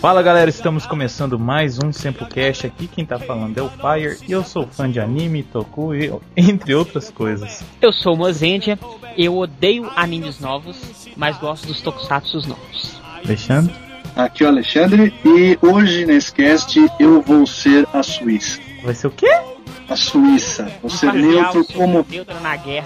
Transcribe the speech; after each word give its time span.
Fala 0.00 0.22
galera, 0.22 0.48
estamos 0.48 0.86
começando 0.86 1.40
mais 1.40 1.76
um 1.82 1.92
Samplecast 1.92 2.68
aqui. 2.68 2.86
Quem 2.86 3.04
tá 3.04 3.18
falando 3.18 3.58
é 3.58 3.62
o 3.62 3.68
Fire 3.68 4.16
e 4.28 4.30
eu 4.30 4.44
sou 4.44 4.64
fã 4.64 4.88
de 4.88 5.00
anime, 5.00 5.42
toku 5.42 5.92
e 5.92 6.12
entre 6.36 6.72
outras 6.72 7.10
coisas. 7.10 7.64
Eu 7.82 7.92
sou 7.92 8.14
o 8.14 8.16
Mozendia, 8.16 8.78
eu 9.16 9.36
odeio 9.36 9.90
animes 9.96 10.38
novos, 10.38 10.76
mas 11.16 11.36
gosto 11.38 11.66
dos 11.66 11.80
tokusatsu 11.80 12.48
novos. 12.48 13.00
Alexandre? 13.24 13.74
Aqui 14.14 14.44
é 14.44 14.46
o 14.46 14.50
Alexandre 14.50 15.12
e 15.24 15.58
hoje 15.60 16.06
nesse 16.06 16.32
cast 16.32 16.80
eu 17.00 17.20
vou 17.20 17.44
ser 17.44 17.84
a 17.92 18.00
Suíça. 18.00 18.60
Vai 18.84 18.94
ser 18.94 19.08
o 19.08 19.10
quê? 19.10 19.36
A 19.88 19.96
Suíça. 19.96 20.70
Vou 20.80 20.90
ser 20.90 21.12
neutro 21.12 21.64
como. 21.74 22.06
Neutro 22.08 22.40
na 22.40 22.56
guerra. 22.56 22.84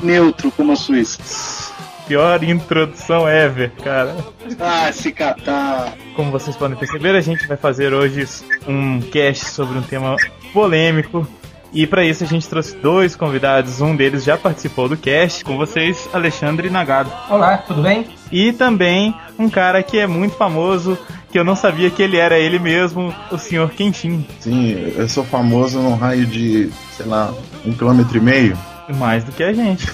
E 0.00 0.06
neutro 0.06 0.52
como 0.52 0.70
a 0.70 0.76
Suíça. 0.76 1.74
Pior 2.06 2.42
introdução 2.44 3.28
ever, 3.28 3.72
cara. 3.82 4.16
Ah, 4.60 4.92
se 4.92 5.10
catar. 5.10 5.94
Como 6.14 6.30
vocês 6.30 6.56
podem 6.56 6.76
perceber, 6.76 7.16
a 7.16 7.20
gente 7.20 7.46
vai 7.48 7.56
fazer 7.56 7.92
hoje 7.92 8.24
um 8.66 9.00
cast 9.00 9.46
sobre 9.46 9.76
um 9.76 9.82
tema 9.82 10.16
polêmico. 10.52 11.26
E 11.72 11.86
para 11.86 12.04
isso 12.04 12.22
a 12.22 12.26
gente 12.26 12.48
trouxe 12.48 12.76
dois 12.76 13.16
convidados. 13.16 13.80
Um 13.80 13.94
deles 13.94 14.24
já 14.24 14.38
participou 14.38 14.88
do 14.88 14.96
cast 14.96 15.44
com 15.44 15.56
vocês, 15.56 16.08
Alexandre 16.12 16.70
Nagado. 16.70 17.12
Olá, 17.28 17.58
tudo 17.58 17.82
bem? 17.82 18.06
E 18.30 18.52
também 18.52 19.14
um 19.38 19.50
cara 19.50 19.82
que 19.82 19.98
é 19.98 20.06
muito 20.06 20.36
famoso, 20.36 20.96
que 21.30 21.38
eu 21.38 21.44
não 21.44 21.56
sabia 21.56 21.90
que 21.90 22.02
ele 22.02 22.16
era 22.16 22.38
ele 22.38 22.58
mesmo, 22.60 23.12
o 23.32 23.36
senhor 23.36 23.68
Kenshin. 23.70 24.24
Sim, 24.38 24.92
eu 24.96 25.08
sou 25.08 25.24
famoso 25.24 25.80
num 25.80 25.96
raio 25.96 26.24
de, 26.24 26.70
sei 26.92 27.06
lá, 27.06 27.34
um 27.64 27.72
quilômetro 27.72 28.16
e 28.16 28.20
meio. 28.20 28.56
Mais 28.94 29.24
do 29.24 29.32
que 29.32 29.42
a 29.42 29.52
gente. 29.52 29.86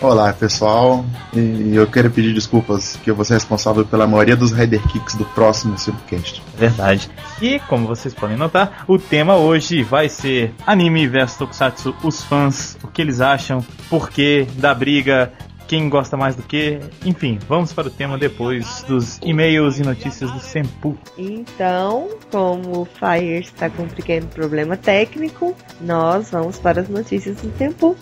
Olá, 0.00 0.32
pessoal. 0.32 1.04
E 1.32 1.74
eu 1.74 1.86
quero 1.86 2.10
pedir 2.10 2.34
desculpas 2.34 2.96
que 2.96 3.10
eu 3.10 3.14
vou 3.14 3.24
ser 3.24 3.34
responsável 3.34 3.84
pela 3.84 4.06
maioria 4.06 4.36
dos 4.36 4.52
Rider 4.52 4.82
Kicks 4.88 5.14
do 5.14 5.24
próximo 5.24 5.78
Simplecast. 5.78 6.42
Verdade. 6.58 7.08
E, 7.40 7.58
como 7.60 7.86
vocês 7.86 8.12
podem 8.12 8.36
notar, 8.36 8.84
o 8.88 8.98
tema 8.98 9.36
hoje 9.36 9.82
vai 9.82 10.08
ser 10.08 10.54
anime 10.66 11.06
versus 11.06 11.38
tokusatsu, 11.38 11.94
os 12.02 12.22
fãs, 12.22 12.76
o 12.82 12.88
que 12.88 13.00
eles 13.00 13.20
acham, 13.20 13.64
porquê 13.88 14.46
da 14.54 14.74
briga, 14.74 15.32
quem 15.66 15.88
gosta 15.88 16.16
mais 16.16 16.36
do 16.36 16.42
que. 16.42 16.80
Enfim, 17.04 17.38
vamos 17.48 17.72
para 17.72 17.88
o 17.88 17.90
tema 17.90 18.18
depois 18.18 18.84
dos 18.88 19.18
e-mails 19.22 19.78
e 19.78 19.82
notícias 19.82 20.30
do 20.30 20.40
Sempu. 20.40 20.96
Então, 21.16 22.08
como 22.30 22.82
o 22.82 22.84
Fire 22.84 23.40
está 23.40 23.68
com 23.70 23.84
um 23.84 23.88
pequeno 23.88 24.26
problema 24.28 24.76
técnico, 24.76 25.54
nós 25.80 26.30
vamos 26.30 26.58
para 26.58 26.80
as 26.80 26.88
notícias 26.88 27.36
do 27.36 27.50
tempo. 27.50 27.96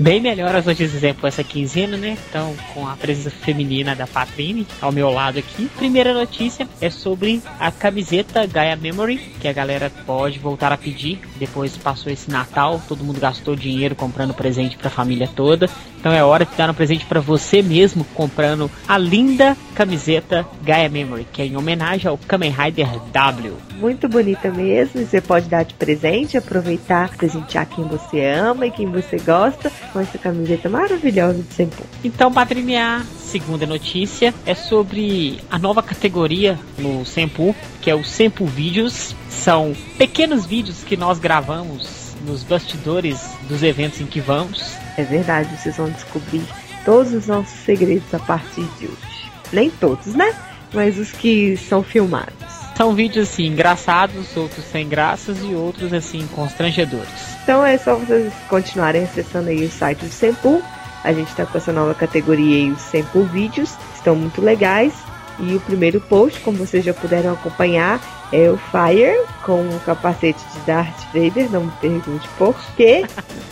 Bem 0.00 0.20
melhor 0.20 0.54
as 0.54 0.64
notícias 0.64 0.94
exemplo 0.94 1.26
essa 1.26 1.42
quinzena, 1.42 1.96
né? 1.96 2.16
Então, 2.28 2.54
com 2.72 2.86
a 2.86 2.94
presença 2.94 3.30
feminina 3.30 3.96
da 3.96 4.06
Patrine 4.06 4.64
ao 4.80 4.92
meu 4.92 5.10
lado 5.10 5.40
aqui. 5.40 5.68
Primeira 5.76 6.14
notícia 6.14 6.68
é 6.80 6.88
sobre 6.88 7.42
a 7.58 7.72
camiseta 7.72 8.46
Gaia 8.46 8.76
Memory, 8.76 9.18
que 9.40 9.48
a 9.48 9.52
galera 9.52 9.90
pode 10.06 10.38
voltar 10.38 10.72
a 10.72 10.76
pedir. 10.76 11.20
Depois 11.36 11.76
passou 11.76 12.12
esse 12.12 12.30
Natal, 12.30 12.80
todo 12.86 13.02
mundo 13.02 13.18
gastou 13.18 13.56
dinheiro 13.56 13.96
comprando 13.96 14.32
presente 14.32 14.76
para 14.76 14.86
a 14.86 14.90
família 14.90 15.28
toda. 15.34 15.68
Então 15.98 16.12
é 16.12 16.22
hora 16.22 16.44
de 16.44 16.54
dar 16.54 16.70
um 16.70 16.74
presente 16.74 17.04
para 17.04 17.20
você 17.20 17.60
mesmo 17.60 18.04
comprando 18.14 18.70
a 18.86 18.96
linda 18.96 19.56
camiseta 19.74 20.46
Gaia 20.62 20.88
Memory, 20.88 21.26
que 21.32 21.42
é 21.42 21.46
em 21.46 21.56
homenagem 21.56 22.08
ao 22.08 22.16
Kamen 22.16 22.52
Rider 22.52 22.88
W. 23.12 23.56
Muito 23.80 24.08
bonita 24.08 24.48
mesmo, 24.50 25.04
você 25.04 25.20
pode 25.20 25.48
dar 25.48 25.64
de 25.64 25.74
presente, 25.74 26.36
aproveitar, 26.36 27.16
presentear 27.16 27.66
quem 27.66 27.84
você 27.84 28.24
ama 28.24 28.66
e 28.66 28.70
quem 28.70 28.86
você 28.86 29.16
gosta 29.18 29.72
com 29.92 30.00
essa 30.00 30.18
camiseta 30.18 30.68
maravilhosa 30.68 31.42
de 31.42 31.54
Senpu. 31.54 31.82
Então, 32.02 32.32
Patrine, 32.32 32.76
a 32.76 33.02
segunda 33.18 33.66
notícia 33.66 34.34
é 34.46 34.54
sobre 34.54 35.40
a 35.50 35.58
nova 35.58 35.82
categoria 35.82 36.58
no 36.78 37.04
Senpu, 37.04 37.54
que 37.80 37.90
é 37.90 37.94
o 37.94 38.04
Senpu 38.04 38.46
Vídeos. 38.46 39.14
São 39.28 39.74
pequenos 39.96 40.46
vídeos 40.46 40.82
que 40.82 40.96
nós 40.96 41.18
gravamos 41.18 42.14
nos 42.26 42.42
bastidores 42.42 43.30
dos 43.48 43.62
eventos 43.62 44.00
em 44.00 44.06
que 44.06 44.20
vamos. 44.20 44.74
É 44.96 45.02
verdade, 45.02 45.56
vocês 45.56 45.76
vão 45.76 45.90
descobrir 45.90 46.42
todos 46.84 47.12
os 47.12 47.26
nossos 47.26 47.58
segredos 47.60 48.12
a 48.12 48.18
partir 48.18 48.64
de 48.78 48.86
hoje. 48.86 49.30
Nem 49.52 49.70
todos, 49.70 50.14
né? 50.14 50.34
Mas 50.72 50.98
os 50.98 51.12
que 51.12 51.56
são 51.56 51.82
filmados. 51.82 52.57
São 52.78 52.94
vídeos 52.94 53.28
assim 53.28 53.46
engraçados, 53.46 54.36
outros 54.36 54.64
sem 54.66 54.88
graças 54.88 55.36
e 55.42 55.52
outros 55.52 55.92
assim 55.92 56.24
constrangedores. 56.28 57.08
Então 57.42 57.66
é 57.66 57.76
só 57.76 57.96
vocês 57.96 58.32
continuarem 58.48 59.02
acessando 59.02 59.48
aí 59.48 59.64
o 59.64 59.68
site 59.68 60.04
do 60.04 60.12
Sempu. 60.12 60.62
A 61.02 61.12
gente 61.12 61.26
está 61.26 61.44
com 61.44 61.58
essa 61.58 61.72
nova 61.72 61.92
categoria 61.92 62.54
aí, 62.54 62.70
os 62.70 62.80
Sempu 62.80 63.24
Vídeos. 63.24 63.74
Estão 63.96 64.14
muito 64.14 64.40
legais. 64.40 64.92
E 65.40 65.56
o 65.56 65.60
primeiro 65.60 66.00
post, 66.00 66.38
como 66.38 66.58
vocês 66.58 66.84
já 66.84 66.94
puderam 66.94 67.32
acompanhar, 67.32 68.00
é 68.32 68.48
o 68.48 68.56
Fire 68.56 69.26
com 69.42 69.60
o 69.60 69.80
capacete 69.80 70.40
de 70.54 70.60
Darth 70.60 71.02
Vader, 71.12 71.50
não 71.50 71.64
me 71.64 71.72
pergunte 71.80 72.28
por 72.36 72.56
quê, 72.76 73.04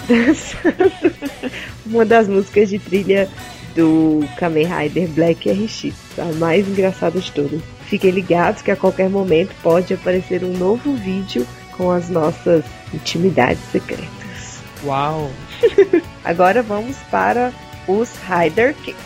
dançando 0.07 0.93
uma 1.87 2.05
das 2.05 2.29
músicas 2.29 2.69
de 2.69 2.79
trilha 2.79 3.29
do 3.75 4.21
Kamen 4.37 4.67
Rider 4.67 5.09
Black 5.09 5.51
RX, 5.51 5.93
a 6.19 6.33
mais 6.39 6.69
engraçada 6.69 7.19
de 7.21 7.31
todas. 7.33 7.76
Fiquem 7.87 8.11
ligados 8.11 8.63
que 8.63 8.71
a 8.71 8.77
qualquer 8.77 9.09
momento 9.09 9.55
pode 9.63 9.95
aparecer 9.95 10.43
um 10.45 10.53
novo 10.53 10.95
vídeo 10.95 11.47
com 11.77 11.91
as 11.91 12.09
nossas 12.09 12.65
intimidades 12.93 13.63
secretas. 13.71 14.61
Uau! 14.85 15.31
Agora 16.25 16.63
vamos 16.63 16.97
para 17.11 17.53
os 17.87 18.11
Rider 18.29 18.75
Kicks. 18.75 18.97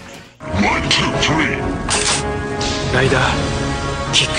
One, 0.41 0.81
two, 0.89 1.11
three. 1.21 1.61
Rider 2.93 3.21
Kick. 4.13 4.31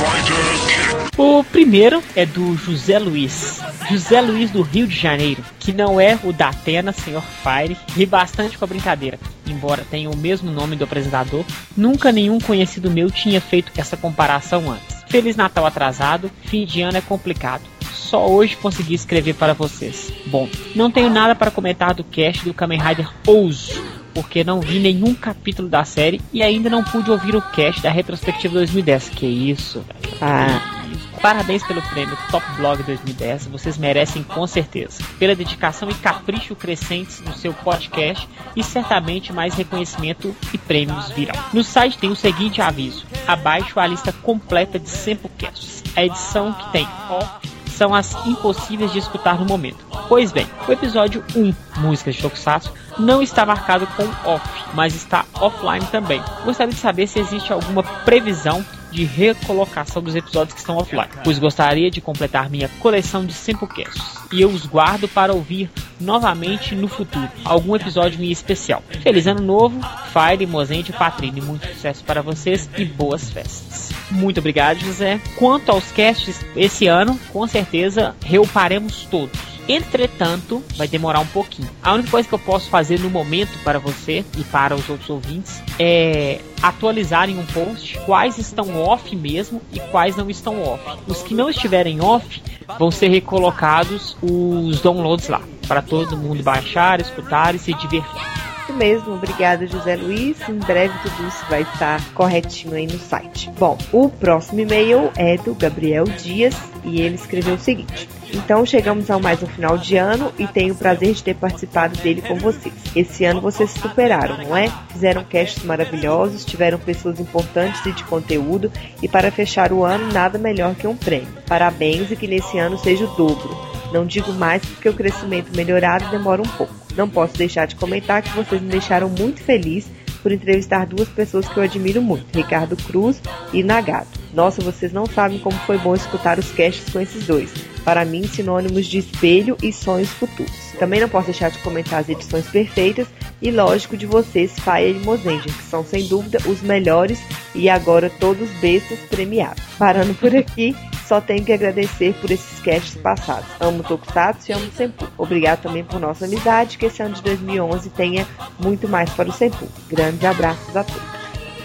Rider 0.00 0.96
Kick. 0.96 1.01
O 1.16 1.44
primeiro 1.44 2.02
é 2.16 2.24
do 2.24 2.56
José 2.56 2.98
Luiz. 2.98 3.60
José 3.90 4.18
Luiz 4.22 4.50
do 4.50 4.62
Rio 4.62 4.86
de 4.86 4.98
Janeiro, 4.98 5.44
que 5.58 5.70
não 5.70 6.00
é 6.00 6.18
o 6.24 6.32
da 6.32 6.48
Atena, 6.48 6.90
Senhor 6.90 7.22
Fire, 7.22 7.76
ri 7.94 8.06
bastante 8.06 8.56
com 8.56 8.64
a 8.64 8.68
brincadeira. 8.68 9.18
Embora 9.46 9.84
tenha 9.90 10.08
o 10.08 10.16
mesmo 10.16 10.50
nome 10.50 10.74
do 10.74 10.84
apresentador, 10.84 11.44
nunca 11.76 12.10
nenhum 12.10 12.40
conhecido 12.40 12.90
meu 12.90 13.10
tinha 13.10 13.42
feito 13.42 13.70
essa 13.76 13.94
comparação 13.94 14.70
antes. 14.70 15.04
Feliz 15.06 15.36
Natal 15.36 15.66
atrasado, 15.66 16.30
fim 16.44 16.64
de 16.64 16.80
ano 16.80 16.96
é 16.96 17.02
complicado. 17.02 17.62
Só 17.92 18.26
hoje 18.26 18.56
consegui 18.56 18.94
escrever 18.94 19.34
para 19.34 19.52
vocês. 19.52 20.10
Bom, 20.26 20.48
não 20.74 20.90
tenho 20.90 21.10
nada 21.10 21.34
para 21.34 21.50
comentar 21.50 21.92
do 21.92 22.04
cast 22.04 22.42
do 22.42 22.54
Kamen 22.54 22.80
Rider 22.80 23.10
Ouso, 23.26 23.82
porque 24.14 24.42
não 24.42 24.60
vi 24.60 24.78
nenhum 24.78 25.14
capítulo 25.14 25.68
da 25.68 25.84
série 25.84 26.22
e 26.32 26.42
ainda 26.42 26.70
não 26.70 26.82
pude 26.82 27.10
ouvir 27.10 27.36
o 27.36 27.42
cast 27.42 27.82
da 27.82 27.90
retrospectiva 27.90 28.54
2010. 28.54 29.10
Que 29.10 29.26
isso. 29.26 29.84
Ah. 30.18 30.81
Parabéns 31.20 31.62
pelo 31.64 31.82
prêmio 31.82 32.16
Top 32.30 32.44
Blog 32.56 32.82
2010, 32.82 33.46
vocês 33.46 33.78
merecem 33.78 34.22
com 34.22 34.46
certeza. 34.46 35.02
Pela 35.18 35.34
dedicação 35.34 35.88
e 35.88 35.94
capricho 35.94 36.56
crescentes 36.56 37.20
no 37.20 37.34
seu 37.34 37.52
podcast 37.52 38.28
e 38.56 38.62
certamente 38.62 39.32
mais 39.32 39.54
reconhecimento 39.54 40.34
e 40.52 40.58
prêmios 40.58 41.10
virão. 41.10 41.34
No 41.52 41.62
site 41.62 41.98
tem 41.98 42.10
o 42.10 42.16
seguinte 42.16 42.60
aviso: 42.60 43.06
abaixo 43.26 43.78
a 43.78 43.86
lista 43.86 44.12
completa 44.12 44.78
de 44.78 44.88
Samplecasts. 44.88 45.82
A 45.94 46.04
edição 46.04 46.52
que 46.52 46.72
tem 46.72 46.88
off 47.10 47.52
são 47.72 47.94
as 47.94 48.14
impossíveis 48.26 48.92
de 48.92 48.98
escutar 48.98 49.38
no 49.38 49.46
momento. 49.46 49.84
Pois 50.08 50.30
bem, 50.30 50.46
o 50.68 50.72
episódio 50.72 51.24
1, 51.34 51.54
Músicas 51.80 52.14
de 52.14 52.22
Tokusatsu, 52.22 52.72
não 52.98 53.22
está 53.22 53.46
marcado 53.46 53.86
com 53.88 54.04
off, 54.28 54.46
mas 54.74 54.94
está 54.94 55.24
offline 55.40 55.86
também. 55.86 56.22
Gostaria 56.44 56.72
de 56.72 56.78
saber 56.78 57.06
se 57.06 57.18
existe 57.18 57.52
alguma 57.52 57.82
previsão 57.82 58.64
de 58.92 59.04
recolocação 59.04 60.02
dos 60.02 60.14
episódios 60.14 60.54
que 60.54 60.60
estão 60.60 60.76
offline, 60.76 61.08
pois 61.24 61.38
gostaria 61.38 61.90
de 61.90 62.00
completar 62.00 62.50
minha 62.50 62.68
coleção 62.78 63.24
de 63.24 63.32
Samplecasts 63.32 64.22
e 64.32 64.40
eu 64.40 64.48
os 64.48 64.66
guardo 64.66 65.08
para 65.08 65.32
ouvir 65.32 65.70
novamente 66.00 66.74
no 66.74 66.88
futuro, 66.88 67.28
algum 67.44 67.76
episódio 67.76 68.22
em 68.22 68.30
especial. 68.30 68.82
Feliz 69.02 69.26
Ano 69.26 69.42
Novo, 69.42 69.80
Fire, 70.12 70.46
Mozente 70.46 70.90
e 70.90 70.94
Patrine, 70.94 71.40
muito 71.40 71.66
sucesso 71.68 72.02
para 72.04 72.22
vocês 72.22 72.68
e 72.76 72.84
boas 72.84 73.30
festas. 73.30 73.90
Muito 74.10 74.40
obrigado, 74.40 74.78
José. 74.78 75.20
Quanto 75.36 75.70
aos 75.70 75.90
casts 75.92 76.44
esse 76.56 76.86
ano, 76.86 77.18
com 77.32 77.46
certeza 77.46 78.14
reuparemos 78.24 79.06
todos. 79.10 79.51
Entretanto, 79.68 80.62
vai 80.76 80.88
demorar 80.88 81.20
um 81.20 81.26
pouquinho. 81.26 81.68
A 81.82 81.92
única 81.92 82.10
coisa 82.10 82.28
que 82.28 82.34
eu 82.34 82.38
posso 82.38 82.68
fazer 82.68 82.98
no 83.00 83.08
momento 83.08 83.58
para 83.62 83.78
você 83.78 84.24
e 84.36 84.44
para 84.44 84.74
os 84.74 84.88
outros 84.88 85.08
ouvintes 85.08 85.62
é 85.78 86.40
atualizar 86.62 87.28
em 87.28 87.38
um 87.38 87.46
post 87.46 87.98
quais 88.00 88.38
estão 88.38 88.80
off 88.80 89.14
mesmo 89.14 89.60
e 89.72 89.80
quais 89.80 90.16
não 90.16 90.28
estão 90.28 90.62
off. 90.62 90.82
Os 91.06 91.22
que 91.22 91.34
não 91.34 91.48
estiverem 91.48 92.00
off 92.00 92.42
vão 92.78 92.90
ser 92.90 93.08
recolocados 93.08 94.16
os 94.22 94.80
downloads 94.80 95.28
lá 95.28 95.42
para 95.66 95.80
todo 95.80 96.16
mundo 96.16 96.42
baixar, 96.42 97.00
escutar 97.00 97.54
e 97.54 97.58
se 97.58 97.72
divertir. 97.74 98.41
Isso 98.72 98.78
mesmo, 98.78 99.14
obrigada 99.14 99.66
José 99.66 99.96
Luiz. 99.96 100.36
Em 100.48 100.54
breve 100.54 100.94
tudo 101.02 101.28
isso 101.28 101.44
vai 101.50 101.60
estar 101.60 102.02
corretinho 102.14 102.74
aí 102.74 102.86
no 102.86 102.98
site. 102.98 103.50
Bom, 103.58 103.76
o 103.92 104.08
próximo 104.08 104.60
e-mail 104.60 105.10
é 105.14 105.36
do 105.36 105.54
Gabriel 105.54 106.04
Dias 106.04 106.54
e 106.82 107.02
ele 107.02 107.16
escreveu 107.16 107.56
o 107.56 107.58
seguinte: 107.58 108.08
Então 108.32 108.64
chegamos 108.64 109.10
ao 109.10 109.20
mais 109.20 109.42
um 109.42 109.46
final 109.46 109.76
de 109.76 109.98
ano 109.98 110.32
e 110.38 110.46
tenho 110.46 110.72
o 110.72 110.76
prazer 110.76 111.12
de 111.12 111.22
ter 111.22 111.34
participado 111.34 111.98
dele 111.98 112.22
com 112.22 112.36
vocês. 112.36 112.74
Esse 112.96 113.26
ano 113.26 113.42
vocês 113.42 113.70
se 113.70 113.78
superaram, 113.78 114.38
não 114.38 114.56
é? 114.56 114.72
Fizeram 114.90 115.22
casts 115.22 115.62
maravilhosos, 115.64 116.42
tiveram 116.42 116.78
pessoas 116.78 117.20
importantes 117.20 117.84
e 117.84 117.92
de 117.92 118.04
conteúdo 118.04 118.72
e 119.02 119.08
para 119.08 119.30
fechar 119.30 119.70
o 119.70 119.84
ano 119.84 120.10
nada 120.14 120.38
melhor 120.38 120.74
que 120.74 120.86
um 120.86 120.96
prêmio. 120.96 121.28
Parabéns 121.46 122.10
e 122.10 122.16
que 122.16 122.26
nesse 122.26 122.58
ano 122.58 122.78
seja 122.78 123.04
o 123.04 123.08
dobro. 123.08 123.54
Não 123.92 124.06
digo 124.06 124.32
mais 124.32 124.64
porque 124.64 124.88
o 124.88 124.94
crescimento 124.94 125.54
melhorado 125.54 126.10
demora 126.10 126.40
um 126.40 126.48
pouco. 126.48 126.81
Não 126.96 127.08
posso 127.08 127.34
deixar 127.34 127.66
de 127.66 127.76
comentar 127.76 128.22
que 128.22 128.34
vocês 128.36 128.60
me 128.60 128.68
deixaram 128.68 129.08
muito 129.08 129.42
feliz 129.42 129.86
por 130.22 130.30
entrevistar 130.30 130.86
duas 130.86 131.08
pessoas 131.08 131.48
que 131.48 131.56
eu 131.56 131.62
admiro 131.62 132.00
muito, 132.00 132.26
Ricardo 132.32 132.76
Cruz 132.76 133.20
e 133.52 133.62
Nagato. 133.62 134.21
Nossa, 134.32 134.62
vocês 134.62 134.92
não 134.92 135.06
sabem 135.06 135.38
como 135.38 135.56
foi 135.60 135.78
bom 135.78 135.94
escutar 135.94 136.38
os 136.38 136.50
casts 136.52 136.90
com 136.90 137.00
esses 137.00 137.26
dois. 137.26 137.52
Para 137.84 138.04
mim, 138.04 138.26
sinônimos 138.26 138.86
de 138.86 138.98
espelho 138.98 139.56
e 139.62 139.72
sonhos 139.72 140.08
futuros. 140.10 140.72
Também 140.78 141.00
não 141.00 141.08
posso 141.08 141.26
deixar 141.26 141.50
de 141.50 141.58
comentar 141.58 142.00
as 142.00 142.08
edições 142.08 142.46
perfeitas 142.48 143.08
e, 143.40 143.50
lógico, 143.50 143.96
de 143.96 144.06
vocês, 144.06 144.52
Faia 144.58 144.88
e 144.88 145.00
Mozenja, 145.00 145.44
que 145.44 145.62
são 145.64 145.84
sem 145.84 146.06
dúvida 146.06 146.38
os 146.46 146.62
melhores 146.62 147.20
e 147.54 147.68
agora 147.68 148.08
todos 148.08 148.48
bestas 148.60 148.98
premiados. 149.10 149.62
Parando 149.78 150.14
por 150.14 150.34
aqui, 150.34 150.74
só 151.06 151.20
tenho 151.20 151.44
que 151.44 151.52
agradecer 151.52 152.14
por 152.20 152.30
esses 152.30 152.60
casts 152.60 152.94
passados. 152.94 153.48
Amo 153.60 153.82
Tokusatsu 153.82 154.50
e 154.50 154.54
amo 154.54 154.72
Senpu. 154.72 155.06
Obrigado 155.18 155.62
também 155.62 155.84
por 155.84 156.00
nossa 156.00 156.24
amizade, 156.24 156.78
que 156.78 156.86
esse 156.86 157.02
ano 157.02 157.14
de 157.14 157.22
2011 157.22 157.90
tenha 157.90 158.26
muito 158.58 158.88
mais 158.88 159.10
para 159.10 159.28
o 159.28 159.32
Senpu. 159.32 159.66
Grandes 159.90 160.24
abraços 160.24 160.76
a 160.76 160.84
todos. 160.84 161.21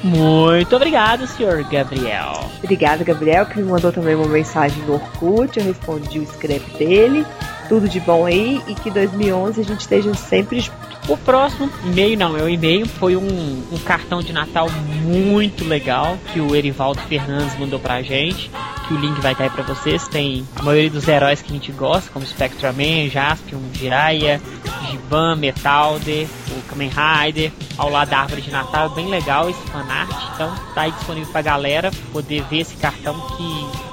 Muito 0.07 0.73
obrigado, 0.73 1.27
senhor 1.27 1.61
Gabriel. 1.65 2.49
Obrigada, 2.63 3.03
Gabriel, 3.03 3.45
que 3.45 3.59
me 3.59 3.69
mandou 3.69 3.91
também 3.91 4.15
uma 4.15 4.27
mensagem 4.27 4.81
no 4.83 4.93
Orkut. 4.93 5.59
Eu 5.59 5.65
respondi 5.65 6.19
o 6.19 6.23
script 6.23 6.77
dele. 6.77 7.25
Tudo 7.67 7.89
de 7.89 7.99
bom 7.99 8.25
aí 8.25 8.61
e 8.67 8.73
que 8.73 8.89
2011 8.89 9.59
a 9.59 9.63
gente 9.65 9.81
esteja 9.81 10.13
sempre. 10.13 10.71
O 11.07 11.15
próximo 11.15 11.69
e-mail, 11.85 12.17
não, 12.17 12.35
é 12.35 12.43
o 12.43 12.49
e-mail, 12.49 12.85
foi 12.85 13.15
um, 13.15 13.63
um 13.71 13.77
cartão 13.85 14.21
de 14.21 14.33
Natal 14.33 14.69
muito 15.03 15.63
legal 15.63 16.17
que 16.33 16.41
o 16.41 16.53
Erivaldo 16.53 16.99
Fernandes 17.01 17.57
mandou 17.57 17.79
pra 17.79 18.01
gente. 18.01 18.51
Que 18.87 18.93
o 18.93 18.97
link 18.97 19.19
vai 19.21 19.31
estar 19.31 19.45
aí 19.45 19.49
pra 19.49 19.63
vocês. 19.63 20.07
Tem 20.07 20.45
a 20.55 20.63
maioria 20.63 20.89
dos 20.89 21.07
heróis 21.07 21.41
que 21.41 21.49
a 21.49 21.53
gente 21.53 21.71
gosta, 21.71 22.09
como 22.11 22.25
Spectraman, 22.25 23.09
Jaspion, 23.09 23.59
Jiraiya, 23.73 24.41
Giban, 24.89 25.35
Metalder, 25.35 26.27
o 26.51 26.61
Kamen 26.69 26.89
Rider, 26.89 27.51
ao 27.77 27.89
lado 27.89 28.09
da 28.09 28.19
árvore 28.19 28.41
de 28.41 28.51
Natal. 28.51 28.89
Bem 28.89 29.07
legal 29.07 29.49
esse 29.49 29.61
fanart. 29.67 30.09
Então 30.33 30.53
tá 30.73 30.81
aí 30.81 30.91
disponível 30.91 31.31
pra 31.31 31.41
galera 31.41 31.91
poder 32.11 32.43
ver 32.49 32.59
esse 32.59 32.75
cartão 32.77 33.19
que 33.35 33.86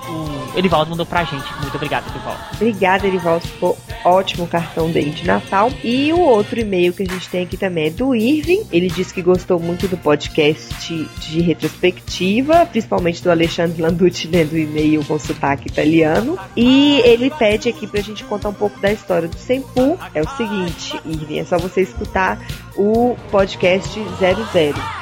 Erivaldo 0.56 0.90
mandou 0.90 1.06
pra 1.06 1.24
gente. 1.24 1.44
Muito 1.60 1.74
obrigado, 1.74 2.08
Erivaldo. 2.10 2.40
Obrigada, 2.54 3.06
Erivaldo. 3.06 3.46
Ficou 3.46 3.78
ótimo 4.04 4.44
o 4.44 4.48
cartão 4.48 4.90
dele 4.90 5.10
de 5.10 5.26
Natal. 5.26 5.72
E 5.82 6.12
o 6.12 6.20
outro 6.20 6.60
e-mail 6.60 6.92
que 6.92 7.02
a 7.02 7.06
gente 7.06 7.28
tem 7.28 7.44
aqui 7.44 7.56
também 7.56 7.86
é 7.86 7.90
do 7.90 8.14
Irving. 8.14 8.64
Ele 8.70 8.88
disse 8.88 9.12
que 9.12 9.22
gostou 9.22 9.58
muito 9.58 9.88
do 9.88 9.96
podcast 9.96 11.08
de 11.20 11.40
retrospectiva, 11.40 12.66
principalmente 12.66 13.22
do 13.22 13.30
Alexandre 13.30 13.80
Landucci 13.80 14.28
lendo 14.28 14.52
o 14.52 14.58
e-mail 14.58 15.04
com 15.04 15.18
sotaque 15.18 15.68
italiano. 15.68 16.38
E 16.56 17.00
ele 17.04 17.30
pede 17.30 17.68
aqui 17.68 17.86
pra 17.86 18.00
gente 18.00 18.24
contar 18.24 18.50
um 18.50 18.54
pouco 18.54 18.78
da 18.80 18.92
história 18.92 19.28
do 19.28 19.36
Senpu. 19.36 19.98
É 20.14 20.20
o 20.20 20.28
seguinte, 20.36 21.00
Irving, 21.04 21.38
é 21.38 21.44
só 21.44 21.58
você 21.58 21.82
escutar 21.82 22.38
o 22.76 23.16
podcast 23.30 23.92
00. 24.18 24.44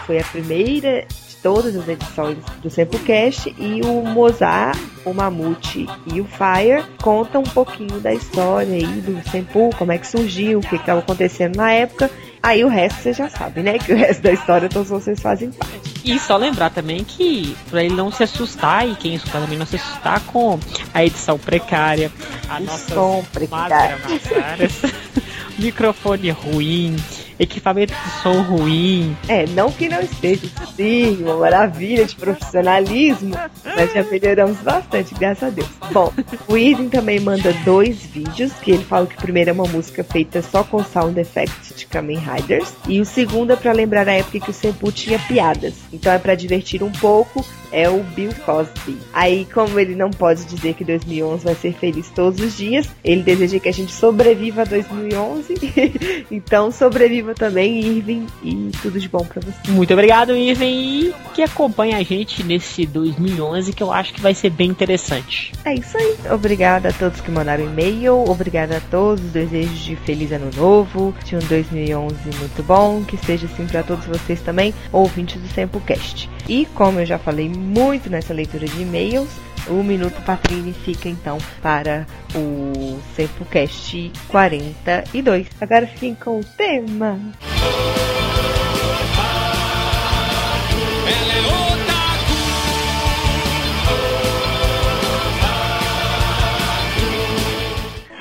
Foi 0.06 0.18
a 0.18 0.24
primeira 0.24 1.06
todas 1.42 1.74
as 1.76 1.88
edições 1.88 2.38
do 2.62 2.70
Sempocast 2.70 3.54
e 3.58 3.80
o 3.82 4.02
Mozart, 4.02 4.78
o 5.04 5.12
Mamute 5.12 5.86
e 6.06 6.20
o 6.20 6.24
Fire 6.24 6.84
contam 7.02 7.40
um 7.40 7.50
pouquinho 7.50 8.00
da 8.00 8.14
história 8.14 8.74
aí 8.74 9.00
do 9.00 9.20
Sempu, 9.30 9.70
como 9.76 9.92
é 9.92 9.98
que 9.98 10.06
surgiu, 10.06 10.60
o 10.60 10.62
que 10.62 10.76
estava 10.76 11.00
acontecendo 11.00 11.56
na 11.56 11.72
época. 11.72 12.10
Aí 12.42 12.64
o 12.64 12.68
resto 12.68 13.02
você 13.02 13.12
já 13.12 13.28
sabe, 13.28 13.62
né? 13.62 13.78
Que 13.78 13.92
o 13.92 13.96
resto 13.96 14.22
da 14.22 14.32
história 14.32 14.68
todos 14.68 14.88
vocês 14.88 15.20
fazem 15.20 15.52
parte. 15.52 15.92
E 16.04 16.18
só 16.18 16.36
lembrar 16.36 16.70
também 16.70 17.04
que 17.04 17.56
pra 17.70 17.84
ele 17.84 17.94
não 17.94 18.10
se 18.10 18.24
assustar 18.24 18.88
e 18.88 18.96
quem 18.96 19.14
escutar 19.14 19.40
também 19.40 19.58
não 19.58 19.66
se 19.66 19.76
assustar 19.76 20.20
com 20.26 20.58
a 20.92 21.04
edição 21.04 21.38
precária, 21.38 22.10
a 22.48 22.58
nossa 22.58 22.94
som 22.94 23.24
precário. 23.32 23.96
microfone 25.58 26.30
ruim, 26.30 26.96
equipamento 27.42 27.92
de 27.92 28.22
som 28.22 28.42
ruim. 28.42 29.16
É, 29.28 29.46
não 29.48 29.70
que 29.70 29.88
não 29.88 30.00
esteja 30.00 30.46
sim, 30.76 31.22
uma 31.22 31.36
maravilha 31.36 32.04
de 32.04 32.14
profissionalismo, 32.16 33.34
mas 33.64 33.92
já 33.92 34.02
melhoramos 34.04 34.58
bastante, 34.58 35.14
graças 35.14 35.44
a 35.44 35.50
Deus. 35.50 35.68
Bom, 35.92 36.12
o 36.48 36.56
Irving 36.56 36.88
também 36.88 37.20
manda 37.20 37.52
dois 37.64 38.02
vídeos, 38.02 38.52
que 38.54 38.70
ele 38.70 38.84
fala 38.84 39.06
que 39.06 39.14
o 39.14 39.20
primeiro 39.20 39.50
é 39.50 39.52
uma 39.52 39.66
música 39.66 40.04
feita 40.04 40.42
só 40.42 40.64
com 40.64 40.82
sound 40.84 41.18
effects 41.18 41.74
de 41.76 41.86
Kamen 41.86 42.18
Riders, 42.18 42.72
e 42.88 43.00
o 43.00 43.04
segundo 43.04 43.52
é 43.52 43.56
pra 43.56 43.72
lembrar 43.72 44.08
a 44.08 44.12
época 44.12 44.40
que 44.40 44.50
o 44.50 44.54
Senpu 44.54 44.92
tinha 44.92 45.18
piadas. 45.18 45.74
Então 45.92 46.12
é 46.12 46.18
pra 46.18 46.34
divertir 46.34 46.82
um 46.82 46.92
pouco, 46.92 47.44
é 47.72 47.88
o 47.88 48.02
Bill 48.02 48.32
Cosby. 48.44 48.98
Aí, 49.12 49.46
como 49.52 49.80
ele 49.80 49.94
não 49.94 50.10
pode 50.10 50.44
dizer 50.44 50.74
que 50.74 50.84
2011 50.84 51.44
vai 51.44 51.54
ser 51.54 51.72
feliz 51.72 52.10
todos 52.10 52.40
os 52.40 52.56
dias, 52.56 52.88
ele 53.02 53.22
deseja 53.22 53.58
que 53.58 53.68
a 53.68 53.72
gente 53.72 53.92
sobreviva 53.92 54.62
a 54.62 54.64
2011. 54.64 55.54
então, 56.30 56.70
sobreviva 56.70 57.31
também, 57.34 57.80
Irving, 57.80 58.26
e 58.42 58.70
tudo 58.80 58.98
de 58.98 59.08
bom 59.08 59.24
pra 59.24 59.40
você. 59.40 59.70
Muito 59.70 59.92
obrigado, 59.92 60.34
Irving, 60.34 60.64
e 60.66 61.14
que 61.34 61.42
acompanha 61.42 61.98
a 61.98 62.02
gente 62.02 62.42
nesse 62.42 62.86
2011 62.86 63.72
que 63.72 63.82
eu 63.82 63.92
acho 63.92 64.12
que 64.12 64.20
vai 64.20 64.34
ser 64.34 64.50
bem 64.50 64.68
interessante. 64.68 65.52
É 65.64 65.74
isso 65.74 65.96
aí. 65.96 66.16
Obrigada 66.30 66.90
a 66.90 66.92
todos 66.92 67.20
que 67.20 67.30
mandaram 67.30 67.64
e-mail. 67.64 68.24
Obrigada 68.28 68.76
a 68.76 68.80
todos. 68.80 69.22
Desejos 69.24 69.78
de 69.78 69.96
feliz 69.96 70.32
ano 70.32 70.50
novo. 70.56 71.14
De 71.24 71.36
um 71.36 71.40
2011 71.40 72.14
muito 72.38 72.62
bom. 72.62 73.02
Que 73.04 73.16
seja 73.16 73.46
assim 73.46 73.66
para 73.66 73.82
todos 73.82 74.04
vocês 74.06 74.40
também, 74.40 74.74
ouvintes 74.92 75.40
do 75.40 75.48
Sempocast. 75.48 76.28
E 76.48 76.66
como 76.74 77.00
eu 77.00 77.06
já 77.06 77.18
falei 77.18 77.48
muito 77.48 78.10
nessa 78.10 78.34
leitura 78.34 78.66
de 78.66 78.82
e-mails, 78.82 79.28
o 79.68 79.82
Minuto 79.82 80.20
Patrini 80.22 80.72
fica 80.72 81.08
então 81.08 81.38
para 81.62 82.06
o 82.34 83.00
Sempocast 83.14 84.12
42. 84.28 85.46
Agora 85.60 85.86
fiquem 85.86 86.14
com 86.14 86.40
o 86.40 86.44
tema. 86.44 87.18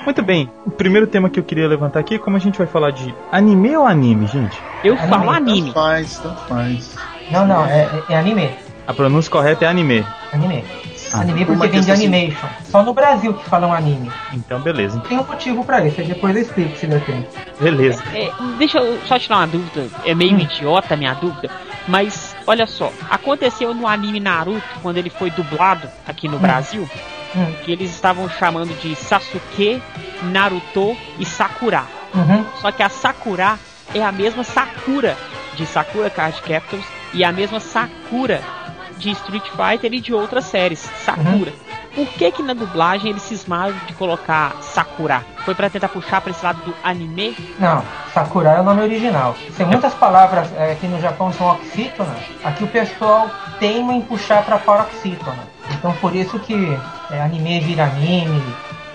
Muito 0.04 0.24
bem, 0.24 0.52
o 0.66 0.72
primeiro 0.72 1.08
tema 1.08 1.30
que 1.30 1.40
eu 1.40 1.44
queria 1.44 1.68
levantar 1.68 2.00
aqui 2.00 2.16
é 2.16 2.20
como 2.20 2.36
a 2.36 2.40
gente 2.40 2.58
vai 2.58 2.68
falar 2.68 2.92
de 2.92 3.14
anime 3.32 3.78
ou 3.78 3.86
anime, 3.86 4.28
gente? 4.28 4.58
Eu 4.84 4.98
falo 4.98 5.30
anime. 5.30 5.62
Tanto 5.68 5.74
faz, 5.74 6.20
tanto 6.20 6.42
faz. 6.48 6.98
Não, 7.32 7.48
não, 7.48 7.66
é, 7.66 7.88
é 8.10 8.18
anime. 8.18 8.50
A 8.86 8.94
pronúncia 8.94 9.32
correta 9.32 9.64
é 9.64 9.68
anime. 9.70 10.06
Anime. 10.34 10.66
Ah, 11.14 11.22
anime 11.22 11.46
porque 11.46 11.68
vem 11.68 11.82
de 11.82 11.92
assim. 11.92 12.08
animation. 12.08 12.48
Só 12.70 12.84
no 12.84 12.94
Brasil 12.94 13.34
que 13.34 13.44
falam 13.50 13.74
anime. 13.74 14.12
Então, 14.34 14.60
beleza. 14.62 15.00
Tem 15.02 15.18
um 15.20 15.24
motivo 15.26 15.64
pra 15.64 15.86
isso, 15.86 16.00
aí 16.02 16.08
depois 16.08 16.36
eu 16.36 16.42
explico 16.42 16.78
se 16.78 16.88
der 16.88 17.04
tempo. 17.06 17.28
Beleza. 17.60 18.04
É, 18.14 18.32
deixa 18.58 18.78
eu 18.80 19.00
só 19.08 19.18
tirar 19.20 19.38
uma 19.38 19.48
dúvida, 19.48 19.88
é 20.06 20.14
meio 20.16 20.40
idiota 20.40 20.94
a 20.94 20.98
minha 20.98 21.14
dúvida, 21.14 21.50
mas 21.88 22.36
olha 22.48 22.66
só, 22.68 22.92
aconteceu 23.10 23.74
no 23.74 23.88
anime 23.88 24.20
Naruto, 24.20 24.62
quando 24.82 24.98
ele 24.98 25.10
foi 25.10 25.30
dublado 25.32 25.88
aqui 26.08 26.28
no 26.28 26.40
Brasil, 26.40 26.90
Hum. 27.36 27.54
que 27.64 27.72
eles 27.72 27.90
estavam 27.92 28.30
chamando 28.30 28.78
de 28.82 28.94
Sasuke, 28.94 29.82
Naruto 30.24 30.98
e 31.18 31.26
Sakura. 31.26 31.84
Uhum. 32.14 32.46
Só 32.60 32.72
que 32.74 32.84
a 32.84 32.90
Sakura 32.90 33.58
é 33.96 34.04
a 34.04 34.12
mesma 34.12 34.44
Sakura 34.44 35.18
de 35.56 35.66
Sakura 35.66 36.10
Card 36.10 36.42
Captors 36.42 36.84
e 37.14 37.24
a 37.24 37.32
mesma 37.32 37.60
Sakura 37.62 38.42
de 39.02 39.12
Street 39.12 39.44
Fighter 39.50 39.94
e 39.94 40.00
de 40.00 40.14
outras 40.14 40.46
séries, 40.46 40.80
Sakura. 41.04 41.52
Por 41.94 42.08
que 42.08 42.32
que 42.32 42.44
na 42.44 42.54
dublagem 42.54 43.10
eles 43.10 43.24
cismaram 43.24 43.74
de 43.86 43.94
colocar 43.96 44.56
Sakura? 44.62 45.26
Foi 45.44 45.54
pra 45.54 45.70
tentar 45.70 45.90
puxar 45.90 46.22
pra 46.22 46.32
esse 46.32 46.44
lado 46.46 46.62
do 46.64 46.74
anime? 46.84 47.36
Não, 47.60 47.84
Sakura 48.14 48.52
é 48.52 48.62
o 48.62 48.64
nome 48.64 48.82
original. 48.84 49.36
Tem 49.58 49.66
muitas 49.66 49.94
palavras 49.96 50.48
é, 50.56 50.76
que 50.76 50.88
no 50.88 51.02
Japão 51.02 51.34
são 51.34 51.52
oxítonas. 51.52 52.18
Aqui 52.44 52.64
o 52.64 52.68
pessoal 52.68 53.30
teima 53.60 53.94
em 53.94 54.02
puxar 54.02 54.46
pra 54.46 54.58
paroxítona. 54.58 55.44
Então 55.72 55.92
por 55.96 56.16
isso 56.16 56.40
que 56.40 56.78
é, 57.10 57.22
anime 57.22 57.60
vira 57.60 57.84
anime, 57.84 58.42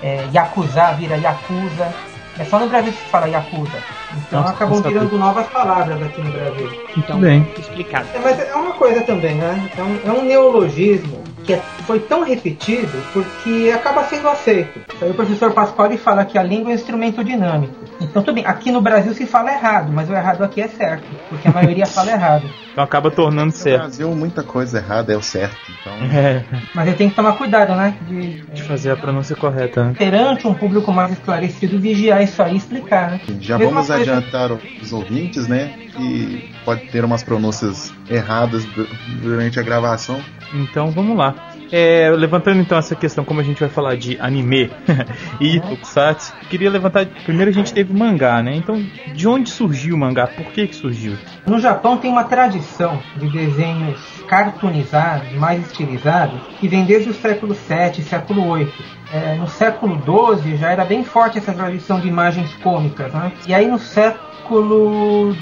é, 0.02 0.26
Yakuza 0.32 0.92
vira 0.92 1.16
Yakuza. 1.16 1.92
É 2.38 2.44
só 2.44 2.58
no 2.58 2.68
Brasil 2.68 2.92
que 2.92 2.98
se 2.98 3.08
fala 3.08 3.28
Yakuza. 3.28 3.82
Então 4.26 4.40
Nossa, 4.40 4.54
acabam 4.54 4.82
virando 4.82 5.18
novas 5.18 5.46
palavras 5.48 6.02
aqui 6.02 6.20
no 6.20 6.30
Brasil. 6.30 6.68
Então, 6.96 7.20
bem. 7.20 7.46
explicado. 7.58 8.08
É, 8.12 8.18
mas 8.18 8.38
é 8.38 8.54
uma 8.54 8.72
coisa 8.72 9.02
também, 9.02 9.34
né? 9.36 9.70
É 9.76 9.82
um, 9.82 9.96
é 10.04 10.12
um 10.12 10.24
neologismo 10.24 11.24
que 11.44 11.52
é- 11.54 11.62
foi 11.84 12.00
tão 12.00 12.22
repetido 12.22 13.04
porque 13.12 13.70
acaba 13.74 14.04
sendo 14.04 14.28
aceito. 14.28 14.80
Aí 15.00 15.10
o 15.10 15.14
professor 15.14 15.52
Pasquale 15.52 15.96
fala 15.96 16.24
que 16.24 16.36
a 16.38 16.42
língua 16.42 16.70
é 16.70 16.72
um 16.72 16.74
instrumento 16.74 17.22
dinâmico. 17.24 17.86
Então 18.00 18.22
tudo 18.22 18.34
bem, 18.34 18.46
aqui 18.46 18.70
no 18.70 18.80
Brasil 18.80 19.14
se 19.14 19.26
fala 19.26 19.52
errado, 19.52 19.92
mas 19.92 20.08
o 20.10 20.14
errado 20.14 20.42
aqui 20.42 20.60
é 20.60 20.68
certo, 20.68 21.16
porque 21.28 21.48
a 21.48 21.52
maioria 21.52 21.86
fala 21.94 22.10
errado. 22.10 22.65
Então 22.76 22.84
acaba 22.84 23.10
tornando 23.10 23.46
No 23.46 23.52
certo. 23.52 23.78
Brasil, 23.80 24.14
muita 24.14 24.42
coisa 24.42 24.76
errada 24.76 25.10
é 25.10 25.16
o 25.16 25.22
certo. 25.22 25.56
Então, 25.80 25.94
É, 26.14 26.44
Mas 26.74 26.86
eu 26.88 26.94
tenho 26.94 27.08
que 27.08 27.16
tomar 27.16 27.32
cuidado, 27.32 27.74
né? 27.74 27.96
De, 28.06 28.32
de 28.54 28.62
fazer 28.64 28.90
a 28.90 28.96
pronúncia 28.96 29.34
correta. 29.34 29.82
né? 29.82 29.94
perante 29.96 30.46
um 30.46 30.52
público 30.52 30.92
mais 30.92 31.12
esclarecido, 31.12 31.78
vigiar 31.78 32.22
isso 32.22 32.42
aí 32.42 32.52
e 32.52 32.56
explicar, 32.58 33.12
né? 33.12 33.20
já 33.40 33.56
Mesma 33.56 33.72
vamos 33.72 33.86
coisa- 33.88 34.02
adiantar 34.18 34.50
os 34.82 34.92
ouvintes, 34.92 35.48
né? 35.48 35.72
Que 35.96 36.38
pode 36.66 36.82
ter 36.92 37.02
umas 37.02 37.22
pronúncias 37.22 37.94
erradas 38.10 38.66
du- 38.66 38.86
durante 39.22 39.58
a 39.58 39.62
gravação. 39.62 40.20
Então 40.52 40.90
vamos 40.90 41.16
lá. 41.16 41.34
É, 41.70 42.10
levantando 42.10 42.60
então 42.60 42.78
essa 42.78 42.94
questão, 42.94 43.24
como 43.24 43.40
a 43.40 43.42
gente 43.42 43.60
vai 43.60 43.68
falar 43.68 43.96
de 43.96 44.18
anime 44.20 44.70
e 45.40 45.60
tokusatsu, 45.60 46.32
queria 46.48 46.70
levantar. 46.70 47.06
Primeiro 47.24 47.50
a 47.50 47.54
gente 47.54 47.72
teve 47.72 47.92
mangá, 47.92 48.42
né? 48.42 48.54
Então, 48.54 48.84
de 49.14 49.28
onde 49.28 49.50
surgiu 49.50 49.94
o 49.94 49.98
mangá? 49.98 50.26
Por 50.26 50.46
que, 50.46 50.66
que 50.66 50.76
surgiu? 50.76 51.16
No 51.46 51.60
Japão 51.60 51.96
tem 51.96 52.10
uma 52.10 52.24
tradição 52.24 53.00
de 53.16 53.28
desenhos 53.28 53.98
cartoonizados, 54.28 55.32
mais 55.32 55.64
estilizados, 55.66 56.40
que 56.58 56.68
vem 56.68 56.84
desde 56.84 57.10
o 57.10 57.14
século 57.14 57.54
VII, 57.54 58.02
século 58.02 58.54
VIII. 58.54 58.72
É, 59.12 59.34
no 59.36 59.46
século 59.46 60.02
XII 60.02 60.56
já 60.56 60.70
era 60.70 60.84
bem 60.84 61.04
forte 61.04 61.38
essa 61.38 61.52
tradição 61.52 62.00
de 62.00 62.08
imagens 62.08 62.52
cômicas, 62.56 63.12
né? 63.12 63.32
E 63.46 63.54
aí 63.54 63.66
no 63.66 63.78
século 63.78 64.35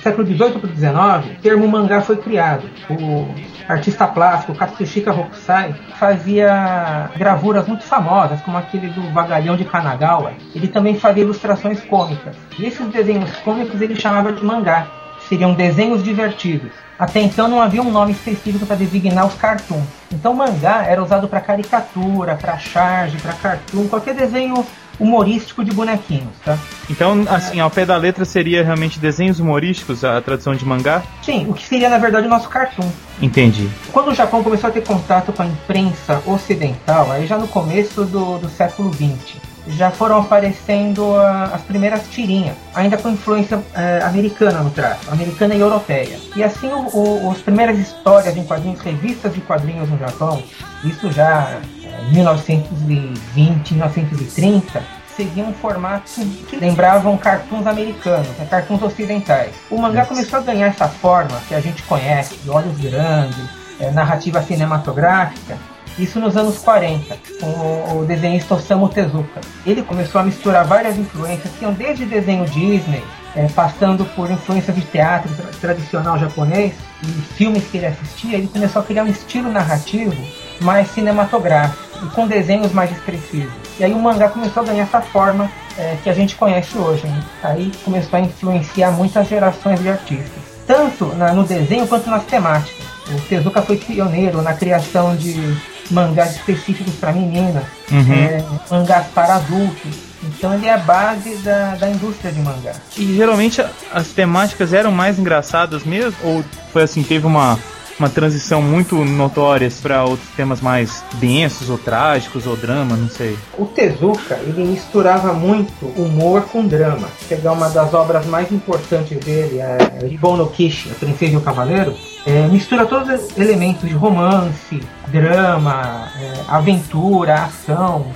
século 0.01 0.27
XVIII 0.27 0.59
para 0.59 0.71
XIX, 0.71 1.39
o 1.39 1.43
termo 1.43 1.69
mangá 1.69 2.01
foi 2.01 2.17
criado. 2.17 2.69
O 2.91 3.29
artista 3.69 4.07
plástico 4.07 4.55
Katsushika 4.55 5.13
Hokusai 5.13 5.75
fazia 5.99 7.11
gravuras 7.17 7.67
muito 7.67 7.85
famosas, 7.85 8.41
como 8.43 8.57
aquele 8.57 8.89
do 8.89 9.13
Vagalhão 9.13 9.57
de 9.57 9.65
Kanagawa. 9.65 10.33
Ele 10.55 10.69
também 10.69 10.99
fazia 10.99 11.23
ilustrações 11.23 11.81
cômicas. 11.83 12.37
E 12.59 12.67
esses 12.67 12.87
desenhos 12.89 13.31
cômicos 13.39 13.81
ele 13.81 13.97
chamava 13.97 14.33
de 14.33 14.45
mangá 14.45 14.87
seriam 15.29 15.55
desenhos 15.55 16.03
divertidos. 16.03 16.71
Até 16.99 17.21
então 17.21 17.49
não 17.49 17.61
havia 17.61 17.83
um 17.83 17.91
nome 17.91 18.13
específico 18.13 18.67
para 18.67 18.77
designar 18.77 19.27
os 19.27 19.35
cartoons. 19.35 19.85
Então 20.13 20.35
mangá 20.35 20.85
era 20.87 21.03
usado 21.03 21.29
para 21.29 21.41
caricatura, 21.41 22.37
para 22.37 22.57
charge, 22.59 23.17
para 23.19 23.33
cartoon, 23.33 23.89
qualquer 23.89 24.15
desenho 24.15 24.65
humorístico 24.99 25.65
de 25.65 25.73
bonequinhos, 25.73 26.35
tá? 26.45 26.59
Então, 26.89 27.25
assim, 27.29 27.61
ao 27.61 27.71
pé 27.71 27.85
da 27.87 27.97
letra 27.97 28.25
seria 28.25 28.63
realmente 28.63 28.99
desenhos 28.99 29.41
humorísticos, 29.41 30.05
a 30.05 30.21
tradução 30.21 30.55
de 30.55 30.65
mangá? 30.65 31.03
Sim, 31.23 31.47
o 31.49 31.55
que 31.55 31.67
seria 31.67 31.89
na 31.89 31.99
verdade 31.99 32.27
o 32.27 32.31
nosso 32.31 32.49
cartoon. 32.49 32.89
Entendi. 33.21 33.69
Quando 33.93 34.09
o 34.09 34.15
Japão 34.15 34.43
começou 34.43 34.69
a 34.69 34.73
ter 34.73 34.83
contato 34.83 35.33
com 35.33 35.43
a 35.43 35.47
imprensa 35.47 36.23
ocidental, 36.27 37.11
aí 37.11 37.27
já 37.27 37.39
no 37.39 37.49
começo 37.49 38.05
do, 38.05 38.39
do 38.39 38.49
século 38.49 38.93
XX, 38.93 39.37
já 39.67 39.91
foram 39.91 40.19
aparecendo 40.19 41.17
as 41.53 41.63
primeiras 41.63 42.07
tirinhas, 42.09 42.57
ainda 42.75 42.97
com 42.97 43.09
influência 43.09 43.63
eh, 43.75 44.01
americana 44.03 44.61
no 44.61 44.71
traço, 44.71 45.11
americana 45.11 45.55
e 45.55 45.61
europeia. 45.61 46.19
E 46.37 46.43
assim, 46.43 46.69
o, 46.69 47.27
o, 47.27 47.31
as 47.31 47.39
primeiras 47.39 47.79
histórias 47.79 48.37
em 48.37 48.45
quadrinhos, 48.45 48.81
revistas 48.81 49.33
de 49.33 49.41
quadrinhos 49.41 49.89
no 49.89 49.99
Japão, 49.99 50.43
isso 50.85 51.11
já 51.11 51.61
em 52.09 52.13
1920, 52.13 53.75
1930, 53.75 54.83
seguiam 55.17 55.49
um 55.49 55.55
formato 55.55 56.11
que 56.49 56.57
lembravam 56.57 57.17
cartoons 57.17 57.67
americanos, 57.67 58.29
né, 58.39 58.47
cartoons 58.51 58.83
ocidentais. 58.83 59.55
O 59.71 59.79
mangá 59.79 60.05
começou 60.05 60.41
a 60.41 60.43
ganhar 60.43 60.67
essa 60.67 60.89
forma 60.89 61.41
que 61.49 61.55
a 61.55 61.61
gente 61.61 61.83
conhece, 61.85 62.37
de 62.37 62.51
olhos 62.51 62.77
grandes, 62.79 63.49
eh, 63.81 63.91
narrativa 63.91 64.43
cinematográfica, 64.43 65.57
isso 65.99 66.19
nos 66.21 66.37
anos 66.37 66.59
40, 66.59 67.17
com 67.41 67.99
o, 67.99 68.05
desenhista 68.05 68.55
Osamu 68.55 68.89
Tezuka. 68.89 69.41
Ele 69.67 69.83
começou 69.83 70.21
a 70.21 70.25
misturar 70.25 70.65
várias 70.67 70.97
influências, 70.99 71.53
que 71.59 71.65
iam 71.65 71.73
desde 71.73 72.05
desenho 72.05 72.45
Disney, 72.47 73.03
eh, 73.37 73.47
passando 73.55 74.05
por 74.17 74.31
influências 74.31 74.75
de 74.75 74.83
teatro 74.83 75.33
tra- 75.35 75.47
tradicional 75.61 76.19
japonês 76.19 76.73
e 77.03 77.07
filmes 77.35 77.65
que 77.71 77.77
ele 77.79 77.87
assistia, 77.87 78.37
ele 78.39 78.49
começou 78.49 78.83
a 78.83 78.85
criar 78.85 79.05
um 79.05 79.09
estilo 79.09 79.51
narrativo 79.51 80.15
mais 80.61 80.89
cinematográfico 80.93 81.83
e 82.05 82.09
com 82.11 82.27
desenhos 82.27 82.73
mais 82.73 82.91
expressivos. 82.91 83.53
E 83.79 83.85
aí 83.85 83.93
o 83.93 83.99
mangá 83.99 84.29
começou 84.29 84.63
a 84.63 84.67
ganhar 84.67 84.83
essa 84.85 85.01
forma 85.01 85.51
eh, 85.79 85.97
que 86.03 86.09
a 86.11 86.15
gente 86.15 86.35
conhece 86.37 86.77
hoje. 86.79 87.07
né? 87.07 87.23
Aí 87.43 87.73
começou 87.85 88.17
a 88.17 88.21
influenciar 88.21 88.91
muitas 88.93 89.29
gerações 89.29 89.81
de 89.81 89.89
artistas, 89.89 90.43
tanto 90.67 91.07
na- 91.17 91.33
no 91.33 91.45
desenho 91.45 91.87
quanto 91.87 92.09
nas 92.11 92.25
temáticas. 92.25 92.85
O 93.09 93.21
Tezuka 93.29 93.61
foi 93.63 93.77
pioneiro 93.77 94.41
na 94.43 94.55
criação 94.55 95.15
de 95.17 95.55
mangás 95.91 96.37
específicos 96.37 96.95
para 96.95 97.13
meninas, 97.13 97.65
Uhum. 97.91 98.13
eh, 98.13 98.43
mangás 98.71 99.07
para 99.15 99.37
adultos. 99.37 99.93
Então 100.23 100.55
ele 100.55 100.67
é 100.67 100.73
a 100.73 100.79
base 100.79 101.37
da, 101.37 101.75
da 101.75 101.91
indústria 101.91 102.33
de 102.33 102.41
mangá. 102.41 102.73
E 102.97 103.15
geralmente 103.15 103.61
a- 103.61 103.69
as 103.93 104.09
temáticas 104.09 104.73
eram 104.73 104.91
mais 104.91 105.19
engraçadas 105.19 105.85
mesmo? 105.85 106.15
Ou 106.23 106.43
foi 106.73 106.83
assim, 106.85 107.03
teve 107.03 107.27
uma, 107.27 107.59
uma 108.01 108.09
transição 108.09 108.63
muito 108.63 108.97
notória 109.05 109.71
para 109.83 110.03
outros 110.05 110.29
temas 110.35 110.63
mais 110.63 111.05
densos, 111.17 111.69
ou 111.69 111.77
trágicos, 111.77 112.47
ou 112.47 112.57
drama, 112.57 112.97
não 112.97 113.11
sei. 113.11 113.37
O 113.59 113.67
Tezuka 113.67 114.37
ele 114.47 114.65
misturava 114.65 115.35
muito 115.35 115.85
humor 115.95 116.45
com 116.51 116.67
drama. 116.67 117.07
Pegar 117.29 117.53
uma 117.53 117.69
das 117.69 117.93
obras 117.93 118.25
mais 118.25 118.51
importantes 118.51 119.19
dele, 119.19 119.59
é 119.59 119.77
Ribon 120.09 120.39
no 120.39 120.49
Kishi, 120.49 120.91
A 120.91 120.95
Princesa 120.95 121.35
e 121.35 121.37
o 121.37 121.41
Cavaleiro, 121.43 121.95
é, 122.27 122.47
mistura 122.49 122.87
todos 122.87 123.09
os 123.09 123.37
elementos 123.39 123.89
de 123.89 123.95
romance, 123.95 124.83
drama, 125.09 126.09
é, 126.21 126.45
aventura, 126.49 127.35
ação. 127.45 128.07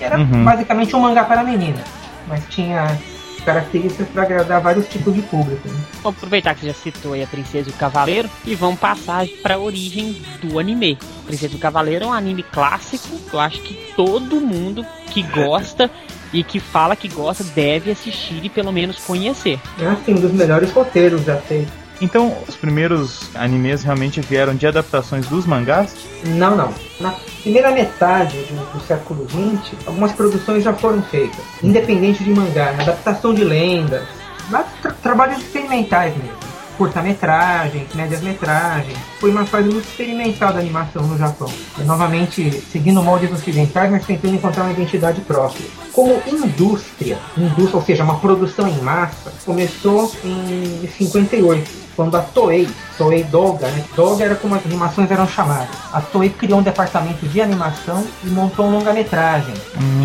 Era 0.00 0.18
Uhum. 0.18 0.44
basicamente 0.44 0.94
um 0.94 1.00
mangá 1.00 1.24
para 1.24 1.42
meninas, 1.42 1.84
mas 2.26 2.42
tinha 2.48 2.96
características 3.44 4.08
para 4.08 4.22
agradar 4.24 4.60
vários 4.60 4.86
tipos 4.88 5.14
de 5.14 5.22
público. 5.22 5.66
né? 5.68 5.74
Vamos 6.02 6.18
aproveitar 6.18 6.54
que 6.54 6.60
você 6.60 6.66
já 6.68 6.74
citou 6.74 7.14
aí 7.14 7.22
a 7.22 7.26
Princesa 7.26 7.68
e 7.70 7.72
o 7.72 7.76
Cavaleiro 7.76 8.28
e 8.44 8.54
vamos 8.54 8.78
passar 8.78 9.26
para 9.42 9.54
a 9.54 9.58
origem 9.58 10.20
do 10.42 10.58
anime. 10.58 10.98
Princesa 11.26 11.54
e 11.54 11.56
o 11.56 11.60
Cavaleiro 11.60 12.04
é 12.04 12.08
um 12.08 12.12
anime 12.12 12.42
clássico, 12.42 13.08
eu 13.32 13.40
acho 13.40 13.60
que 13.62 13.74
todo 13.96 14.40
mundo 14.40 14.84
que 15.10 15.22
gosta 15.34 15.90
e 16.32 16.44
que 16.44 16.60
fala 16.60 16.94
que 16.94 17.08
gosta 17.08 17.42
deve 17.42 17.90
assistir 17.90 18.44
e 18.44 18.50
pelo 18.50 18.70
menos 18.70 18.98
conhecer. 18.98 19.58
É 19.80 19.86
assim, 19.86 20.12
um 20.14 20.20
dos 20.20 20.32
melhores 20.32 20.70
roteiros 20.70 21.24
já 21.24 21.36
feitos. 21.38 21.72
Então, 22.00 22.36
os 22.48 22.54
primeiros 22.54 23.28
animes 23.34 23.82
realmente 23.82 24.20
vieram 24.20 24.54
de 24.54 24.66
adaptações 24.66 25.26
dos 25.26 25.44
mangás? 25.46 25.96
Não, 26.24 26.54
não. 26.56 26.72
Na 27.00 27.12
primeira 27.42 27.70
metade 27.72 28.36
do, 28.42 28.72
do 28.78 28.80
século 28.86 29.26
XX, 29.28 29.72
algumas 29.86 30.12
produções 30.12 30.62
já 30.62 30.72
foram 30.72 31.02
feitas, 31.02 31.40
independente 31.62 32.22
de 32.22 32.30
mangá, 32.30 32.70
adaptação 32.78 33.34
de 33.34 33.42
lendas, 33.42 34.04
tra- 34.80 34.92
trabalhos 35.02 35.38
experimentais 35.38 36.16
mesmo. 36.16 36.48
Curta-metragens, 36.78 37.92
médias-metragens. 37.92 38.96
Foi 39.18 39.32
uma 39.32 39.44
fase 39.44 39.68
muito 39.68 39.88
experimental 39.88 40.52
da 40.52 40.60
animação 40.60 41.02
no 41.02 41.18
Japão. 41.18 41.50
E, 41.76 41.82
novamente, 41.82 42.62
seguindo 42.70 43.02
moldes 43.02 43.32
ocidentais, 43.32 43.90
mas 43.90 44.06
tentando 44.06 44.36
encontrar 44.36 44.62
uma 44.62 44.70
identidade 44.72 45.20
própria. 45.22 45.66
Como 45.92 46.22
indústria, 46.28 47.18
indústria, 47.36 47.74
ou 47.76 47.82
seja, 47.82 48.04
uma 48.04 48.20
produção 48.20 48.68
em 48.68 48.80
massa, 48.80 49.32
começou 49.44 50.12
em 50.24 50.88
58, 50.96 51.87
quando 51.98 52.16
a 52.16 52.20
Toei, 52.20 52.68
Toei 52.96 53.24
Doga, 53.24 53.66
né? 53.66 53.84
Doga 53.96 54.24
era 54.24 54.36
como 54.36 54.54
as 54.54 54.64
animações 54.64 55.10
eram 55.10 55.26
chamadas. 55.26 55.68
A 55.92 56.00
Toei 56.00 56.30
criou 56.30 56.60
um 56.60 56.62
departamento 56.62 57.26
de 57.26 57.40
animação 57.40 58.06
e 58.22 58.28
montou 58.28 58.66
um 58.66 58.70
longa-metragem 58.70 59.54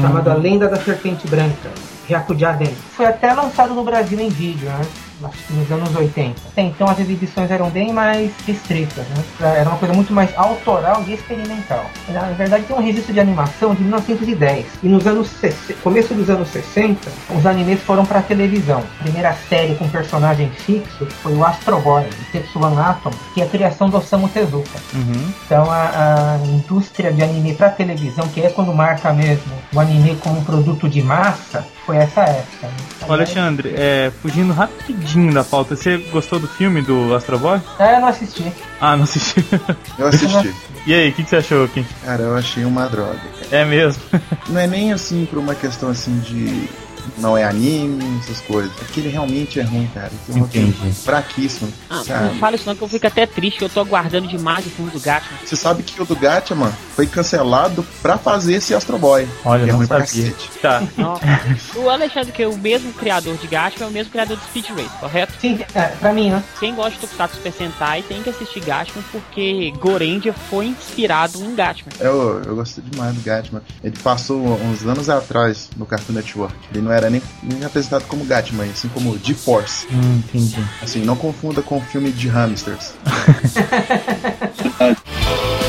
chamado 0.01 0.31
A 0.31 0.33
Lenda 0.33 0.67
da 0.67 0.77
Serpente 0.77 1.27
Branca, 1.27 1.69
Hyakujaden. 2.09 2.75
Foi 2.97 3.05
até 3.05 3.31
lançado 3.31 3.75
no 3.75 3.83
Brasil 3.83 4.19
em 4.19 4.29
vídeo, 4.29 4.67
né? 4.69 4.81
Acho 5.24 5.38
que 5.43 5.53
nos 5.53 5.72
anos 5.72 5.96
80. 5.96 6.41
Até 6.51 6.62
então 6.62 6.88
as 6.88 7.00
exibições 7.00 7.50
eram 7.51 7.70
bem 7.70 7.93
mais 7.93 8.32
restritas, 8.46 9.05
né? 9.08 9.24
Era 9.60 9.70
uma 9.70 9.77
coisa 9.77 9.93
muito 9.93 10.13
mais 10.13 10.36
autoral 10.38 11.03
e 11.08 11.13
experimental. 11.13 11.86
Na 12.10 12.22
verdade 12.32 12.63
tem 12.65 12.75
um 12.75 12.82
registro 12.82 13.13
de 13.13 13.20
animação 13.20 13.74
de 13.74 13.82
1910. 13.82 14.65
E 14.82 14.88
nos 14.88 15.05
anos 15.08 15.27
60, 15.29 15.79
começo 15.82 16.13
dos 16.13 16.29
anos 16.29 16.48
60, 16.50 17.12
os 17.36 17.46
animes 17.46 17.82
foram 17.82 18.05
para 18.05 18.22
televisão. 18.22 18.84
A 19.00 19.03
primeira 19.03 19.34
série 19.50 19.75
com 19.75 19.88
personagem 19.88 20.50
fixo 20.50 21.05
foi 21.22 21.34
o 21.34 21.46
Astro 21.46 21.79
Boy, 21.79 22.03
de 22.03 22.25
Tetsuan 22.32 22.79
Atom, 22.79 23.12
que 23.34 23.41
é 23.41 23.46
a 23.46 23.48
criação 23.48 23.89
do 23.89 23.98
Osamu 23.98 24.29
Tezuka. 24.29 24.79
Uhum. 24.93 25.34
Então 25.46 25.70
a, 25.70 26.38
a 26.41 26.46
indústria 26.46 27.12
de 27.12 27.22
anime 27.22 27.53
para 27.55 27.70
televisão, 27.70 28.27
que 28.27 28.41
é 28.41 28.50
quando 28.50 28.74
marca 28.74 29.12
mesmo 29.13 29.53
o 29.74 29.79
anime 29.79 30.15
como 30.17 30.39
um 30.39 30.43
produto 30.43 30.89
de 30.89 31.01
massa, 31.01 31.65
foi 31.85 31.97
essa 31.97 32.21
época. 32.21 32.67
Né? 32.67 32.73
Ô, 33.07 33.13
Alexandre, 33.13 33.73
é, 33.75 34.11
fugindo 34.21 34.53
rapidinho 34.53 35.33
da 35.33 35.43
pauta, 35.43 35.75
você 35.75 35.97
gostou 36.11 36.39
do 36.39 36.47
filme 36.47 36.81
do 36.81 37.13
Astro 37.13 37.37
Boy? 37.37 37.61
É, 37.79 37.95
eu 37.95 38.01
não 38.01 38.07
assisti. 38.07 38.51
Ah, 38.79 38.95
não 38.95 39.03
assisti. 39.03 39.45
Eu 39.97 40.07
assisti. 40.07 40.53
e 40.85 40.93
aí, 40.93 41.09
o 41.09 41.13
que, 41.13 41.23
que 41.23 41.29
você 41.29 41.37
achou, 41.37 41.67
Kim? 41.67 41.85
Cara, 42.03 42.23
eu 42.23 42.35
achei 42.35 42.65
uma 42.65 42.87
droga. 42.87 43.21
É 43.51 43.63
mesmo? 43.63 44.01
Não 44.49 44.59
é 44.59 44.67
nem 44.67 44.91
assim 44.91 45.25
por 45.25 45.37
uma 45.37 45.55
questão 45.55 45.89
assim 45.89 46.19
de 46.19 46.67
não 47.17 47.38
é 47.38 47.43
anime, 47.43 48.19
essas 48.19 48.41
coisas. 48.41 48.72
É 48.81 48.86
que 48.86 49.00
ele 49.00 49.10
realmente 49.10 49.60
é 49.60 49.63
ruim, 49.63 49.89
cara. 49.93 50.12
Um 50.29 50.39
roteiro 50.39 50.67
Entendi. 50.67 50.95
fraquíssimo. 50.95 51.72
Ah, 51.89 52.03
sabe? 52.05 52.25
não 52.25 52.36
fala 52.36 52.55
isso 52.55 52.65
não 52.65 52.75
que 52.75 52.81
eu 52.81 52.88
fico 52.88 53.07
até 53.07 53.25
triste, 53.25 53.60
que 53.60 53.65
eu 53.65 53.69
tô 53.69 53.79
aguardando 53.79 54.27
demais 54.27 54.65
o 54.65 54.69
filme 54.69 54.91
do 54.91 55.00
Gatman. 55.00 55.39
Você 55.45 55.55
sabe 55.55 55.83
que 55.83 56.01
o 56.01 56.05
do 56.05 56.15
Gatman 56.15 56.72
foi 56.95 57.07
cancelado 57.07 57.86
pra 58.01 58.17
fazer 58.17 58.55
esse 58.55 58.74
Astro 58.74 58.98
Boy. 58.98 59.27
Olha, 59.45 59.63
que 59.63 59.69
é 59.69 59.72
não 59.72 59.79
ruim 59.79 59.88
pra 59.88 60.05
sabia. 60.05 60.33
Tá. 60.62 60.83
Não. 60.98 61.19
o 61.75 61.89
Alexandre, 61.89 62.31
que 62.31 62.43
é 62.43 62.48
o 62.48 62.57
mesmo 62.57 62.93
criador 62.93 63.36
de 63.38 63.48
Gatman, 63.48 63.88
é 63.88 63.89
o 63.89 63.93
mesmo 63.93 64.12
criador 64.12 64.38
de 64.38 64.43
Speed 64.43 64.69
Race, 64.69 65.00
correto? 65.00 65.33
Sim, 65.39 65.60
é, 65.74 65.88
pra 65.88 66.13
mim, 66.13 66.29
né? 66.29 66.43
Quem 66.60 66.74
gosta 66.75 66.91
de 66.91 67.00
Tokusatsu 67.00 67.38
Super 67.38 67.51
Sentai 67.51 68.01
tem 68.03 68.22
que 68.24 68.29
assistir 68.29 68.62
Gatman, 68.62 69.03
porque 69.12 69.74
Gorendia 69.79 70.33
foi 70.33 70.67
inspirado 70.67 71.43
em 71.43 71.55
Gatman. 71.55 71.93
Eu, 72.00 72.41
eu 72.43 72.55
gostei 72.55 72.83
demais 72.89 73.15
do 73.15 73.22
Gatman. 73.22 73.62
Ele 73.83 73.95
passou 74.03 74.38
uns 74.38 74.86
anos 74.86 75.10
atrás 75.10 75.69
no 75.75 75.86
Cartoon 75.86 76.13
Network. 76.13 76.55
Ele 76.72 76.81
não 76.81 76.92
era 76.95 77.09
nem, 77.09 77.21
nem 77.41 77.63
apresentado 77.63 78.05
como 78.05 78.25
Gatman, 78.25 78.69
assim 78.69 78.89
como 78.89 79.17
G-Force. 79.17 79.88
Hum, 79.91 80.17
entendi. 80.17 80.63
Assim, 80.81 81.03
não 81.03 81.15
confunda 81.15 81.62
com 81.62 81.77
o 81.77 81.81
filme 81.81 82.12
de 82.12 82.27
hamsters. 82.27 82.93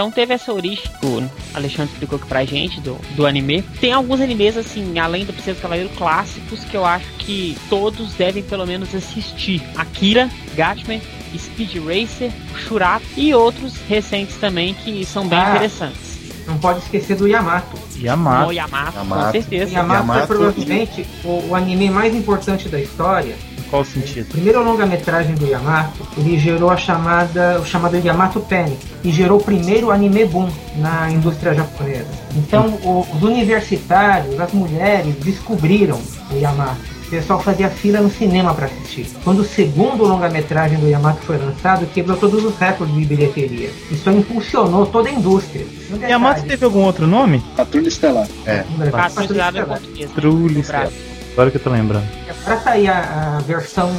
Então 0.00 0.10
teve 0.10 0.32
essa 0.32 0.50
origem 0.50 0.82
que 0.98 1.04
o 1.06 1.30
Alexandre 1.52 1.92
explicou 1.92 2.16
aqui 2.16 2.26
pra 2.26 2.42
gente 2.42 2.80
do, 2.80 2.96
do 3.14 3.26
anime. 3.26 3.60
Tem 3.82 3.92
alguns 3.92 4.18
animes, 4.18 4.56
assim, 4.56 4.98
além 4.98 5.26
do 5.26 5.32
Princesa 5.34 5.60
Cavaleiro 5.60 5.90
clássicos, 5.90 6.64
que 6.64 6.74
eu 6.74 6.86
acho 6.86 7.04
que 7.18 7.54
todos 7.68 8.14
devem 8.14 8.42
pelo 8.42 8.66
menos 8.66 8.94
assistir. 8.94 9.62
Akira, 9.76 10.30
Gatman, 10.54 11.02
Speed 11.36 11.76
Racer, 11.84 12.32
Shurato 12.56 13.04
e 13.14 13.34
outros 13.34 13.76
recentes 13.86 14.36
também 14.36 14.72
que 14.72 15.04
são 15.04 15.28
bem 15.28 15.38
Ah. 15.38 15.50
interessantes. 15.50 16.18
Não 16.46 16.56
pode 16.56 16.78
esquecer 16.78 17.14
do 17.16 17.28
Yamato. 17.28 17.76
Yamato. 17.98 18.48
O 18.48 18.52
Yamato, 18.52 18.92
com 18.92 18.98
Yamato. 19.00 19.32
certeza. 19.32 19.72
Yamato, 19.74 20.00
Yamato 20.00 20.20
é 20.22 20.26
provavelmente 20.26 21.06
o, 21.22 21.48
o 21.50 21.54
anime 21.54 21.90
mais 21.90 22.14
importante 22.14 22.70
da 22.70 22.80
história. 22.80 23.34
Qual 23.70 23.84
sentido? 23.84 24.26
A 24.30 24.32
primeira 24.32 24.60
longa-metragem 24.60 25.34
do 25.36 25.46
Yamato, 25.46 26.04
ele 26.18 26.38
gerou 26.38 26.70
a 26.70 26.76
chamada, 26.76 27.60
o 27.60 27.64
chamado 27.64 27.96
Yamato 27.96 28.40
Panic, 28.40 28.78
e 29.04 29.10
gerou 29.12 29.38
o 29.38 29.42
primeiro 29.42 29.90
anime 29.92 30.24
boom 30.24 30.48
na 30.76 31.08
indústria 31.10 31.54
japonesa. 31.54 32.08
Então, 32.36 32.66
o- 32.82 33.06
os 33.14 33.22
universitários, 33.22 34.38
as 34.40 34.52
mulheres 34.52 35.14
descobriram 35.22 36.00
o 36.32 36.36
Yamato. 36.36 36.80
O 37.06 37.10
pessoal 37.10 37.40
fazia 37.40 37.68
fila 37.68 38.00
no 38.00 38.08
cinema 38.10 38.54
para 38.54 38.66
assistir. 38.66 39.06
Quando 39.24 39.40
o 39.40 39.44
segundo 39.44 40.04
longa-metragem 40.04 40.78
do 40.78 40.88
Yamato 40.88 41.20
foi 41.22 41.38
lançado, 41.38 41.84
quebrou 41.86 42.16
todos 42.16 42.44
os 42.44 42.56
recordes 42.56 42.94
de 42.94 43.04
bilheteria. 43.04 43.70
Isso 43.90 44.08
impulsionou 44.10 44.86
toda 44.86 45.08
a 45.08 45.12
indústria. 45.12 45.66
Yamato 46.08 46.42
teve 46.44 46.64
algum 46.64 46.82
outro 46.84 47.08
nome? 47.08 47.42
Patrulha 47.56 47.88
Estelar. 47.88 48.28
É. 48.46 48.58
Patrulha 48.58 49.10
considerado 49.10 49.56
em 49.96 50.60
Estelar. 50.60 50.88
Agora 51.32 51.50
que 51.50 51.56
eu 51.56 51.62
tô 51.62 51.70
lembrando. 51.70 52.06
Para 52.44 52.60
sair 52.60 52.88
a, 52.88 53.36
a 53.38 53.42
versão 53.42 53.90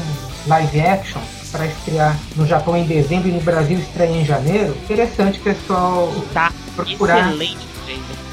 live 0.47 0.81
action, 0.81 1.21
para 1.51 1.65
estrear 1.67 2.17
no 2.35 2.45
Japão 2.45 2.75
em 2.77 2.85
dezembro 2.85 3.29
e 3.29 3.31
no 3.31 3.41
Brasil 3.41 3.77
estreia 3.79 4.09
em 4.21 4.25
janeiro, 4.25 4.75
interessante 4.83 5.39
o 5.39 5.43
pessoal 5.43 6.11
Tá 6.33 6.51
procurar. 6.75 7.27
excelente. 7.27 7.57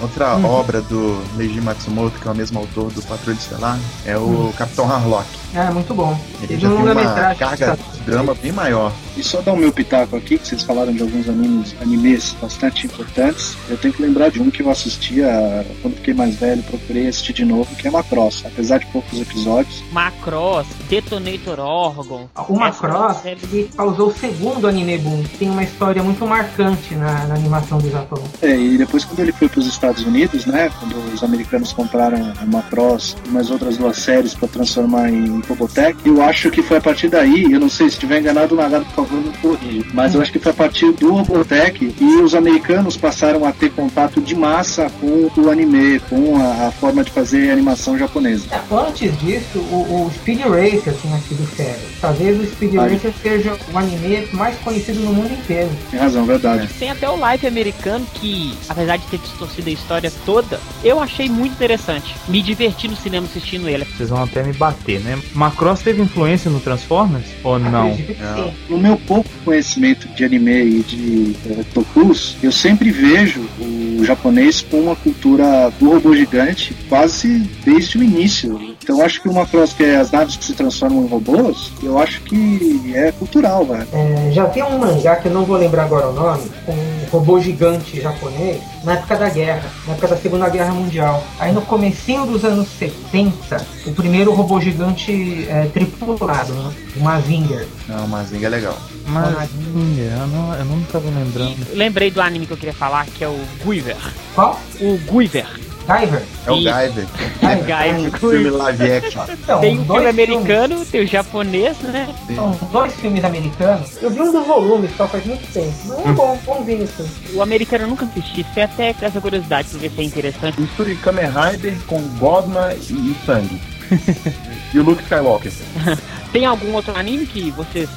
Outra 0.01 0.37
Uhum. 0.37 0.45
obra 0.45 0.81
do 0.81 1.21
Leiji 1.37 1.61
Matsumoto, 1.61 2.19
que 2.21 2.29
é 2.29 2.31
o 2.31 2.35
mesmo 2.35 2.59
autor 2.59 2.91
do 2.93 3.03
Patrulha 3.03 3.37
Estelar, 3.37 3.79
é 4.07 4.17
o 4.17 4.53
Capitão 4.57 4.91
Harlock. 4.91 5.27
É, 5.55 5.71
muito 5.71 5.95
bom. 5.95 6.19
Ele 6.39 6.49
Teve 6.49 6.61
já 6.61 6.69
um 6.69 6.85
tem 6.85 6.93
uma 6.93 7.35
carga 7.35 7.79
de 7.95 8.01
drama 8.03 8.35
bem 8.35 8.53
maior. 8.53 8.93
E 9.17 9.23
só 9.23 9.41
dar 9.41 9.53
o 9.55 9.57
meu 9.57 9.73
pitaco 9.73 10.15
aqui, 10.15 10.39
que 10.39 10.47
vocês 10.47 10.63
falaram 10.63 10.93
de 10.93 11.03
alguns 11.03 11.29
animes, 11.29 11.75
animes 11.81 12.37
bastante 12.41 12.87
importantes. 12.87 13.57
Eu 13.69 13.77
tenho 13.79 13.93
que 13.95 14.03
lembrar 14.03 14.31
de 14.31 14.41
um 14.41 14.51
que 14.51 14.63
eu 14.63 14.71
assistia 14.71 15.67
quando 15.83 15.95
fiquei 15.97 16.15
mais 16.15 16.37
velho, 16.37 16.63
procurei 16.65 17.09
assistir 17.09 17.33
de 17.33 17.45
novo, 17.45 17.75
que 17.77 17.89
é 17.89 17.91
Macross. 17.91 18.45
Apesar 18.47 18.79
de 18.79 18.87
poucos 18.87 19.19
episódios, 19.21 19.83
Macross, 19.91 20.67
Detonator 20.89 21.59
Orgon. 21.59 22.29
O 22.49 22.57
Macross, 22.59 23.25
ele 23.25 23.71
causou 23.77 24.09
o 24.09 24.15
segundo 24.15 24.69
anime 24.69 24.99
boom. 24.99 25.25
Tem 25.39 25.49
uma 25.51 25.63
história 25.65 26.03
muito 26.03 26.27
marcante 26.27 26.95
na, 26.95 27.25
na 27.25 27.35
animação 27.35 27.79
do 27.79 27.91
Japão. 27.91 28.23
É, 28.43 28.55
e 28.55 28.77
depois 28.77 29.05
quando 29.05 29.21
ele 29.21 29.33
foi 29.33 29.48
para 29.49 29.61
os 29.61 29.67
Estados 29.67 30.05
Unidos, 30.05 30.47
né, 30.47 30.71
quando 30.79 30.97
os 31.13 31.23
americanos 31.23 31.73
compraram 31.73 32.33
a 32.41 32.47
Macross 32.47 33.17
e 33.27 33.29
mais 33.31 33.51
outras 33.51 33.77
duas 33.77 33.97
séries 33.99 34.35
para 34.35 34.49
transformar 34.49 35.11
em 35.11 35.41
Robotech, 35.49 35.99
eu 36.05 36.23
acho 36.23 36.51
que 36.51 36.63
foi 36.63 36.79
a 36.79 36.81
partir 36.81 37.09
daí, 37.09 37.45
eu 37.53 37.61
não 37.61 37.69
sei 37.69 37.89
se 37.89 37.95
estiver 37.95 38.21
enganado, 38.21 38.55
o 38.55 38.59
Nagano, 38.59 38.85
por 38.87 39.07
favor, 39.07 39.21
me 39.21 39.33
corrija, 39.39 39.87
mas 39.93 40.15
eu 40.15 40.23
acho 40.23 40.33
que 40.33 40.39
foi 40.39 40.53
a 40.53 40.55
partir 40.55 40.93
do 40.93 41.15
Robotech 41.15 41.95
e 42.01 42.17
os 42.23 42.35
americanos 42.35 42.97
passaram 42.97 43.45
a 43.45 43.53
ter 43.53 43.71
contato 43.71 44.21
de 44.21 44.35
massa 44.35 44.91
com 45.01 45.31
o 45.41 45.51
anime, 45.51 46.01
com 46.01 46.37
a, 46.37 46.69
a 46.69 46.71
forma 46.73 47.03
de 47.03 47.11
fazer 47.11 47.51
animação 47.51 47.99
japonesa. 47.99 48.47
É, 48.51 48.59
Antes 48.89 49.19
disso, 49.19 49.59
o, 49.59 50.07
o 50.07 50.11
Speed 50.15 50.41
Racer 50.41 50.95
tinha 51.01 51.19
sido 51.19 51.57
sério. 51.57 51.81
Talvez 52.01 52.41
o 52.41 52.47
Speed 52.47 52.75
Racer 52.75 53.13
seja 53.23 53.57
o 53.73 53.79
anime 53.79 54.29
mais 54.33 54.57
conhecido 54.59 55.01
no 55.01 55.13
mundo 55.13 55.33
inteiro. 55.33 55.71
Tem 55.91 56.01
razão, 56.01 56.25
verdade. 56.25 56.69
Tem 56.79 56.91
até 56.91 57.09
o 57.09 57.17
live 57.17 57.47
americano 57.47 58.07
que, 58.15 58.55
apesar 58.69 58.97
de 58.97 59.07
ter 59.07 59.19
distorcido 59.29 59.69
a 59.69 59.73
história 59.73 60.13
toda, 60.25 60.61
eu 60.83 61.01
achei 61.01 61.29
muito 61.29 61.53
interessante. 61.53 62.15
Me 62.29 62.43
diverti 62.43 62.89
no 62.89 62.97
cinema 62.97 63.27
assistindo 63.27 63.69
ele. 63.69 63.85
Vocês 63.85 64.11
vão 64.11 64.23
até 64.23 64.43
me 64.43 64.53
bater, 64.53 65.01
né? 65.01 65.19
Macross 65.35 65.83
teve 65.83 66.03
influência 66.03 66.51
no 66.51 66.61
Transformers? 66.61 67.27
Ou 67.45 67.59
não? 67.59 67.97
Não. 67.97 68.55
No 68.69 68.79
meu 68.79 68.97
pouco 68.97 69.29
conhecimento 69.45 70.09
de 70.09 70.25
anime 70.25 70.81
e 70.81 70.83
de 70.83 71.37
eh, 71.47 71.65
tokus, 71.73 72.37
eu 72.43 72.53
sempre 72.53 72.91
vejo 72.91 73.41
o 73.59 74.05
japonês 74.05 74.61
com 74.61 74.81
uma 74.81 74.97
cultura 74.97 75.73
do 75.79 75.91
robô 75.91 76.15
gigante 76.15 76.75
quase 76.89 77.39
desde 77.65 77.99
o 77.99 78.03
início. 78.03 78.77
Então 78.89 79.01
eu 79.01 79.05
acho 79.05 79.21
que 79.21 79.29
uma 79.29 79.45
cross 79.45 79.75
que 79.75 79.85
é 79.85 79.97
as 79.97 80.11
naves 80.11 80.35
que 80.35 80.47
se 80.47 80.55
transformam 80.55 81.05
em 81.05 81.09
robôs, 81.09 81.71
eu 81.83 81.99
acho 81.99 82.23
que 82.23 82.91
é 82.95 83.13
cultural, 83.13 83.63
velho. 83.67 83.87
É, 83.93 84.31
já 84.33 84.47
tem 84.47 84.63
um 84.63 84.79
mangá 84.79 85.17
que 85.17 85.29
eu 85.29 85.33
não 85.35 85.45
vou 85.45 85.59
lembrar 85.59 85.85
agora 85.85 86.09
o 86.09 86.13
nome, 86.15 86.51
com 86.65 86.73
um 86.73 87.07
robô 87.13 87.39
gigante 87.39 88.01
japonês, 88.01 88.63
na 88.83 88.95
época 88.95 89.17
da 89.17 89.29
guerra, 89.29 89.71
na 89.87 89.93
época 89.93 90.09
da 90.09 90.17
Segunda 90.17 90.49
Guerra 90.49 90.73
Mundial. 90.73 91.23
Aí 91.39 91.53
no 91.53 91.61
comecinho 91.61 92.25
dos 92.25 92.47
anos 92.47 92.67
70, 92.79 93.63
o 93.85 93.93
primeiro 93.93 94.33
robô 94.33 94.59
gigante 94.59 95.47
é, 95.51 95.67
tripulado, 95.67 96.55
né? 96.55 96.73
o 96.97 97.01
Mazinger. 97.01 97.69
Não, 97.87 98.09
Mazinga 98.09 98.47
é 98.47 98.51
legal. 98.51 98.79
Mas 99.05 99.51
eu 99.59 100.27
não, 100.29 100.55
eu 100.55 100.65
não 100.65 100.83
tava 100.85 101.11
lembrando. 101.11 101.59
Lembrei 101.75 102.11
do 102.11 102.23
anime 102.23 102.47
que 102.47 102.55
eu 102.55 102.57
queria 102.57 102.75
falar, 102.75 103.05
que 103.05 103.23
é 103.23 103.29
o 103.29 103.39
Guiver. 103.63 103.99
Qual? 104.35 104.59
O 104.81 104.97
Guiver. 105.13 105.68
Guyver? 105.89 106.23
É 106.47 106.51
o 106.51 106.57
Guyver. 106.57 107.07
Guyver. 107.41 108.21
Filme 108.21 108.51
live 108.51 108.93
action. 108.93 109.25
Então, 109.31 109.61
Tem 109.61 109.79
o 109.79 109.83
dois 109.85 110.03
filme 110.03 110.27
filmes. 110.27 110.45
americano, 110.45 110.85
tem 110.85 111.01
o 111.03 111.07
japonês, 111.07 111.79
né? 111.81 112.15
São 112.35 112.51
dois 112.71 112.93
filmes 112.97 113.25
americanos. 113.25 114.03
Eu 114.03 114.11
vi 114.11 114.21
um 114.21 114.31
dos 114.31 114.47
volumes 114.47 114.91
só 114.99 115.09
faz 115.09 115.25
muito 115.25 115.51
tempo. 115.51 115.73
Mas 115.87 116.07
é 116.07 116.13
bom, 116.13 116.39
bonzinho 116.45 116.87
sim. 116.87 117.09
O 117.35 117.43
americano 117.43 117.85
eu 117.85 117.89
nunca 117.89 118.05
assisti, 118.05 118.45
foi 118.53 118.65
até 118.65 118.95
essa 119.01 119.19
curiosidade 119.19 119.69
pra 119.69 119.79
ver 119.79 119.91
se 119.91 120.01
é 120.01 120.05
interessante. 120.05 120.61
Misture 120.61 120.95
Kamen 120.97 121.31
Rider 121.31 121.75
com 121.87 122.03
Godma 122.19 122.75
e, 122.75 122.93
e 122.93 123.17
sangue. 123.25 123.59
e 124.75 124.79
o 124.79 124.83
Luke 124.83 125.03
Skywalker. 125.03 125.51
Tem 126.33 126.45
algum 126.45 126.75
outro 126.75 126.95
anime 126.95 127.25
que 127.25 127.51
vocês 127.53 127.89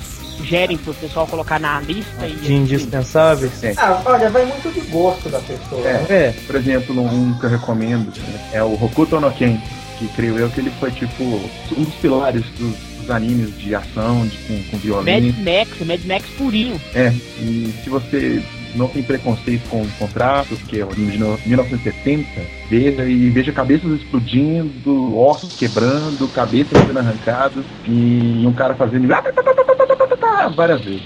sugerem 0.41 0.77
pro 0.77 0.93
pessoal 0.93 1.27
colocar 1.27 1.59
na 1.59 1.79
lista 1.81 2.27
De 2.27 2.51
e 2.51 2.55
indispensáveis? 2.55 3.51
Ah, 3.77 4.01
olha, 4.05 4.29
vai 4.29 4.45
muito 4.45 4.69
do 4.69 4.89
gosto 4.89 5.29
da 5.29 5.39
pessoa. 5.39 5.87
É. 5.87 5.93
né? 5.93 6.05
É, 6.09 6.33
Por 6.45 6.55
exemplo, 6.55 6.99
um 7.01 7.33
que 7.37 7.45
eu 7.45 7.49
recomendo 7.49 8.11
é 8.51 8.63
o 8.63 8.73
Hokuto 8.73 9.19
no 9.19 9.31
Ken, 9.31 9.61
que 9.97 10.07
creio 10.09 10.37
eu 10.37 10.49
que 10.49 10.59
ele 10.59 10.71
foi 10.79 10.91
tipo 10.91 11.23
um 11.23 11.83
dos 11.83 11.93
pilares 11.95 12.43
dos, 12.57 12.91
animes 13.09 13.57
de 13.57 13.73
ação, 13.73 14.25
de, 14.27 14.37
com, 14.37 14.63
com 14.69 14.77
Mad 14.77 14.81
violência. 14.81 15.43
Max, 15.43 15.85
Mad 15.85 16.05
Max 16.05 16.25
purinho. 16.37 16.79
É, 16.93 17.11
e 17.39 17.73
se 17.83 17.89
você 17.89 18.41
não 18.75 18.87
tem 18.87 19.03
preconceito 19.03 19.67
com 19.69 19.81
o 19.81 19.87
contrato, 19.99 20.55
que 20.67 20.79
é 20.79 20.85
o 20.85 20.91
anime 20.91 21.11
de 21.11 21.17
no- 21.17 21.37
1970, 21.45 22.27
veja 22.69 23.05
e 23.05 23.29
veja 23.29 23.51
cabeças 23.51 23.91
explodindo, 23.93 25.17
ossos 25.17 25.53
quebrando, 25.55 26.27
cabeças 26.33 26.77
sendo 26.85 26.99
arrancadas 26.99 27.63
e 27.87 28.43
um 28.45 28.53
cara 28.53 28.73
fazendo 28.75 29.07
várias 30.55 30.81
vezes. 30.83 31.03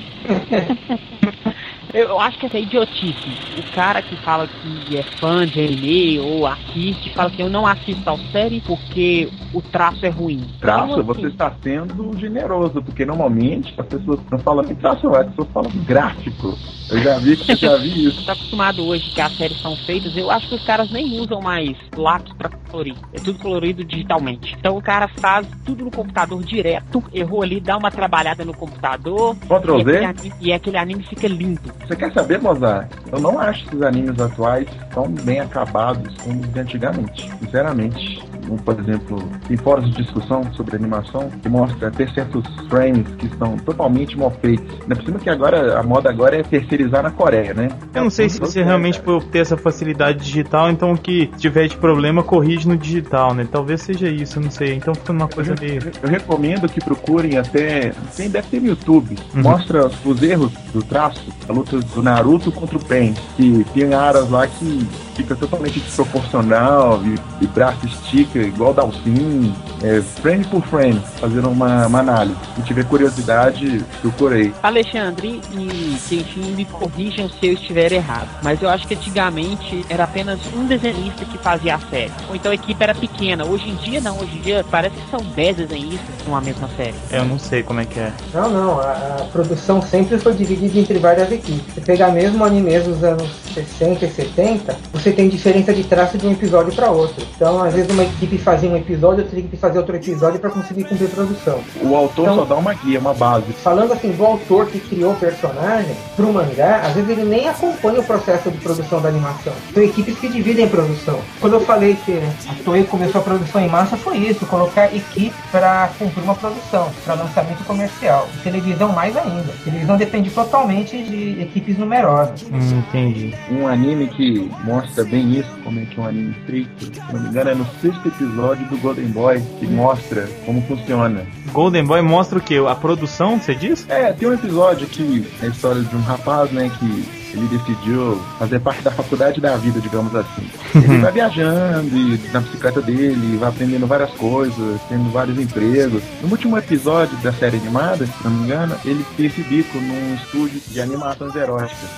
Eu, 1.95 2.19
acho 2.19 2.37
que 2.37 2.45
essa 2.45 2.57
é 2.57 2.61
idiotice. 2.61 3.29
O 3.57 3.73
cara 3.73 4.01
que 4.01 4.17
fala 4.17 4.45
que 4.47 4.97
é 4.97 5.03
fã 5.17 5.47
de 5.47 5.61
anime 5.61 6.19
ou 6.19 6.45
assiste, 6.45 7.13
fala 7.13 7.31
que 7.31 7.41
eu 7.41 7.49
não 7.49 7.65
assisto 7.65 8.09
a 8.09 8.17
série 8.33 8.59
porque 8.59 9.29
o 9.53 9.61
traço 9.61 10.05
é 10.05 10.09
ruim. 10.09 10.43
Traço, 10.59 10.91
Então, 10.91 11.03
você 11.03 11.21
assim, 11.21 11.29
está 11.29 11.53
sendo 11.63 12.11
generoso, 12.19 12.81
porque 12.81 13.05
normalmente 13.05 13.73
as 13.77 13.85
pessoas 13.85 14.19
não 14.29 14.37
falam 14.39 14.65
nem 14.65 14.75
traço, 14.75 15.07
as 15.07 15.27
pessoas 15.27 15.47
falam 15.53 15.71
gráfico. 15.85 16.57
Eu 16.89 16.99
já 16.99 17.17
vi, 17.17 17.39
eu 17.47 17.57
já 17.57 17.77
vi 17.77 18.05
isso. 18.05 18.23
tá 18.25 18.33
acostumado 18.33 18.85
hoje 18.85 19.09
que 19.09 19.21
as 19.21 19.35
séries 19.37 19.59
são 19.61 19.75
feitas, 19.75 20.15
eu 20.15 20.29
acho 20.29 20.47
que 20.49 20.55
os 20.55 20.63
caras 20.63 20.89
nem 20.91 21.19
usam 21.19 21.41
mais 21.41 21.75
lápis 21.95 22.33
pra 22.33 22.49
colorir. 22.49 22.95
É 23.13 23.19
tudo 23.19 23.39
colorido 23.39 23.83
digitalmente. 23.83 24.55
Então 24.59 24.77
o 24.77 24.81
cara 24.81 25.07
faz 25.07 25.47
tudo 25.65 25.85
no 25.85 25.91
computador 25.91 26.43
direto, 26.43 27.03
errou 27.13 27.41
ali, 27.41 27.59
dá 27.59 27.77
uma 27.77 27.89
trabalhada 27.89 28.45
no 28.45 28.53
computador. 28.53 29.35
Ctrl 29.35 29.79
e, 29.79 29.83
Z? 29.83 29.89
aquele 29.89 30.05
anime, 30.05 30.33
e 30.41 30.53
aquele 30.53 30.77
anime 30.77 31.03
fica 31.03 31.27
lindo. 31.27 31.73
Você 31.87 31.95
quer 31.95 32.11
saber, 32.13 32.41
Mozart? 32.41 32.89
Eu 33.11 33.19
não 33.19 33.39
acho 33.39 33.75
os 33.75 33.81
animes 33.83 34.19
atuais 34.19 34.67
tão 34.91 35.07
bem 35.07 35.39
acabados 35.39 36.15
como 36.23 36.41
os 36.41 36.51
de 36.51 36.59
antigamente. 36.59 37.31
Sinceramente. 37.37 38.24
Um, 38.49 38.57
Por 38.57 38.79
exemplo, 38.79 39.23
tem 39.47 39.57
fóruns 39.57 39.89
de 39.91 40.03
discussão 40.03 40.41
sobre 40.53 40.75
animação 40.75 41.29
que 41.41 41.49
mostra 41.49 41.91
ter 41.91 42.09
certos 42.11 42.43
frames 42.69 43.07
que 43.17 43.27
estão 43.27 43.57
totalmente 43.57 44.17
mal 44.17 44.31
feitos. 44.31 44.73
Ainda 44.81 44.95
por 44.95 45.05
cima 45.05 45.19
que 45.19 45.29
agora 45.29 45.79
a 45.79 45.83
moda 45.83 46.09
agora 46.09 46.37
é 46.37 46.43
terceirizar 46.43 47.03
na 47.03 47.11
Coreia, 47.11 47.53
né? 47.53 47.69
Eu 47.93 48.03
não 48.03 48.09
sei 48.09 48.29
se, 48.29 48.43
se 48.45 48.61
realmente 48.61 48.99
por 48.99 49.23
ter 49.23 49.39
essa 49.39 49.57
facilidade 49.57 50.23
digital, 50.23 50.69
então 50.69 50.91
o 50.91 50.97
que 50.97 51.27
tiver 51.37 51.67
de 51.67 51.77
problema 51.77 52.23
corrige 52.23 52.67
no 52.67 52.77
digital, 52.77 53.33
né? 53.33 53.47
Talvez 53.51 53.81
seja 53.81 54.07
isso, 54.07 54.39
eu 54.39 54.43
não 54.43 54.51
sei. 54.51 54.75
Então 54.75 54.93
fica 54.93 55.11
uma 55.11 55.27
coisa 55.27 55.55
meio. 55.59 55.81
Eu 56.01 56.09
recomendo 56.09 56.67
que 56.67 56.83
procurem 56.83 57.37
até. 57.37 57.93
Tem, 58.15 58.29
deve 58.29 58.47
ter 58.47 58.61
no 58.61 58.67
YouTube. 58.67 59.15
Uhum. 59.33 59.41
Mostra 59.41 59.89
os 60.03 60.23
erros 60.23 60.51
do 60.73 60.83
traço. 60.83 61.23
A 61.47 61.53
luta 61.53 61.77
do 61.79 62.03
Naruto 62.03 62.51
contra 62.51 62.77
o 62.77 62.83
Pen. 62.83 63.13
Que 63.35 63.65
tem 63.73 63.93
aras 63.93 64.29
lá 64.29 64.47
que 64.47 64.87
fica 65.15 65.35
totalmente 65.35 65.79
desproporcional 65.79 67.01
e, 67.03 67.43
e 67.43 67.47
braço 67.47 67.85
estica 67.85 68.34
igual 68.39 68.73
Dalsin. 68.73 69.53
É, 69.83 70.01
frame 70.01 70.43
por 70.45 70.61
frame, 70.63 71.01
fazendo 71.19 71.49
uma, 71.49 71.87
uma 71.87 71.99
análise. 71.99 72.37
Se 72.55 72.61
tiver 72.63 72.85
curiosidade, 72.85 73.83
procurei. 74.01 74.53
Alexandre 74.63 75.41
e 75.51 75.97
Kenshin 76.07 76.51
me 76.55 76.65
corrijam 76.65 77.29
se 77.29 77.47
eu 77.47 77.53
estiver 77.53 77.91
errado. 77.91 78.27
Mas 78.41 78.61
eu 78.61 78.69
acho 78.69 78.87
que 78.87 78.95
antigamente 78.95 79.85
era 79.89 80.05
apenas 80.05 80.39
um 80.55 80.65
desenhista 80.65 81.25
que 81.25 81.37
fazia 81.37 81.75
a 81.75 81.79
série. 81.79 82.11
Ou 82.29 82.35
então 82.35 82.51
a 82.51 82.55
equipe 82.55 82.81
era 82.81 82.95
pequena. 82.95 83.45
Hoje 83.45 83.69
em 83.69 83.75
dia 83.75 84.01
não, 84.01 84.17
hoje 84.19 84.37
em 84.37 84.41
dia 84.41 84.65
parece 84.69 84.95
que 84.95 85.09
são 85.09 85.19
10 85.19 85.57
desenhistas 85.57 86.15
numa 86.25 86.41
mesma 86.41 86.69
série. 86.75 86.95
Eu 87.11 87.25
não 87.25 87.37
sei 87.37 87.63
como 87.63 87.79
é 87.79 87.85
que 87.85 87.99
é. 87.99 88.11
Não, 88.33 88.49
não, 88.49 88.79
a, 88.79 88.91
a 88.91 89.25
produção 89.31 89.81
sempre 89.81 90.17
foi 90.17 90.33
dividida 90.33 90.79
entre 90.79 90.97
várias 90.99 91.31
equipes. 91.31 91.73
Você 91.73 91.81
pegar 91.81 92.11
mesmo 92.11 92.43
animes 92.43 92.85
dos 92.85 93.03
anos 93.03 93.29
60 93.53 94.05
e 94.05 94.11
70, 94.11 94.77
você 94.91 95.11
tem 95.11 95.29
diferença 95.29 95.73
de 95.73 95.83
traço 95.83 96.17
de 96.17 96.27
um 96.27 96.31
episódio 96.31 96.73
para 96.73 96.89
outro. 96.89 97.25
Então, 97.35 97.63
às 97.63 97.73
vezes 97.73 97.89
uma 97.91 98.03
equipe 98.03 98.24
fazia 98.37 98.69
um 98.69 98.75
episódio, 98.75 99.23
outra 99.23 99.39
equipe 99.39 99.57
fazia 99.57 99.79
outro 99.79 99.95
episódio 99.95 100.39
para 100.39 100.49
conseguir 100.49 100.83
cumprir 100.85 101.09
produção. 101.09 101.59
O 101.81 101.95
autor 101.95 102.23
Então- 102.23 102.35
só 102.35 102.45
dá 102.45 102.55
uma 102.55 102.73
guia, 102.73 102.99
uma 102.99 103.13
base. 103.13 103.45
Falando 103.63 103.93
assim 103.93 104.11
do 104.11 104.25
autor 104.25 104.67
que 104.67 104.79
criou 104.79 105.13
o 105.13 105.15
personagem 105.15 105.95
pro 106.15 106.31
mangá, 106.33 106.81
às 106.85 106.93
vezes 106.93 107.09
ele 107.09 107.23
nem 107.23 107.47
acompanha 107.47 107.99
o 107.99 108.03
processo 108.03 108.49
de 108.49 108.57
produção 108.57 109.01
da 109.01 109.09
animação. 109.09 109.53
São 109.73 109.83
equipes 109.83 110.17
que 110.19 110.27
dividem 110.27 110.65
a 110.65 110.67
produção. 110.67 111.19
Quando 111.39 111.53
eu 111.53 111.61
falei 111.61 111.95
que 112.05 112.13
a 112.49 112.63
Toei 112.63 112.83
começou 112.83 113.21
a 113.21 113.23
produção 113.23 113.61
em 113.61 113.69
massa, 113.69 113.95
foi 113.97 114.17
isso, 114.17 114.45
colocar 114.45 114.85
equipe 114.93 115.35
para 115.51 115.89
cumprir 115.99 116.23
uma 116.23 116.35
produção, 116.35 116.89
para 117.05 117.13
lançamento 117.15 117.63
comercial. 117.65 118.27
E 118.39 118.43
televisão 118.43 118.89
mais 118.93 119.15
ainda. 119.15 119.53
televisão 119.63 119.97
depende 119.97 120.29
totalmente 120.29 121.01
de 121.03 121.41
equipes 121.41 121.77
numerosas. 121.77 122.43
Hum, 122.51 122.79
entendi. 122.89 123.33
Um 123.51 123.67
anime 123.67 124.07
que 124.07 124.51
mostra 124.63 125.03
bem 125.03 125.39
isso, 125.39 125.49
como 125.63 125.79
é 125.79 125.85
que 125.85 125.99
é 125.99 126.03
um 126.03 126.07
anime 126.07 126.33
feito, 126.45 126.85
se 126.85 127.13
não 127.13 127.21
me 127.21 127.29
engano, 127.29 127.49
é 127.49 127.55
no 127.55 127.65
sexto 127.81 128.07
episódio 128.15 128.65
do 128.67 128.77
Golden 128.77 129.07
Boy, 129.07 129.41
que 129.59 129.67
mostra 129.67 130.27
como 130.45 130.61
funciona. 130.61 131.25
Golden 131.51 131.85
Boy 131.85 132.01
mostra 132.01 132.39
o 132.39 132.41
que? 132.41 132.57
A 132.57 132.75
produção, 132.75 133.39
você 133.39 133.53
diz? 133.53 133.85
É, 133.89 134.11
tem 134.13 134.27
um 134.27 134.33
episódio 134.33 134.87
que 134.87 135.25
é 135.41 135.45
a 135.45 135.49
história 135.49 135.81
de 135.81 135.95
um 135.95 136.01
rapaz, 136.01 136.51
né, 136.51 136.71
que 136.79 137.24
ele 137.35 137.47
decidiu 137.47 138.21
fazer 138.39 138.59
parte 138.59 138.81
da 138.81 138.91
faculdade 138.91 139.41
da 139.41 139.55
vida, 139.57 139.79
digamos 139.79 140.15
assim. 140.15 140.49
Ele 140.75 140.97
vai 140.99 141.11
viajando 141.13 141.95
e 141.95 142.19
na 142.31 142.39
bicicleta 142.39 142.81
dele, 142.81 143.37
vai 143.37 143.49
aprendendo 143.49 143.85
várias 143.85 144.11
coisas, 144.11 144.81
tendo 144.89 145.11
vários 145.11 145.37
empregos. 145.37 146.01
No 146.21 146.29
último 146.29 146.57
episódio 146.57 147.15
da 147.17 147.31
série 147.33 147.57
animada, 147.57 148.05
se 148.05 148.13
não 148.23 148.31
me 148.31 148.43
engano, 148.45 148.75
ele 148.85 149.05
fez 149.15 149.31
esse 149.31 149.43
bico 149.43 149.77
num 149.77 150.15
estúdio 150.15 150.61
de 150.67 150.81
animações 150.81 151.35
eróticas. 151.35 151.89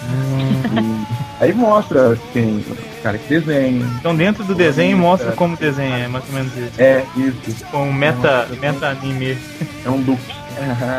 E 0.74 1.44
aí 1.44 1.54
mostra 1.54 2.16
que 2.16 2.34
tem 2.34 2.58
o 2.58 3.04
cara 3.04 3.18
que 3.18 3.28
desenha. 3.28 3.86
Então 4.00 4.16
dentro 4.16 4.44
do 4.44 4.56
desenho 4.56 4.98
mostra 4.98 5.32
como 5.34 5.56
desenha, 5.56 6.06
é 6.06 6.08
mais 6.08 6.24
ou 6.28 6.34
menos 6.34 6.52
isso. 6.58 6.82
É, 6.82 7.06
isso. 7.16 7.66
Com 7.72 7.90
um 7.90 7.94
meta, 7.94 8.48
meta 8.60 8.88
anime. 8.88 9.38
É 9.86 9.90
um 9.90 10.04
loop. 10.06 10.47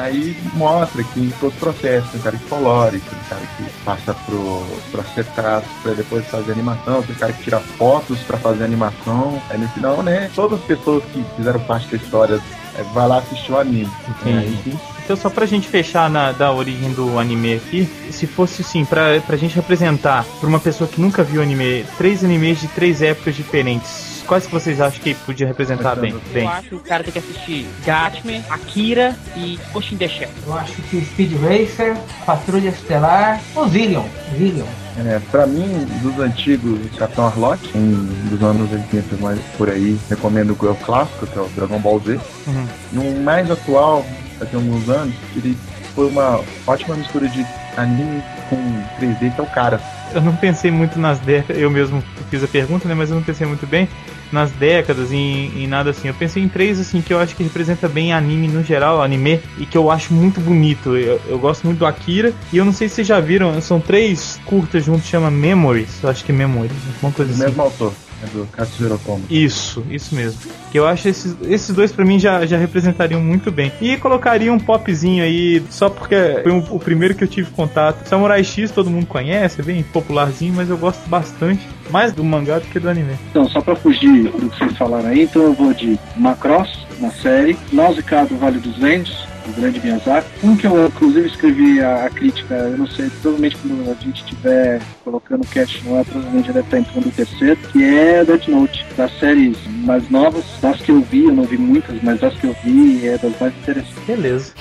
Aí 0.04 0.36
mostra 0.54 1.02
que 1.02 1.20
em 1.20 1.30
todo 1.40 1.52
o 1.52 1.56
processo, 1.56 2.08
tem 2.08 2.20
um 2.20 2.22
cara 2.22 2.36
que 2.36 2.44
colore, 2.44 3.00
tem 3.00 3.18
um 3.18 3.28
cara 3.28 3.42
que 3.56 3.84
passa 3.84 4.14
pro, 4.14 4.66
pro 4.90 5.00
acetato 5.00 5.66
pra 5.82 5.92
depois 5.92 6.26
fazer 6.26 6.52
animação, 6.52 7.02
tem 7.02 7.14
um 7.14 7.18
cara 7.18 7.32
que 7.32 7.42
tira 7.44 7.60
fotos 7.60 8.18
pra 8.20 8.38
fazer 8.38 8.64
animação. 8.64 9.40
Aí 9.50 9.58
no 9.58 9.68
final, 9.68 10.02
né, 10.02 10.30
todas 10.34 10.60
as 10.60 10.64
pessoas 10.64 11.02
que 11.12 11.24
fizeram 11.36 11.60
parte 11.60 11.88
da 11.88 11.96
história 11.96 12.40
é, 12.76 12.82
vai 12.94 13.08
lá 13.08 13.18
assistir 13.18 13.52
o 13.52 13.58
anime. 13.58 13.90
Entendi. 14.08 14.76
Então 15.04 15.16
só 15.16 15.30
pra 15.30 15.46
gente 15.46 15.66
fechar 15.66 16.10
na, 16.10 16.32
da 16.32 16.52
origem 16.52 16.92
do 16.92 17.18
anime 17.18 17.54
aqui, 17.54 17.88
se 18.10 18.26
fosse 18.26 18.60
assim, 18.60 18.84
pra, 18.84 19.20
pra 19.26 19.36
gente 19.36 19.54
representar 19.56 20.24
pra 20.38 20.48
uma 20.48 20.60
pessoa 20.60 20.86
que 20.86 21.00
nunca 21.00 21.24
viu 21.24 21.42
anime, 21.42 21.84
três 21.96 22.22
animes 22.22 22.60
de 22.60 22.68
três 22.68 23.00
épocas 23.00 23.34
diferentes, 23.34 24.17
quais 24.28 24.46
que 24.46 24.52
vocês 24.52 24.80
acham 24.80 25.00
que 25.00 25.14
podia 25.14 25.46
representar 25.46 25.96
bem? 25.96 26.14
bem? 26.32 26.44
Eu 26.44 26.50
acho 26.50 26.68
que 26.68 26.74
o 26.74 26.80
cara 26.80 27.02
tem 27.02 27.12
que 27.12 27.18
assistir 27.18 27.66
Gatman, 27.84 28.44
Akira 28.50 29.16
e 29.34 29.58
Ghost 29.72 29.94
in 29.94 29.98
the 29.98 30.06
Shell. 30.06 30.28
Eu 30.46 30.54
acho 30.54 30.74
que 30.82 31.00
Speed 31.00 31.32
Racer, 31.40 31.96
Patrulha 32.26 32.68
Estelar, 32.68 33.40
o 33.56 33.66
Zillion. 33.66 34.04
Zillion. 34.36 34.66
É, 34.98 35.20
pra 35.30 35.46
mim, 35.46 35.86
dos 36.02 36.18
antigos 36.18 36.78
Capitão 36.96 37.26
Harlock, 37.26 37.70
um 37.74 38.04
dos 38.28 38.42
anos 38.42 38.70
80 38.70 39.16
mais 39.16 39.40
por 39.56 39.70
aí, 39.70 39.98
recomendo 40.10 40.50
o 40.50 40.74
clássico, 40.84 41.26
que 41.26 41.38
é 41.38 41.40
o 41.40 41.48
Dragon 41.48 41.78
Ball 41.78 42.00
Z. 42.00 42.20
Uhum. 42.46 42.66
No 42.92 43.22
mais 43.22 43.50
atual, 43.50 44.04
daqui 44.38 44.56
a 44.56 44.58
alguns 44.58 44.88
anos, 44.90 45.14
ele 45.36 45.56
foi 45.94 46.08
uma 46.08 46.40
ótima 46.66 46.96
mistura 46.96 47.28
de 47.28 47.46
anime 47.76 48.22
com 48.50 48.56
3D, 49.00 49.34
que 49.34 49.40
é 49.40 49.44
o 49.44 49.46
cara. 49.46 49.80
Eu 50.12 50.20
não 50.20 50.34
pensei 50.34 50.70
muito 50.70 50.98
nas 50.98 51.18
décadas, 51.20 51.62
eu 51.62 51.70
mesmo 51.70 52.02
fiz 52.28 52.42
a 52.42 52.48
pergunta, 52.48 52.88
né, 52.88 52.94
mas 52.94 53.10
eu 53.10 53.16
não 53.16 53.22
pensei 53.22 53.46
muito 53.46 53.66
bem 53.66 53.88
nas 54.32 54.50
décadas, 54.52 55.12
em, 55.12 55.52
em 55.62 55.66
nada 55.66 55.90
assim. 55.90 56.08
Eu 56.08 56.14
pensei 56.14 56.42
em 56.42 56.48
três 56.48 56.78
assim 56.78 57.00
que 57.00 57.12
eu 57.12 57.18
acho 57.20 57.34
que 57.34 57.42
representa 57.42 57.88
bem 57.88 58.12
anime 58.12 58.48
no 58.48 58.62
geral, 58.62 59.02
anime, 59.02 59.40
e 59.58 59.66
que 59.66 59.76
eu 59.76 59.90
acho 59.90 60.12
muito 60.12 60.40
bonito. 60.40 60.96
Eu, 60.96 61.20
eu 61.28 61.38
gosto 61.38 61.64
muito 61.64 61.78
do 61.78 61.86
Akira, 61.86 62.32
e 62.52 62.56
eu 62.56 62.64
não 62.64 62.72
sei 62.72 62.88
se 62.88 62.96
vocês 62.96 63.06
já 63.06 63.20
viram, 63.20 63.60
são 63.60 63.80
três 63.80 64.40
curtas 64.44 64.84
juntos, 64.84 65.06
chama 65.06 65.30
Memories, 65.30 66.02
eu 66.02 66.10
acho 66.10 66.24
que 66.24 66.32
é 66.32 66.34
Memories, 66.34 66.72
uma 67.02 67.12
coisa 67.12 67.30
O 67.30 67.34
assim. 67.34 67.44
mesmo 67.44 67.62
autor, 67.62 67.92
é 68.22 68.26
do 68.26 68.46
Katsuhiro 68.46 68.94
Otomo. 68.94 69.22
Isso, 69.30 69.84
isso 69.90 70.14
mesmo. 70.14 70.38
Que 70.70 70.78
eu 70.78 70.86
acho 70.86 71.08
esses, 71.08 71.36
esses 71.42 71.74
dois 71.74 71.92
pra 71.92 72.04
mim 72.04 72.18
já, 72.18 72.44
já 72.46 72.56
representariam 72.58 73.20
muito 73.20 73.50
bem. 73.50 73.72
E 73.80 73.96
colocaria 73.96 74.52
um 74.52 74.58
popzinho 74.58 75.22
aí, 75.24 75.62
só 75.70 75.88
porque 75.88 76.40
foi 76.42 76.52
um- 76.52 76.64
o 76.70 76.78
primeiro 76.78 77.14
que 77.14 77.24
eu 77.24 77.28
tive 77.28 77.50
contato. 77.50 78.06
Samurai 78.06 78.42
X 78.44 78.70
todo 78.70 78.90
mundo 78.90 79.06
conhece, 79.06 79.60
é 79.60 79.64
bem 79.64 79.82
popularzinho, 79.82 80.54
mas 80.54 80.68
eu 80.68 80.76
gosto 80.76 81.08
bastante. 81.08 81.66
Mais 81.90 82.12
do 82.12 82.22
mangá 82.22 82.58
do 82.58 82.66
que 82.66 82.78
do 82.78 82.88
anime. 82.88 83.14
Então, 83.30 83.48
só 83.48 83.60
pra 83.62 83.74
fugir 83.74 84.24
do 84.24 84.50
que 84.50 84.58
vocês 84.58 84.76
falaram 84.76 85.08
aí, 85.08 85.22
então 85.22 85.42
eu 85.42 85.54
vou 85.54 85.72
de 85.72 85.98
Macross, 86.16 86.86
na 87.00 87.10
série, 87.10 87.56
Nausicaa 87.72 88.24
do 88.26 88.36
Vale 88.36 88.58
dos 88.58 88.76
Ventos, 88.76 89.26
do 89.48 89.60
grande 89.60 89.80
Miyazaki. 89.80 90.28
Um 90.42 90.56
que 90.56 90.66
eu, 90.66 90.86
inclusive, 90.86 91.26
escrevi 91.26 91.80
a, 91.80 92.04
a 92.04 92.10
crítica, 92.10 92.54
eu 92.54 92.78
não 92.78 92.86
sei, 92.86 93.10
provavelmente 93.10 93.56
quando 93.56 93.90
a 93.90 93.94
gente 93.94 94.22
estiver 94.22 94.80
colocando 95.04 95.42
o 95.42 95.46
cast 95.46 95.84
no 95.84 95.96
ar, 95.96 96.04
provavelmente 96.04 96.52
deve 96.52 96.60
estar 96.60 96.78
entrando 96.78 97.06
o 97.06 97.12
terceiro, 97.12 97.56
que 97.72 97.84
é 97.84 98.24
Death 98.24 98.48
Note, 98.48 98.86
das 98.96 99.18
séries 99.18 99.56
mais 99.84 100.08
novas, 100.10 100.44
das 100.60 100.80
que 100.80 100.90
eu 100.90 101.00
vi, 101.00 101.24
eu 101.24 101.32
não 101.32 101.44
vi 101.44 101.58
muitas, 101.58 102.00
mas 102.02 102.20
das 102.20 102.34
que 102.34 102.46
eu 102.46 102.56
vi, 102.64 103.06
é 103.06 103.18
das 103.18 103.38
mais 103.40 103.54
interessantes. 103.56 104.04
Beleza. 104.06 104.52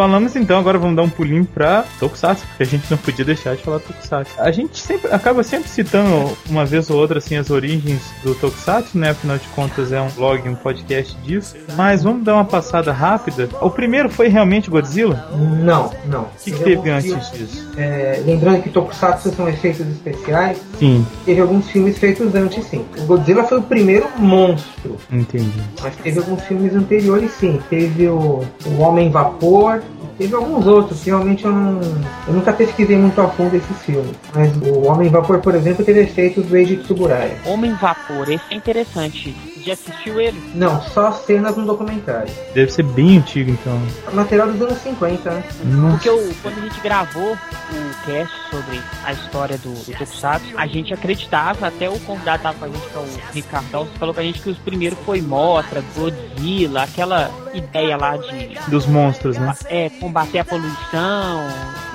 Falamos 0.00 0.34
então, 0.34 0.58
agora 0.58 0.78
vamos 0.78 0.96
dar 0.96 1.02
um 1.02 1.10
pulinho 1.10 1.44
pra 1.44 1.84
Tokusatsu, 1.98 2.46
porque 2.46 2.62
a 2.62 2.66
gente 2.66 2.90
não 2.90 2.96
podia 2.96 3.22
deixar 3.22 3.54
de 3.54 3.62
falar 3.62 3.80
Tokusatsu. 3.80 4.32
A 4.38 4.50
gente 4.50 4.78
sempre 4.78 5.12
acaba 5.12 5.42
sempre 5.42 5.68
citando 5.68 6.34
uma 6.48 6.64
vez 6.64 6.88
ou 6.88 6.98
outra 6.98 7.18
assim 7.18 7.36
as 7.36 7.50
origens 7.50 8.00
do 8.24 8.34
Tokusatsu, 8.34 8.96
né? 8.96 9.10
Afinal 9.10 9.36
de 9.36 9.46
contas 9.48 9.92
é 9.92 10.00
um 10.00 10.08
blog, 10.08 10.48
um 10.48 10.54
podcast 10.54 11.14
disso. 11.18 11.54
Mas 11.76 12.02
vamos 12.02 12.24
dar 12.24 12.32
uma 12.32 12.46
passada 12.46 12.90
rápida. 12.92 13.50
O 13.60 13.68
primeiro 13.68 14.08
foi 14.08 14.28
realmente 14.28 14.70
Godzilla? 14.70 15.28
Não, 15.62 15.92
não. 16.06 16.22
O 16.22 16.28
que, 16.42 16.50
que 16.50 16.64
teve 16.64 16.88
antes 16.88 17.30
disso? 17.32 17.70
É, 17.76 18.22
lembrando 18.24 18.62
que 18.62 18.70
Tokusatsu 18.70 19.34
são 19.34 19.50
efeitos 19.50 19.86
especiais, 19.86 20.58
Sim, 20.78 21.06
teve 21.26 21.42
alguns 21.42 21.68
filmes 21.68 21.98
feitos 21.98 22.34
antes 22.34 22.64
sim. 22.64 22.86
O 22.96 23.02
Godzilla 23.04 23.44
foi 23.44 23.58
o 23.58 23.62
primeiro 23.62 24.08
monstro, 24.16 24.96
entendi. 25.12 25.60
mas 25.82 25.94
teve 25.96 26.20
alguns 26.20 26.42
filmes 26.44 26.74
anteriores 26.74 27.32
sim. 27.32 27.60
Teve 27.68 28.08
o, 28.08 28.46
o 28.64 28.78
Homem 28.78 29.10
Vapor, 29.10 29.82
teve 30.20 30.34
alguns 30.34 30.66
outros, 30.66 31.00
que 31.00 31.06
realmente 31.08 31.46
eu 31.46 31.50
não. 31.50 31.80
Eu 32.28 32.34
nunca 32.34 32.52
pesquisei 32.52 32.96
muito 32.96 33.18
a 33.22 33.28
fundo 33.28 33.56
esses 33.56 33.76
filmes. 33.82 34.14
Mas 34.34 34.54
o 34.58 34.86
Homem 34.86 35.08
Vapor, 35.08 35.40
por 35.40 35.54
exemplo, 35.54 35.82
teve 35.82 36.00
efeitos 36.00 36.44
do 36.44 36.56
Eiji 36.56 36.76
Tsuburaya. 36.76 37.38
Homem 37.46 37.72
Vapor, 37.72 38.30
esse 38.30 38.44
é 38.50 38.54
interessante. 38.54 39.34
Já 39.64 39.72
assistiu 39.74 40.20
ele? 40.20 40.40
Não, 40.54 40.80
só 40.82 41.12
cenas 41.12 41.56
no 41.56 41.66
documentário. 41.66 42.32
Deve 42.54 42.70
ser 42.70 42.82
bem 42.82 43.18
antigo 43.18 43.50
então. 43.50 43.80
Material 44.12 44.50
dos 44.50 44.60
anos 44.62 44.78
50, 44.78 45.30
né? 45.30 45.44
Nossa. 45.64 45.94
Porque 45.96 46.10
o, 46.10 46.34
quando 46.42 46.58
a 46.58 46.62
gente 46.62 46.80
gravou 46.80 47.32
o 47.32 48.06
cast 48.06 48.34
sobre 48.50 48.80
a 49.04 49.12
história 49.12 49.58
do, 49.58 49.72
do 49.72 49.92
Tokusatsu, 49.98 50.46
a 50.56 50.66
gente 50.66 50.94
acreditava, 50.94 51.66
até 51.66 51.88
o 51.88 51.98
convidado 52.00 52.42
tava 52.42 52.58
com 52.58 52.64
a 52.64 52.68
gente, 52.68 52.86
que 52.88 52.96
é 52.96 53.00
o 53.00 53.32
Ricardo 53.32 53.74
Alves, 53.74 53.92
falou 53.98 54.14
pra 54.14 54.22
gente 54.22 54.40
que 54.40 54.50
os 54.50 54.58
primeiros 54.58 54.98
foi 55.04 55.20
Mothra, 55.20 55.82
Godzilla, 55.94 56.82
aquela 56.82 57.30
ideia 57.52 57.96
lá 57.96 58.16
de 58.16 58.56
Dos 58.68 58.86
monstros, 58.86 59.36
né? 59.36 59.54
é, 59.66 59.90
combater 59.90 60.38
a 60.40 60.44
poluição. 60.44 61.46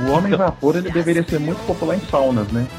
O 0.05 0.11
Homem 0.11 0.35
Vapor 0.35 0.75
ele 0.75 0.91
deveria 0.91 1.23
ser 1.23 1.39
muito 1.39 1.59
popular 1.65 1.95
em 1.95 2.01
saunas, 2.01 2.47
né? 2.49 2.67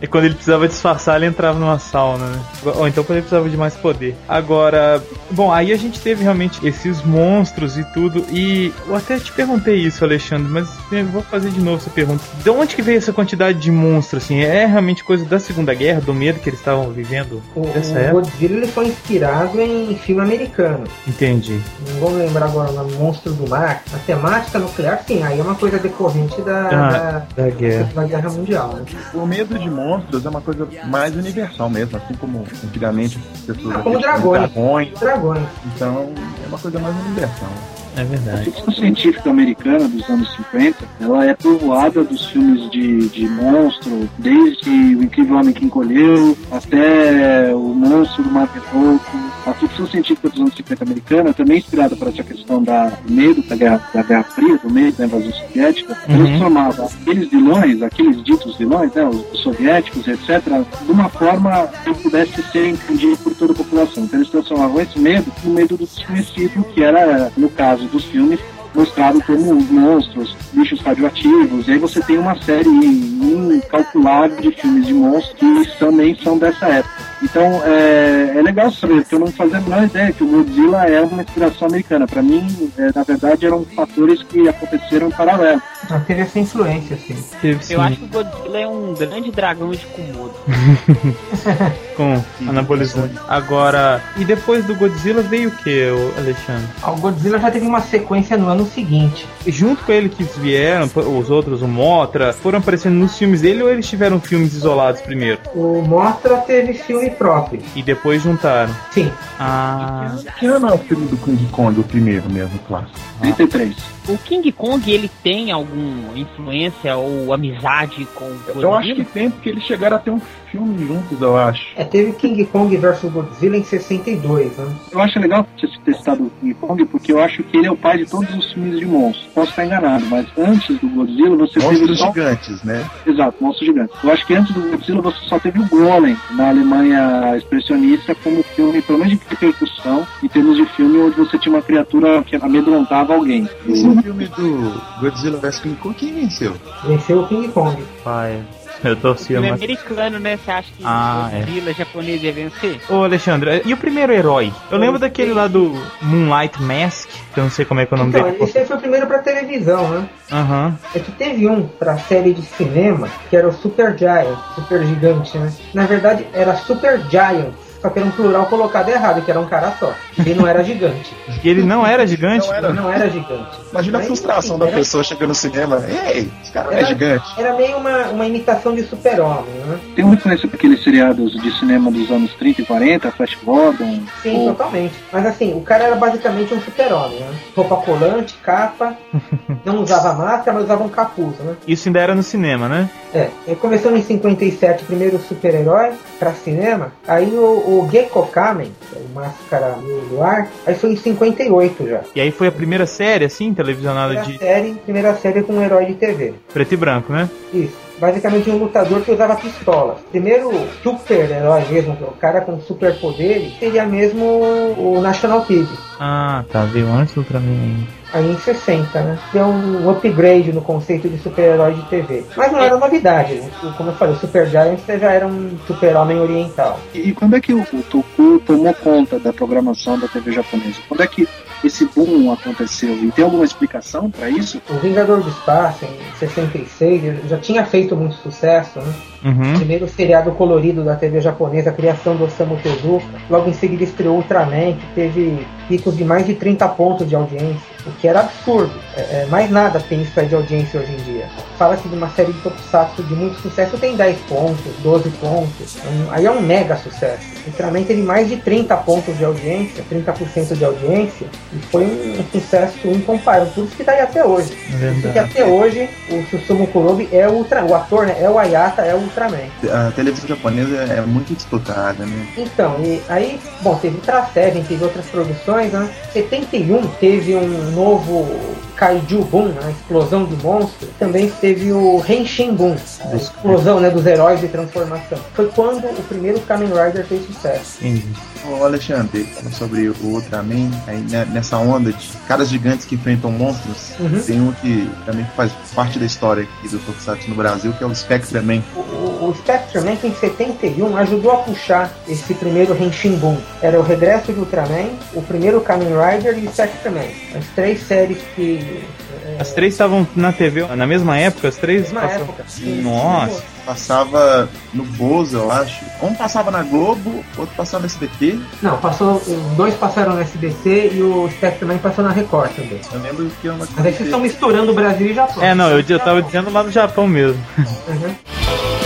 E 0.00 0.06
quando 0.06 0.24
ele 0.24 0.34
precisava 0.34 0.68
disfarçar, 0.68 1.16
ele 1.16 1.26
entrava 1.26 1.58
numa 1.58 1.78
sauna, 1.78 2.26
né? 2.26 2.42
Ou 2.64 2.88
então 2.88 3.04
ele 3.08 3.20
precisava 3.20 3.48
de 3.48 3.56
mais 3.56 3.74
poder. 3.74 4.16
Agora, 4.28 5.02
bom, 5.30 5.52
aí 5.52 5.72
a 5.72 5.76
gente 5.76 6.00
teve 6.00 6.22
realmente 6.22 6.66
esses 6.66 7.02
monstros 7.02 7.76
e 7.78 7.84
tudo. 7.92 8.24
E 8.30 8.72
eu 8.86 8.94
até 8.94 9.18
te 9.18 9.32
perguntei 9.32 9.76
isso, 9.76 10.04
Alexandre, 10.04 10.48
mas 10.50 10.68
eu 10.90 11.04
vou 11.06 11.22
fazer 11.22 11.50
de 11.50 11.60
novo 11.60 11.76
essa 11.78 11.90
pergunta. 11.90 12.22
De 12.42 12.50
onde 12.50 12.74
que 12.74 12.82
veio 12.82 12.98
essa 12.98 13.12
quantidade 13.12 13.58
de 13.58 13.70
monstros, 13.70 14.24
assim? 14.24 14.40
É 14.42 14.66
realmente 14.66 15.04
coisa 15.04 15.24
da 15.24 15.38
Segunda 15.38 15.74
Guerra, 15.74 16.00
do 16.00 16.14
medo 16.14 16.40
que 16.40 16.48
eles 16.48 16.58
estavam 16.58 16.90
vivendo 16.90 17.42
O, 17.54 17.66
nessa 17.66 17.92
o 17.94 17.98
época? 17.98 18.12
Godzilla 18.22 18.56
ele 18.56 18.66
foi 18.66 18.86
inspirado 18.88 19.60
em 19.60 19.96
filme 19.96 20.22
americano. 20.22 20.84
Entendi. 21.06 21.60
Não 21.88 22.00
vou 22.00 22.16
lembrar 22.16 22.46
agora 22.46 22.70
o 22.70 22.90
Monstro 22.92 23.32
do 23.32 23.48
Mar. 23.48 23.82
A 23.94 23.98
temática 23.98 24.58
nuclear, 24.58 25.02
sim, 25.06 25.22
aí 25.22 25.38
é 25.38 25.42
uma 25.42 25.54
coisa 25.54 25.78
decorrente 25.78 26.40
da, 26.42 26.68
Ah, 26.68 27.22
da 27.36 27.50
guerra. 27.50 27.90
da, 27.94 28.02
da 28.02 28.08
Guerra 28.08 28.30
Mundial, 28.30 28.74
né? 28.74 28.82
O 29.14 29.26
medo 29.26 29.58
de 29.58 29.68
monstros 29.70 30.24
é 30.24 30.28
uma 30.28 30.40
coisa 30.40 30.66
mais 30.86 31.14
universal 31.14 31.68
mesmo, 31.70 31.96
assim 31.96 32.14
como 32.14 32.45
antigamente 32.64 33.18
as 33.34 33.40
pessoas 33.40 33.76
Ah, 33.76 33.78
como 33.80 33.98
dragões. 34.00 34.98
Dragões. 34.98 35.46
Então 35.74 36.12
é 36.44 36.48
uma 36.48 36.58
coisa 36.58 36.78
mais 36.78 36.94
universal. 37.06 37.48
É 37.96 38.00
A 38.00 38.04
verdade. 38.04 38.44
ficção 38.44 38.72
científica 38.74 39.30
americana 39.30 39.88
dos 39.88 40.08
anos 40.10 40.30
50, 40.36 40.76
ela 41.00 41.24
é 41.24 41.34
povoada 41.34 42.04
dos 42.04 42.26
filmes 42.26 42.70
de, 42.70 43.08
de 43.08 43.28
monstro, 43.28 44.08
desde 44.18 44.70
O 44.70 45.02
Incrível 45.02 45.36
Homem 45.36 45.52
que 45.54 45.64
Encolheu 45.64 46.36
até 46.50 47.54
O 47.54 47.74
Monstro 47.74 48.22
do 48.24 48.30
Mar 48.30 48.48
Louco. 48.74 49.16
A 49.46 49.52
ficção 49.54 49.86
científica 49.86 50.28
dos 50.28 50.40
anos 50.40 50.54
50 50.56 50.84
americana, 50.84 51.32
também 51.32 51.58
inspirada 51.58 51.94
por 51.96 52.08
essa 52.08 52.22
questão 52.22 52.62
da 52.62 52.88
do 52.88 53.12
medo 53.12 53.42
da 53.42 53.54
Guerra, 53.56 53.88
da 53.94 54.02
Guerra 54.02 54.24
Fria, 54.24 54.58
do 54.58 54.68
medo 54.70 54.96
da 54.96 55.06
invasão 55.06 55.32
soviética, 55.32 55.96
Uhum. 56.08 56.16
transformava 56.26 56.84
aqueles 56.86 57.28
vilões, 57.30 57.82
aqueles 57.82 58.22
ditos 58.24 58.56
vilões, 58.58 58.92
né, 58.92 59.04
os 59.08 59.38
soviéticos, 59.40 60.06
etc., 60.06 60.42
de 60.84 60.92
uma 60.92 61.08
forma 61.08 61.68
que 61.84 61.94
pudesse 61.94 62.42
ser 62.50 62.68
entendido 62.70 63.16
por 63.18 63.34
toda 63.34 63.52
a 63.52 63.56
população. 63.56 64.04
Então 64.04 64.18
eles 64.18 64.30
transformavam 64.30 64.80
esse 64.80 64.98
medo 64.98 65.32
no 65.44 65.52
medo 65.52 65.76
do 65.76 65.84
desconhecido, 65.86 66.64
que 66.74 66.82
era, 66.82 67.30
no 67.36 67.48
caso 67.48 67.85
dos 67.86 68.04
filmes, 68.04 68.40
mostrado 68.74 69.22
como 69.22 69.54
monstros, 69.54 70.36
bichos 70.52 70.80
radioativos, 70.80 71.66
e 71.66 71.72
aí 71.72 71.78
você 71.78 72.00
tem 72.02 72.18
uma 72.18 72.40
série 72.42 72.68
incalculável 72.68 74.40
de 74.40 74.50
filmes 74.52 74.86
de 74.86 74.94
monstros 74.94 75.66
que 75.66 75.78
também 75.78 76.14
são 76.22 76.38
dessa 76.38 76.66
época. 76.66 77.15
Então 77.22 77.62
é, 77.64 78.34
é 78.36 78.42
legal 78.42 78.70
saber, 78.70 79.02
porque 79.02 79.14
eu 79.14 79.20
não 79.20 79.28
fazia 79.28 79.58
a 79.58 79.60
menor 79.60 79.84
ideia 79.84 80.12
que 80.12 80.22
o 80.22 80.26
Godzilla 80.28 80.84
é 80.86 81.00
uma 81.00 81.22
inspiração 81.22 81.68
americana. 81.68 82.06
Para 82.06 82.22
mim, 82.22 82.46
é, 82.76 82.90
na 82.94 83.02
verdade, 83.02 83.46
eram 83.46 83.64
fatores 83.64 84.22
que 84.22 84.48
aconteceram 84.48 85.08
em 85.08 85.10
paralelo. 85.10 85.62
Ela 85.88 86.00
teve 86.00 86.20
essa 86.20 86.38
influência, 86.38 86.96
assim. 86.96 87.16
Teve 87.40 87.64
sim, 87.64 87.74
Eu 87.74 87.80
acho 87.80 87.96
que 87.96 88.04
o 88.04 88.08
Godzilla 88.08 88.58
é 88.58 88.66
um 88.66 88.94
grande 88.94 89.30
dragão 89.30 89.70
de 89.70 89.86
Komodo. 89.86 90.34
com 91.96 92.22
anabolizante. 92.48 93.14
Agora, 93.28 94.02
e 94.16 94.24
depois 94.24 94.64
do 94.64 94.74
Godzilla 94.74 95.22
veio 95.22 95.48
o 95.48 95.52
que, 95.52 95.88
Alexandre? 96.18 96.68
Ah, 96.82 96.92
O 96.92 96.96
Godzilla 96.96 97.38
já 97.38 97.50
teve 97.50 97.66
uma 97.66 97.80
sequência 97.80 98.36
no 98.36 98.48
ano 98.48 98.66
seguinte. 98.66 99.26
junto 99.46 99.84
com 99.84 99.92
ele 99.92 100.08
que 100.08 100.24
vieram, 100.38 100.88
os 101.18 101.30
outros, 101.30 101.62
o 101.62 101.68
Motra, 101.68 102.32
foram 102.32 102.58
aparecendo 102.58 102.94
nos 102.94 103.16
filmes 103.16 103.40
dele 103.40 103.62
ou 103.62 103.70
eles 103.70 103.88
tiveram 103.88 104.20
filmes 104.20 104.52
isolados 104.54 105.00
primeiro? 105.00 105.40
O 105.54 105.82
Mostra 105.82 106.36
teve 106.38 106.74
filme 106.74 107.05
próprio. 107.10 107.60
E 107.74 107.82
depois 107.82 108.22
juntaram? 108.22 108.74
Sim. 108.90 109.10
Ah, 109.38 110.16
Que 110.38 110.46
ano 110.46 110.68
é 110.68 110.72
o 110.74 110.78
filme 110.78 111.06
do 111.06 111.16
King 111.16 111.46
Kong, 111.52 111.78
o 111.78 111.84
primeiro 111.84 112.30
mesmo, 112.30 112.58
clássico? 112.66 112.98
33. 113.20 113.76
O 114.08 114.16
King 114.18 114.52
Kong, 114.52 114.88
ele 114.90 115.10
tem 115.22 115.50
alguma 115.50 116.16
influência 116.16 116.96
ou 116.96 117.32
amizade 117.32 118.06
com 118.14 118.24
o 118.24 118.38
Godzilla? 118.46 118.62
Eu 118.62 118.74
acho 118.74 118.94
que 118.94 119.04
tem, 119.04 119.30
porque 119.30 119.48
eles 119.48 119.64
chegaram 119.64 119.96
a 119.96 119.98
ter 119.98 120.10
um 120.10 120.20
filme 120.50 120.86
juntos, 120.86 121.20
eu 121.20 121.36
acho. 121.36 121.66
É, 121.76 121.82
teve 121.82 122.12
King 122.12 122.44
Kong 122.46 122.74
vs 122.76 123.02
Godzilla 123.10 123.56
em 123.56 123.64
62, 123.64 124.56
né? 124.56 124.72
Eu 124.92 125.00
acho 125.00 125.18
legal 125.18 125.44
você 125.58 125.66
ter 125.84 125.94
citado 125.94 126.24
o 126.24 126.30
King 126.40 126.54
Kong, 126.54 126.84
porque 126.84 127.12
eu 127.12 127.20
acho 127.20 127.42
que 127.42 127.56
ele 127.56 127.66
é 127.66 127.70
o 127.70 127.76
pai 127.76 127.98
de 127.98 128.06
todos 128.06 128.32
os 128.34 128.52
filmes 128.52 128.78
de 128.78 128.86
monstros. 128.86 129.26
Posso 129.34 129.50
estar 129.50 129.64
enganado, 129.66 130.06
mas 130.06 130.26
antes 130.38 130.78
do 130.78 130.88
Godzilla 130.88 131.36
você 131.36 131.54
teve 131.58 131.66
Monstros 131.66 131.98
só... 131.98 132.06
gigantes, 132.08 132.62
né? 132.62 132.88
Exato, 133.06 133.42
monstro 133.42 133.66
gigante. 133.66 133.92
Eu 134.04 134.12
acho 134.12 134.24
que 134.26 134.34
antes 134.34 134.54
do 134.54 134.60
Godzilla 134.70 135.02
você 135.02 135.18
só 135.28 135.38
teve 135.40 135.58
o 135.60 135.66
Golem 135.66 136.16
na 136.36 136.48
Alemanha 136.50 136.95
expressionista 137.36 138.14
como 138.14 138.42
filme, 138.42 138.82
pelo 138.82 138.98
menos 138.98 139.14
de 139.14 139.20
repercussão, 139.28 140.06
em 140.22 140.28
termos 140.28 140.56
de 140.56 140.66
filme 140.74 140.98
onde 140.98 141.16
você 141.16 141.38
tinha 141.38 141.54
uma 141.54 141.62
criatura 141.62 142.22
que 142.22 142.36
amedrontava 142.36 143.14
alguém. 143.14 143.48
Esse 143.68 144.02
filme 144.02 144.26
do 144.26 144.82
Godzilla 145.00 145.38
vs 145.38 145.60
King 145.60 145.76
Kong, 145.76 145.94
quem 145.94 146.14
venceu? 146.14 146.54
Venceu 146.84 147.20
o 147.20 147.28
King 147.28 147.48
Kong. 147.48 147.82
pai. 148.04 148.42
Eu 148.90 148.96
torcia 148.96 149.26
filme 149.36 149.48
mais. 149.50 149.60
americano, 149.60 150.18
né? 150.18 150.36
Você 150.36 150.50
acha 150.50 150.68
que 150.76 150.82
Ah, 150.84 151.28
o 151.32 151.36
Godzilla 151.38 151.72
japonês 151.72 152.22
ia 152.22 152.32
vencer? 152.32 152.80
Ô 152.88 153.02
Alexandre, 153.04 153.62
e 153.64 153.72
o 153.72 153.76
primeiro 153.76 154.12
herói? 154.12 154.52
Eu 154.70 154.78
lembro 154.78 154.98
daquele 154.98 155.32
lá 155.32 155.46
do 155.48 155.74
Moonlight 156.02 156.62
Mask, 156.62 157.08
que 157.34 157.40
eu 157.40 157.44
não 157.44 157.50
sei 157.50 157.64
como 157.64 157.80
é 157.80 157.86
que 157.86 157.92
é 157.92 157.96
o 157.96 157.98
nome 157.98 158.10
Então, 158.10 158.22
dele. 158.30 158.42
esse 158.44 158.64
foi 158.64 158.76
o 158.76 158.80
primeiro 158.80 159.06
pra 159.06 159.18
televisão, 159.18 159.88
né? 159.88 160.08
Aham. 160.32 160.78
É 160.94 160.98
que 160.98 161.10
teve 161.12 161.48
um 161.48 161.66
pra 161.66 161.98
série 161.98 162.32
de 162.32 162.42
cinema, 162.42 163.08
que 163.28 163.36
era 163.36 163.48
o 163.48 163.52
Super 163.52 163.96
Giant, 163.98 164.38
Super 164.54 164.84
Gigante, 164.84 165.36
né? 165.38 165.52
Na 165.74 165.84
verdade, 165.86 166.26
era 166.32 166.54
Super 166.56 167.00
Giant, 167.10 167.52
só 167.86 167.90
que 167.90 167.98
era 168.00 168.08
um 168.08 168.10
plural 168.10 168.46
colocado 168.46 168.88
errado, 168.88 169.22
que 169.22 169.30
era 169.30 169.38
um 169.38 169.46
cara 169.46 169.72
só. 169.78 169.92
Ele 170.18 170.34
não 170.34 170.46
era 170.46 170.62
gigante. 170.64 171.14
E 171.44 171.48
ele 171.48 171.62
não 171.62 171.86
era 171.86 172.04
gigante? 172.06 172.46
Não 172.48 172.54
era. 172.54 172.68
Ele 172.68 172.76
não 172.80 172.92
era 172.92 173.08
gigante. 173.08 173.56
Imagina 173.70 173.98
a 173.98 174.00
Mas, 174.00 174.06
frustração 174.08 174.56
enfim, 174.56 174.58
da 174.64 174.66
era- 174.70 174.76
pessoa 174.78 175.04
chegando 175.04 175.28
no 175.28 175.34
cinema. 175.34 175.82
Ei, 175.88 176.28
esse 176.42 176.50
cara 176.52 176.66
não 176.66 176.72
é 176.72 176.78
Era- 176.78 176.86
gigante. 176.88 177.24
Era 177.38 177.54
meio 177.56 177.76
uma, 177.76 178.06
uma 178.08 178.26
imitação 178.26 178.74
de 178.74 178.82
super-homem, 178.82 179.44
né? 179.66 179.78
Tem 179.94 180.04
uma 180.04 180.14
influência 180.14 180.48
para 180.48 180.56
aqueles 180.56 180.82
seriados 180.82 181.32
de 181.40 181.58
cinema 181.58 181.90
dos 181.90 182.10
anos 182.10 182.32
30 182.34 182.62
e 182.62 182.64
40, 182.64 183.10
Flash 183.12 183.36
Gordon, 183.44 184.00
Sim, 184.22 184.36
ou 184.38 184.46
totalmente. 184.48 184.94
Mas 185.12 185.26
assim, 185.26 185.54
o 185.54 185.60
cara 185.60 185.84
era 185.84 185.94
basicamente 185.96 186.52
um 186.54 186.60
super-homem, 186.60 187.20
né? 187.20 187.30
Roupa 187.54 187.76
colante, 187.76 188.34
capa, 188.42 188.96
não 189.64 189.82
usava 189.82 190.12
máscara, 190.14 190.54
mas 190.54 190.64
usava 190.64 190.82
um 190.82 190.88
capuz, 190.88 191.36
né? 191.38 191.54
Isso 191.68 191.88
ainda 191.88 192.00
era 192.00 192.14
no 192.14 192.22
cinema, 192.22 192.68
né? 192.68 192.90
É, 193.14 193.30
começou 193.60 193.96
em 193.96 194.02
57, 194.02 194.82
o 194.82 194.86
primeiro 194.86 195.18
super-herói 195.18 195.92
pra 196.18 196.32
cinema. 196.32 196.92
Aí 197.06 197.26
o, 197.34 197.40
o 197.42 197.75
Gecko 197.90 198.26
Kamen, 198.28 198.72
é 198.94 198.98
o 198.98 199.14
máscara 199.14 199.76
do 200.10 200.22
ar, 200.22 200.48
aí 200.66 200.74
foi 200.74 200.92
em 200.92 200.96
58 200.96 201.88
já. 201.88 202.00
E 202.14 202.20
aí 202.20 202.30
foi 202.30 202.46
a 202.48 202.52
primeira 202.52 202.86
série, 202.86 203.24
assim, 203.24 203.52
televisionada 203.52 204.14
Primeira 204.14 204.32
de 204.32 204.38
série, 204.38 204.74
primeira 204.84 205.14
série 205.14 205.42
com 205.42 205.54
um 205.54 205.62
herói 205.62 205.86
de 205.86 205.94
TV. 205.94 206.34
preto 206.52 206.72
e 206.72 206.76
branco, 206.76 207.12
né? 207.12 207.28
Isso. 207.52 207.85
Basicamente 207.98 208.50
um 208.50 208.58
lutador 208.58 209.00
que 209.02 209.10
usava 209.10 209.36
pistolas. 209.36 209.98
Primeiro 210.10 210.50
super-herói 210.82 211.64
mesmo, 211.70 211.92
o 211.92 212.12
cara 212.12 212.40
com 212.40 212.60
superpoderes, 212.60 213.58
seria 213.58 213.84
mesmo 213.84 214.24
o 214.24 215.00
National 215.00 215.42
Kid. 215.44 215.68
Ah, 215.98 216.44
tá, 216.50 216.64
veio 216.64 216.88
antes 216.88 217.14
do 217.14 217.20
Ultraman 217.20 217.48
ainda. 217.48 217.96
Aí 218.12 218.30
em 218.30 218.38
60, 218.38 219.00
né? 219.00 219.18
Deu 219.32 219.46
um 219.46 219.90
upgrade 219.90 220.52
no 220.52 220.62
conceito 220.62 221.08
de 221.08 221.18
super-herói 221.18 221.74
de 221.74 221.82
TV. 221.82 222.24
Mas 222.36 222.52
não 222.52 222.60
era 222.60 222.76
novidade, 222.76 223.34
né? 223.34 223.50
Como 223.76 223.90
eu 223.90 223.94
falei, 223.94 224.14
o 224.14 224.18
Super 224.18 224.46
Giant 224.46 224.78
já 224.86 225.12
era 225.12 225.26
um 225.26 225.56
super-homem 225.66 226.18
oriental. 226.18 226.78
E, 226.94 227.10
e 227.10 227.14
quando 227.14 227.36
é 227.36 227.40
que 227.40 227.52
o, 227.52 227.60
o 227.60 227.82
Toku 227.82 228.40
tomou 228.46 228.72
conta 228.74 229.18
da 229.18 229.32
programação 229.32 229.98
da 229.98 230.06
TV 230.06 230.32
japonesa? 230.32 230.76
Quando 230.88 231.02
é 231.02 231.06
que 231.06 231.28
esse 231.64 231.86
boom 231.86 232.32
aconteceu? 232.32 232.94
E 232.94 233.10
tem 233.10 233.24
alguma 233.24 233.44
explicação 233.44 234.10
para 234.10 234.28
isso? 234.28 234.60
O 234.70 234.74
Vingador 234.74 235.22
do 235.22 235.28
Espaço, 235.28 235.84
em 235.84 236.18
66, 236.18 237.04
ele 237.04 237.28
já 237.28 237.38
tinha 237.38 237.64
feito 237.64 237.96
muito 237.96 238.14
sucesso, 238.16 238.78
né? 238.80 238.94
Uhum. 239.24 239.54
Primeiro 239.56 239.88
seriado 239.88 240.30
colorido 240.32 240.84
da 240.84 240.94
TV 240.94 241.20
japonesa, 241.20 241.70
a 241.70 241.72
criação 241.72 242.16
do 242.16 242.24
Osamu 242.24 242.56
Tezuka. 242.62 243.06
Logo 243.28 243.48
em 243.48 243.52
seguida 243.52 243.82
estreou 243.82 244.16
Ultraman, 244.16 244.74
que 244.74 244.86
teve 244.94 245.46
picos 245.68 245.96
de 245.96 246.04
mais 246.04 246.26
de 246.26 246.34
30 246.34 246.68
pontos 246.68 247.08
de 247.08 247.16
audiência, 247.16 247.75
o 247.86 247.92
que 247.92 248.08
era 248.08 248.20
absurdo. 248.20 248.72
É, 248.96 249.22
é, 249.22 249.26
mais 249.26 249.50
nada 249.50 249.78
tem 249.80 250.02
isso 250.02 250.18
aí 250.18 250.26
de 250.26 250.34
audiência 250.34 250.80
hoje 250.80 250.92
em 250.92 250.96
dia. 251.04 251.26
Fala-se 251.58 251.88
de 251.88 251.94
uma 251.94 252.08
série 252.10 252.32
de 252.32 252.40
tokusatsu 252.40 253.02
de 253.02 253.14
muito 253.14 253.40
sucesso, 253.40 253.76
tem 253.78 253.96
10 253.96 254.18
pontos, 254.28 254.72
12 254.82 255.10
pontos. 255.10 255.76
Um, 255.84 256.10
aí 256.10 256.26
é 256.26 256.30
um 256.30 256.40
mega 256.40 256.76
sucesso. 256.76 257.24
Ultraman 257.46 257.84
teve 257.84 258.02
mais 258.02 258.28
de 258.28 258.36
30 258.36 258.76
pontos 258.78 259.16
de 259.16 259.24
audiência, 259.24 259.84
30% 259.90 260.56
de 260.56 260.64
audiência, 260.64 261.26
e 261.52 261.58
foi 261.66 261.84
um, 261.84 262.20
um 262.20 262.24
sucesso 262.32 262.88
incomparável. 262.88 263.52
Por 263.52 263.64
isso 263.64 263.76
que 263.76 263.84
tá 263.84 263.92
aí 263.92 264.00
até 264.00 264.24
hoje. 264.24 264.56
É 264.82 265.00
Porque 265.00 265.18
até 265.18 265.44
hoje 265.44 265.88
o 266.10 266.22
Susumu 266.30 266.66
Kurobi 266.68 267.08
é 267.12 267.28
o 267.28 267.32
Ultra, 267.32 267.64
o 267.64 267.74
ator, 267.74 268.06
né? 268.06 268.16
É 268.18 268.28
o 268.28 268.38
Ayata, 268.38 268.82
é 268.82 268.94
o 268.94 268.98
Ultraman. 268.98 269.36
A 269.70 269.92
televisão 269.92 270.28
japonesa 270.28 270.76
é 270.76 271.00
muito 271.02 271.34
disputada, 271.34 272.04
né? 272.04 272.26
Então, 272.36 272.76
e 272.82 273.00
aí, 273.08 273.38
bom, 273.60 273.76
teve 273.76 273.96
Ultra 273.96 274.26
Seven, 274.32 274.64
teve 274.64 274.82
outras 274.82 275.06
produções, 275.06 275.72
né? 275.72 275.88
71 276.12 276.86
teve 276.98 277.34
um 277.34 277.75
novo 277.76 278.65
Kaiju 278.76 279.22
Boom, 279.24 279.52
a 279.64 279.70
explosão 279.70 280.24
de 280.24 280.36
monstros. 280.42 280.90
Também 280.98 281.28
teve 281.40 281.72
o 281.72 282.02
Henshin 282.08 282.54
Boom, 282.54 282.76
a 283.10 283.16
explosão 283.16 283.80
né, 283.80 283.90
dos 283.90 284.06
heróis 284.06 284.40
de 284.40 284.48
transformação. 284.48 285.18
Foi 285.34 285.46
quando 285.48 285.84
o 285.86 286.02
primeiro 286.04 286.40
Kamen 286.40 286.68
Rider 286.68 287.04
fez 287.06 287.24
sucesso. 287.26 287.78
Entendi. 287.80 288.06
Ô 288.48 288.64
Alexandre, 288.64 289.28
sobre 289.52 289.88
o 289.88 289.94
Ultraman, 290.04 290.70
aí 290.86 290.98
né, 291.10 291.26
nessa 291.32 291.58
onda 291.58 291.92
de 291.92 292.08
caras 292.28 292.48
gigantes 292.48 292.86
que 292.86 292.94
enfrentam 292.94 293.30
monstros, 293.30 293.96
Uhum. 293.98 294.20
tem 294.20 294.40
um 294.40 294.52
que 294.52 294.88
também 295.04 295.26
faz 295.34 295.50
parte 295.74 295.98
da 295.98 296.04
história 296.06 296.42
aqui 296.44 296.68
do 296.68 296.78
Tokusatsu 296.78 297.28
no 297.30 297.34
Brasil, 297.34 297.72
que 297.72 297.82
é 297.82 297.86
o 297.86 297.94
Spectreman. 297.94 298.62
O, 298.76 298.80
o, 298.80 299.30
o 299.30 299.34
Spectreman, 299.34 299.96
que 299.96 300.06
em 300.06 300.14
71 300.14 300.96
ajudou 300.98 301.32
a 301.32 301.36
puxar 301.38 301.90
esse 302.06 302.34
primeiro 302.34 302.76
Henshin 302.80 303.16
Boom. 303.16 303.36
Era 303.62 303.80
o 303.80 303.82
regresso 303.82 304.32
de 304.32 304.38
Ultraman, 304.38 304.90
o 305.14 305.22
primeiro 305.22 305.60
Kamen 305.62 305.88
Rider 305.88 306.38
e 306.38 306.46
o 306.46 306.52
Spectreman. 306.52 307.08
As 307.34 307.44
três 307.54 307.80
séries 307.86 308.18
que. 308.36 308.65
É, 308.66 309.36
As 309.40 309.52
três 309.52 309.74
estavam 309.74 310.06
na 310.16 310.32
TV 310.32 310.64
na 310.76 310.86
mesma 310.86 311.18
época, 311.18 311.48
as 311.48 311.56
três 311.56 311.82
mesma 311.82 312.00
passavam- 312.02 312.24
época. 312.24 312.44
Nossa. 312.82 313.42
Passava 313.66 314.48
no 314.72 314.84
Bozo, 314.84 315.38
eu 315.38 315.50
acho. 315.50 315.84
Um 316.00 316.14
passava 316.14 316.52
na 316.52 316.62
Globo, 316.62 317.24
outro 317.36 317.52
passava 317.56 317.80
no 317.80 317.86
SBT. 317.86 318.38
Não, 318.62 318.78
passou. 318.78 319.16
Os 319.16 319.56
dois 319.56 319.74
passaram 319.74 320.14
no 320.14 320.20
SBT 320.20 320.92
e 320.94 321.02
o 321.02 321.28
Spectreman 321.32 321.78
passou 321.78 322.04
na 322.04 322.12
Record 322.12 322.52
também. 322.52 322.80
Eu 322.92 323.00
lembro 323.00 323.28
que 323.40 323.46
eu 323.48 323.56
não 323.56 323.66
Mas 323.76 323.86
aí 323.86 323.92
vocês 323.92 324.06
estão 324.08 324.20
misturando 324.20 324.70
o 324.70 324.74
Brasil 324.74 325.08
e 325.08 325.14
Japão. 325.14 325.42
É, 325.42 325.52
não, 325.54 325.68
eu, 325.70 325.84
eu 325.88 325.98
tava 325.98 326.22
dizendo 326.22 326.48
lá 326.52 326.62
no 326.62 326.70
Japão 326.70 327.08
mesmo. 327.08 327.42
Uhum. 327.58 328.14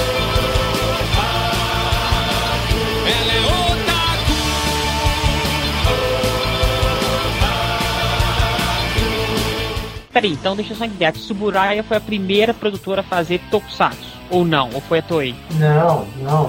Peraí, 10.12 10.32
então 10.32 10.56
deixa 10.56 10.72
eu 10.72 10.76
só 10.76 10.84
entender. 10.84 11.04
A 11.06 11.12
Tsuburaya 11.12 11.82
foi 11.84 11.96
a 11.96 12.00
primeira 12.00 12.52
produtora 12.52 13.00
a 13.00 13.04
fazer 13.04 13.40
Tokusatsu. 13.50 14.10
Ou 14.28 14.44
não? 14.44 14.70
Ou 14.74 14.80
foi 14.80 14.98
a 14.98 15.02
Toei? 15.02 15.34
Não, 15.58 16.06
não. 16.22 16.46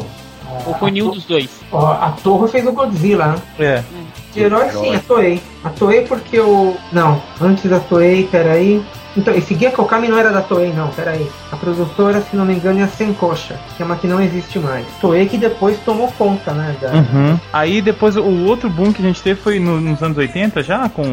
A- 0.47 0.67
Ou 0.67 0.73
foi 0.75 0.89
a 0.89 0.91
nenhum 0.91 1.09
To- 1.09 1.15
dos 1.15 1.25
dois? 1.25 1.49
Ó, 1.71 1.91
a 1.91 2.11
Torre 2.23 2.47
fez 2.51 2.65
o 2.67 2.71
Godzilla, 2.71 3.27
né? 3.27 3.35
É. 3.59 3.83
De 4.33 4.39
herói 4.41 4.69
sim, 4.71 4.95
a 4.95 4.99
Toei. 4.99 5.41
A 5.63 5.69
Toei 5.69 6.01
porque 6.05 6.39
o. 6.39 6.75
Não, 6.91 7.21
antes 7.39 7.69
da 7.69 7.79
Toei, 7.79 8.25
peraí. 8.27 8.83
Então, 9.15 9.33
esse 9.33 9.53
Gekko 9.55 9.83
Kami 9.85 10.07
não 10.07 10.17
era 10.17 10.31
da 10.31 10.41
Toei, 10.41 10.71
não, 10.71 10.87
peraí. 10.89 11.29
A 11.51 11.57
produtora, 11.57 12.21
se 12.21 12.33
não 12.35 12.45
me 12.45 12.53
engano, 12.53 12.79
é 12.79 12.83
a 12.83 12.87
Senkocha, 12.87 13.59
que 13.75 13.83
é 13.83 13.85
uma 13.85 13.97
que 13.97 14.07
não 14.07 14.21
existe 14.21 14.57
mais. 14.57 14.85
Toei 15.01 15.27
que 15.27 15.37
depois 15.37 15.77
tomou 15.83 16.07
conta, 16.17 16.53
né? 16.53 16.75
Da... 16.81 16.91
Uhum. 16.93 17.37
Aí 17.51 17.81
depois 17.81 18.15
o 18.15 18.45
outro 18.45 18.69
boom 18.69 18.93
que 18.93 19.01
a 19.01 19.05
gente 19.05 19.21
teve 19.21 19.41
foi 19.41 19.59
no- 19.59 19.81
nos 19.81 20.01
anos 20.01 20.17
80 20.17 20.63
já, 20.63 20.87
com 20.87 21.03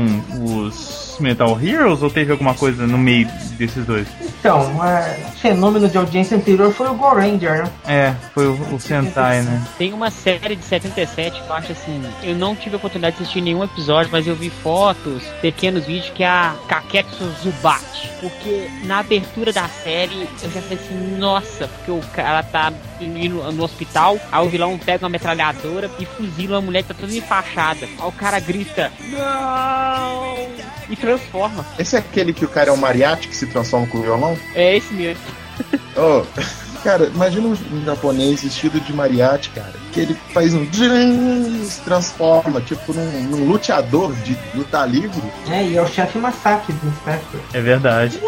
os 0.65 1.08
Metal 1.21 1.59
Heroes, 1.61 2.03
ou 2.03 2.11
teve 2.11 2.33
alguma 2.33 2.55
coisa 2.55 2.87
no 2.87 2.99
meio 2.99 3.29
desses 3.57 3.85
dois? 3.85 4.07
Então, 4.21 4.61
o 4.61 5.31
fenômeno 5.39 5.89
de 5.89 5.99
audiência 5.99 6.37
anterior 6.37 6.73
foi 6.73 6.89
o 6.89 6.95
Go 6.95 7.09
Ranger, 7.09 7.65
né? 7.65 7.71
É, 7.87 8.15
foi 8.33 8.47
o, 8.47 8.75
o 8.75 8.81
Sentai, 8.81 9.43
né? 9.43 9.63
Tem 9.77 9.93
uma 9.93 10.11
série 10.11 10.57
de 10.57 10.65
77 10.65 11.43
que 11.43 11.49
eu 11.49 11.55
acho 11.55 11.73
assim. 11.73 12.03
Eu 12.23 12.37
não 12.37 12.55
tive 12.55 12.77
a 12.77 12.79
oportunidade 12.79 13.17
de 13.17 13.23
assistir 13.23 13.41
nenhum 13.41 13.65
episódio, 13.65 14.11
mas 14.13 14.27
eu 14.27 14.35
vi 14.35 14.51
fotos, 14.51 15.23
pequenos 15.41 15.85
vídeos 15.87 16.11
que 16.11 16.23
é 16.23 16.29
a 16.29 16.55
Kaketsu 16.69 17.25
Zubat. 17.43 18.11
Porque 18.21 18.69
na 18.85 19.01
abertura 19.01 19.53
da 19.53 19.69
série 19.69 20.29
eu 20.43 20.51
já 20.51 20.61
falei 20.61 20.79
assim, 20.79 21.17
nossa, 21.19 21.69
porque 21.69 21.91
o 21.91 22.01
cara 22.13 22.43
tá 22.43 22.73
indo 23.01 23.53
no 23.53 23.65
hospital, 23.65 24.19
aí 24.31 24.47
o 24.47 24.49
vilão 24.49 24.79
pega 24.79 25.05
uma 25.05 25.11
metralhadora 25.11 25.91
e 25.99 26.05
fuzila 26.05 26.59
a 26.59 26.61
mulher 26.61 26.83
que 26.83 26.89
tá 26.89 26.95
toda 26.95 27.15
enfaixada. 27.15 27.87
Aí 27.87 28.09
o 28.09 28.13
cara 28.13 28.41
grita, 28.41 28.93
não! 29.11 30.49
E 30.89 30.97
transforma. 31.09 31.65
Esse 31.79 31.97
é 31.97 31.99
aquele 31.99 32.33
que 32.33 32.45
o 32.45 32.49
cara 32.49 32.69
é 32.69 32.73
um 32.73 32.77
mariachi 32.77 33.29
que 33.29 33.37
se 33.37 33.47
transforma 33.47 33.87
com 33.87 33.99
o 33.99 34.03
violão? 34.03 34.37
É 34.55 34.77
esse 34.77 34.93
mesmo. 34.93 35.23
Oh, 36.01 36.23
cara, 36.85 37.07
imagina 37.07 37.49
um, 37.49 37.85
japonês 37.85 38.45
vestido 38.45 38.79
de 38.81 38.93
mariachi, 38.93 39.51
cara. 39.51 39.73
Que 39.91 39.99
ele 39.99 40.17
faz 40.33 40.55
um. 40.55 40.65
se 41.65 41.81
transforma, 41.81 42.61
tipo, 42.61 42.95
num, 42.95 43.23
num 43.25 43.45
luteador 43.49 44.15
de 44.15 44.39
luta 44.55 44.87
livre. 44.87 45.21
É, 45.51 45.65
e 45.65 45.77
é 45.77 45.83
o 45.83 45.89
chefe 45.89 46.19
Masaki 46.19 46.73
do 46.73 46.87
Inspector. 46.87 47.41
É 47.53 47.61
verdade. 47.61 48.21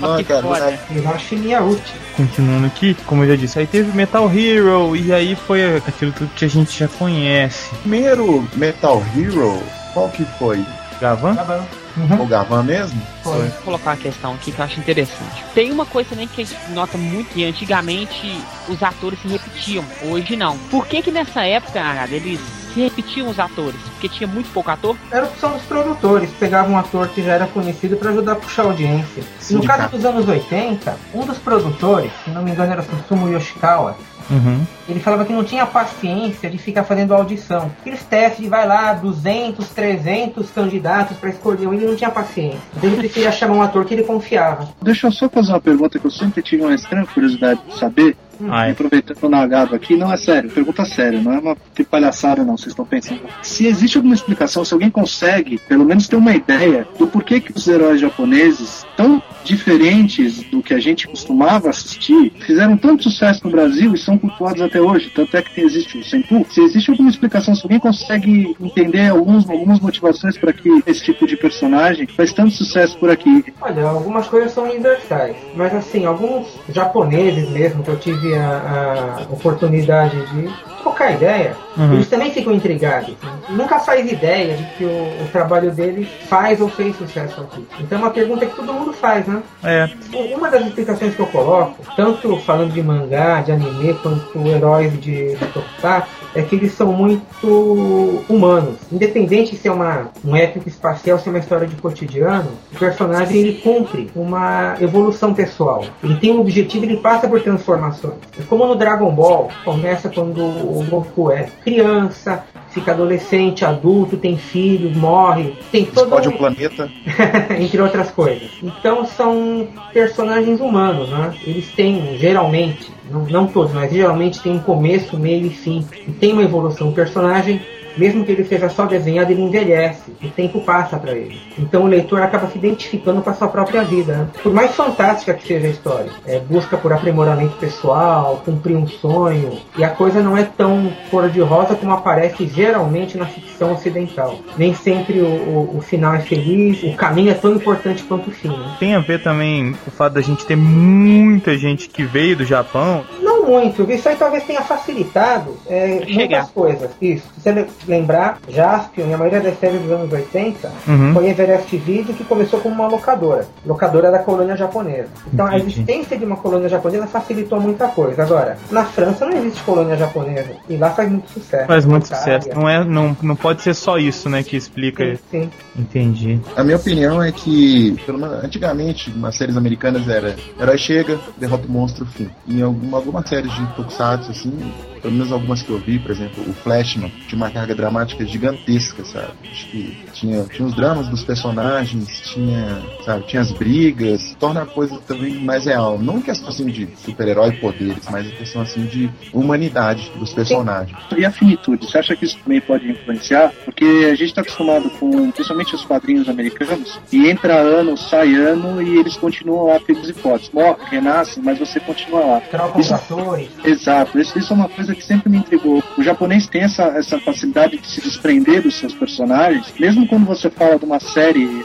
Não, 0.00 0.16
que 0.16 0.24
cara, 0.24 0.42
foda. 0.42 0.78
Hiroshi 0.90 1.36
Miyauchi. 1.36 1.94
Continuando 2.16 2.66
aqui, 2.66 2.96
como 3.06 3.22
eu 3.22 3.28
já 3.28 3.36
disse, 3.36 3.60
aí 3.60 3.66
teve 3.68 3.96
Metal 3.96 4.28
Hero, 4.28 4.96
e 4.96 5.12
aí 5.12 5.36
foi 5.36 5.76
aquilo 5.76 6.10
tudo 6.10 6.28
que 6.34 6.44
a 6.44 6.48
gente 6.48 6.76
já 6.76 6.88
conhece. 6.88 7.72
Primeiro 7.82 8.44
Metal 8.56 9.00
Hero, 9.16 9.62
qual 9.94 10.08
que 10.08 10.24
foi? 10.40 10.64
Gavan? 11.00 11.34
Bom. 11.34 11.85
Uhum. 11.96 12.22
O 12.22 12.26
Gavan 12.26 12.62
mesmo? 12.62 13.00
Foi. 13.22 13.48
Vou 13.48 13.62
colocar 13.62 13.90
uma 13.90 13.96
questão 13.96 14.34
aqui 14.34 14.52
que 14.52 14.58
eu 14.58 14.64
acho 14.64 14.78
interessante. 14.80 15.44
Tem 15.54 15.72
uma 15.72 15.86
coisa 15.86 16.10
também 16.10 16.28
que 16.28 16.42
a 16.42 16.44
gente 16.44 16.70
nota 16.70 16.98
muito 16.98 17.32
que 17.32 17.44
antigamente 17.44 18.40
os 18.68 18.82
atores 18.82 19.18
se 19.20 19.28
repetiam, 19.28 19.84
hoje 20.02 20.36
não. 20.36 20.58
Por 20.70 20.86
que 20.86 21.02
que 21.02 21.10
nessa 21.10 21.44
época, 21.44 21.80
eles 22.10 22.40
se 22.76 22.82
repetiam 22.82 23.28
os 23.28 23.38
atores? 23.38 23.80
Porque 23.92 24.06
tinha 24.06 24.26
muito 24.26 24.52
pouco 24.52 24.70
ator? 24.70 24.96
Era 25.10 25.24
opção 25.24 25.52
dos 25.52 25.62
produtores, 25.62 26.30
pegavam 26.38 26.74
um 26.74 26.78
ator 26.78 27.08
que 27.08 27.22
já 27.22 27.32
era 27.32 27.46
conhecido 27.46 27.96
para 27.96 28.10
ajudar 28.10 28.32
a 28.32 28.36
puxar 28.36 28.62
a 28.62 28.66
audiência. 28.66 29.22
E 29.50 29.54
no 29.54 29.64
caso 29.64 29.88
dos 29.88 30.04
anos 30.04 30.28
80, 30.28 30.94
um 31.14 31.24
dos 31.24 31.38
produtores, 31.38 32.12
se 32.22 32.30
não 32.30 32.42
me 32.42 32.50
engano 32.50 32.72
era 32.72 32.82
Susumu 32.82 33.30
Yoshikawa, 33.32 33.96
Uhum. 34.28 34.66
ele 34.88 34.98
falava 34.98 35.24
que 35.24 35.32
não 35.32 35.44
tinha 35.44 35.64
paciência 35.64 36.50
de 36.50 36.58
ficar 36.58 36.82
fazendo 36.82 37.14
audição. 37.14 37.70
Aqueles 37.80 38.02
testes 38.02 38.42
de 38.42 38.48
vai 38.48 38.66
lá, 38.66 38.92
200, 38.94 39.68
300 39.68 40.50
candidatos 40.50 41.16
para 41.16 41.30
escolher 41.30 41.66
um, 41.68 41.72
ele 41.72 41.86
não 41.86 41.94
tinha 41.94 42.10
paciência. 42.10 42.58
Então 42.76 42.90
ele 42.90 42.96
preferia 42.98 43.30
chamar 43.32 43.54
um 43.54 43.62
ator 43.62 43.84
que 43.84 43.94
ele 43.94 44.02
confiava. 44.02 44.68
Deixa 44.82 45.06
eu 45.06 45.12
só 45.12 45.28
fazer 45.28 45.52
uma 45.52 45.60
pergunta 45.60 45.98
que 45.98 46.06
eu 46.06 46.10
sempre 46.10 46.42
tive 46.42 46.62
uma 46.64 46.74
estranha 46.74 47.06
curiosidade 47.06 47.60
de 47.68 47.78
saber. 47.78 48.16
Ai. 48.48 48.72
Aproveitando 48.72 49.22
o 49.22 49.28
Nagado 49.28 49.74
aqui, 49.74 49.96
não 49.96 50.12
é 50.12 50.16
sério, 50.16 50.50
pergunta 50.50 50.84
séria, 50.84 51.20
não 51.20 51.32
é 51.32 51.38
uma 51.38 51.56
palhaçada 51.90 52.44
não, 52.44 52.56
vocês 52.56 52.72
estão 52.72 52.84
pensando. 52.84 53.20
Se 53.42 53.66
existe 53.66 53.96
alguma 53.96 54.14
explicação, 54.14 54.64
se 54.64 54.72
alguém 54.72 54.90
consegue, 54.90 55.58
pelo 55.58 55.84
menos 55.84 56.08
ter 56.08 56.16
uma 56.16 56.34
ideia 56.34 56.86
do 56.98 57.06
porquê 57.06 57.40
que 57.40 57.52
os 57.52 57.66
heróis 57.66 58.00
japoneses, 58.00 58.86
tão 58.96 59.22
diferentes 59.46 60.42
do 60.44 60.62
que 60.62 60.74
a 60.74 60.78
gente 60.78 61.06
costumava 61.06 61.70
assistir, 61.70 62.32
fizeram 62.40 62.76
tanto 62.76 63.04
sucesso 63.04 63.40
no 63.44 63.50
Brasil 63.50 63.94
e 63.94 63.98
são 63.98 64.18
cultuados 64.18 64.60
até 64.60 64.80
hoje, 64.80 65.10
tanto 65.14 65.36
é 65.36 65.42
que 65.42 65.60
existe 65.60 65.98
o 65.98 66.04
Senpu. 66.04 66.46
Se 66.50 66.60
existe 66.60 66.90
alguma 66.90 67.10
explicação, 67.10 67.54
se 67.54 67.62
alguém 67.62 67.78
consegue 67.78 68.56
entender 68.60 69.08
alguns, 69.08 69.48
algumas 69.48 69.80
motivações 69.80 70.36
para 70.36 70.52
que 70.52 70.82
esse 70.86 71.04
tipo 71.04 71.26
de 71.26 71.36
personagem 71.36 72.06
faz 72.06 72.32
tanto 72.32 72.50
sucesso 72.50 72.98
por 72.98 73.10
aqui. 73.10 73.44
Olha, 73.60 73.84
algumas 73.84 74.26
coisas 74.26 74.52
são 74.52 74.64
universais, 74.64 75.36
mas 75.54 75.74
assim, 75.74 76.04
alguns 76.04 76.48
japoneses 76.68 77.48
mesmo, 77.50 77.82
que 77.82 77.90
eu 77.90 77.98
tive 77.98 78.34
a, 78.34 79.26
a 79.28 79.32
oportunidade 79.32 80.16
de 80.32 80.48
trocar 80.82 81.12
ideia, 81.12 81.56
Uhum. 81.76 81.94
eles 81.94 82.08
também 82.08 82.30
ficam 82.30 82.52
intrigados. 82.52 83.14
Nunca 83.48 83.78
faz 83.78 84.10
ideia 84.10 84.56
de 84.56 84.64
que 84.76 84.84
o, 84.84 84.88
o 84.88 85.28
trabalho 85.30 85.70
deles 85.70 86.08
faz 86.28 86.60
ou 86.60 86.68
fez 86.68 86.96
sucesso 86.96 87.40
aqui. 87.40 87.66
Então 87.80 87.98
é 87.98 88.02
uma 88.02 88.10
pergunta 88.10 88.46
que 88.46 88.56
todo 88.56 88.72
mundo 88.72 88.92
faz, 88.92 89.26
né? 89.26 89.42
É. 89.62 89.88
Uma 90.34 90.50
das 90.50 90.66
explicações 90.66 91.14
que 91.14 91.20
eu 91.20 91.26
coloco, 91.26 91.76
tanto 91.94 92.36
falando 92.38 92.72
de 92.72 92.82
mangá, 92.82 93.42
de 93.42 93.52
anime, 93.52 93.94
quanto 94.02 94.46
heróis 94.46 94.92
de, 95.00 95.36
de 95.36 95.46
tokusatsu, 95.46 96.10
é 96.36 96.42
que 96.42 96.54
eles 96.54 96.72
são 96.72 96.92
muito 96.92 98.24
humanos. 98.28 98.76
Independente 98.92 99.56
se 99.56 99.68
é 99.68 99.72
uma, 99.72 100.10
um 100.24 100.36
épico 100.36 100.68
espacial, 100.68 101.18
se 101.18 101.28
é 101.28 101.30
uma 101.32 101.38
história 101.38 101.66
de 101.66 101.74
cotidiano, 101.76 102.50
o 102.74 102.78
personagem 102.78 103.38
ele 103.38 103.54
cumpre 103.60 104.10
uma 104.14 104.76
evolução 104.80 105.32
pessoal. 105.34 105.84
Ele 106.02 106.16
tem 106.16 106.30
um 106.32 106.40
objetivo, 106.40 106.84
ele 106.84 106.98
passa 106.98 107.28
por 107.28 107.40
transformações. 107.40 108.14
E 108.38 108.42
como 108.42 108.66
no 108.66 108.74
Dragon 108.74 109.10
Ball, 109.14 109.48
começa 109.64 110.08
quando 110.08 110.40
o 110.44 110.84
Goku 110.88 111.30
é 111.30 111.48
criança, 111.64 112.44
fica 112.70 112.92
adolescente, 112.92 113.64
adulto, 113.64 114.16
tem 114.16 114.36
filhos, 114.36 114.94
morre, 114.96 115.56
tem 115.72 115.84
todo 115.86 116.04
Explode 116.04 116.28
um- 116.28 116.32
o 116.32 116.36
planeta. 116.38 116.90
entre 117.58 117.80
outras 117.80 118.10
coisas. 118.10 118.50
Então 118.62 119.04
são 119.06 119.68
personagens 119.92 120.60
humanos, 120.60 121.08
né? 121.08 121.32
Eles 121.46 121.68
têm, 121.72 122.16
geralmente, 122.18 122.90
não, 123.10 123.24
não 123.24 123.46
todos, 123.46 123.72
mas 123.72 123.92
geralmente 123.92 124.40
tem 124.40 124.52
um 124.52 124.58
começo, 124.58 125.18
meio 125.18 125.46
e 125.46 125.50
fim. 125.50 125.86
E 126.06 126.12
tem 126.12 126.32
uma 126.32 126.42
evolução. 126.42 126.88
O 126.88 126.92
personagem, 126.92 127.60
mesmo 127.96 128.24
que 128.24 128.32
ele 128.32 128.44
seja 128.44 128.68
só 128.68 128.86
desenhado, 128.86 129.30
ele 129.32 129.42
envelhece. 129.42 130.10
O 130.22 130.28
tempo 130.28 130.60
passa 130.60 130.96
para 130.98 131.12
ele. 131.12 131.40
Então 131.58 131.82
o 131.84 131.86
leitor 131.86 132.20
acaba 132.22 132.46
se 132.48 132.58
identificando 132.58 133.22
com 133.22 133.30
a 133.30 133.34
sua 133.34 133.48
própria 133.48 133.82
vida. 133.82 134.16
né? 134.16 134.28
Por 134.42 134.52
mais 134.52 134.74
fantástica 134.74 135.34
que 135.34 135.46
seja 135.46 135.66
a 135.66 135.70
história, 135.70 136.10
é, 136.26 136.38
busca 136.38 136.76
por 136.76 136.92
aprimoramento 136.92 137.56
pessoal, 137.56 138.42
cumprir 138.44 138.76
um 138.76 138.86
sonho. 138.86 139.58
E 139.76 139.84
a 139.84 139.90
coisa 139.90 140.20
não 140.22 140.36
é 140.36 140.42
tão 140.44 140.92
cor-de-rosa 141.10 141.74
como 141.74 141.92
aparece 141.92 142.46
geralmente 142.46 143.16
na 143.18 143.26
ficção 143.26 143.72
ocidental. 143.72 144.38
Nem 144.56 144.74
sempre 144.74 145.20
o, 145.20 145.26
o- 145.26 145.76
o 145.78 145.80
final 145.80 146.14
é 146.14 146.20
feliz, 146.20 146.82
o 146.82 146.94
caminho 146.96 147.30
é 147.30 147.34
tão 147.34 147.54
importante 147.54 148.02
quanto 148.04 148.28
o 148.28 148.32
fim. 148.32 148.48
né? 148.48 148.76
Tem 148.78 148.94
a 148.94 149.00
ver 149.00 149.22
também 149.22 149.74
o 149.86 149.90
fato 149.90 150.14
da 150.14 150.20
gente 150.20 150.44
ter 150.46 150.56
muita 150.56 151.56
gente 151.56 151.88
que 151.88 152.02
veio 152.04 152.36
do 152.36 152.44
Japão. 152.44 153.04
Muito, 153.46 153.90
isso 153.90 154.08
aí 154.08 154.16
talvez 154.16 154.44
tenha 154.44 154.62
facilitado 154.62 155.56
é, 155.66 156.04
muitas 156.08 156.50
coisas. 156.50 156.90
Isso, 157.00 157.24
se 157.34 157.40
você 157.40 157.52
le- 157.52 157.66
lembrar, 157.86 158.38
Jaspion 158.48 159.06
e 159.08 159.14
a 159.14 159.18
maioria 159.18 159.40
das 159.40 159.58
séries 159.58 159.80
dos 159.82 159.90
anos 159.90 160.12
80 160.12 160.70
Uhum. 160.88 161.12
foi 161.14 161.28
Everest 161.28 161.76
Video 161.76 162.14
que 162.14 162.24
começou 162.24 162.60
como 162.60 162.74
uma 162.74 162.88
locadora. 162.88 163.46
Locadora 163.64 164.10
da 164.10 164.18
colônia 164.18 164.56
japonesa. 164.56 165.08
Então 165.32 165.46
a 165.46 165.56
Entendi. 165.56 165.72
existência 165.72 166.16
de 166.18 166.24
uma 166.24 166.36
colônia 166.36 166.68
japonesa 166.68 167.06
facilitou 167.06 167.60
muita 167.60 167.88
coisa. 167.88 168.22
Agora, 168.22 168.56
na 168.70 168.84
França 168.84 169.26
não 169.26 169.36
existe 169.36 169.62
colônia 169.62 169.96
japonesa. 169.96 170.50
E 170.68 170.76
lá 170.76 170.90
faz 170.90 171.10
muito 171.10 171.30
sucesso. 171.30 171.66
Faz 171.66 171.84
muito 171.84 172.06
sucesso. 172.08 172.48
Não, 172.54 172.68
é, 172.68 172.84
não, 172.84 173.16
não 173.22 173.36
pode 173.36 173.62
ser 173.62 173.74
só 173.74 173.98
isso, 173.98 174.28
né, 174.28 174.42
que 174.42 174.56
explica. 174.56 175.04
Sim, 175.04 175.20
sim. 175.30 175.50
Entendi. 175.78 176.40
A 176.56 176.64
minha 176.64 176.76
opinião 176.76 177.22
é 177.22 177.30
que, 177.32 177.96
pelo 178.06 178.18
menos, 178.18 178.42
antigamente, 178.44 179.10
nas 179.16 179.36
séries 179.36 179.56
americanas 179.56 180.08
era 180.08 180.34
herói 180.60 180.78
chega, 180.78 181.18
derrota 181.36 181.66
o 181.68 181.70
monstro, 181.70 182.06
fim. 182.06 182.28
Em 182.48 182.62
alguma, 182.62 182.98
algumas 182.98 183.28
séries 183.36 183.52
de 183.52 183.66
Tokusatsu, 183.74 184.30
assim, 184.30 184.72
pelo 185.00 185.14
menos 185.14 185.32
algumas 185.32 185.62
que 185.62 185.70
eu 185.70 185.78
vi, 185.78 185.98
por 185.98 186.10
exemplo, 186.10 186.44
o 186.48 186.52
Flashman, 186.52 187.12
tinha 187.28 187.36
uma 187.36 187.50
carga 187.50 187.74
dramática 187.74 188.24
gigantesca, 188.24 189.04
sabe? 189.04 189.32
Acho 189.50 189.66
que 189.68 189.96
tinha, 190.12 190.44
tinha 190.44 190.66
os 190.66 190.74
dramas 190.74 191.08
dos 191.08 191.24
personagens, 191.24 192.20
tinha, 192.32 192.82
sabe, 193.04 193.26
tinha 193.26 193.42
as 193.42 193.52
brigas, 193.52 194.36
torna 194.38 194.62
a 194.62 194.66
coisa 194.66 194.98
também 195.06 195.34
mais 195.34 195.66
real. 195.66 195.98
Não 195.98 196.20
questão 196.20 196.48
assim 196.48 196.66
de 196.66 196.88
super-herói 196.96 197.52
poderes, 197.52 198.04
mas 198.10 198.26
em 198.26 198.30
questão 198.30 198.62
assim 198.62 198.84
de 198.86 199.10
humanidade 199.32 200.10
dos 200.16 200.32
personagens. 200.32 200.96
E 201.16 201.24
a 201.24 201.30
finitude, 201.30 201.86
você 201.86 201.98
acha 201.98 202.16
que 202.16 202.24
isso 202.24 202.38
também 202.42 202.60
pode 202.60 202.90
influenciar? 202.90 203.52
Porque 203.64 203.84
a 203.84 204.14
gente 204.14 204.26
está 204.26 204.40
acostumado 204.40 204.88
com, 204.90 205.30
principalmente 205.30 205.74
os 205.74 205.84
quadrinhos 205.84 206.28
americanos, 206.28 206.98
e 207.12 207.28
entra 207.28 207.54
ano, 207.54 207.96
sai 207.96 208.34
ano, 208.34 208.82
e 208.82 208.98
eles 208.98 209.16
continuam 209.16 209.66
lá 209.66 209.80
pelos 209.80 210.08
e 210.08 210.12
fortes. 210.12 210.50
Morre, 210.52 210.76
renascem, 210.90 211.42
mas 211.42 211.58
você 211.58 211.80
continua 211.80 212.20
lá. 212.20 212.40
Trocam 212.40 212.80
os 212.80 212.92
atores. 212.92 213.48
Exato, 213.64 214.18
isso, 214.18 214.38
isso 214.38 214.52
é 214.52 214.56
uma 214.56 214.68
coisa 214.68 214.85
que 214.94 215.04
sempre 215.04 215.30
me 215.30 215.38
intrigou. 215.38 215.82
O 215.96 216.02
japonês 216.02 216.46
tem 216.46 216.62
essa, 216.62 216.84
essa 216.84 217.18
facilidade 217.18 217.78
de 217.78 217.86
se 217.86 218.00
desprender 218.00 218.62
dos 218.62 218.74
seus 218.74 218.94
personagens, 218.94 219.72
mesmo 219.78 220.06
quando 220.06 220.26
você 220.26 220.50
fala 220.50 220.78
de 220.78 220.84
uma 220.84 221.00
série 221.00 221.64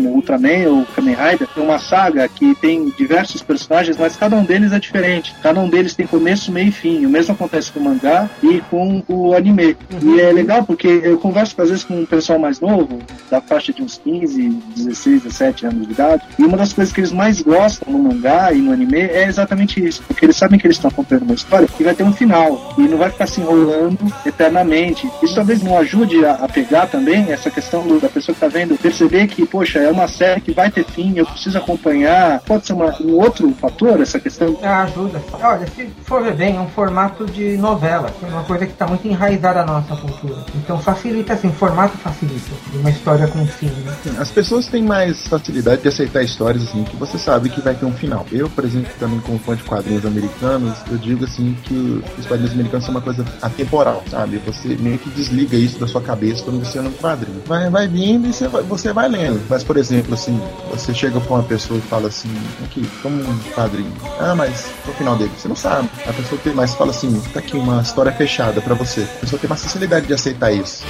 como 0.00 0.14
Ultraman 0.14 0.68
ou 0.68 0.86
Kamen 0.96 1.14
Rider, 1.14 1.48
é 1.56 1.60
uma 1.60 1.78
saga 1.78 2.26
que 2.28 2.54
tem 2.54 2.90
diversos 2.96 3.42
personagens, 3.42 3.96
mas 3.98 4.16
cada 4.16 4.34
um 4.36 4.44
deles 4.44 4.72
é 4.72 4.78
diferente. 4.78 5.34
Cada 5.42 5.60
um 5.60 5.68
deles 5.68 5.94
tem 5.94 6.06
começo, 6.06 6.50
meio 6.50 6.68
e 6.68 6.72
fim. 6.72 7.04
O 7.04 7.10
mesmo 7.10 7.34
acontece 7.34 7.70
com 7.70 7.80
o 7.80 7.84
mangá 7.84 8.28
e 8.42 8.60
com 8.70 9.02
o 9.08 9.34
anime. 9.34 9.76
E 10.02 10.20
é 10.20 10.32
legal 10.32 10.64
porque 10.64 10.88
eu 11.04 11.18
converso 11.18 11.60
às 11.60 11.68
vezes 11.68 11.84
com 11.84 11.94
um 12.00 12.06
pessoal 12.06 12.38
mais 12.38 12.60
novo, 12.60 12.98
da 13.30 13.40
faixa 13.40 13.72
de 13.72 13.82
uns 13.82 13.98
15, 13.98 14.48
16, 14.76 15.22
17 15.24 15.66
anos 15.66 15.86
de 15.86 15.92
idade, 15.92 16.22
e 16.38 16.44
uma 16.44 16.56
das 16.56 16.72
coisas 16.72 16.92
que 16.94 17.00
eles 17.00 17.12
mais 17.12 17.42
gostam 17.42 17.92
no 17.92 17.98
mangá 17.98 18.52
e 18.52 18.58
no 18.58 18.72
anime 18.72 18.98
é 19.00 19.26
exatamente 19.26 19.84
isso, 19.84 20.02
porque 20.06 20.24
eles 20.24 20.36
sabem 20.36 20.58
que 20.58 20.66
eles 20.66 20.76
estão 20.76 20.90
contando 20.90 21.22
uma 21.22 21.34
história 21.34 21.68
que 21.68 21.84
vai 21.84 21.94
ter 21.94 22.02
um 22.04 22.12
final 22.12 22.74
e 22.78 22.82
não 22.82 22.96
vai 22.96 23.10
ficar 23.10 23.26
se 23.26 23.40
enrolando 23.40 23.98
eternamente. 24.24 25.08
Isso 25.22 25.34
talvez 25.34 25.62
não 25.62 25.76
ajude 25.76 26.24
a, 26.24 26.32
a 26.34 26.48
pegar 26.48 26.86
também 26.86 27.30
essa 27.30 27.50
questão 27.50 27.86
do- 27.86 28.00
da 28.00 28.08
pessoa 28.08 28.34
que 28.34 28.40
tá 28.40 28.48
vendo, 28.48 28.76
perceber 28.76 29.26
que, 29.26 29.44
poxa, 29.46 29.78
é 29.90 29.92
uma 29.92 30.08
série 30.08 30.40
que 30.40 30.52
vai 30.52 30.70
ter 30.70 30.84
fim, 30.84 31.12
eu 31.16 31.26
preciso 31.26 31.58
acompanhar. 31.58 32.40
Pode 32.40 32.66
ser 32.66 32.72
uma- 32.72 32.94
um 33.00 33.14
outro 33.14 33.52
fator 33.60 34.00
essa 34.00 34.18
questão 34.18 34.58
Ah, 34.62 34.82
ajuda. 34.82 35.20
Olha, 35.42 35.66
se 35.66 35.86
for 36.04 36.22
ver 36.22 36.34
bem, 36.34 36.56
é 36.56 36.60
um 36.60 36.68
formato 36.68 37.26
de 37.26 37.56
novela, 37.56 38.10
que 38.18 38.24
é 38.24 38.28
uma 38.28 38.44
coisa 38.44 38.66
que 38.66 38.72
está 38.72 38.86
muito 38.86 39.06
enraizada 39.06 39.64
na 39.64 39.80
nossa 39.80 39.96
cultura. 39.96 40.44
Então 40.56 40.78
facilita 40.78 41.32
assim, 41.34 41.48
o 41.48 41.52
formato 41.52 41.96
facilita. 41.98 42.50
Uma 42.74 42.90
história 42.90 43.26
com 43.26 43.44
fim, 43.46 43.66
né? 43.66 44.16
As 44.18 44.30
pessoas 44.30 44.66
têm 44.68 44.82
mais 44.82 45.26
facilidade 45.26 45.82
de 45.82 45.88
aceitar 45.88 46.22
histórias 46.22 46.62
assim 46.64 46.84
que 46.84 46.96
você 46.96 47.18
sabe 47.18 47.48
que 47.50 47.60
vai 47.60 47.74
ter 47.74 47.84
um 47.84 47.92
final. 47.92 48.24
Eu, 48.32 48.48
por 48.48 48.64
exemplo, 48.64 48.90
também 48.98 49.20
como 49.20 49.38
fã 49.38 49.56
de 49.56 49.62
quadrinhos 49.64 50.04
americanos, 50.06 50.78
eu 50.90 50.98
digo 50.98 51.24
assim 51.24 51.56
que 51.64 52.02
os 52.18 52.26
quadrinhos 52.26 52.52
americanos 52.52 52.84
são 52.84 52.94
uma 52.94 53.00
coisa 53.00 53.24
atemporal, 53.42 54.02
sabe? 54.10 54.38
Você 54.46 54.68
meio 54.76 54.98
que 54.98 55.10
desliga 55.10 55.56
isso 55.56 55.78
da 55.78 55.86
sua 55.86 56.00
cabeça 56.00 56.44
quando 56.44 56.64
você 56.64 56.78
anda 56.78 56.90
no 56.90 56.96
quadrinho. 56.96 57.42
Vai, 57.46 57.68
vai 57.70 57.88
vindo 57.88 58.28
e 58.28 58.32
você 58.32 58.48
vai, 58.48 58.62
você 58.62 58.92
vai 58.92 59.08
lendo. 59.08 59.40
Mas, 59.48 59.64
por 59.70 59.76
exemplo, 59.76 60.14
assim, 60.14 60.36
você 60.68 60.92
chega 60.92 61.20
pra 61.20 61.34
uma 61.36 61.44
pessoa 61.44 61.78
e 61.78 61.82
fala 61.82 62.08
assim, 62.08 62.28
aqui, 62.64 62.84
como 63.00 63.22
um 63.22 63.38
quadrinho. 63.54 63.92
Ah, 64.18 64.34
mas 64.34 64.62
qual 64.82 64.88
é 64.88 64.90
o 64.90 64.94
final 64.94 65.16
dele? 65.16 65.30
Você 65.38 65.46
não 65.46 65.54
sabe. 65.54 65.88
A 66.08 66.12
pessoa 66.12 66.40
tem 66.42 66.52
mais, 66.52 66.74
fala 66.74 66.90
assim, 66.90 67.20
tá 67.32 67.38
aqui 67.38 67.56
uma 67.56 67.80
história 67.80 68.10
fechada 68.10 68.60
pra 68.60 68.74
você. 68.74 69.02
A 69.02 69.20
pessoa 69.20 69.38
tem 69.38 69.48
mais 69.48 69.62
facilidade 69.62 70.08
de 70.08 70.12
aceitar 70.12 70.50
isso. 70.50 70.82